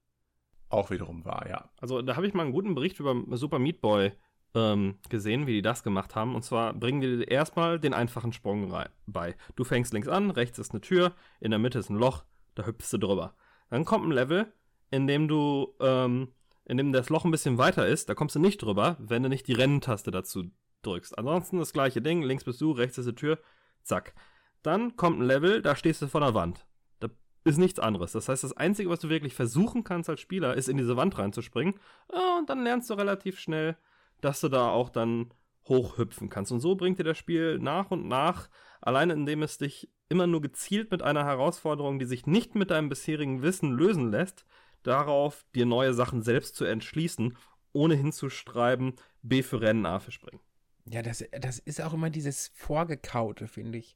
Auch 0.68 0.90
wiederum 0.90 1.24
wahr, 1.24 1.46
ja. 1.48 1.70
Also 1.80 2.02
da 2.02 2.16
habe 2.16 2.26
ich 2.26 2.34
mal 2.34 2.42
einen 2.42 2.52
guten 2.52 2.74
Bericht 2.74 3.00
über 3.00 3.14
Super 3.36 3.58
Meat 3.58 3.80
Boy 3.80 4.12
ähm, 4.54 4.98
gesehen, 5.08 5.46
wie 5.46 5.54
die 5.54 5.62
das 5.62 5.82
gemacht 5.82 6.14
haben. 6.14 6.34
Und 6.34 6.42
zwar 6.42 6.74
bringen 6.74 7.00
die 7.00 7.24
erstmal 7.24 7.80
den 7.80 7.94
einfachen 7.94 8.32
Sprung 8.32 8.72
bei. 9.06 9.34
Du 9.56 9.64
fängst 9.64 9.92
links 9.92 10.08
an, 10.08 10.30
rechts 10.30 10.58
ist 10.58 10.72
eine 10.72 10.80
Tür, 10.80 11.14
in 11.40 11.50
der 11.50 11.58
Mitte 11.58 11.78
ist 11.78 11.90
ein 11.90 11.96
Loch, 11.96 12.24
da 12.54 12.66
hüpfst 12.66 12.92
du 12.92 12.98
drüber. 12.98 13.34
Dann 13.70 13.84
kommt 13.84 14.06
ein 14.06 14.12
Level, 14.12 14.52
in 14.90 15.06
dem 15.06 15.28
du, 15.28 15.74
ähm, 15.80 16.32
in 16.64 16.76
dem 16.76 16.92
das 16.92 17.08
Loch 17.08 17.24
ein 17.24 17.30
bisschen 17.30 17.58
weiter 17.58 17.86
ist, 17.86 18.08
da 18.08 18.14
kommst 18.14 18.34
du 18.34 18.40
nicht 18.40 18.62
drüber, 18.62 18.96
wenn 18.98 19.22
du 19.22 19.28
nicht 19.28 19.46
die 19.46 19.54
Renntaste 19.54 20.10
dazu 20.10 20.44
drückst. 20.82 21.18
Ansonsten 21.18 21.58
das 21.58 21.72
gleiche 21.72 22.02
Ding, 22.02 22.22
links 22.22 22.44
bist 22.44 22.60
du, 22.60 22.72
rechts 22.72 22.98
ist 22.98 23.08
die 23.08 23.14
Tür, 23.14 23.38
zack. 23.82 24.14
Dann 24.62 24.96
kommt 24.96 25.20
ein 25.20 25.26
Level, 25.26 25.62
da 25.62 25.76
stehst 25.76 26.02
du 26.02 26.08
vor 26.08 26.20
der 26.20 26.34
Wand. 26.34 26.66
Da 27.00 27.08
ist 27.44 27.58
nichts 27.58 27.78
anderes. 27.78 28.12
Das 28.12 28.28
heißt, 28.28 28.44
das 28.44 28.56
Einzige, 28.56 28.90
was 28.90 29.00
du 29.00 29.08
wirklich 29.08 29.34
versuchen 29.34 29.84
kannst 29.84 30.10
als 30.10 30.20
Spieler, 30.20 30.54
ist 30.54 30.68
in 30.68 30.76
diese 30.76 30.96
Wand 30.96 31.18
reinzuspringen. 31.18 31.74
Und 32.08 32.50
dann 32.50 32.64
lernst 32.64 32.90
du 32.90 32.94
relativ 32.94 33.38
schnell, 33.38 33.76
dass 34.20 34.40
du 34.40 34.48
da 34.48 34.68
auch 34.68 34.90
dann 34.90 35.32
hochhüpfen 35.68 36.28
kannst. 36.28 36.50
Und 36.52 36.60
so 36.60 36.74
bringt 36.74 36.98
dir 36.98 37.04
das 37.04 37.18
Spiel 37.18 37.58
nach 37.58 37.90
und 37.90 38.08
nach, 38.08 38.48
alleine 38.80 39.12
indem 39.12 39.42
es 39.42 39.58
dich 39.58 39.90
immer 40.08 40.26
nur 40.26 40.40
gezielt 40.40 40.90
mit 40.90 41.02
einer 41.02 41.24
Herausforderung, 41.24 41.98
die 41.98 42.06
sich 42.06 42.26
nicht 42.26 42.54
mit 42.54 42.70
deinem 42.70 42.88
bisherigen 42.88 43.42
Wissen 43.42 43.72
lösen 43.72 44.10
lässt, 44.10 44.46
darauf 44.82 45.44
dir 45.54 45.66
neue 45.66 45.92
Sachen 45.92 46.22
selbst 46.22 46.56
zu 46.56 46.64
entschließen, 46.64 47.36
ohne 47.72 47.94
hinzuschreiben, 47.94 48.94
B 49.22 49.42
für 49.42 49.60
Rennen, 49.60 49.86
A 49.86 49.98
für 49.98 50.12
Springen. 50.12 50.40
Ja, 50.86 51.02
das, 51.02 51.22
das 51.38 51.58
ist 51.58 51.82
auch 51.82 51.92
immer 51.92 52.08
dieses 52.08 52.48
Vorgekaute, 52.54 53.46
finde 53.46 53.78
ich. 53.78 53.94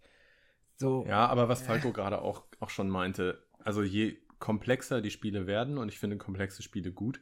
So, 0.82 1.06
ja, 1.06 1.26
aber 1.26 1.48
was 1.48 1.62
Falco 1.62 1.92
gerade 1.92 2.20
auch, 2.20 2.44
auch 2.58 2.70
schon 2.70 2.90
meinte, 2.90 3.46
also 3.60 3.84
je 3.84 4.18
komplexer 4.40 5.00
die 5.00 5.12
Spiele 5.12 5.46
werden, 5.46 5.78
und 5.78 5.88
ich 5.88 6.00
finde 6.00 6.16
komplexe 6.16 6.60
Spiele 6.60 6.90
gut, 6.90 7.20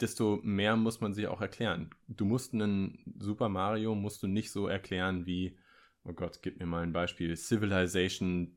desto 0.00 0.40
mehr 0.42 0.74
muss 0.74 1.02
man 1.02 1.12
sie 1.12 1.26
auch 1.26 1.42
erklären. 1.42 1.90
Du 2.08 2.24
musst 2.24 2.54
einen 2.54 3.14
Super 3.18 3.50
Mario 3.50 3.94
musst 3.94 4.22
du 4.22 4.26
nicht 4.26 4.50
so 4.50 4.68
erklären 4.68 5.26
wie, 5.26 5.58
oh 6.04 6.14
Gott, 6.14 6.40
gib 6.40 6.58
mir 6.58 6.64
mal 6.64 6.82
ein 6.82 6.94
Beispiel, 6.94 7.36
Civilization 7.36 8.56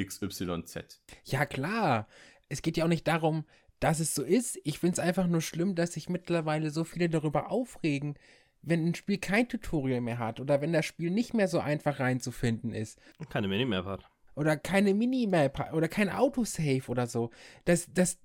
XYZ. 0.00 1.02
Ja, 1.24 1.44
klar. 1.44 2.08
Es 2.48 2.62
geht 2.62 2.78
ja 2.78 2.84
auch 2.84 2.88
nicht 2.88 3.06
darum, 3.06 3.44
dass 3.78 4.00
es 4.00 4.14
so 4.14 4.22
ist. 4.22 4.58
Ich 4.64 4.78
finde 4.78 4.94
es 4.94 4.98
einfach 5.00 5.26
nur 5.26 5.42
schlimm, 5.42 5.74
dass 5.74 5.92
sich 5.92 6.08
mittlerweile 6.08 6.70
so 6.70 6.84
viele 6.84 7.10
darüber 7.10 7.50
aufregen, 7.50 8.18
wenn 8.62 8.86
ein 8.86 8.94
Spiel 8.94 9.18
kein 9.18 9.48
Tutorial 9.48 10.00
mehr 10.00 10.18
hat 10.18 10.40
oder 10.40 10.60
wenn 10.60 10.72
das 10.72 10.86
Spiel 10.86 11.10
nicht 11.10 11.34
mehr 11.34 11.48
so 11.48 11.60
einfach 11.60 12.00
reinzufinden 12.00 12.72
ist. 12.72 12.98
Keine 13.30 13.48
Minimap 13.48 13.84
hat. 13.84 14.04
Oder 14.34 14.56
keine 14.56 14.94
Minimap 14.94 15.72
oder 15.72 15.88
kein 15.88 16.10
Autosave 16.10 16.88
oder 16.88 17.06
so. 17.06 17.30
Das, 17.64 17.92
das, 17.92 18.18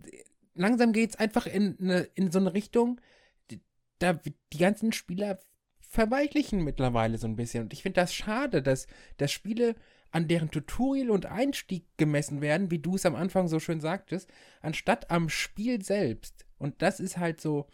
langsam 0.53 0.93
geht 0.93 1.11
es 1.11 1.15
einfach 1.15 1.47
in, 1.47 1.77
eine, 1.79 2.01
in 2.15 2.31
so 2.31 2.39
eine 2.39 2.53
Richtung, 2.53 2.99
da 3.99 4.13
die 4.13 4.57
ganzen 4.57 4.91
Spieler 4.91 5.39
verweichlichen 5.79 6.63
mittlerweile 6.63 7.17
so 7.17 7.27
ein 7.27 7.35
bisschen. 7.35 7.63
Und 7.63 7.73
ich 7.73 7.83
finde 7.83 8.01
das 8.01 8.13
schade, 8.13 8.61
dass, 8.61 8.87
dass 9.17 9.31
Spiele 9.31 9.75
an 10.11 10.27
deren 10.27 10.51
Tutorial 10.51 11.09
und 11.09 11.25
Einstieg 11.25 11.85
gemessen 11.97 12.41
werden, 12.41 12.69
wie 12.69 12.79
du 12.79 12.95
es 12.95 13.05
am 13.05 13.15
Anfang 13.15 13.47
so 13.47 13.59
schön 13.59 13.79
sagtest, 13.79 14.29
anstatt 14.61 15.09
am 15.09 15.29
Spiel 15.29 15.83
selbst. 15.83 16.45
Und 16.57 16.81
das 16.81 16.99
ist 16.99 17.17
halt 17.17 17.41
so, 17.41 17.67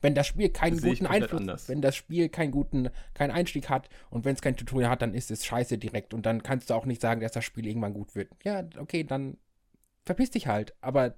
Wenn 0.00 0.14
das 0.14 0.26
Spiel 0.26 0.48
keinen 0.50 0.80
guten 0.80 1.06
Einfluss, 1.06 1.40
anders. 1.40 1.68
wenn 1.68 1.82
das 1.82 1.96
Spiel 1.96 2.28
keinen 2.28 2.52
guten, 2.52 2.90
keinen 3.14 3.32
Einstieg 3.32 3.68
hat 3.68 3.88
und 4.10 4.24
wenn 4.24 4.34
es 4.34 4.42
kein 4.42 4.56
Tutorial 4.56 4.90
hat, 4.90 5.02
dann 5.02 5.14
ist 5.14 5.30
es 5.30 5.44
scheiße 5.44 5.78
direkt 5.78 6.14
und 6.14 6.24
dann 6.24 6.42
kannst 6.42 6.70
du 6.70 6.74
auch 6.74 6.86
nicht 6.86 7.00
sagen, 7.00 7.20
dass 7.20 7.32
das 7.32 7.44
Spiel 7.44 7.66
irgendwann 7.66 7.94
gut 7.94 8.14
wird. 8.14 8.30
Ja, 8.44 8.64
okay, 8.78 9.02
dann 9.02 9.38
verpiss 10.04 10.30
dich 10.30 10.46
halt. 10.46 10.74
Aber 10.80 11.16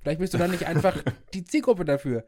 vielleicht 0.00 0.20
bist 0.20 0.34
du 0.34 0.38
dann 0.38 0.50
nicht 0.50 0.66
einfach 0.66 0.96
die 1.34 1.44
Zielgruppe 1.44 1.84
dafür. 1.84 2.24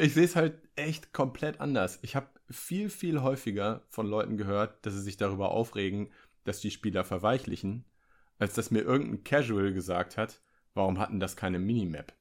Ich 0.00 0.14
sehe 0.14 0.24
es 0.24 0.36
halt 0.36 0.54
echt 0.76 1.12
komplett 1.12 1.60
anders. 1.60 1.98
Ich 2.00 2.16
habe 2.16 2.28
viel, 2.50 2.88
viel 2.88 3.20
häufiger 3.20 3.82
von 3.90 4.06
Leuten 4.06 4.36
gehört, 4.36 4.84
dass 4.86 4.94
sie 4.94 5.02
sich 5.02 5.16
darüber 5.16 5.50
aufregen, 5.50 6.10
dass 6.44 6.60
die 6.60 6.70
Spieler 6.70 7.04
verweichlichen, 7.04 7.84
als 8.38 8.54
dass 8.54 8.70
mir 8.70 8.80
irgendein 8.80 9.24
Casual 9.24 9.72
gesagt 9.72 10.16
hat, 10.16 10.40
warum 10.72 10.98
hatten 10.98 11.20
das 11.20 11.36
keine 11.36 11.58
Minimap? 11.58 12.14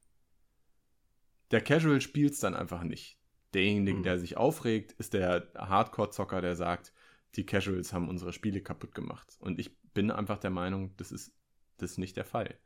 Der 1.53 1.61
Casual 1.61 2.01
spielt 2.01 2.33
es 2.33 2.39
dann 2.39 2.55
einfach 2.55 2.83
nicht. 2.83 3.19
Derjenige, 3.53 3.97
Hm. 3.97 4.03
der 4.03 4.17
sich 4.17 4.37
aufregt, 4.37 4.93
ist 4.93 5.13
der 5.13 5.51
Hardcore-Zocker, 5.55 6.41
der 6.41 6.55
sagt, 6.55 6.91
die 7.35 7.45
Casuals 7.45 7.93
haben 7.93 8.09
unsere 8.09 8.33
Spiele 8.33 8.61
kaputt 8.61 8.95
gemacht. 8.95 9.37
Und 9.39 9.59
ich 9.59 9.77
bin 9.93 10.09
einfach 10.09 10.39
der 10.39 10.49
Meinung, 10.49 10.95
das 10.97 11.11
ist, 11.11 11.31
das 11.77 11.91
ist 11.91 11.97
nicht 11.99 12.17
der 12.17 12.25
Fall. 12.25 12.57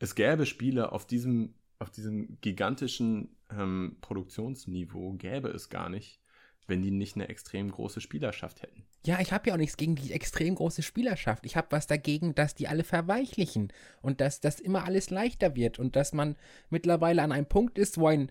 Es 0.00 0.16
gäbe 0.16 0.44
Spiele 0.44 0.90
auf 0.90 1.06
diesem, 1.06 1.54
auf 1.78 1.90
diesem 1.90 2.40
gigantischen 2.40 3.36
ähm, 3.48 3.98
Produktionsniveau, 4.00 5.12
gäbe 5.12 5.48
es 5.50 5.68
gar 5.68 5.88
nicht, 5.88 6.20
wenn 6.66 6.82
die 6.82 6.90
nicht 6.90 7.16
eine 7.16 7.28
extrem 7.28 7.70
große 7.70 8.00
Spielerschaft 8.00 8.62
hätten. 8.62 8.84
Ja, 9.04 9.20
ich 9.20 9.32
habe 9.32 9.48
ja 9.48 9.54
auch 9.54 9.58
nichts 9.58 9.76
gegen 9.76 9.96
die 9.96 10.12
extrem 10.12 10.54
große 10.54 10.82
Spielerschaft. 10.82 11.44
Ich 11.44 11.56
habe 11.56 11.68
was 11.70 11.86
dagegen, 11.86 12.34
dass 12.34 12.54
die 12.54 12.68
alle 12.68 12.84
verweichlichen 12.84 13.72
und 14.00 14.20
dass 14.20 14.40
das 14.40 14.60
immer 14.60 14.84
alles 14.84 15.10
leichter 15.10 15.56
wird 15.56 15.78
und 15.78 15.96
dass 15.96 16.12
man 16.12 16.36
mittlerweile 16.70 17.22
an 17.22 17.32
einem 17.32 17.46
Punkt 17.46 17.78
ist, 17.78 17.98
wo 17.98 18.06
ein 18.06 18.30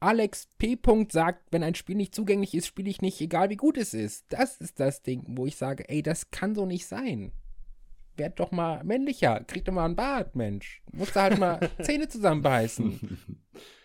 Alex 0.00 0.48
P. 0.58 0.76
Punkt 0.76 1.12
sagt, 1.12 1.52
wenn 1.52 1.64
ein 1.64 1.74
Spiel 1.74 1.96
nicht 1.96 2.14
zugänglich 2.14 2.54
ist, 2.54 2.66
spiele 2.68 2.88
ich 2.88 3.02
nicht, 3.02 3.20
egal 3.20 3.50
wie 3.50 3.56
gut 3.56 3.76
es 3.76 3.94
ist. 3.94 4.26
Das 4.28 4.60
ist 4.60 4.78
das 4.78 5.02
Ding, 5.02 5.24
wo 5.26 5.44
ich 5.46 5.56
sage, 5.56 5.88
ey, 5.88 6.02
das 6.02 6.30
kann 6.30 6.54
so 6.54 6.66
nicht 6.66 6.86
sein. 6.86 7.32
Werd 8.16 8.40
doch 8.40 8.50
mal 8.52 8.82
männlicher, 8.84 9.44
krieg 9.44 9.64
doch 9.64 9.72
mal 9.72 9.84
einen 9.84 9.96
Bart, 9.96 10.36
Mensch. 10.36 10.82
Musst 10.92 11.16
du 11.16 11.20
halt 11.20 11.38
mal 11.38 11.68
Zähne 11.82 12.08
zusammenbeißen. 12.08 13.18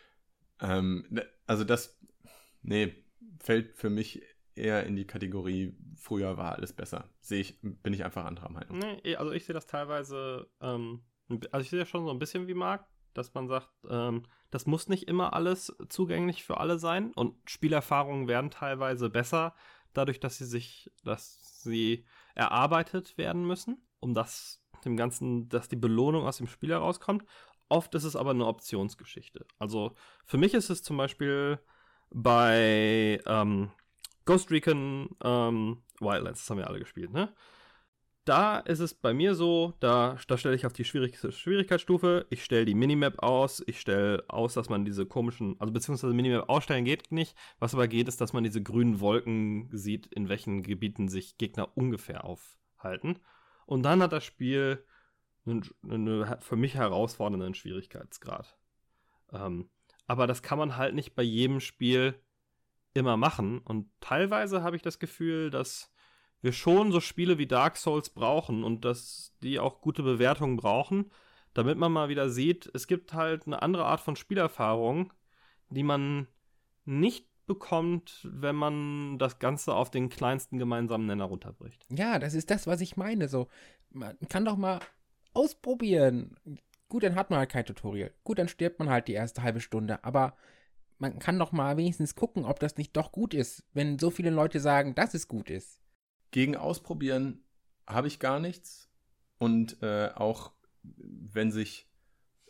ähm, 0.61 1.05
ne- 1.09 1.27
also 1.47 1.63
das, 1.63 1.97
nee, 2.61 2.93
fällt 3.39 3.75
für 3.77 3.89
mich 3.89 4.21
eher 4.55 4.85
in 4.85 4.95
die 4.95 5.07
Kategorie, 5.07 5.75
früher 5.95 6.37
war 6.37 6.53
alles 6.53 6.73
besser. 6.73 7.09
Sehe 7.21 7.41
ich, 7.41 7.59
bin 7.61 7.93
ich 7.93 8.03
einfach 8.03 8.25
anderer 8.25 8.49
Meinung. 8.49 8.79
Nee, 8.79 9.15
also 9.15 9.31
ich 9.31 9.45
sehe 9.45 9.53
das 9.53 9.67
teilweise, 9.67 10.47
ähm, 10.61 11.03
also 11.51 11.63
ich 11.63 11.69
sehe 11.69 11.79
das 11.79 11.89
schon 11.89 12.05
so 12.05 12.11
ein 12.11 12.19
bisschen 12.19 12.47
wie 12.47 12.53
Marc, 12.53 12.85
dass 13.13 13.33
man 13.33 13.47
sagt, 13.47 13.69
ähm, 13.89 14.23
das 14.51 14.65
muss 14.65 14.89
nicht 14.89 15.07
immer 15.07 15.33
alles 15.33 15.75
zugänglich 15.89 16.43
für 16.43 16.57
alle 16.59 16.77
sein 16.77 17.11
und 17.13 17.35
Spielerfahrungen 17.49 18.27
werden 18.27 18.51
teilweise 18.51 19.09
besser, 19.09 19.55
dadurch, 19.93 20.19
dass 20.19 20.37
sie 20.37 20.45
sich, 20.45 20.91
dass 21.03 21.61
sie 21.63 22.05
erarbeitet 22.35 23.17
werden 23.17 23.45
müssen, 23.45 23.87
um 23.99 24.13
das 24.13 24.63
dem 24.85 24.97
Ganzen, 24.97 25.49
dass 25.49 25.69
die 25.69 25.75
Belohnung 25.75 26.25
aus 26.25 26.37
dem 26.37 26.47
Spiel 26.47 26.71
herauskommt. 26.71 27.23
Oft 27.69 27.95
ist 27.95 28.03
es 28.03 28.15
aber 28.15 28.31
eine 28.31 28.45
Optionsgeschichte. 28.45 29.45
Also 29.57 29.95
für 30.25 30.37
mich 30.37 30.53
ist 30.53 30.69
es 30.69 30.83
zum 30.83 30.97
Beispiel 30.97 31.59
bei 32.13 33.19
ähm, 33.25 33.71
Ghost 34.25 34.51
Recon 34.51 35.15
ähm, 35.23 35.83
Wildlands, 35.99 36.41
das 36.41 36.49
haben 36.49 36.57
wir 36.57 36.67
alle 36.67 36.79
gespielt, 36.79 37.11
ne? 37.11 37.33
Da 38.25 38.59
ist 38.59 38.79
es 38.79 38.93
bei 38.93 39.13
mir 39.13 39.35
so, 39.35 39.73
da, 39.81 40.17
da 40.29 40.37
stelle 40.37 40.55
ich 40.55 40.65
auf 40.65 40.71
die 40.71 40.85
Schwierig 40.85 41.17
Schwierigkeitsstufe, 41.17 42.25
ich 42.29 42.45
stelle 42.45 42.63
die 42.63 42.73
Minimap 42.73 43.21
aus, 43.21 43.61
ich 43.67 43.81
stelle 43.81 44.23
aus, 44.29 44.53
dass 44.53 44.69
man 44.69 44.85
diese 44.85 45.05
komischen, 45.05 45.59
also 45.59 45.73
beziehungsweise 45.73 46.13
Minimap 46.13 46.47
ausstellen 46.47 46.85
geht 46.85 47.11
nicht. 47.11 47.35
Was 47.59 47.73
aber 47.73 47.89
geht, 47.89 48.07
ist, 48.07 48.21
dass 48.21 48.31
man 48.31 48.45
diese 48.45 48.63
grünen 48.63 49.01
Wolken 49.01 49.67
sieht, 49.73 50.07
in 50.07 50.29
welchen 50.29 50.63
Gebieten 50.63 51.09
sich 51.09 51.37
Gegner 51.37 51.75
ungefähr 51.75 52.23
aufhalten. 52.23 53.19
Und 53.65 53.83
dann 53.83 54.01
hat 54.01 54.13
das 54.13 54.23
Spiel 54.23 54.85
einen, 55.45 55.69
einen 55.83 56.25
für 56.39 56.55
mich 56.55 56.75
herausfordernden 56.75 57.55
Schwierigkeitsgrad. 57.55 58.55
Ähm, 59.33 59.69
aber 60.07 60.27
das 60.27 60.41
kann 60.41 60.57
man 60.57 60.77
halt 60.77 60.95
nicht 60.95 61.15
bei 61.15 61.23
jedem 61.23 61.59
Spiel 61.59 62.19
immer 62.93 63.17
machen. 63.17 63.59
Und 63.59 63.89
teilweise 63.99 64.63
habe 64.63 64.75
ich 64.75 64.81
das 64.81 64.99
Gefühl, 64.99 65.49
dass 65.49 65.91
wir 66.41 66.51
schon 66.51 66.91
so 66.91 66.99
Spiele 66.99 67.37
wie 67.37 67.47
Dark 67.47 67.77
Souls 67.77 68.09
brauchen 68.09 68.63
und 68.63 68.85
dass 68.85 69.33
die 69.41 69.59
auch 69.59 69.81
gute 69.81 70.03
Bewertungen 70.03 70.57
brauchen, 70.57 71.11
damit 71.53 71.77
man 71.77 71.91
mal 71.91 72.09
wieder 72.09 72.29
sieht, 72.29 72.69
es 72.73 72.87
gibt 72.87 73.13
halt 73.13 73.47
eine 73.47 73.61
andere 73.61 73.85
Art 73.85 74.01
von 74.01 74.15
Spielerfahrung, 74.15 75.13
die 75.69 75.83
man 75.83 76.27
nicht 76.85 77.27
bekommt, 77.45 78.27
wenn 78.29 78.55
man 78.55 79.17
das 79.19 79.39
Ganze 79.39 79.73
auf 79.73 79.91
den 79.91 80.09
kleinsten 80.09 80.57
gemeinsamen 80.57 81.05
Nenner 81.05 81.25
runterbricht. 81.25 81.85
Ja, 81.89 82.19
das 82.19 82.33
ist 82.33 82.49
das, 82.49 82.67
was 82.67 82.81
ich 82.81 82.97
meine. 82.97 83.27
So, 83.27 83.47
man 83.91 84.17
kann 84.29 84.45
doch 84.45 84.57
mal 84.57 84.79
ausprobieren. 85.33 86.35
Gut, 86.93 87.01
dann 87.01 87.15
hat 87.15 87.31
man 87.31 87.39
halt 87.39 87.49
kein 87.49 87.65
Tutorial. 87.65 88.13
Gut, 88.23 88.37
dann 88.37 88.47
stirbt 88.47 88.77
man 88.77 88.87
halt 88.87 89.07
die 89.07 89.13
erste 89.13 89.41
halbe 89.41 89.61
Stunde. 89.61 90.03
Aber 90.03 90.37
man 90.99 91.17
kann 91.17 91.39
doch 91.39 91.51
mal 91.51 91.75
wenigstens 91.75 92.13
gucken, 92.13 92.45
ob 92.45 92.59
das 92.59 92.77
nicht 92.77 92.95
doch 92.95 93.11
gut 93.11 93.33
ist, 93.33 93.63
wenn 93.73 93.97
so 93.97 94.11
viele 94.11 94.29
Leute 94.29 94.59
sagen, 94.59 94.93
dass 94.93 95.15
es 95.15 95.27
gut 95.27 95.49
ist. 95.49 95.81
Gegen 96.29 96.55
Ausprobieren 96.55 97.43
habe 97.87 98.07
ich 98.07 98.19
gar 98.19 98.39
nichts. 98.39 98.91
Und 99.39 99.81
äh, 99.81 100.11
auch 100.13 100.51
wenn 100.83 101.51
sich, 101.51 101.89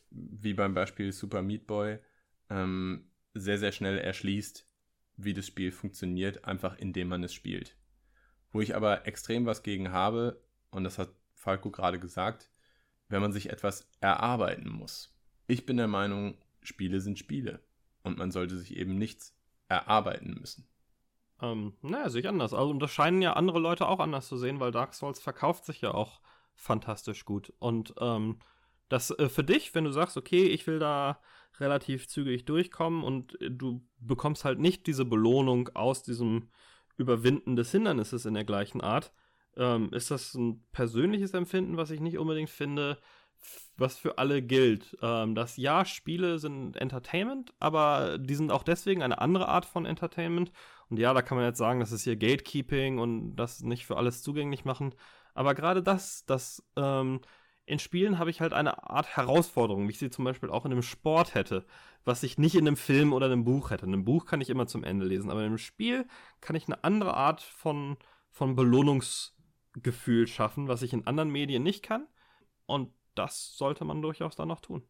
wie 0.10 0.54
beim 0.54 0.74
Beispiel 0.74 1.14
Super 1.14 1.42
Meat 1.42 1.66
Boy, 1.66 2.00
ähm, 2.50 3.10
sehr, 3.34 3.60
sehr 3.60 3.72
schnell 3.72 3.98
erschließt, 3.98 4.68
wie 5.16 5.34
das 5.34 5.48
Spiel 5.48 5.72
funktioniert, 5.72 6.44
einfach 6.44 6.78
indem 6.78 7.08
man 7.08 7.24
es 7.24 7.34
spielt. 7.34 7.78
Wo 8.52 8.60
ich 8.60 8.76
aber 8.76 9.08
extrem 9.08 9.46
was 9.46 9.64
gegen 9.64 9.94
habe, 9.94 10.44
und 10.70 10.84
das 10.84 10.98
hat 10.98 11.16
Falco 11.34 11.72
gerade 11.72 11.98
gesagt, 11.98 12.50
wenn 13.14 13.22
man 13.22 13.32
sich 13.32 13.52
etwas 13.52 13.88
erarbeiten 14.00 14.70
muss. 14.72 15.14
Ich 15.46 15.68
bin 15.68 15.78
der 15.78 15.88
Meinung, 15.88 16.36
Spiele 16.64 17.00
sind 17.00 17.20
Spiele. 17.20 17.60
Und 18.02 18.18
man 18.18 18.32
sollte 18.32 18.58
sich 18.58 18.76
eben 18.76 18.98
nichts 18.98 19.38
erarbeiten 19.68 20.36
müssen. 20.40 20.68
Ähm, 21.40 21.74
naja, 21.84 22.10
sehe 22.10 22.22
ich 22.22 22.28
anders. 22.28 22.56
Also, 22.56 22.72
und 22.72 22.80
das 22.80 22.92
scheinen 22.92 23.22
ja 23.22 23.34
andere 23.34 23.60
Leute 23.60 23.88
auch 23.88 24.00
anders 24.00 24.28
zu 24.28 24.36
sehen, 24.36 24.60
weil 24.60 24.72
Dark 24.72 24.96
Souls 24.96 25.20
verkauft 25.22 25.64
sich 25.64 25.82
ja 25.82 25.94
auch 25.94 26.22
fantastisch 26.56 27.24
gut. 27.24 27.54
Und 27.60 27.94
ähm, 28.00 28.40
das 28.90 29.12
äh, 29.12 29.30
für 29.30 29.44
dich, 29.44 29.76
wenn 29.76 29.84
du 29.84 29.92
sagst, 29.92 30.18
okay, 30.18 30.48
ich 30.48 30.66
will 30.66 30.80
da 30.80 31.22
relativ 31.60 32.08
zügig 32.08 32.46
durchkommen 32.46 33.04
und 33.04 33.40
äh, 33.42 33.52
du 33.52 33.88
bekommst 34.00 34.44
halt 34.44 34.60
nicht 34.60 34.88
diese 34.88 35.06
Belohnung 35.06 35.70
aus 35.76 36.02
diesem 36.02 36.50
Überwinden 36.98 37.56
des 37.56 37.70
Hindernisses 37.70 38.26
in 38.26 38.34
der 38.34 38.44
gleichen 38.44 38.82
Art, 38.82 39.14
ähm, 39.58 39.92
ist 39.94 40.12
das 40.12 40.34
ein 40.34 40.64
persönliches 40.72 41.34
Empfinden, 41.34 41.78
was 41.78 41.92
ich 41.92 42.00
nicht 42.00 42.18
unbedingt 42.18 42.50
finde, 42.50 42.98
was 43.78 43.98
für 43.98 44.18
alle 44.18 44.42
gilt. 44.42 44.98
Ähm, 45.02 45.36
dass 45.36 45.58
ja, 45.58 45.86
Spiele 45.86 46.40
sind 46.40 46.78
Entertainment, 46.78 47.54
aber 47.60 48.18
die 48.18 48.36
sind 48.36 48.52
auch 48.52 48.64
deswegen 48.64 49.04
eine 49.04 49.20
andere 49.20 49.48
Art 49.48 49.66
von 49.66 49.86
Entertainment. 49.86 50.52
Und 50.90 50.98
ja, 50.98 51.14
da 51.14 51.22
kann 51.22 51.38
man 51.38 51.46
jetzt 51.46 51.58
sagen, 51.58 51.80
das 51.80 51.92
ist 51.92 52.04
hier 52.04 52.16
Gatekeeping 52.16 53.00
und 53.00 53.36
das 53.36 53.62
nicht 53.62 53.86
für 53.86 53.98
alles 53.98 54.22
zugänglich 54.22 54.66
machen. 54.66 54.94
Aber 55.34 55.56
gerade 55.56 55.82
das, 55.82 56.26
das 56.26 56.64
ähm, 56.76 57.22
in 57.66 57.80
Spielen 57.80 58.20
habe 58.20 58.30
ich 58.30 58.42
halt 58.42 58.54
eine 58.54 58.90
Art 58.90 59.16
Herausforderung, 59.16 59.88
wie 59.88 59.92
ich 59.92 60.00
sie 60.00 60.10
zum 60.10 60.26
Beispiel 60.26 60.50
auch 60.50 60.66
in 60.66 60.72
einem 60.72 60.82
Sport 60.82 61.34
hätte, 61.34 61.66
was 62.04 62.24
ich 62.24 62.38
nicht 62.38 62.56
in 62.56 62.68
einem 62.68 62.76
Film 62.76 63.14
oder 63.14 63.28
einem 63.28 63.46
Buch 63.46 63.72
hätte. 63.72 63.86
In 63.86 63.94
einem 63.94 64.06
Buch 64.06 64.26
kann 64.26 64.42
ich 64.42 64.50
immer 64.50 64.68
zum 64.68 64.84
Ende 64.84 65.06
lesen, 65.06 65.32
aber 65.32 65.42
in 65.42 65.48
einem 65.48 65.58
Spiel 65.58 66.06
kann 66.42 66.56
ich 66.56 66.68
eine 66.68 66.84
andere 66.84 67.14
Art 67.14 67.42
von, 67.42 67.98
von 68.30 68.56
Belohnungsgefühl 69.74 70.28
schaffen, 70.28 70.68
was 70.68 70.82
ich 70.82 70.94
in 70.94 71.08
anderen 71.08 71.30
Medien 71.30 71.64
nicht 71.64 71.84
kann. 71.84 72.08
Und 72.66 72.92
das 73.16 73.56
sollte 73.58 73.86
man 73.86 74.02
durchaus 74.02 74.36
dann 74.36 74.48
noch 74.48 74.62
tun. 74.62 74.84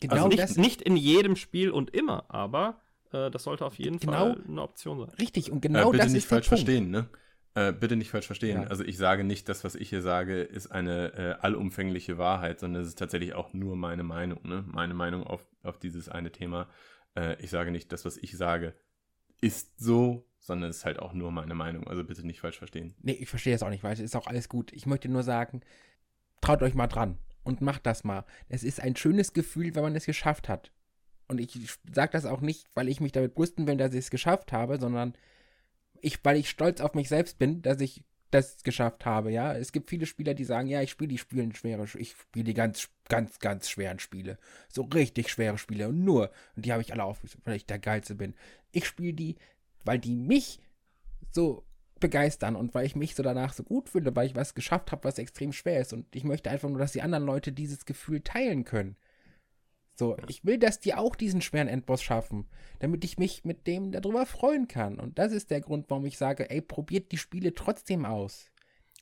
Genau 0.00 0.14
also 0.14 0.28
nicht, 0.28 0.40
das. 0.42 0.56
nicht 0.56 0.82
in 0.82 0.96
jedem 0.96 1.36
Spiel 1.36 1.70
und 1.70 1.90
immer, 1.94 2.24
aber 2.28 2.80
äh, 3.12 3.30
das 3.30 3.44
sollte 3.44 3.64
auf 3.64 3.78
jeden 3.78 3.98
Genau. 3.98 4.12
Fall 4.34 4.44
eine 4.48 4.62
Option 4.62 4.98
sein. 4.98 5.10
Richtig, 5.18 5.50
und 5.52 5.58
Äh, 5.58 5.68
genau 5.68 5.90
bitte 5.90 6.04
das 6.04 6.12
nicht 6.12 6.24
ist 6.24 6.30
der 6.30 6.38
falsch 6.38 6.48
Punkt. 6.48 6.64
verstehen, 6.64 6.90
ne? 6.90 7.08
Äh, 7.54 7.72
bitte 7.72 7.94
nicht 7.94 8.10
falsch 8.10 8.26
verstehen. 8.26 8.62
Ja. 8.62 8.66
Also 8.68 8.82
ich 8.82 8.96
sage 8.98 9.22
nicht, 9.22 9.48
das, 9.48 9.62
was 9.62 9.76
ich 9.76 9.88
hier 9.88 10.02
sage, 10.02 10.42
ist 10.42 10.66
eine 10.72 11.12
äh, 11.14 11.32
allumfängliche 11.40 12.18
Wahrheit, 12.18 12.58
sondern 12.58 12.82
es 12.82 12.88
ist 12.88 12.98
tatsächlich 12.98 13.34
auch 13.34 13.52
nur 13.52 13.76
meine 13.76 14.02
Meinung, 14.02 14.40
ne? 14.42 14.64
Meine 14.66 14.94
Meinung 14.94 15.24
auf, 15.24 15.46
auf 15.62 15.78
dieses 15.78 16.08
eine 16.08 16.32
Thema. 16.32 16.68
Äh, 17.16 17.40
ich 17.40 17.50
sage 17.50 17.70
nicht, 17.70 17.92
das, 17.92 18.04
was 18.04 18.16
ich 18.16 18.36
sage, 18.36 18.74
ist 19.40 19.78
so, 19.78 20.26
sondern 20.44 20.68
es 20.68 20.78
ist 20.78 20.84
halt 20.84 20.98
auch 20.98 21.14
nur 21.14 21.32
meine 21.32 21.54
Meinung. 21.54 21.88
Also 21.88 22.04
bitte 22.04 22.26
nicht 22.26 22.40
falsch 22.40 22.58
verstehen. 22.58 22.94
Nee, 23.00 23.12
ich 23.12 23.30
verstehe 23.30 23.54
das 23.54 23.62
auch 23.62 23.70
nicht, 23.70 23.82
weil 23.82 23.94
es 23.94 24.00
ist 24.00 24.14
auch 24.14 24.26
alles 24.26 24.50
gut. 24.50 24.72
Ich 24.74 24.84
möchte 24.84 25.08
nur 25.08 25.22
sagen, 25.22 25.62
traut 26.42 26.62
euch 26.62 26.74
mal 26.74 26.86
dran 26.86 27.18
und 27.44 27.62
macht 27.62 27.86
das 27.86 28.04
mal. 28.04 28.26
Es 28.50 28.62
ist 28.62 28.78
ein 28.78 28.94
schönes 28.94 29.32
Gefühl, 29.32 29.74
wenn 29.74 29.82
man 29.82 29.96
es 29.96 30.04
geschafft 30.04 30.50
hat. 30.50 30.70
Und 31.28 31.40
ich 31.40 31.58
sage 31.90 32.12
das 32.12 32.26
auch 32.26 32.42
nicht, 32.42 32.66
weil 32.74 32.90
ich 32.90 33.00
mich 33.00 33.12
damit 33.12 33.34
brüsten 33.34 33.66
will, 33.66 33.78
dass 33.78 33.94
ich 33.94 34.00
es 34.00 34.10
geschafft 34.10 34.52
habe, 34.52 34.78
sondern 34.78 35.14
ich, 36.02 36.22
weil 36.22 36.36
ich 36.36 36.50
stolz 36.50 36.82
auf 36.82 36.92
mich 36.92 37.08
selbst 37.08 37.38
bin, 37.38 37.62
dass 37.62 37.80
ich 37.80 38.04
das 38.30 38.62
geschafft 38.64 39.06
habe, 39.06 39.30
ja. 39.30 39.54
Es 39.54 39.72
gibt 39.72 39.88
viele 39.88 40.04
Spieler, 40.04 40.34
die 40.34 40.44
sagen, 40.44 40.68
ja, 40.68 40.82
ich 40.82 40.90
spiele 40.90 41.08
die 41.08 41.18
Spiele 41.18 41.48
schwere, 41.54 41.86
ich 41.96 42.10
spiele 42.10 42.44
die 42.44 42.54
ganz, 42.54 42.90
ganz, 43.08 43.38
ganz 43.38 43.70
schweren 43.70 43.98
Spiele. 43.98 44.38
So 44.68 44.82
richtig 44.82 45.30
schwere 45.30 45.56
Spiele 45.56 45.88
und 45.88 46.04
nur. 46.04 46.30
Und 46.54 46.66
die 46.66 46.72
habe 46.72 46.82
ich 46.82 46.92
alle 46.92 47.04
aufgesucht, 47.04 47.46
weil 47.46 47.56
ich 47.56 47.64
der 47.64 47.78
Geilste 47.78 48.14
bin. 48.14 48.34
Ich 48.72 48.86
spiele 48.86 49.14
die, 49.14 49.36
weil 49.84 49.98
die 49.98 50.16
mich 50.16 50.60
so 51.30 51.64
begeistern 52.00 52.56
und 52.56 52.74
weil 52.74 52.86
ich 52.86 52.96
mich 52.96 53.14
so 53.14 53.22
danach 53.22 53.52
so 53.52 53.62
gut 53.62 53.88
fühle, 53.88 54.14
weil 54.14 54.26
ich 54.26 54.34
was 54.34 54.54
geschafft 54.54 54.92
habe, 54.92 55.04
was 55.04 55.18
extrem 55.18 55.52
schwer 55.52 55.80
ist. 55.80 55.92
Und 55.92 56.14
ich 56.14 56.24
möchte 56.24 56.50
einfach 56.50 56.68
nur, 56.68 56.78
dass 56.78 56.92
die 56.92 57.02
anderen 57.02 57.24
Leute 57.24 57.52
dieses 57.52 57.84
Gefühl 57.84 58.20
teilen 58.20 58.64
können. 58.64 58.96
So, 59.96 60.16
ich 60.28 60.44
will, 60.44 60.58
dass 60.58 60.80
die 60.80 60.94
auch 60.94 61.14
diesen 61.14 61.40
schweren 61.40 61.68
Endboss 61.68 62.02
schaffen, 62.02 62.48
damit 62.80 63.04
ich 63.04 63.16
mich 63.16 63.44
mit 63.44 63.66
dem 63.66 63.92
darüber 63.92 64.26
freuen 64.26 64.66
kann. 64.66 64.98
Und 64.98 65.18
das 65.18 65.32
ist 65.32 65.50
der 65.50 65.60
Grund, 65.60 65.88
warum 65.88 66.04
ich 66.04 66.18
sage, 66.18 66.50
ey, 66.50 66.60
probiert 66.60 67.12
die 67.12 67.18
Spiele 67.18 67.54
trotzdem 67.54 68.04
aus. 68.04 68.50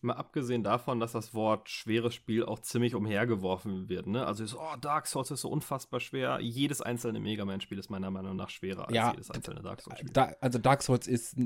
Mal 0.02 0.14
abgesehen 0.14 0.64
davon, 0.64 0.98
dass 0.98 1.12
das 1.12 1.32
Wort 1.32 1.68
schweres 1.68 2.14
Spiel 2.14 2.44
auch 2.44 2.58
ziemlich 2.60 2.94
umhergeworfen 2.94 3.88
wird, 3.88 4.06
ne? 4.06 4.26
Also 4.26 4.42
ist, 4.42 4.54
oh, 4.54 4.76
Dark 4.80 5.06
Souls 5.06 5.30
ist 5.30 5.42
so 5.42 5.48
unfassbar 5.48 6.00
schwer. 6.00 6.40
Jedes 6.40 6.80
einzelne 6.80 7.20
Mega 7.20 7.44
Man-Spiel 7.44 7.78
ist 7.78 7.88
meiner 7.88 8.10
Meinung 8.10 8.34
nach 8.34 8.50
schwerer 8.50 8.88
als 8.88 8.94
Ja, 8.94 9.12
jedes 9.12 9.30
einzelne 9.30 9.62
Dark 9.62 9.80
Souls-Spiel. 9.80 10.10
Da, 10.12 10.34
also 10.40 10.58
Dark 10.58 10.82
Souls 10.82 11.06
ist 11.06 11.36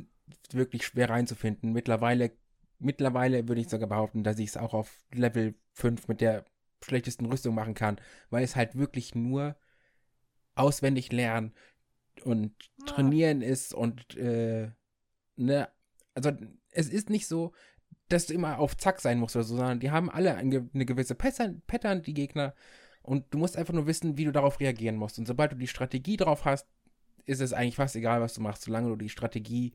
wirklich 0.53 0.87
schwer 0.87 1.11
reinzufinden. 1.11 1.73
Mittlerweile, 1.73 2.33
mittlerweile 2.79 3.47
würde 3.47 3.61
ich 3.61 3.69
sogar 3.69 3.89
behaupten, 3.89 4.25
dass 4.25 4.39
ich 4.39 4.49
es 4.49 4.57
auch 4.57 4.73
auf 4.73 5.05
Level 5.13 5.55
5 5.75 6.09
mit 6.09 6.21
der 6.21 6.47
schlechtesten 6.83 7.27
Rüstung 7.27 7.55
machen 7.55 7.75
kann, 7.75 8.01
weil 8.31 8.43
es 8.43 8.57
halt 8.57 8.77
wirklich 8.77 9.15
nur 9.15 9.57
auswendig 10.55 11.13
lernen 11.13 11.53
und 12.25 12.55
trainieren 12.87 13.43
ist 13.43 13.75
und 13.75 14.17
äh, 14.17 14.71
ne, 15.37 15.69
also 16.15 16.33
es 16.71 16.89
ist 16.89 17.11
nicht 17.11 17.27
so, 17.27 17.53
dass 18.09 18.27
du 18.27 18.35
immer 18.35 18.59
auf 18.59 18.77
Zack 18.77 19.01
sein 19.01 19.19
musst 19.19 19.37
oder 19.37 19.45
so, 19.45 19.57
sondern 19.57 19.81
die 19.81 19.91
haben 19.91 20.11
alle 20.11 20.37
eine, 20.37 20.63
gewisse 20.87 21.15
Pattern, 21.15 22.03
die 22.03 22.15
Gegner, 22.15 22.55
und 23.03 23.25
du 23.31 23.39
musst 23.39 23.57
einfach 23.57 23.73
nur 23.73 23.87
wissen, 23.87 24.17
wie 24.19 24.25
du 24.25 24.33
darauf 24.33 24.59
reagieren 24.59 24.97
musst. 24.97 25.19
Und 25.19 25.27
sobald 25.27 25.53
du 25.53 25.57
die 25.57 25.69
Strategie 25.69 26.17
drauf 26.17 26.45
hast, 26.45 26.67
ist 27.25 27.41
es 27.41 27.53
eigentlich 27.53 27.77
fast 27.77 27.95
egal, 27.95 28.21
was 28.21 28.35
du 28.35 28.41
machst, 28.41 28.63
solange 28.63 28.89
du 28.89 28.97
die 28.97 29.09
Strategie 29.09 29.75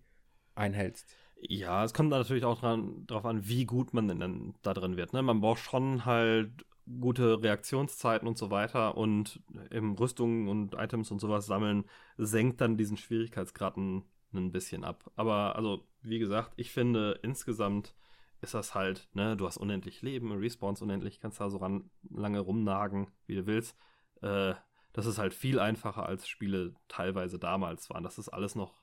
einhältst. 0.54 1.16
Ja, 1.42 1.84
es 1.84 1.94
kommt 1.94 2.10
natürlich 2.10 2.44
auch 2.44 2.62
darauf 2.62 3.26
an, 3.26 3.48
wie 3.48 3.66
gut 3.66 3.94
man 3.94 4.08
denn 4.08 4.54
da 4.62 4.74
drin 4.74 4.98
wird. 4.98 5.14
Ne? 5.14 5.22
Man 5.22 5.40
braucht 5.40 5.60
schon 5.60 6.06
halt 6.06 6.66
gute 7.00 7.42
Reaktionszeiten 7.42 8.28
und 8.28 8.38
so 8.38 8.52
weiter 8.52 8.98
und 8.98 9.42
im 9.70 9.94
Rüstungen 9.94 10.50
und 10.50 10.76
Items 10.76 11.10
und 11.10 11.20
sowas 11.20 11.46
sammeln 11.46 11.86
senkt 12.18 12.60
dann 12.60 12.78
diesen 12.78 12.98
Schwierigkeitsgrad 12.98 13.78
ein 13.78 14.04
bisschen 14.52 14.84
ab. 14.84 15.10
Aber 15.16 15.56
also, 15.56 15.88
wie 16.02 16.20
gesagt, 16.20 16.52
ich 16.58 16.72
finde 16.72 17.20
insgesamt 17.24 17.96
ist 18.42 18.54
das 18.54 18.74
halt, 18.74 19.08
ne, 19.14 19.38
du 19.38 19.46
hast 19.46 19.58
unendlich 19.58 20.02
Leben, 20.02 20.32
Respawns 20.32 20.82
unendlich, 20.82 21.20
kannst 21.20 21.40
da 21.40 21.50
so 21.50 21.58
ran, 21.58 21.90
lange 22.10 22.40
rumnagen, 22.40 23.08
wie 23.28 23.36
du 23.36 23.46
willst. 23.46 23.78
Äh, 24.22 24.56
das 24.94 25.06
ist 25.06 25.20
halt 25.20 25.34
viel 25.34 25.60
einfacher 25.60 26.06
als 26.06 26.28
Spiele 26.28 26.74
teilweise 26.88 27.40
damals 27.40 27.90
waren. 27.90 28.04
Das 28.04 28.18
ist 28.18 28.30
alles 28.30 28.56
noch 28.56 28.82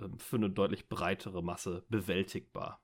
ähm, 0.00 0.18
für 0.18 0.36
eine 0.36 0.50
deutlich 0.50 0.88
breitere 0.88 1.42
Masse 1.42 1.84
bewältigbar. 1.88 2.80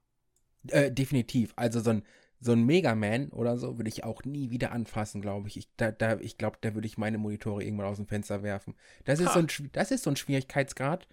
Äh, 0.68 0.92
definitiv. 0.92 1.52
Also 1.56 1.80
so 1.80 1.90
ein, 1.90 2.02
so 2.40 2.52
ein 2.52 2.64
Mega 2.64 2.94
Man 2.94 3.28
oder 3.30 3.58
so 3.58 3.78
würde 3.78 3.88
ich 3.88 4.04
auch 4.04 4.22
nie 4.24 4.50
wieder 4.50 4.72
anfassen, 4.72 5.20
glaube 5.20 5.48
ich. 5.48 5.56
Ich, 5.56 5.68
da, 5.76 5.90
da, 5.90 6.18
ich 6.20 6.38
glaube, 6.38 6.58
da 6.60 6.74
würde 6.74 6.86
ich 6.86 6.98
meine 6.98 7.18
Monitore 7.18 7.64
irgendwann 7.64 7.86
aus 7.86 7.96
dem 7.96 8.06
Fenster 8.06 8.42
werfen. 8.42 8.74
Das 9.04 9.20
ist, 9.20 9.32
so 9.32 9.40
ein, 9.40 9.48
das 9.72 9.90
ist 9.90 10.04
so 10.04 10.10
ein 10.10 10.16
Schwierigkeitsgrad, 10.16 11.08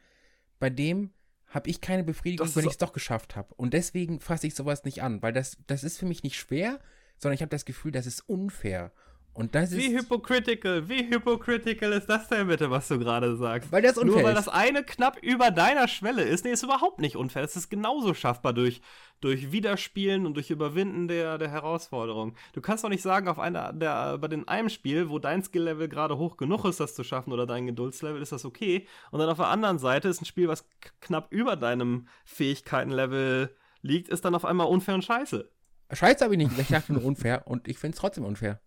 bei 0.59 0.69
dem 0.69 1.11
habe 1.53 1.69
ich 1.69 1.81
keine 1.81 2.03
Befriedigung, 2.03 2.53
wenn 2.55 2.65
ich 2.65 2.71
es 2.71 2.77
doch 2.77 2.93
geschafft 2.93 3.35
habe. 3.35 3.53
Und 3.55 3.73
deswegen 3.73 4.19
fasse 4.19 4.47
ich 4.47 4.55
sowas 4.55 4.83
nicht 4.83 5.03
an, 5.03 5.21
weil 5.21 5.33
das, 5.33 5.57
das 5.67 5.83
ist 5.83 5.99
für 5.99 6.07
mich 6.07 6.23
nicht 6.23 6.35
schwer, 6.35 6.79
sondern 7.19 7.35
ich 7.35 7.41
habe 7.41 7.51
das 7.51 7.65
Gefühl, 7.65 7.91
das 7.91 8.07
ist 8.07 8.21
unfair. 8.27 8.91
Und 9.35 9.55
das 9.55 9.71
Wie 9.71 9.87
ist. 9.87 10.03
hypocritical, 10.03 10.87
wie 10.87 11.09
hypocritical 11.09 11.91
ist 11.93 12.07
das 12.07 12.27
denn 12.27 12.47
bitte, 12.47 12.69
was 12.69 12.87
du 12.87 12.99
gerade 12.99 13.35
sagst? 13.35 13.71
Weil 13.71 13.81
das 13.81 13.97
unfair 13.97 14.15
Nur 14.15 14.23
weil 14.23 14.35
das 14.35 14.47
eine 14.47 14.83
knapp 14.83 15.17
über 15.23 15.49
deiner 15.49 15.87
Schwelle 15.87 16.21
ist. 16.21 16.45
Nee, 16.45 16.51
ist 16.51 16.61
überhaupt 16.61 16.99
nicht 16.99 17.15
unfair. 17.15 17.43
Es 17.43 17.55
ist 17.55 17.69
genauso 17.69 18.13
schaffbar 18.13 18.53
durch, 18.53 18.81
durch 19.21 19.51
Wiederspielen 19.51 20.27
und 20.27 20.35
durch 20.35 20.51
Überwinden 20.51 21.07
der, 21.07 21.39
der 21.39 21.49
Herausforderung. 21.49 22.35
Du 22.53 22.61
kannst 22.61 22.83
doch 22.83 22.89
nicht 22.89 23.01
sagen, 23.01 23.27
auf 23.27 23.39
einer, 23.39 23.73
der, 23.73 24.19
bei 24.19 24.27
den 24.27 24.47
einem 24.47 24.69
Spiel, 24.69 25.09
wo 25.09 25.17
dein 25.17 25.41
Skill-Level 25.41 25.87
gerade 25.87 26.19
hoch 26.19 26.37
genug 26.37 26.65
ist, 26.65 26.79
das 26.79 26.93
zu 26.93 27.03
schaffen, 27.03 27.33
oder 27.33 27.47
dein 27.47 27.65
Geduldslevel, 27.65 28.21
ist 28.21 28.33
das 28.33 28.45
okay. 28.45 28.85
Und 29.09 29.19
dann 29.19 29.29
auf 29.29 29.37
der 29.37 29.47
anderen 29.47 29.79
Seite 29.79 30.09
ist 30.09 30.21
ein 30.21 30.25
Spiel, 30.25 30.47
was 30.47 30.69
knapp 31.01 31.31
über 31.31 31.55
deinem 31.55 32.07
Fähigkeitenlevel 32.23 33.49
liegt, 33.81 34.09
ist 34.09 34.25
dann 34.25 34.35
auf 34.35 34.45
einmal 34.45 34.67
unfair 34.67 34.93
und 34.93 35.03
scheiße. 35.03 35.49
Scheiße 35.91 36.23
habe 36.23 36.35
ich 36.35 36.37
nicht. 36.37 36.59
Ich 36.59 36.67
dachte 36.67 36.93
nur 36.93 37.03
unfair 37.03 37.47
und 37.47 37.67
ich 37.67 37.79
finde 37.79 37.95
es 37.95 37.99
trotzdem 37.99 38.25
unfair. 38.25 38.59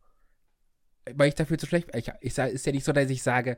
Weil 1.14 1.28
ich 1.28 1.34
dafür 1.34 1.58
zu 1.58 1.66
schlecht 1.66 1.90
bin. 1.90 1.98
Ich, 1.98 2.10
ich, 2.20 2.38
ist 2.38 2.66
ja 2.66 2.72
nicht 2.72 2.84
so, 2.84 2.92
dass 2.92 3.10
ich 3.10 3.22
sage, 3.22 3.56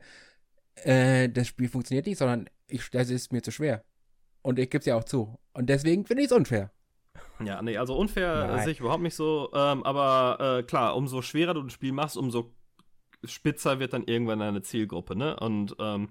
äh, 0.75 1.29
das 1.29 1.47
Spiel 1.47 1.69
funktioniert 1.69 2.05
nicht, 2.05 2.17
sondern 2.17 2.49
ich, 2.67 2.89
das 2.89 3.09
ist 3.09 3.31
mir 3.31 3.41
zu 3.41 3.51
schwer. 3.51 3.83
Und 4.41 4.59
ich 4.59 4.69
gebe 4.69 4.79
es 4.79 4.85
ja 4.85 4.95
auch 4.95 5.03
zu. 5.03 5.39
Und 5.53 5.69
deswegen 5.69 6.05
finde 6.05 6.23
ich 6.23 6.31
es 6.31 6.35
unfair. 6.35 6.71
Ja, 7.43 7.61
nee, 7.61 7.77
also 7.77 7.97
unfair 7.97 8.47
Nein. 8.47 8.63
sehe 8.63 8.73
ich 8.73 8.79
überhaupt 8.79 9.03
nicht 9.03 9.15
so. 9.15 9.49
Ähm, 9.53 9.83
aber 9.83 10.59
äh, 10.59 10.63
klar, 10.63 10.95
umso 10.95 11.21
schwerer 11.21 11.53
du 11.53 11.61
ein 11.61 11.69
Spiel 11.69 11.91
machst, 11.91 12.17
umso 12.17 12.53
spitzer 13.23 13.79
wird 13.79 13.93
dann 13.93 14.05
irgendwann 14.05 14.39
deine 14.39 14.61
Zielgruppe, 14.61 15.15
ne? 15.15 15.37
Und 15.39 15.75
ähm, 15.79 16.09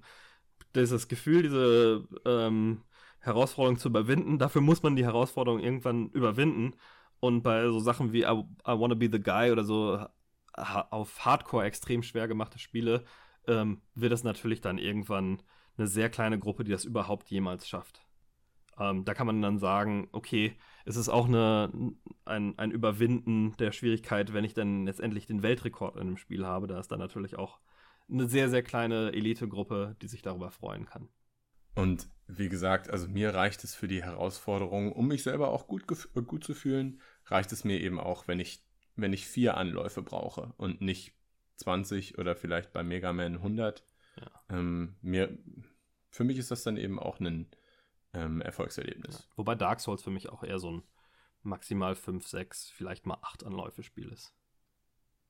dieses 0.74 1.08
Gefühl, 1.08 1.42
diese 1.42 2.06
ähm, 2.26 2.82
Herausforderung 3.20 3.78
zu 3.78 3.88
überwinden, 3.88 4.38
dafür 4.38 4.60
muss 4.60 4.82
man 4.82 4.96
die 4.96 5.04
Herausforderung 5.04 5.60
irgendwann 5.60 6.10
überwinden. 6.10 6.74
Und 7.20 7.42
bei 7.42 7.64
so 7.64 7.80
Sachen 7.80 8.12
wie 8.12 8.22
I, 8.22 8.44
I 8.66 8.78
Wanna 8.78 8.94
Be 8.94 9.08
the 9.10 9.20
Guy 9.20 9.50
oder 9.50 9.64
so 9.64 10.06
auf 10.58 11.24
Hardcore 11.24 11.64
extrem 11.64 12.02
schwer 12.02 12.28
gemachte 12.28 12.58
Spiele, 12.58 13.04
ähm, 13.46 13.82
wird 13.94 14.12
es 14.12 14.24
natürlich 14.24 14.60
dann 14.60 14.78
irgendwann 14.78 15.42
eine 15.76 15.86
sehr 15.86 16.10
kleine 16.10 16.38
Gruppe, 16.38 16.64
die 16.64 16.72
das 16.72 16.84
überhaupt 16.84 17.30
jemals 17.30 17.68
schafft. 17.68 18.02
Ähm, 18.78 19.04
da 19.04 19.14
kann 19.14 19.26
man 19.26 19.42
dann 19.42 19.58
sagen, 19.58 20.08
okay, 20.12 20.56
es 20.84 20.96
ist 20.96 21.08
auch 21.08 21.26
eine, 21.26 21.70
ein, 22.24 22.58
ein 22.58 22.70
Überwinden 22.70 23.56
der 23.58 23.72
Schwierigkeit, 23.72 24.32
wenn 24.32 24.44
ich 24.44 24.54
dann 24.54 24.86
letztendlich 24.86 25.26
den 25.26 25.42
Weltrekord 25.42 25.96
in 25.96 26.02
einem 26.02 26.16
Spiel 26.16 26.46
habe. 26.46 26.66
Da 26.66 26.78
ist 26.78 26.88
dann 26.88 27.00
natürlich 27.00 27.36
auch 27.36 27.58
eine 28.10 28.28
sehr, 28.28 28.48
sehr 28.48 28.62
kleine 28.62 29.12
Elitegruppe, 29.12 29.96
die 30.00 30.08
sich 30.08 30.22
darüber 30.22 30.50
freuen 30.50 30.86
kann. 30.86 31.08
Und 31.74 32.08
wie 32.26 32.48
gesagt, 32.48 32.90
also 32.90 33.08
mir 33.08 33.34
reicht 33.34 33.62
es 33.64 33.74
für 33.74 33.88
die 33.88 34.02
Herausforderung, 34.02 34.92
um 34.92 35.06
mich 35.06 35.22
selber 35.22 35.50
auch 35.50 35.66
gut, 35.66 35.86
gut 35.86 36.44
zu 36.44 36.54
fühlen, 36.54 37.00
reicht 37.26 37.52
es 37.52 37.64
mir 37.64 37.80
eben 37.80 38.00
auch, 38.00 38.26
wenn 38.26 38.40
ich, 38.40 38.64
wenn 38.98 39.12
ich 39.12 39.26
vier 39.26 39.56
Anläufe 39.56 40.02
brauche 40.02 40.52
und 40.56 40.80
nicht 40.80 41.14
20 41.56 42.18
oder 42.18 42.36
vielleicht 42.36 42.72
bei 42.72 42.82
Mega 42.82 43.12
Man 43.12 43.36
100. 43.36 43.84
Ja. 44.16 44.30
Ähm, 44.50 44.96
mir, 45.00 45.38
für 46.10 46.24
mich 46.24 46.38
ist 46.38 46.50
das 46.50 46.64
dann 46.64 46.76
eben 46.76 46.98
auch 46.98 47.20
ein 47.20 47.48
ähm, 48.12 48.40
Erfolgserlebnis. 48.40 49.28
Wobei 49.36 49.54
Dark 49.54 49.80
Souls 49.80 50.02
für 50.02 50.10
mich 50.10 50.28
auch 50.28 50.42
eher 50.42 50.58
so 50.58 50.72
ein 50.72 50.82
maximal 51.42 51.94
5, 51.94 52.26
6, 52.26 52.70
vielleicht 52.70 53.06
mal 53.06 53.18
8 53.22 53.44
Anläufe-Spiel 53.44 54.08
ist. 54.08 54.34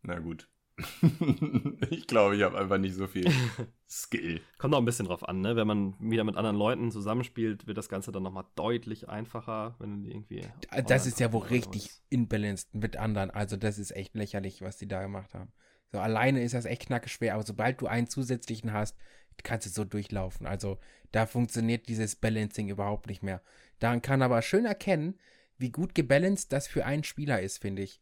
Na 0.02 0.18
gut. 0.18 0.48
ich 1.90 2.06
glaube, 2.06 2.36
ich 2.36 2.42
habe 2.42 2.58
einfach 2.58 2.78
nicht 2.78 2.94
so 2.94 3.06
viel 3.06 3.30
Skill. 3.88 4.40
Kommt 4.58 4.74
auch 4.74 4.78
ein 4.78 4.84
bisschen 4.84 5.06
drauf 5.06 5.28
an, 5.28 5.40
ne? 5.40 5.56
Wenn 5.56 5.66
man 5.66 5.94
wieder 5.98 6.24
mit 6.24 6.36
anderen 6.36 6.56
Leuten 6.56 6.90
zusammenspielt, 6.90 7.66
wird 7.66 7.78
das 7.78 7.88
Ganze 7.88 8.12
dann 8.12 8.22
nochmal 8.22 8.44
deutlich 8.54 9.08
einfacher, 9.08 9.74
wenn 9.78 10.04
du 10.04 10.10
irgendwie. 10.10 10.42
Das 10.86 11.06
ist 11.06 11.20
ja 11.20 11.32
wohl 11.32 11.46
richtig 11.46 11.86
ist. 11.86 12.02
imbalanced 12.10 12.74
mit 12.74 12.96
anderen. 12.96 13.30
Also 13.30 13.56
das 13.56 13.78
ist 13.78 13.90
echt 13.90 14.14
lächerlich, 14.14 14.62
was 14.62 14.76
die 14.76 14.88
da 14.88 15.02
gemacht 15.02 15.34
haben. 15.34 15.52
So 15.90 15.98
alleine 15.98 16.42
ist 16.42 16.54
das 16.54 16.64
echt 16.64 16.86
knackig 16.86 17.12
schwer, 17.12 17.34
aber 17.34 17.44
sobald 17.44 17.80
du 17.80 17.86
einen 17.86 18.08
zusätzlichen 18.08 18.72
hast, 18.72 18.96
kannst 19.42 19.66
du 19.66 19.70
so 19.70 19.84
durchlaufen. 19.84 20.46
Also 20.46 20.78
da 21.12 21.26
funktioniert 21.26 21.88
dieses 21.88 22.16
Balancing 22.16 22.68
überhaupt 22.68 23.06
nicht 23.06 23.22
mehr. 23.22 23.42
Daran 23.78 24.02
kann 24.02 24.22
aber 24.22 24.42
schön 24.42 24.66
erkennen, 24.66 25.18
wie 25.56 25.70
gut 25.70 25.94
gebalanced 25.94 26.52
das 26.52 26.68
für 26.68 26.84
einen 26.84 27.04
Spieler 27.04 27.40
ist, 27.40 27.58
finde 27.58 27.82
ich. 27.82 28.00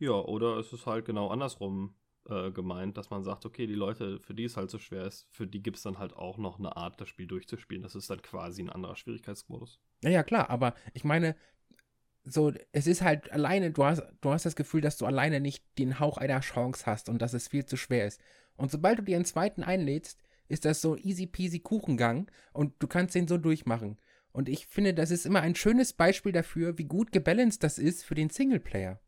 Ja, 0.00 0.12
oder 0.12 0.56
es 0.56 0.72
ist 0.72 0.86
halt 0.86 1.04
genau 1.04 1.28
andersrum 1.28 1.94
äh, 2.28 2.50
gemeint, 2.50 2.96
dass 2.96 3.10
man 3.10 3.22
sagt, 3.22 3.44
okay, 3.44 3.66
die 3.66 3.74
Leute, 3.74 4.18
für 4.18 4.34
die 4.34 4.44
es 4.44 4.56
halt 4.56 4.70
so 4.70 4.78
schwer 4.78 5.04
ist, 5.04 5.28
für 5.30 5.46
die 5.46 5.62
gibt 5.62 5.76
es 5.76 5.82
dann 5.82 5.98
halt 5.98 6.14
auch 6.14 6.38
noch 6.38 6.58
eine 6.58 6.74
Art, 6.74 7.00
das 7.00 7.08
Spiel 7.08 7.26
durchzuspielen. 7.26 7.82
Das 7.82 7.94
ist 7.94 8.08
dann 8.08 8.22
quasi 8.22 8.62
ein 8.62 8.70
anderer 8.70 8.96
Schwierigkeitsmodus. 8.96 9.78
Ja, 10.02 10.10
ja, 10.10 10.22
klar, 10.22 10.48
aber 10.48 10.74
ich 10.94 11.04
meine, 11.04 11.36
so, 12.24 12.52
es 12.72 12.86
ist 12.86 13.02
halt 13.02 13.30
alleine, 13.30 13.72
du 13.72 13.84
hast, 13.84 14.02
du 14.22 14.30
hast 14.30 14.46
das 14.46 14.56
Gefühl, 14.56 14.80
dass 14.80 14.96
du 14.96 15.04
alleine 15.04 15.38
nicht 15.38 15.64
den 15.78 16.00
Hauch 16.00 16.16
einer 16.16 16.40
Chance 16.40 16.86
hast 16.86 17.10
und 17.10 17.20
dass 17.20 17.34
es 17.34 17.48
viel 17.48 17.66
zu 17.66 17.76
schwer 17.76 18.06
ist. 18.06 18.20
Und 18.56 18.70
sobald 18.70 18.98
du 18.98 19.02
dir 19.02 19.16
einen 19.16 19.24
zweiten 19.26 19.62
einlädst, 19.62 20.22
ist 20.48 20.64
das 20.64 20.80
so 20.80 20.96
easy 20.96 21.26
peasy 21.26 21.60
Kuchengang 21.60 22.30
und 22.54 22.74
du 22.78 22.86
kannst 22.86 23.14
den 23.14 23.28
so 23.28 23.36
durchmachen. 23.36 23.98
Und 24.32 24.48
ich 24.48 24.66
finde, 24.66 24.94
das 24.94 25.10
ist 25.10 25.26
immer 25.26 25.42
ein 25.42 25.54
schönes 25.54 25.92
Beispiel 25.92 26.32
dafür, 26.32 26.78
wie 26.78 26.84
gut 26.84 27.12
gebalanced 27.12 27.62
das 27.62 27.78
ist 27.78 28.04
für 28.04 28.14
den 28.14 28.30
Singleplayer. 28.30 29.00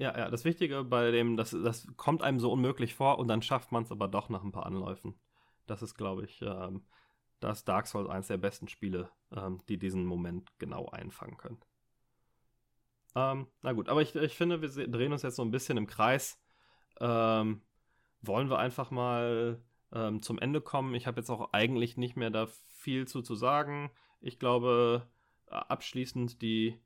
Ja, 0.00 0.16
ja, 0.16 0.30
das 0.30 0.46
Wichtige 0.46 0.82
bei 0.82 1.10
dem, 1.10 1.36
das, 1.36 1.50
das 1.50 1.86
kommt 1.98 2.22
einem 2.22 2.40
so 2.40 2.50
unmöglich 2.50 2.94
vor 2.94 3.18
und 3.18 3.28
dann 3.28 3.42
schafft 3.42 3.70
man 3.70 3.82
es 3.82 3.92
aber 3.92 4.08
doch 4.08 4.30
nach 4.30 4.42
ein 4.42 4.50
paar 4.50 4.64
Anläufen. 4.64 5.14
Das 5.66 5.82
ist, 5.82 5.94
glaube 5.94 6.24
ich, 6.24 6.40
ähm, 6.40 6.86
da 7.38 7.50
ist 7.50 7.68
Dark 7.68 7.86
Souls 7.86 8.08
eines 8.08 8.28
der 8.28 8.38
besten 8.38 8.66
Spiele, 8.66 9.10
ähm, 9.30 9.60
die 9.68 9.76
diesen 9.78 10.06
Moment 10.06 10.58
genau 10.58 10.88
einfangen 10.88 11.36
können. 11.36 11.60
Ähm, 13.14 13.46
na 13.60 13.72
gut, 13.74 13.90
aber 13.90 14.00
ich, 14.00 14.14
ich 14.16 14.36
finde, 14.38 14.62
wir 14.62 14.88
drehen 14.88 15.12
uns 15.12 15.20
jetzt 15.20 15.36
so 15.36 15.42
ein 15.42 15.50
bisschen 15.50 15.76
im 15.76 15.86
Kreis. 15.86 16.40
Ähm, 16.98 17.60
wollen 18.22 18.48
wir 18.48 18.58
einfach 18.58 18.90
mal 18.90 19.62
ähm, 19.92 20.22
zum 20.22 20.38
Ende 20.38 20.62
kommen? 20.62 20.94
Ich 20.94 21.06
habe 21.06 21.20
jetzt 21.20 21.28
auch 21.28 21.52
eigentlich 21.52 21.98
nicht 21.98 22.16
mehr 22.16 22.30
da 22.30 22.46
viel 22.68 23.06
zu, 23.06 23.20
zu 23.20 23.34
sagen. 23.34 23.90
Ich 24.22 24.38
glaube, 24.38 25.06
abschließend, 25.48 26.40
die, 26.40 26.80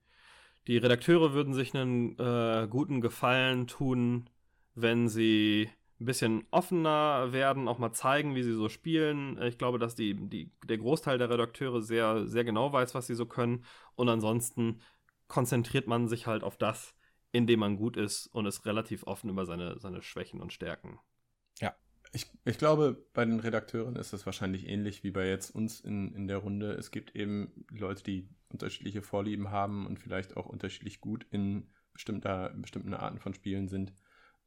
die 0.67 0.79
Redakteure 0.79 1.35
würden 1.35 1.55
sich 1.55 1.75
einen 1.75 2.19
äh, 2.19 2.67
guten 2.69 3.01
Gefallen 3.01 3.67
tun, 3.67 4.31
wenn 4.75 5.09
sie 5.09 5.69
ein 6.01 6.07
bisschen 6.07 6.47
offener 6.51 7.33
werden, 7.33 7.69
auch 7.69 7.79
mal 7.79 7.93
zeigen, 7.93 8.35
wie 8.35 8.43
sie 8.43 8.55
so 8.55 8.69
spielen. 8.69 9.41
Ich 9.43 9.59
glaube, 9.59 9.79
dass 9.79 9.95
die, 9.95 10.15
die, 10.15 10.51
der 10.65 10.79
Großteil 10.79 11.19
der 11.19 11.31
Redakteure 11.31 11.83
sehr, 11.83 12.27
sehr 12.27 12.45
genau 12.45 12.73
weiß, 12.73 12.95
was 12.95 13.07
sie 13.07 13.15
so 13.15 13.27
können. 13.27 13.65
Und 13.95 14.09
ansonsten 14.09 14.81
konzentriert 15.29 15.87
man 15.87 16.09
sich 16.09 16.27
halt 16.27 16.43
auf 16.43 16.57
das, 16.57 16.95
in 17.31 17.47
dem 17.47 17.61
man 17.61 17.77
gut 17.77 17.97
ist 17.97 18.27
und 18.29 18.47
ist 18.47 18.67
relativ 18.67 19.07
offen 19.07 19.31
über 19.31 19.47
seine, 19.47 19.79
seine 19.79 20.03
Schwächen 20.03 20.41
und 20.41 20.53
Stärken. 20.53 20.99
Ja. 21.61 21.75
Ich, 22.15 22.31
ich 22.45 22.59
glaube, 22.59 23.05
bei 23.13 23.25
den 23.25 23.41
Redakteuren 23.41 23.97
ist 23.97 24.13
das 24.13 24.25
wahrscheinlich 24.25 24.69
ähnlich 24.69 25.03
wie 25.03 25.11
bei 25.11 25.29
jetzt 25.29 25.51
uns 25.51 25.81
in, 25.81 26.15
in 26.15 26.29
der 26.29 26.39
Runde. 26.39 26.73
Es 26.73 26.93
gibt 26.93 27.17
eben 27.17 27.67
Leute, 27.71 28.05
die 28.05 28.29
unterschiedliche 28.51 29.03
Vorlieben 29.03 29.51
haben 29.51 29.85
und 29.85 29.99
vielleicht 29.99 30.37
auch 30.37 30.47
unterschiedlich 30.47 31.01
gut 31.01 31.27
in 31.31 31.73
bestimmter, 31.93 32.51
bestimmten 32.55 32.95
Arten 32.95 33.19
von 33.19 33.35
Spielen 33.35 33.67
sind. 33.67 33.93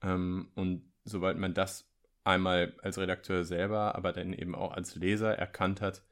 Ähm, 0.02 0.50
und 0.56 0.90
sobald 1.04 1.38
man 1.38 1.54
das 1.54 1.92
einmal 2.24 2.74
als 2.84 2.98
Redakteur 2.98 3.44
selber, 3.44 3.96
aber 3.96 4.14
dann 4.14 4.32
eben 4.32 4.56
auch 4.56 4.72
als 4.72 4.96
Leser 4.96 5.38
erkannt 5.38 5.82
hat, 5.82 6.04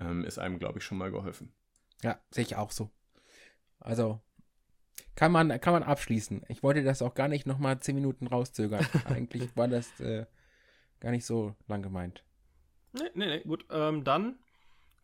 ähm, 0.00 0.24
ist 0.24 0.38
einem, 0.38 0.58
glaube 0.58 0.78
ich, 0.78 0.84
schon 0.84 0.98
mal 0.98 1.10
geholfen. 1.10 1.54
Ja, 2.02 2.20
sehe 2.30 2.44
ich 2.44 2.56
auch 2.56 2.70
so. 2.70 2.90
Also 3.80 4.20
kann 5.14 5.32
man, 5.32 5.58
kann 5.60 5.72
man 5.72 5.82
abschließen. 5.82 6.42
Ich 6.48 6.62
wollte 6.62 6.84
das 6.84 7.00
auch 7.00 7.14
gar 7.14 7.28
nicht 7.28 7.46
nochmal 7.46 7.80
zehn 7.80 7.94
Minuten 7.94 8.26
rauszögern. 8.26 8.86
Eigentlich 9.06 9.56
war 9.56 9.68
das 9.68 10.00
äh, 10.00 10.26
gar 11.00 11.10
nicht 11.10 11.24
so 11.24 11.54
lang 11.66 11.82
gemeint. 11.82 12.24
Nee, 12.92 13.10
nee, 13.14 13.26
nee, 13.26 13.40
gut. 13.40 13.66
Ähm, 13.70 14.04
dann 14.04 14.38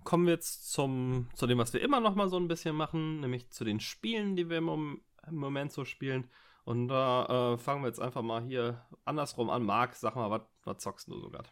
kommen 0.05 0.27
wir 0.27 0.35
jetzt 0.35 0.71
zum, 0.73 1.29
zu 1.35 1.47
dem, 1.47 1.59
was 1.59 1.73
wir 1.73 1.83
immer 1.83 2.01
noch 2.01 2.15
mal 2.15 2.29
so 2.29 2.37
ein 2.37 2.49
bisschen 2.49 2.77
machen, 2.77 3.21
nämlich 3.21 3.51
zu 3.51 3.65
den 3.65 3.81
Spielen, 3.81 4.37
die 4.37 4.49
wir 4.49 4.59
im, 4.59 5.01
im 5.27 5.35
Moment 5.35 5.73
so 5.73 5.85
spielen. 5.85 6.29
Und 6.65 6.89
da 6.89 7.55
äh, 7.55 7.59
fangen 7.59 7.83
wir 7.83 7.89
jetzt 7.89 8.01
einfach 8.01 8.23
mal 8.23 8.43
hier 8.43 8.85
andersrum 9.05 9.51
an. 9.51 9.63
Marc, 9.63 9.95
sag 9.97 10.17
mal, 10.17 10.43
was 10.65 10.79
zockst 10.79 11.09
du 11.09 11.21
so 11.21 11.31
gerade? 11.31 11.49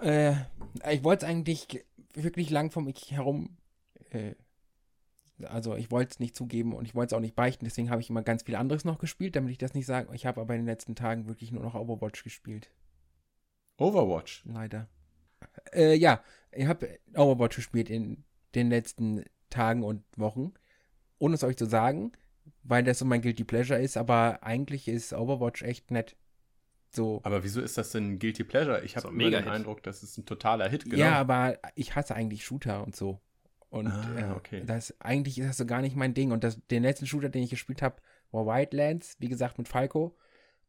Äh, 0.00 0.34
ich 0.92 1.04
wollte 1.04 1.24
es 1.24 1.30
eigentlich 1.30 1.84
wirklich 2.14 2.50
lang 2.50 2.70
von 2.70 2.84
mich 2.84 3.12
herum. 3.12 3.56
Äh, 4.10 4.34
also, 5.42 5.74
ich 5.74 5.90
wollte 5.90 6.12
es 6.12 6.20
nicht 6.20 6.36
zugeben 6.36 6.72
und 6.72 6.86
ich 6.86 6.94
wollte 6.94 7.14
es 7.14 7.16
auch 7.16 7.20
nicht 7.20 7.34
beichten. 7.34 7.64
Deswegen 7.64 7.90
habe 7.90 8.00
ich 8.00 8.10
immer 8.10 8.22
ganz 8.22 8.44
viel 8.44 8.56
anderes 8.56 8.84
noch 8.84 8.98
gespielt, 8.98 9.36
damit 9.36 9.50
ich 9.50 9.58
das 9.58 9.74
nicht 9.74 9.86
sage. 9.86 10.14
Ich 10.14 10.26
habe 10.26 10.40
aber 10.40 10.54
in 10.54 10.60
den 10.60 10.66
letzten 10.66 10.94
Tagen 10.94 11.26
wirklich 11.26 11.52
nur 11.52 11.62
noch 11.62 11.74
Overwatch 11.74 12.22
gespielt. 12.22 12.70
Overwatch? 13.76 14.42
Leider. 14.46 14.88
Äh, 15.72 15.94
ja, 15.94 16.22
ich 16.52 16.66
habe 16.66 16.98
Overwatch 17.14 17.56
gespielt 17.56 17.90
in 17.90 18.24
den 18.54 18.70
letzten 18.70 19.24
Tagen 19.50 19.82
und 19.82 20.04
Wochen. 20.16 20.52
Ohne 21.18 21.34
es 21.34 21.44
euch 21.44 21.56
zu 21.56 21.66
sagen, 21.66 22.12
weil 22.62 22.82
das 22.84 22.98
so 22.98 23.04
mein 23.04 23.22
Guilty 23.22 23.44
Pleasure 23.44 23.80
ist, 23.80 23.96
aber 23.96 24.42
eigentlich 24.42 24.88
ist 24.88 25.12
Overwatch 25.12 25.62
echt 25.62 25.90
nett. 25.90 26.16
So. 26.90 27.20
Aber 27.24 27.42
wieso 27.42 27.60
ist 27.60 27.76
das 27.76 27.90
denn 27.90 28.18
Guilty 28.18 28.44
Pleasure? 28.44 28.82
Ich 28.84 28.96
habe 28.96 29.08
so 29.08 29.12
immer 29.12 29.30
den 29.30 29.48
Eindruck, 29.48 29.82
das 29.82 30.02
ist 30.02 30.16
ein 30.16 30.26
totaler 30.26 30.68
Hit. 30.68 30.84
Genau. 30.84 30.96
Ja, 30.96 31.12
aber 31.14 31.58
ich 31.74 31.96
hasse 31.96 32.14
eigentlich 32.14 32.44
Shooter 32.44 32.84
und 32.84 32.94
so. 32.94 33.20
Und 33.68 33.88
ah, 33.88 34.36
okay. 34.36 34.60
äh, 34.60 34.64
das, 34.64 34.94
eigentlich 35.00 35.38
ist 35.38 35.48
das 35.48 35.56
so 35.56 35.66
gar 35.66 35.80
nicht 35.80 35.96
mein 35.96 36.14
Ding. 36.14 36.30
Und 36.30 36.44
das, 36.44 36.64
den 36.70 36.84
letzten 36.84 37.08
Shooter, 37.08 37.28
den 37.28 37.42
ich 37.42 37.50
gespielt 37.50 37.82
habe, 37.82 37.96
war 38.30 38.46
Wildlands, 38.46 39.16
wie 39.18 39.28
gesagt, 39.28 39.58
mit 39.58 39.66
Falco. 39.66 40.16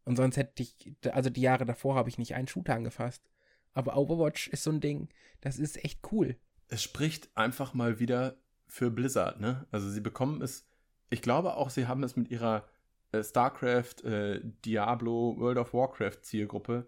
Und 0.05 0.15
sonst 0.15 0.37
hätte 0.37 0.63
ich, 0.63 0.95
also 1.11 1.29
die 1.29 1.41
Jahre 1.41 1.65
davor 1.65 1.95
habe 1.95 2.09
ich 2.09 2.17
nicht 2.17 2.35
einen 2.35 2.47
Shooter 2.47 2.75
angefasst. 2.75 3.27
Aber 3.73 3.97
Overwatch 3.97 4.47
ist 4.47 4.63
so 4.63 4.71
ein 4.71 4.79
Ding, 4.79 5.09
das 5.41 5.59
ist 5.59 5.83
echt 5.83 5.99
cool. 6.11 6.37
Es 6.67 6.81
spricht 6.81 7.35
einfach 7.35 7.73
mal 7.73 7.99
wieder 7.99 8.37
für 8.67 8.89
Blizzard, 8.89 9.39
ne? 9.39 9.67
Also 9.71 9.89
sie 9.89 10.01
bekommen 10.01 10.41
es 10.41 10.65
ich 11.09 11.21
glaube 11.21 11.55
auch, 11.55 11.69
sie 11.69 11.87
haben 11.87 12.03
es 12.03 12.15
mit 12.15 12.29
ihrer 12.29 12.67
äh, 13.11 13.23
StarCraft, 13.23 14.03
äh, 14.03 14.41
Diablo, 14.65 15.35
World 15.37 15.57
of 15.57 15.73
Warcraft 15.73 16.21
Zielgruppe 16.21 16.87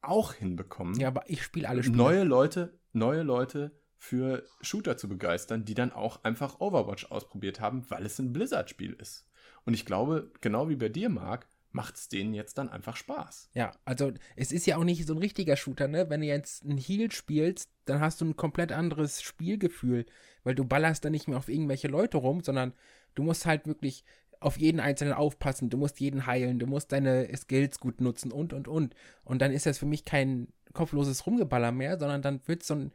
auch 0.00 0.32
hinbekommen. 0.32 0.98
Ja, 0.98 1.08
aber 1.08 1.28
ich 1.28 1.42
spiele 1.42 1.68
alle 1.68 1.82
Spiele. 1.82 1.96
Neue 1.96 2.24
Leute, 2.24 2.78
neue 2.92 3.22
Leute 3.22 3.72
für 3.96 4.44
Shooter 4.60 4.96
zu 4.96 5.08
begeistern, 5.08 5.64
die 5.64 5.74
dann 5.74 5.92
auch 5.92 6.22
einfach 6.24 6.60
Overwatch 6.60 7.10
ausprobiert 7.10 7.60
haben, 7.60 7.88
weil 7.90 8.06
es 8.06 8.18
ein 8.18 8.32
Blizzard-Spiel 8.32 8.92
ist. 8.92 9.26
Und 9.64 9.74
ich 9.74 9.84
glaube, 9.84 10.30
genau 10.40 10.68
wie 10.68 10.76
bei 10.76 10.88
dir, 10.88 11.08
Marc, 11.08 11.48
macht 11.78 11.94
es 11.94 12.08
denen 12.08 12.34
jetzt 12.34 12.58
dann 12.58 12.68
einfach 12.68 12.96
Spaß. 12.96 13.50
Ja, 13.54 13.70
also 13.84 14.10
es 14.34 14.50
ist 14.50 14.66
ja 14.66 14.78
auch 14.78 14.84
nicht 14.84 15.06
so 15.06 15.14
ein 15.14 15.18
richtiger 15.18 15.54
Shooter, 15.54 15.86
ne? 15.86 16.10
Wenn 16.10 16.22
du 16.22 16.26
jetzt 16.26 16.64
einen 16.64 16.76
Heal 16.76 17.12
spielst, 17.12 17.70
dann 17.84 18.00
hast 18.00 18.20
du 18.20 18.24
ein 18.24 18.34
komplett 18.34 18.72
anderes 18.72 19.22
Spielgefühl, 19.22 20.04
weil 20.42 20.56
du 20.56 20.64
ballerst 20.64 21.04
dann 21.04 21.12
nicht 21.12 21.28
mehr 21.28 21.38
auf 21.38 21.48
irgendwelche 21.48 21.86
Leute 21.86 22.16
rum, 22.16 22.42
sondern 22.42 22.72
du 23.14 23.22
musst 23.22 23.46
halt 23.46 23.68
wirklich 23.68 24.04
auf 24.40 24.58
jeden 24.58 24.80
Einzelnen 24.80 25.14
aufpassen, 25.14 25.70
du 25.70 25.76
musst 25.76 26.00
jeden 26.00 26.26
heilen, 26.26 26.58
du 26.58 26.66
musst 26.66 26.90
deine 26.90 27.28
Skills 27.36 27.78
gut 27.78 28.00
nutzen 28.00 28.32
und 28.32 28.52
und 28.52 28.66
und. 28.66 28.96
Und 29.22 29.40
dann 29.40 29.52
ist 29.52 29.66
das 29.66 29.78
für 29.78 29.86
mich 29.86 30.04
kein 30.04 30.48
kopfloses 30.72 31.26
Rumgeballer 31.26 31.70
mehr, 31.70 31.96
sondern 31.96 32.22
dann 32.22 32.40
wird 32.46 32.64
so 32.64 32.74
ein 32.74 32.92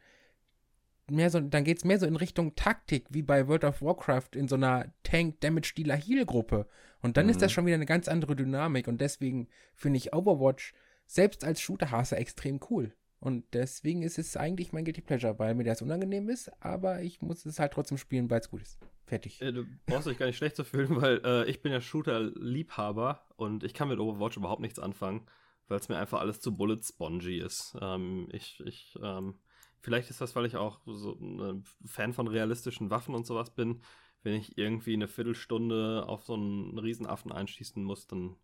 mehr 1.10 1.30
so, 1.30 1.40
dann 1.40 1.64
geht's 1.64 1.84
mehr 1.84 1.98
so 1.98 2.06
in 2.06 2.16
Richtung 2.16 2.54
Taktik, 2.54 3.06
wie 3.10 3.22
bei 3.22 3.48
World 3.48 3.64
of 3.64 3.82
Warcraft 3.82 4.30
in 4.34 4.48
so 4.48 4.54
einer 4.54 4.92
Tank 5.02 5.40
Damage 5.40 5.74
Dealer 5.76 5.96
Heal 5.96 6.24
Gruppe. 6.24 6.66
Und 7.02 7.16
dann 7.16 7.26
mhm. 7.26 7.30
ist 7.30 7.42
das 7.42 7.52
mhm. 7.52 7.54
schon 7.54 7.66
wieder 7.66 7.74
eine 7.74 7.86
ganz 7.86 8.08
andere 8.08 8.36
Dynamik 8.36 8.88
und 8.88 9.00
deswegen 9.00 9.48
finde 9.74 9.98
ich 9.98 10.14
Overwatch 10.14 10.72
selbst 11.06 11.44
als 11.44 11.60
Shooter-Hase 11.60 12.16
extrem 12.16 12.60
cool. 12.70 12.94
Und 13.20 13.44
deswegen 13.54 14.02
ist 14.02 14.18
es 14.18 14.36
eigentlich 14.36 14.72
mein 14.72 14.84
Guilty 14.84 15.00
Pleasure, 15.00 15.38
weil 15.38 15.54
mir 15.54 15.64
das 15.64 15.80
unangenehm 15.80 16.28
ist, 16.28 16.50
aber 16.62 17.00
ich 17.00 17.22
muss 17.22 17.46
es 17.46 17.58
halt 17.58 17.72
trotzdem 17.72 17.96
spielen, 17.96 18.28
weil 18.28 18.40
es 18.40 18.50
gut 18.50 18.62
ist. 18.62 18.78
Fertig. 19.06 19.40
Äh, 19.40 19.52
du 19.52 19.64
brauchst 19.86 20.06
dich 20.06 20.18
gar 20.18 20.26
nicht 20.26 20.36
schlecht 20.36 20.56
zu 20.56 20.64
fühlen, 20.64 20.88
weil 21.00 21.20
äh, 21.24 21.48
ich 21.48 21.62
bin 21.62 21.72
ja 21.72 21.80
Shooter-Liebhaber 21.80 23.24
und 23.36 23.64
ich 23.64 23.72
kann 23.72 23.88
mit 23.88 23.98
Overwatch 23.98 24.36
überhaupt 24.36 24.60
nichts 24.60 24.78
anfangen, 24.78 25.26
weil 25.68 25.78
es 25.78 25.88
mir 25.88 25.96
einfach 25.96 26.20
alles 26.20 26.40
zu 26.40 26.54
bullet-spongy 26.54 27.38
ist. 27.38 27.76
Ähm, 27.80 28.28
ich, 28.30 28.62
ich 28.66 28.94
ähm, 29.02 29.36
Vielleicht 29.84 30.08
ist 30.08 30.22
das, 30.22 30.34
weil 30.34 30.46
ich 30.46 30.56
auch 30.56 30.80
so 30.86 31.12
ein 31.20 31.62
Fan 31.84 32.14
von 32.14 32.26
realistischen 32.26 32.88
Waffen 32.88 33.14
und 33.14 33.26
sowas 33.26 33.50
bin. 33.50 33.82
Wenn 34.22 34.32
ich 34.32 34.56
irgendwie 34.56 34.94
eine 34.94 35.08
Viertelstunde 35.08 36.06
auf 36.08 36.24
so 36.24 36.32
einen 36.32 36.78
Riesenaffen 36.78 37.30
einschießen 37.30 37.84
muss, 37.84 38.06
dann 38.06 38.34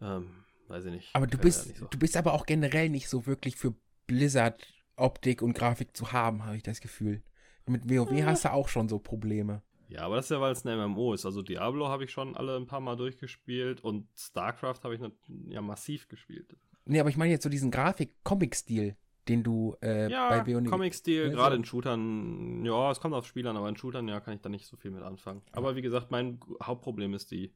ähm, 0.00 0.28
weiß 0.66 0.86
ich 0.86 0.90
nicht. 0.90 1.10
Aber 1.14 1.28
du 1.28 1.38
bist, 1.38 1.68
ja 1.68 1.74
so. 1.76 1.86
du 1.86 1.96
bist 2.00 2.16
aber 2.16 2.32
auch 2.32 2.46
generell 2.46 2.88
nicht 2.88 3.08
so 3.08 3.26
wirklich 3.26 3.54
für 3.54 3.76
Blizzard 4.08 4.66
Optik 4.96 5.40
und 5.40 5.52
Grafik 5.52 5.96
zu 5.96 6.10
haben, 6.10 6.44
habe 6.44 6.56
ich 6.56 6.64
das 6.64 6.80
Gefühl. 6.80 7.22
Mit 7.66 7.88
WoW 7.88 8.10
ja. 8.10 8.26
hast 8.26 8.44
du 8.44 8.52
auch 8.52 8.66
schon 8.66 8.88
so 8.88 8.98
Probleme. 8.98 9.62
Ja, 9.86 10.00
aber 10.00 10.16
das 10.16 10.24
ist 10.24 10.30
ja, 10.30 10.40
weil 10.40 10.50
es 10.50 10.66
ein 10.66 10.76
MMO 10.76 11.14
ist. 11.14 11.26
Also 11.26 11.42
Diablo 11.42 11.86
habe 11.86 12.02
ich 12.02 12.10
schon 12.10 12.36
alle 12.36 12.56
ein 12.56 12.66
paar 12.66 12.80
Mal 12.80 12.96
durchgespielt 12.96 13.84
und 13.84 14.08
StarCraft 14.18 14.80
habe 14.82 14.96
ich 14.96 15.00
ja 15.46 15.62
massiv 15.62 16.08
gespielt. 16.08 16.56
Nee, 16.86 16.98
aber 16.98 17.08
ich 17.08 17.16
meine 17.16 17.30
jetzt 17.30 17.44
so 17.44 17.48
diesen 17.48 17.70
Grafik-Comic-Stil 17.70 18.96
den 19.28 19.42
du 19.42 19.76
äh, 19.82 20.10
ja, 20.10 20.28
bei 20.28 20.40
Bionic. 20.40 20.70
Comic-Stil, 20.70 21.28
ne, 21.28 21.34
gerade 21.34 21.56
in 21.56 21.64
Shootern, 21.64 22.64
ja, 22.64 22.90
es 22.90 23.00
kommt 23.00 23.14
auf 23.14 23.26
Spielern, 23.26 23.56
aber 23.56 23.68
in 23.68 23.76
Shootern, 23.76 24.08
ja, 24.08 24.20
kann 24.20 24.34
ich 24.34 24.40
da 24.40 24.48
nicht 24.48 24.66
so 24.66 24.76
viel 24.76 24.90
mit 24.90 25.02
anfangen. 25.02 25.42
Ja. 25.46 25.58
Aber 25.58 25.76
wie 25.76 25.82
gesagt, 25.82 26.10
mein 26.10 26.40
Hauptproblem 26.62 27.14
ist 27.14 27.30
die 27.30 27.52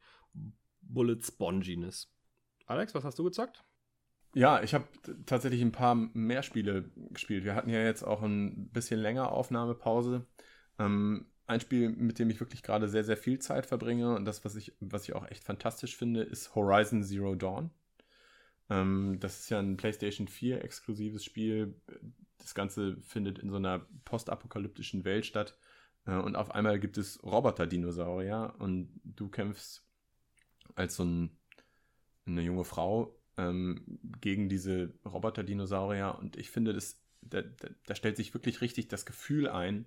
Bullet 0.83 1.21
Sponginess. 1.23 2.13
Alex, 2.67 2.95
was 2.95 3.05
hast 3.05 3.19
du 3.19 3.25
gezockt? 3.25 3.65
Ja, 4.35 4.63
ich 4.63 4.75
habe 4.75 4.85
tatsächlich 5.27 5.61
ein 5.61 5.73
paar 5.73 5.95
mehr 5.95 6.43
Spiele 6.43 6.91
gespielt. 7.11 7.45
Wir 7.45 7.55
hatten 7.55 7.71
ja 7.71 7.83
jetzt 7.83 8.05
auch 8.05 8.23
ein 8.23 8.69
bisschen 8.69 9.01
länger 9.01 9.33
Aufnahmepause. 9.33 10.27
Ähm, 10.79 11.27
ein 11.47 11.61
Spiel, 11.61 11.89
mit 11.89 12.19
dem 12.21 12.31
ich 12.31 12.39
wirklich 12.39 12.63
gerade 12.63 12.89
sehr, 12.89 13.03
sehr 13.03 13.17
viel 13.17 13.41
Zeit 13.41 13.67
verbringe 13.67 14.15
und 14.15 14.25
das, 14.25 14.45
was 14.45 14.55
ich, 14.55 14.73
was 14.79 15.05
ich 15.05 15.15
auch 15.15 15.27
echt 15.29 15.43
fantastisch 15.43 15.97
finde, 15.97 16.23
ist 16.23 16.55
Horizon 16.55 17.03
Zero 17.03 17.35
Dawn. 17.35 17.71
Ähm, 18.71 19.19
das 19.21 19.41
ist 19.41 19.51
ja 19.51 19.59
ein 19.59 19.77
PlayStation 19.77 20.29
4 20.29 20.65
exklusives 20.65 21.25
Spiel. 21.25 21.75
Das 22.39 22.55
Ganze 22.55 22.97
findet 23.03 23.39
in 23.41 23.51
so 23.51 23.57
einer 23.57 23.87
postapokalyptischen 24.05 25.05
Welt 25.05 25.27
statt. 25.27 25.59
Äh, 26.07 26.15
und 26.15 26.37
auf 26.37 26.53
einmal 26.53 26.79
gibt 26.79 26.97
es 26.97 27.23
Roboter-Dinosaurier 27.23 28.55
und 28.59 29.01
du 29.05 29.29
kämpfst 29.29 29.85
als 30.77 30.97
so 30.97 31.05
ein, 31.05 31.37
eine 32.27 32.43
junge 32.43 32.65
Frau 32.65 33.19
ähm, 33.37 33.99
gegen 34.21 34.49
diese 34.49 34.95
Roboter-Dinosaurier. 35.05 36.17
Und 36.19 36.37
ich 36.37 36.51
finde, 36.51 36.73
das, 36.73 37.03
da, 37.23 37.43
da, 37.43 37.69
da 37.87 37.95
stellt 37.95 38.17
sich 38.17 38.33
wirklich 38.35 38.61
richtig 38.61 38.89
das 38.89 39.05
Gefühl 39.05 39.49
ein, 39.49 39.87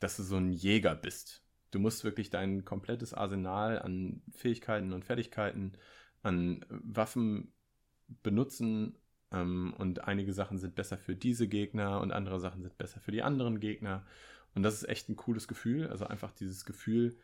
dass 0.00 0.16
du 0.16 0.22
so 0.22 0.36
ein 0.36 0.52
Jäger 0.52 0.94
bist. 0.94 1.44
Du 1.70 1.78
musst 1.78 2.02
wirklich 2.02 2.30
dein 2.30 2.64
komplettes 2.64 3.14
Arsenal 3.14 3.78
an 3.78 4.22
Fähigkeiten 4.32 4.92
und 4.92 5.04
Fertigkeiten, 5.04 5.72
an 6.22 6.64
Waffen 6.68 7.52
benutzen 8.22 8.96
ähm, 9.32 9.74
und 9.78 10.04
einige 10.04 10.32
Sachen 10.32 10.58
sind 10.58 10.74
besser 10.74 10.98
für 10.98 11.16
diese 11.16 11.48
Gegner 11.48 12.00
und 12.00 12.12
andere 12.12 12.40
Sachen 12.40 12.62
sind 12.62 12.76
besser 12.78 13.00
für 13.00 13.12
die 13.12 13.22
anderen 13.22 13.60
Gegner. 13.60 14.04
Und 14.54 14.62
das 14.62 14.74
ist 14.74 14.88
echt 14.88 15.08
ein 15.08 15.16
cooles 15.16 15.48
Gefühl. 15.48 15.88
Also 15.88 16.06
einfach 16.06 16.32
dieses 16.32 16.64
Gefühl, 16.64 17.16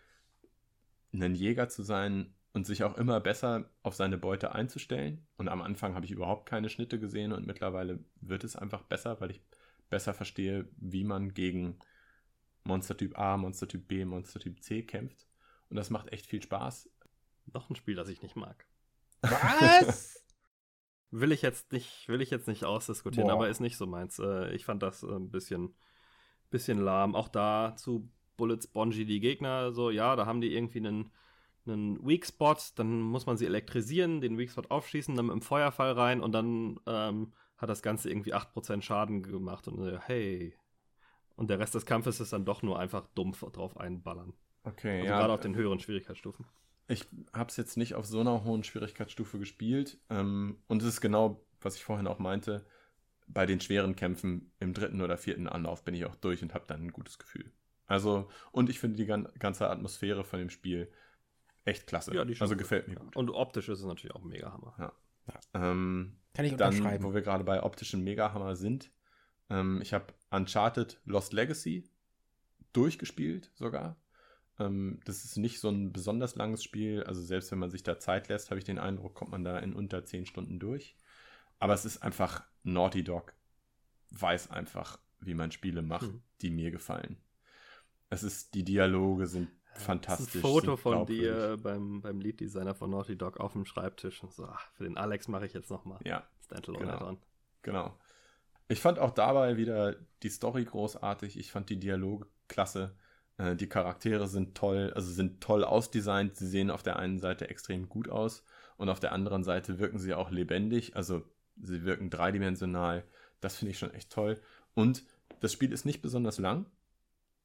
ein 1.12 1.34
Jäger 1.34 1.68
zu 1.68 1.82
sein 1.82 2.34
und 2.52 2.66
sich 2.66 2.84
auch 2.84 2.96
immer 2.96 3.20
besser 3.20 3.70
auf 3.82 3.94
seine 3.94 4.18
Beute 4.18 4.52
einzustellen. 4.54 5.26
Und 5.36 5.48
am 5.48 5.62
Anfang 5.62 5.94
habe 5.94 6.06
ich 6.06 6.12
überhaupt 6.12 6.48
keine 6.48 6.68
Schnitte 6.68 6.98
gesehen 6.98 7.32
und 7.32 7.46
mittlerweile 7.46 8.00
wird 8.20 8.44
es 8.44 8.56
einfach 8.56 8.82
besser, 8.82 9.20
weil 9.20 9.30
ich 9.30 9.42
besser 9.90 10.14
verstehe, 10.14 10.68
wie 10.76 11.04
man 11.04 11.34
gegen 11.34 11.78
Monstertyp 12.64 13.18
A, 13.18 13.36
Monstertyp 13.36 13.86
B, 13.88 14.04
Monstertyp 14.04 14.62
C 14.62 14.82
kämpft. 14.82 15.26
Und 15.68 15.76
das 15.76 15.90
macht 15.90 16.12
echt 16.12 16.26
viel 16.26 16.42
Spaß. 16.42 16.90
Noch 17.52 17.70
ein 17.70 17.76
Spiel, 17.76 17.94
das 17.94 18.08
ich 18.08 18.22
nicht 18.22 18.36
mag. 18.36 18.66
Was? 19.22 20.22
Will 21.10 21.32
ich 21.32 21.42
jetzt 21.42 21.72
nicht, 21.72 22.08
will 22.08 22.20
ich 22.20 22.30
jetzt 22.30 22.48
nicht 22.48 22.64
ausdiskutieren, 22.64 23.28
Boah. 23.28 23.34
aber 23.34 23.48
ist 23.48 23.60
nicht 23.60 23.76
so 23.76 23.86
meins. 23.86 24.18
Äh, 24.18 24.54
Ich 24.54 24.64
fand 24.64 24.82
das 24.82 25.02
äh, 25.02 25.06
ein 25.06 25.30
bisschen, 25.30 25.74
bisschen 26.50 26.78
lahm. 26.78 27.14
Auch 27.14 27.28
da 27.28 27.74
zu 27.76 28.08
Bullets 28.36 28.66
Bonji 28.66 29.04
die 29.04 29.20
Gegner, 29.20 29.72
so, 29.72 29.90
ja, 29.90 30.16
da 30.16 30.26
haben 30.26 30.40
die 30.40 30.54
irgendwie 30.54 30.78
einen, 30.78 31.10
einen 31.66 32.06
Weak 32.06 32.24
Spot, 32.24 32.56
dann 32.76 33.00
muss 33.00 33.26
man 33.26 33.36
sie 33.36 33.46
elektrisieren, 33.46 34.20
den 34.20 34.38
Weak 34.38 34.50
Spot 34.50 34.62
aufschießen, 34.68 35.14
dann 35.16 35.26
mit 35.26 35.34
dem 35.34 35.42
Feuerfall 35.42 35.92
rein 35.92 36.20
und 36.20 36.32
dann 36.32 36.78
ähm, 36.86 37.32
hat 37.56 37.68
das 37.68 37.82
Ganze 37.82 38.10
irgendwie 38.10 38.34
8% 38.34 38.82
Schaden 38.82 39.22
gemacht 39.22 39.66
und 39.68 39.84
äh, 39.86 39.98
hey. 40.00 40.54
Und 41.36 41.50
der 41.50 41.58
Rest 41.58 41.74
des 41.74 41.86
Kampfes 41.86 42.20
ist 42.20 42.32
dann 42.32 42.44
doch 42.44 42.62
nur 42.62 42.78
einfach 42.78 43.06
dumpf 43.14 43.44
drauf 43.52 43.76
einballern. 43.76 44.32
Okay, 44.64 45.00
Also 45.00 45.12
gerade 45.12 45.32
auf 45.32 45.40
den 45.40 45.54
höheren 45.54 45.78
Schwierigkeitsstufen. 45.78 46.44
Ich 46.88 47.06
habe 47.34 47.50
es 47.50 47.56
jetzt 47.56 47.76
nicht 47.76 47.94
auf 47.94 48.06
so 48.06 48.20
einer 48.20 48.44
hohen 48.44 48.64
Schwierigkeitsstufe 48.64 49.38
gespielt. 49.38 49.98
Ähm, 50.10 50.58
und 50.68 50.82
es 50.82 50.88
ist 50.88 51.00
genau, 51.00 51.44
was 51.60 51.76
ich 51.76 51.84
vorhin 51.84 52.06
auch 52.06 52.18
meinte, 52.18 52.64
bei 53.26 53.44
den 53.44 53.60
schweren 53.60 53.94
Kämpfen 53.94 54.50
im 54.58 54.72
dritten 54.72 55.02
oder 55.02 55.18
vierten 55.18 55.46
Anlauf 55.48 55.84
bin 55.84 55.94
ich 55.94 56.06
auch 56.06 56.14
durch 56.16 56.42
und 56.42 56.54
habe 56.54 56.64
dann 56.66 56.82
ein 56.86 56.92
gutes 56.92 57.18
Gefühl. 57.18 57.52
Also, 57.86 58.28
und 58.52 58.70
ich 58.70 58.78
finde 58.80 58.96
die 58.96 59.06
gan 59.06 59.28
ganze 59.38 59.68
Atmosphäre 59.68 60.24
von 60.24 60.38
dem 60.38 60.50
Spiel 60.50 60.90
echt 61.64 61.86
klasse. 61.86 62.14
Ja, 62.14 62.22
also 62.22 62.48
gut. 62.48 62.58
gefällt 62.58 62.88
mir 62.88 62.94
Ja. 62.94 63.00
gut. 63.00 63.16
Und 63.16 63.30
optisch 63.30 63.68
ist 63.68 63.80
es 63.80 63.84
natürlich 63.84 64.14
auch 64.16 64.22
mega 64.24 64.52
Hammer. 64.52 64.94
Ähm, 65.52 66.16
Kann 66.32 66.44
ich 66.46 66.56
dann, 66.56 66.74
unterschreiben. 66.74 67.04
wo 67.04 67.12
wir 67.12 67.20
gerade 67.20 67.44
bei 67.44 67.62
optischen 67.62 68.02
Megahammer 68.02 68.56
sind, 68.56 68.90
ähm, 69.50 69.80
ich 69.82 69.92
habe 69.92 70.06
Uncharted 70.30 71.00
Lost 71.04 71.34
Legacy 71.34 71.84
durchgespielt 72.72 73.50
sogar. 73.54 73.96
Ähm, 74.58 75.00
das 75.04 75.24
ist 75.24 75.36
nicht 75.36 75.60
so 75.60 75.68
ein 75.68 75.92
besonders 75.92 76.34
langes 76.36 76.62
Spiel. 76.64 77.02
Also 77.04 77.22
selbst 77.22 77.50
wenn 77.52 77.58
man 77.58 77.70
sich 77.70 77.82
da 77.82 77.98
Zeit 77.98 78.28
lässt, 78.28 78.50
habe 78.50 78.58
ich 78.58 78.64
den 78.64 78.78
Eindruck, 78.78 79.14
kommt 79.14 79.30
man 79.30 79.44
da 79.44 79.58
in 79.58 79.72
unter 79.74 80.04
10 80.04 80.26
Stunden 80.26 80.58
durch. 80.58 80.96
Aber 81.58 81.74
es 81.74 81.84
ist 81.84 82.02
einfach 82.02 82.44
Naughty 82.62 83.02
Dog 83.04 83.34
weiß 84.10 84.50
einfach, 84.50 84.98
wie 85.20 85.34
man 85.34 85.52
Spiele 85.52 85.82
macht, 85.82 86.02
Hm. 86.08 86.22
die 86.40 86.50
mir 86.50 86.70
gefallen. 86.70 87.18
Es 88.10 88.22
ist, 88.22 88.54
die 88.54 88.64
Dialoge 88.64 89.26
sind 89.26 89.50
Das 89.74 89.82
fantastisch. 89.82 90.28
ist 90.28 90.36
ein 90.36 90.40
Foto 90.40 90.76
von 90.76 91.04
dir 91.04 91.58
beim, 91.62 92.00
beim 92.00 92.20
Lead-Designer 92.20 92.74
von 92.74 92.90
Naughty 92.90 93.16
Dog 93.16 93.38
auf 93.38 93.52
dem 93.52 93.66
Schreibtisch. 93.66 94.22
Und 94.22 94.32
so, 94.32 94.46
ach, 94.46 94.70
für 94.72 94.84
den 94.84 94.96
Alex 94.96 95.28
mache 95.28 95.44
ich 95.46 95.52
jetzt 95.52 95.70
nochmal 95.70 95.98
Ja, 96.04 96.26
Standalone 96.46 96.86
genau. 96.86 96.96
Add-on. 96.96 97.18
Genau. 97.62 97.98
Ich 98.68 98.80
fand 98.80 98.98
auch 98.98 99.10
dabei 99.10 99.56
wieder 99.58 99.96
die 100.22 100.30
Story 100.30 100.64
großartig. 100.64 101.38
Ich 101.38 101.52
fand 101.52 101.68
die 101.68 101.78
Dialoge 101.78 102.26
klasse. 102.48 102.96
Äh, 103.38 103.56
Die 103.56 103.68
Charaktere 103.68 104.28
sind 104.28 104.54
toll, 104.54 104.92
also 104.94 105.10
sind 105.10 105.40
toll 105.40 105.64
ausdesignt. 105.64 106.36
Sie 106.36 106.46
sehen 106.46 106.70
auf 106.70 106.82
der 106.82 106.98
einen 106.98 107.18
Seite 107.18 107.48
extrem 107.48 107.88
gut 107.88 108.08
aus 108.08 108.44
und 108.76 108.88
auf 108.88 109.00
der 109.00 109.12
anderen 109.12 109.44
Seite 109.44 109.78
wirken 109.78 109.98
sie 109.98 110.14
auch 110.14 110.30
lebendig. 110.30 110.96
Also 110.96 111.24
sie 111.60 111.84
wirken 111.84 112.10
dreidimensional. 112.10 113.04
Das 113.40 113.56
finde 113.56 113.70
ich 113.70 113.78
schon 113.78 113.94
echt 113.94 114.12
toll. 114.12 114.40
Und 114.74 115.04
das 115.40 115.52
Spiel 115.52 115.72
ist 115.72 115.84
nicht 115.84 116.02
besonders 116.02 116.38
lang, 116.38 116.66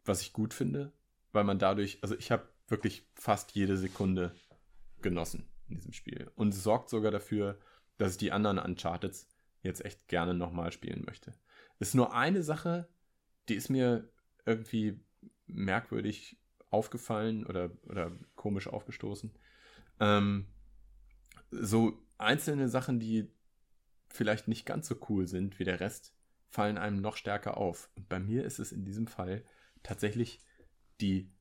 was 0.05 0.21
ich 0.21 0.33
gut 0.33 0.53
finde, 0.53 0.91
weil 1.31 1.43
man 1.43 1.59
dadurch, 1.59 1.99
also 2.01 2.15
ich 2.15 2.31
habe 2.31 2.47
wirklich 2.67 3.07
fast 3.13 3.51
jede 3.53 3.77
Sekunde 3.77 4.35
genossen 5.01 5.45
in 5.69 5.75
diesem 5.75 5.93
Spiel. 5.93 6.31
Und 6.35 6.53
es 6.53 6.63
sorgt 6.63 6.89
sogar 6.89 7.11
dafür, 7.11 7.59
dass 7.97 8.13
ich 8.13 8.17
die 8.17 8.31
anderen 8.31 8.57
Uncharteds 8.57 9.27
jetzt 9.61 9.85
echt 9.85 10.07
gerne 10.07 10.33
nochmal 10.33 10.71
spielen 10.71 11.03
möchte. 11.05 11.33
Ist 11.79 11.95
nur 11.95 12.13
eine 12.13 12.43
Sache, 12.43 12.87
die 13.49 13.55
ist 13.55 13.69
mir 13.69 14.09
irgendwie 14.45 14.99
merkwürdig 15.53 16.37
aufgefallen 16.69 17.45
oder, 17.45 17.71
oder 17.83 18.11
komisch 18.35 18.67
aufgestoßen. 18.67 19.31
Ähm, 19.99 20.47
so 21.51 22.01
einzelne 22.17 22.67
Sachen, 22.67 22.99
die 22.99 23.31
vielleicht 24.09 24.47
nicht 24.47 24.65
ganz 24.65 24.87
so 24.87 24.95
cool 25.09 25.27
sind 25.27 25.59
wie 25.59 25.63
der 25.63 25.79
Rest, 25.79 26.15
fallen 26.49 26.77
einem 26.77 27.01
noch 27.01 27.17
stärker 27.17 27.57
auf. 27.57 27.89
Und 27.95 28.09
bei 28.09 28.19
mir 28.19 28.43
ist 28.43 28.59
es 28.59 28.71
in 28.71 28.85
diesem 28.85 29.07
Fall 29.07 29.43
tatsächlich 29.81 30.39
die 31.01 31.31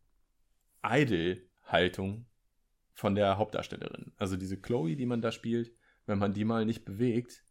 Idle-Haltung 0.82 2.26
von 2.94 3.14
der 3.14 3.38
Hauptdarstellerin. 3.38 4.12
Also 4.16 4.36
diese 4.36 4.60
Chloe, 4.60 4.96
die 4.96 5.06
man 5.06 5.22
da 5.22 5.32
spielt, 5.32 5.72
wenn 6.06 6.18
man 6.18 6.32
die 6.32 6.44
mal 6.44 6.64
nicht 6.64 6.84
bewegt, 6.84 7.44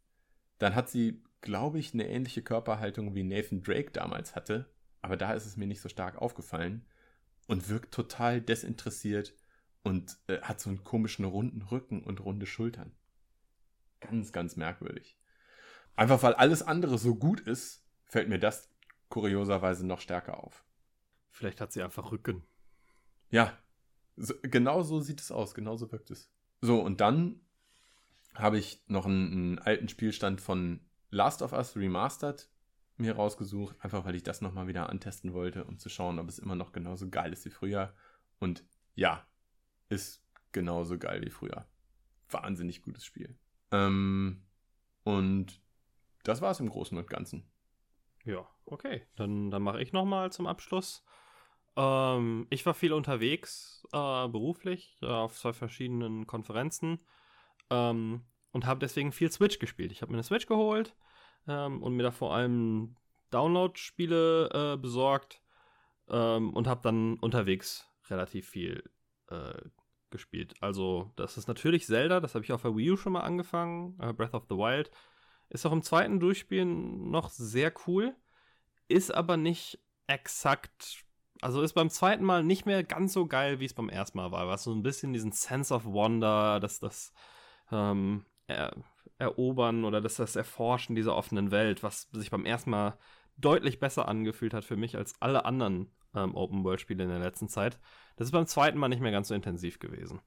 dann 0.58 0.74
hat 0.74 0.90
sie, 0.90 1.22
glaube 1.40 1.78
ich, 1.78 1.94
eine 1.94 2.08
ähnliche 2.08 2.42
Körperhaltung 2.42 3.14
wie 3.14 3.24
Nathan 3.24 3.62
Drake 3.62 3.90
damals 3.90 4.36
hatte. 4.36 4.71
Aber 5.02 5.16
da 5.16 5.32
ist 5.32 5.46
es 5.46 5.56
mir 5.56 5.66
nicht 5.66 5.80
so 5.80 5.88
stark 5.88 6.16
aufgefallen 6.16 6.86
und 7.48 7.68
wirkt 7.68 7.92
total 7.92 8.40
desinteressiert 8.40 9.34
und 9.82 10.16
äh, 10.28 10.40
hat 10.40 10.60
so 10.60 10.70
einen 10.70 10.84
komischen 10.84 11.24
runden 11.24 11.62
Rücken 11.62 12.02
und 12.02 12.20
runde 12.20 12.46
Schultern. 12.46 12.92
Ganz, 14.00 14.32
ganz 14.32 14.56
merkwürdig. 14.56 15.18
Einfach 15.96 16.22
weil 16.22 16.34
alles 16.34 16.62
andere 16.62 16.98
so 16.98 17.16
gut 17.16 17.40
ist, 17.40 17.84
fällt 18.06 18.28
mir 18.28 18.38
das 18.38 18.70
kurioserweise 19.08 19.86
noch 19.86 20.00
stärker 20.00 20.42
auf. 20.42 20.64
Vielleicht 21.30 21.60
hat 21.60 21.72
sie 21.72 21.82
einfach 21.82 22.12
Rücken. 22.12 22.44
Ja, 23.30 23.56
so, 24.16 24.34
genau 24.42 24.82
so 24.82 25.00
sieht 25.00 25.20
es 25.20 25.32
aus, 25.32 25.54
genau 25.54 25.76
so 25.76 25.90
wirkt 25.90 26.10
es. 26.10 26.30
So, 26.60 26.80
und 26.80 27.00
dann 27.00 27.40
habe 28.34 28.58
ich 28.58 28.82
noch 28.86 29.06
einen, 29.06 29.32
einen 29.32 29.58
alten 29.58 29.88
Spielstand 29.88 30.40
von 30.40 30.80
Last 31.10 31.42
of 31.42 31.52
Us 31.52 31.76
Remastered 31.76 32.48
mir 32.96 33.16
rausgesucht, 33.16 33.76
einfach 33.80 34.04
weil 34.04 34.14
ich 34.14 34.22
das 34.22 34.40
nochmal 34.40 34.66
wieder 34.66 34.88
antesten 34.88 35.32
wollte, 35.32 35.64
um 35.64 35.78
zu 35.78 35.88
schauen, 35.88 36.18
ob 36.18 36.28
es 36.28 36.38
immer 36.38 36.54
noch 36.54 36.72
genauso 36.72 37.08
geil 37.08 37.32
ist 37.32 37.44
wie 37.44 37.50
früher. 37.50 37.94
Und 38.38 38.64
ja, 38.94 39.26
ist 39.88 40.24
genauso 40.52 40.98
geil 40.98 41.22
wie 41.22 41.30
früher. 41.30 41.66
Wahnsinnig 42.30 42.82
gutes 42.82 43.04
Spiel. 43.04 43.36
Ähm, 43.70 44.42
und 45.04 45.60
das 46.24 46.40
war 46.40 46.50
es 46.50 46.60
im 46.60 46.68
Großen 46.68 46.96
und 46.96 47.08
Ganzen. 47.08 47.44
Ja, 48.24 48.46
okay. 48.64 49.06
Dann, 49.16 49.50
dann 49.50 49.62
mache 49.62 49.82
ich 49.82 49.92
nochmal 49.92 50.30
zum 50.30 50.46
Abschluss. 50.46 51.04
Ähm, 51.76 52.46
ich 52.50 52.64
war 52.66 52.74
viel 52.74 52.92
unterwegs, 52.92 53.86
äh, 53.92 54.28
beruflich, 54.28 54.98
äh, 55.02 55.06
auf 55.06 55.38
zwei 55.38 55.52
verschiedenen 55.52 56.26
Konferenzen 56.26 57.00
ähm, 57.70 58.22
und 58.52 58.66
habe 58.66 58.80
deswegen 58.80 59.12
viel 59.12 59.32
Switch 59.32 59.58
gespielt. 59.58 59.92
Ich 59.92 60.02
habe 60.02 60.12
mir 60.12 60.16
eine 60.16 60.24
Switch 60.24 60.46
geholt 60.46 60.94
ähm, 61.48 61.82
und 61.82 61.94
mir 61.94 62.02
da 62.02 62.10
vor 62.10 62.34
allem 62.34 62.96
Download-Spiele 63.30 64.74
äh, 64.74 64.76
besorgt 64.76 65.42
ähm, 66.08 66.52
und 66.54 66.66
habe 66.66 66.82
dann 66.82 67.14
unterwegs 67.18 67.88
relativ 68.08 68.48
viel 68.48 68.82
äh, 69.28 69.54
gespielt. 70.10 70.54
Also, 70.60 71.10
das 71.16 71.36
ist 71.36 71.48
natürlich 71.48 71.86
Zelda, 71.86 72.20
das 72.20 72.34
habe 72.34 72.44
ich 72.44 72.52
auf 72.52 72.62
der 72.62 72.76
Wii 72.76 72.92
U 72.92 72.96
schon 72.96 73.14
mal 73.14 73.20
angefangen, 73.20 73.98
äh, 74.00 74.12
Breath 74.12 74.34
of 74.34 74.46
the 74.48 74.56
Wild. 74.56 74.90
Ist 75.48 75.66
auch 75.66 75.72
im 75.72 75.82
zweiten 75.82 76.20
Durchspielen 76.20 77.10
noch 77.10 77.30
sehr 77.30 77.72
cool, 77.86 78.14
ist 78.88 79.12
aber 79.12 79.36
nicht 79.36 79.78
exakt, 80.06 81.04
also 81.40 81.62
ist 81.62 81.72
beim 81.72 81.90
zweiten 81.90 82.24
Mal 82.24 82.44
nicht 82.44 82.66
mehr 82.66 82.84
ganz 82.84 83.12
so 83.12 83.26
geil, 83.26 83.58
wie 83.60 83.64
es 83.64 83.74
beim 83.74 83.88
ersten 83.88 84.18
Mal 84.18 84.30
war. 84.30 84.48
Was 84.48 84.64
so 84.64 84.72
ein 84.72 84.82
bisschen 84.82 85.12
diesen 85.12 85.32
Sense 85.32 85.74
of 85.74 85.84
Wonder, 85.84 86.60
dass 86.60 86.78
das 86.78 87.12
ähm, 87.70 88.24
er, 88.46 88.74
Erobern 89.22 89.84
oder 89.84 90.00
dass 90.00 90.16
das 90.16 90.36
Erforschen 90.36 90.94
dieser 90.94 91.16
offenen 91.16 91.50
Welt, 91.50 91.82
was 91.82 92.08
sich 92.12 92.30
beim 92.30 92.44
ersten 92.44 92.70
Mal 92.70 92.98
deutlich 93.38 93.80
besser 93.80 94.06
angefühlt 94.08 94.52
hat 94.52 94.64
für 94.64 94.76
mich 94.76 94.96
als 94.96 95.14
alle 95.20 95.44
anderen 95.46 95.90
ähm, 96.14 96.34
Open-World-Spiele 96.34 97.02
in 97.04 97.08
der 97.10 97.18
letzten 97.20 97.48
Zeit. 97.48 97.78
Das 98.16 98.26
ist 98.28 98.32
beim 98.32 98.46
zweiten 98.46 98.78
Mal 98.78 98.88
nicht 98.88 99.00
mehr 99.00 99.12
ganz 99.12 99.28
so 99.28 99.34
intensiv 99.34 99.78
gewesen. 99.78 100.20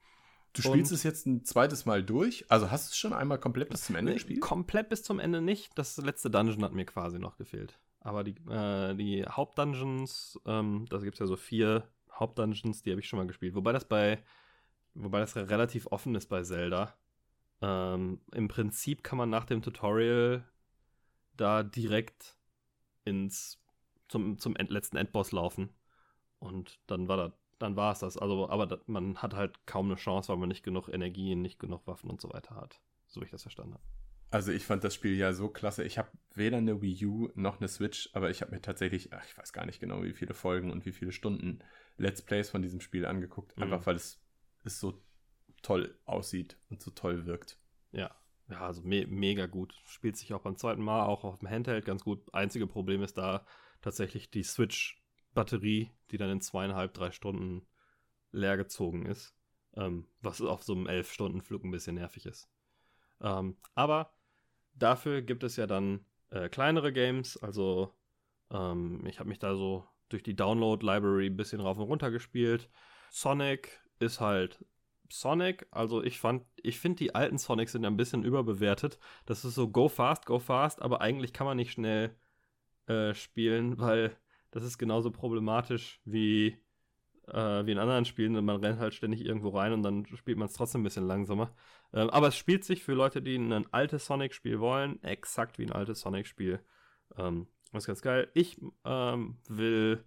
Du 0.54 0.62
Und- 0.68 0.74
spielst 0.74 0.92
es 0.92 1.04
jetzt 1.04 1.28
ein 1.28 1.44
zweites 1.44 1.86
Mal 1.86 2.02
durch? 2.04 2.46
Also 2.50 2.72
hast 2.72 2.88
du 2.88 2.90
es 2.92 2.98
schon 2.98 3.14
einmal 3.14 3.38
komplett 3.40 3.70
bis 3.70 3.84
zum 3.86 3.96
Ende 3.96 4.12
Nee, 4.12 4.16
gespielt? 4.16 4.42
Komplett 4.42 4.90
bis 4.90 5.04
zum 5.04 5.20
Ende 5.20 5.42
nicht. 5.42 5.78
Das 5.78 5.98
letzte 5.98 6.32
Dungeon 6.32 6.64
hat 6.64 6.74
mir 6.74 6.86
quasi 6.86 7.20
noch 7.20 7.38
gefehlt. 7.38 7.78
Aber 8.00 8.24
die, 8.24 8.36
äh, 8.50 8.96
die 8.96 9.24
Hauptdungeons, 9.26 10.40
ähm, 10.46 10.86
da 10.90 10.98
gibt 11.00 11.16
es 11.16 11.20
ja 11.20 11.26
so 11.28 11.36
vier 11.36 11.88
Hauptdungeons, 12.12 12.82
die 12.84 12.92
habe 12.92 13.02
ich 13.02 13.08
schon 13.08 13.18
mal 13.20 13.28
gespielt. 13.28 13.54
Wobei 13.56 13.72
das 13.74 13.86
bei, 13.86 14.24
wobei 14.94 15.20
das 15.20 15.36
relativ 15.36 15.88
offen 15.92 16.16
ist 16.16 16.28
bei 16.28 16.42
Zelda. 16.44 16.94
Ähm, 17.62 18.22
Im 18.34 18.48
Prinzip 18.48 19.04
kann 19.04 19.18
man 19.18 19.30
nach 19.30 19.46
dem 19.46 19.62
Tutorial 19.62 20.48
da 21.38 21.64
direkt 21.64 22.38
ins 23.04 23.62
zum, 24.08 24.38
zum 24.38 24.56
End, 24.56 24.70
letzten 24.70 24.98
Endboss 24.98 25.32
laufen. 25.32 25.70
Und 26.40 26.80
dann 26.88 27.08
war 27.08 27.18
das, 27.18 27.32
dann 27.60 27.76
war 27.76 27.92
es 27.94 28.00
das. 28.00 28.18
Also, 28.18 28.50
aber 28.50 28.68
da, 28.68 28.78
man 28.88 29.18
hat 29.18 29.34
halt 29.34 29.66
kaum 29.66 29.88
eine 29.88 29.96
Chance, 29.96 30.30
weil 30.30 30.38
man 30.38 30.50
nicht 30.50 30.64
genug 30.64 30.90
Energie, 30.90 31.36
nicht 31.36 31.60
genug 31.60 31.88
Waffen 31.88 32.10
und 32.10 32.22
so 32.22 32.32
weiter 32.32 32.56
hat. 32.56 32.82
So 33.08 33.22
wie 33.22 33.26
ich 33.26 33.32
das 33.32 33.44
verstanden 33.44 33.74
habe. 33.74 33.84
Also 34.32 34.52
ich 34.52 34.66
fand 34.66 34.84
das 34.84 34.94
Spiel 34.94 35.16
ja 35.16 35.34
so 35.34 35.48
klasse. 35.48 35.84
Ich 35.84 35.98
habe 35.98 36.10
weder 36.34 36.58
eine 36.58 36.82
Wii 36.82 37.06
U 37.06 37.30
noch 37.36 37.60
eine 37.60 37.68
Switch, 37.68 38.10
aber 38.14 38.30
ich 38.30 38.42
habe 38.42 38.52
mir 38.52 38.62
tatsächlich, 38.62 39.14
ach, 39.14 39.24
ich 39.26 39.38
weiß 39.38 39.54
gar 39.54 39.66
nicht 39.66 39.80
genau, 39.80 40.04
wie 40.04 40.14
viele 40.14 40.34
Folgen 40.34 40.72
und 40.72 40.86
wie 40.86 40.92
viele 40.92 41.12
Stunden 41.12 41.60
Let's 41.98 42.22
Plays 42.22 42.50
von 42.50 42.62
diesem 42.62 42.82
Spiel 42.82 43.06
angeguckt. 43.06 43.56
Mhm. 43.56 43.64
Einfach 43.64 43.86
weil 43.86 43.96
es 43.96 44.20
es 44.66 44.80
so 44.80 45.00
toll 45.66 45.98
aussieht 46.06 46.58
und 46.70 46.82
so 46.82 46.92
toll 46.92 47.26
wirkt. 47.26 47.58
Ja, 47.92 48.16
ja, 48.50 48.60
also 48.62 48.84
me 48.84 49.08
mega 49.08 49.48
gut. 49.48 49.74
Spielt 49.86 50.16
sich 50.16 50.34
auch 50.34 50.42
beim 50.42 50.58
zweiten 50.58 50.84
Mal, 50.84 51.06
auch 51.06 51.24
auf 51.24 51.40
dem 51.40 51.50
Handheld 51.50 51.86
ganz 51.86 52.04
gut. 52.04 52.22
Einzige 52.34 52.68
Problem 52.68 53.02
ist 53.02 53.18
da 53.18 53.46
tatsächlich 53.82 54.30
die 54.30 54.44
Switch-Batterie, 54.44 55.92
die 56.12 56.18
dann 56.18 56.30
in 56.30 56.42
zweieinhalb, 56.42 56.94
drei 56.94 57.12
Stunden 57.12 57.66
leer 58.32 58.58
gezogen 58.58 59.08
ist. 59.08 59.36
Ähm, 59.76 60.08
was 60.22 60.40
auf 60.42 60.64
so 60.64 60.74
einem 60.74 60.88
elf 60.88 61.12
Stunden 61.12 61.42
Flug 61.42 61.64
ein 61.64 61.72
bisschen 61.72 61.96
nervig 61.96 62.28
ist. 62.28 62.48
Ähm, 63.22 63.58
aber 63.74 64.14
dafür 64.76 65.24
gibt 65.24 65.44
es 65.44 65.56
ja 65.56 65.66
dann 65.66 66.06
äh, 66.30 66.48
kleinere 66.48 66.94
Games. 66.94 67.38
Also 67.38 67.94
ähm, 68.52 69.04
ich 69.08 69.20
habe 69.20 69.30
mich 69.30 69.40
da 69.40 69.56
so 69.56 69.88
durch 70.10 70.22
die 70.22 70.36
Download-Library 70.36 71.26
ein 71.26 71.38
bisschen 71.38 71.60
rauf 71.60 71.78
und 71.78 71.86
runter 71.86 72.12
gespielt. 72.12 72.70
Sonic 73.10 73.82
ist 74.00 74.20
halt 74.22 74.64
Sonic, 75.10 75.68
also 75.72 76.04
ich 76.04 76.20
fand, 76.20 76.44
ich 76.62 76.80
finde 76.80 76.98
die 76.98 77.16
alten 77.16 77.38
Sonics 77.38 77.74
sind 77.74 77.86
ein 77.86 77.98
bisschen 77.98 78.24
überbewertet. 78.24 79.00
Das 79.26 79.46
ist 79.46 79.56
so 79.56 79.70
go 79.70 79.90
fast, 79.90 80.26
go 80.26 80.40
fast, 80.40 80.82
aber 80.82 81.02
eigentlich 81.02 81.34
kann 81.34 81.48
man 81.48 81.58
nicht 81.58 81.72
schnell 81.72 82.16
äh, 82.88 83.14
spielen, 83.14 83.80
weil 83.80 84.16
das 84.52 84.64
ist 84.64 84.78
genauso 84.78 85.12
problematisch 85.12 86.00
wie, 86.06 86.58
äh, 87.28 87.66
wie 87.66 87.72
in 87.72 87.80
anderen 87.80 88.06
Spielen. 88.06 88.34
Man 88.46 88.64
rennt 88.64 88.80
halt 88.80 88.94
ständig 88.94 89.26
irgendwo 89.26 89.50
rein 89.50 89.74
und 89.74 89.84
dann 89.84 90.06
spielt 90.06 90.38
man 90.38 90.48
es 90.48 90.54
trotzdem 90.54 90.82
ein 90.82 90.86
bisschen 90.86 91.08
langsamer. 91.08 91.54
Ähm, 91.94 92.10
aber 92.10 92.28
es 92.30 92.38
spielt 92.38 92.64
sich 92.64 92.84
für 92.84 92.94
Leute, 92.94 93.22
die 93.22 93.36
ein 93.36 93.74
altes 93.74 94.06
Sonic-Spiel 94.06 94.60
wollen, 94.60 95.02
exakt 95.04 95.60
wie 95.60 95.66
ein 95.66 95.72
altes 95.72 96.02
Sonic-Spiel. 96.02 96.60
Ähm, 97.18 97.48
das 97.72 97.84
ist 97.84 97.88
ganz 97.88 98.02
geil. 98.02 98.30
Ich 98.34 98.62
ähm, 98.86 99.38
will, 99.50 100.04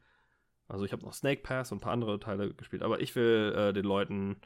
also 0.68 0.84
ich 0.84 0.92
habe 0.92 1.02
noch 1.02 1.12
Snake 1.12 1.42
Pass 1.42 1.70
und 1.72 1.78
ein 1.78 1.80
paar 1.82 1.92
andere 1.92 2.18
Teile 2.18 2.54
gespielt, 2.54 2.82
aber 2.82 3.00
ich 3.00 3.14
will 3.14 3.54
äh, 3.56 3.72
den 3.72 3.84
Leuten 3.84 4.40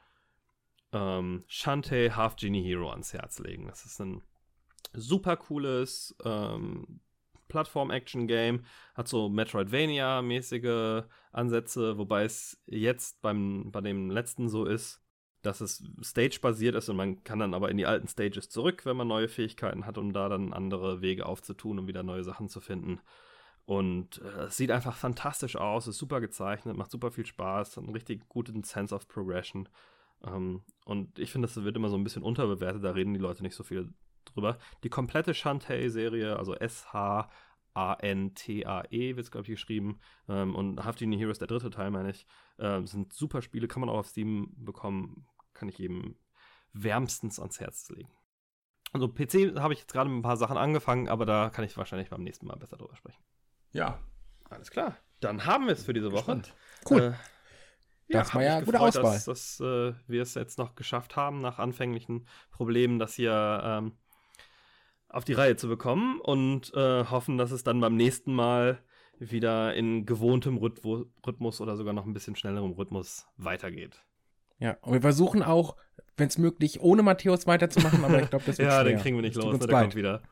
ähm, 0.93 1.45
Shantae 1.47 2.11
Half 2.11 2.37
Genie 2.37 2.63
Hero 2.63 2.91
ans 2.91 3.13
Herz 3.13 3.39
legen. 3.39 3.67
Das 3.67 3.85
ist 3.85 4.01
ein 4.01 4.23
super 4.93 5.37
cooles 5.37 6.15
ähm, 6.25 7.01
Plattform-Action-Game, 7.49 8.65
hat 8.95 9.09
so 9.09 9.29
Metroidvania-mäßige 9.29 11.05
Ansätze, 11.33 11.99
wobei 11.99 12.25
es 12.25 12.59
jetzt 12.67 13.21
beim, 13.21 13.71
bei 13.71 13.81
dem 13.81 14.11
letzten 14.11 14.49
so 14.49 14.65
ist, 14.65 15.01
dass 15.43 15.61
es 15.61 15.83
Stage-basiert 16.03 16.75
ist 16.75 16.89
und 16.89 16.97
man 16.97 17.23
kann 17.25 17.41
dann 17.41 17.55
aber 17.55 17.71
in 17.71 17.77
die 17.77 17.87
alten 17.87 18.09
Stages 18.09 18.49
zurück, 18.49 18.87
wenn 18.87 18.97
man 18.97 19.09
neue 19.09 19.29
Fähigkeiten 19.29 19.87
hat, 19.87 19.99
um 19.99 20.13
da 20.13 20.29
dann 20.29 20.53
andere 20.53 21.03
Wege 21.03 21.27
aufzutun, 21.27 21.79
um 21.79 21.89
wieder 21.89 22.03
neue 22.03 22.25
Sachen 22.25 22.49
zu 22.49 22.61
finden. 22.61 23.01
Und 23.65 24.21
äh, 24.23 24.45
es 24.45 24.57
sieht 24.57 24.71
einfach 24.71 24.97
fantastisch 24.97 25.57
aus, 25.57 25.87
ist 25.87 25.99
super 25.99 26.21
gezeichnet, 26.21 26.77
macht 26.77 26.91
super 26.91 27.11
viel 27.11 27.27
Spaß, 27.27 27.77
hat 27.77 27.85
einen 27.85 27.93
richtig 27.93 28.29
guten 28.29 28.63
Sense 28.65 28.95
of 28.95 29.09
Progression. 29.09 29.69
Ähm, 30.25 30.63
und 30.85 31.19
ich 31.19 31.31
finde, 31.31 31.49
das 31.49 31.63
wird 31.63 31.77
immer 31.77 31.89
so 31.89 31.97
ein 31.97 32.05
bisschen 32.05 32.23
unterbewertet, 32.23 32.85
da 32.85 32.91
reden 32.91 33.15
die 33.15 33.21
Leute 33.21 33.43
nicht 33.43 33.55
so 33.55 33.63
viel 33.65 33.93
drüber. 34.25 34.59
Die 34.85 34.89
komplette 34.89 35.35
Shantae-Serie, 35.35 36.37
also 36.37 36.55
S-H, 36.55 37.31
A-N-T-A-E 37.75 39.17
wird 39.17 39.25
es, 39.25 39.31
glaube 39.31 39.45
ich, 39.45 39.51
geschrieben. 39.51 39.99
Ähm, 40.29 40.55
und 40.55 40.85
Half 40.85 40.97
Genie 40.97 41.19
Heroes, 41.19 41.39
der 41.39 41.49
dritte 41.49 41.71
Teil, 41.71 41.91
meine 41.91 42.11
ich, 42.11 42.27
äh, 42.59 42.83
sind 42.83 43.13
super 43.13 43.43
Spiele, 43.43 43.69
kann 43.69 43.81
man 43.81 43.89
auch 43.89 43.99
auf 43.99 44.09
Steam 44.09 44.53
bekommen, 44.57 45.27
kann 45.55 45.69
ich 45.69 45.79
jedem 45.79 46.17
wärmstens 46.73 47.39
ans 47.39 47.61
Herz 47.61 47.89
legen. 47.91 48.11
Also 48.93 49.09
PC 49.09 49.59
habe 49.59 49.73
ich 49.73 49.81
jetzt 49.81 49.93
gerade 49.93 50.11
mit 50.11 50.19
ein 50.19 50.23
paar 50.23 50.37
Sachen 50.37 50.59
angefangen, 50.59 51.09
aber 51.09 51.25
da 51.25 51.49
kann 51.49 51.65
ich 51.65 51.77
wahrscheinlich 51.77 52.11
beim 52.11 52.23
nächsten 52.23 52.47
Mal 52.47 52.57
besser 52.57 52.77
drüber 52.77 52.97
sprechen. 52.97 53.23
Ja. 53.73 53.99
Alles 54.51 54.71
klar. 54.71 54.97
Dann 55.21 55.47
haben 55.47 55.67
wir 55.67 55.73
es 55.73 55.85
für 55.85 55.95
diese 55.95 56.13
Woche. 56.13 56.23
Spannend. 56.23 56.55
Cool. 56.89 57.01
Äh, 57.01 57.13
Das 58.13 58.35
war 58.35 58.43
hat 58.43 58.49
ja 58.49 58.61
gute 58.61 58.81
Auswahl. 58.81 59.15
Dass, 59.15 59.25
dass 59.25 59.61
äh, 59.61 59.93
wir 60.07 60.23
es 60.23 60.35
jetzt 60.35 60.59
noch 60.59 60.75
geschafft 60.75 61.17
haben, 61.17 61.41
nach 61.41 61.59
anfänglichen 61.59 62.27
Problemen, 62.51 62.99
das 62.99 63.15
hier 63.15 63.61
ähm, 63.65 63.93
auf 65.09 65.25
die 65.25 65.35
Reihe 65.35 65.57
zu 65.57 65.69
bekommen 65.69 66.21
und 66.21 66.73
äh, 66.75 67.05
hoffen, 67.05 67.39
dass 67.39 67.51
es 67.51 67.65
dann 67.65 67.81
beim 67.81 67.97
nächsten 67.97 68.35
Mal 68.35 68.79
wieder 69.19 69.75
in 69.75 70.07
gewohntem 70.07 70.57
Rhythmus 70.57 71.61
oder 71.61 71.77
sogar 71.77 71.93
noch 71.93 72.07
ein 72.07 72.13
bisschen 72.15 72.35
schnellerem 72.35 72.73
Rhythmus 72.73 73.27
weitergeht. 73.37 74.05
Ja, 74.59 74.77
und 74.81 74.93
wir 74.95 75.01
versuchen 75.01 75.43
auch, 75.43 75.77
wenn 76.17 76.29
es 76.29 76.39
möglich, 76.39 76.81
ohne 76.81 77.03
Matthäus 77.03 77.47
weiterzumachen, 77.47 78.05
aber 78.05 78.23
ich 78.23 78.31
glaube, 78.31 78.45
das 78.47 78.59
wird 78.59 78.69
ja, 78.71 78.81
schwer. 78.81 78.85
den 78.85 78.99
kriegen 79.01 79.17
wir 79.17 79.23
nicht 79.23 79.37
Das 79.37 79.45
los, 79.45 79.53
ne, 79.53 79.67
der 79.67 79.81
kommt 79.81 79.95
wieder. 79.95 80.23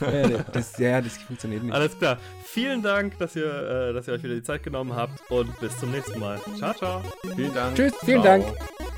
Ja, 0.00 0.38
das, 0.52 0.78
ja, 0.78 1.00
das 1.00 1.16
funktioniert 1.18 1.62
nicht. 1.62 1.74
Alles 1.74 1.98
klar. 1.98 2.18
Vielen 2.44 2.82
Dank, 2.82 3.18
dass 3.18 3.36
ihr, 3.36 3.46
äh, 3.46 3.92
dass 3.92 4.08
ihr 4.08 4.14
euch 4.14 4.22
wieder 4.22 4.34
die 4.34 4.42
Zeit 4.42 4.62
genommen 4.62 4.94
habt 4.94 5.20
und 5.30 5.58
bis 5.60 5.76
zum 5.78 5.90
nächsten 5.90 6.18
Mal. 6.18 6.40
Ciao, 6.58 6.74
ciao. 6.74 7.02
Vielen 7.34 7.54
Dank. 7.54 7.76
Tschüss, 7.76 7.92
vielen 8.04 8.22
Ciao. 8.22 8.38
Dank. 8.38 8.91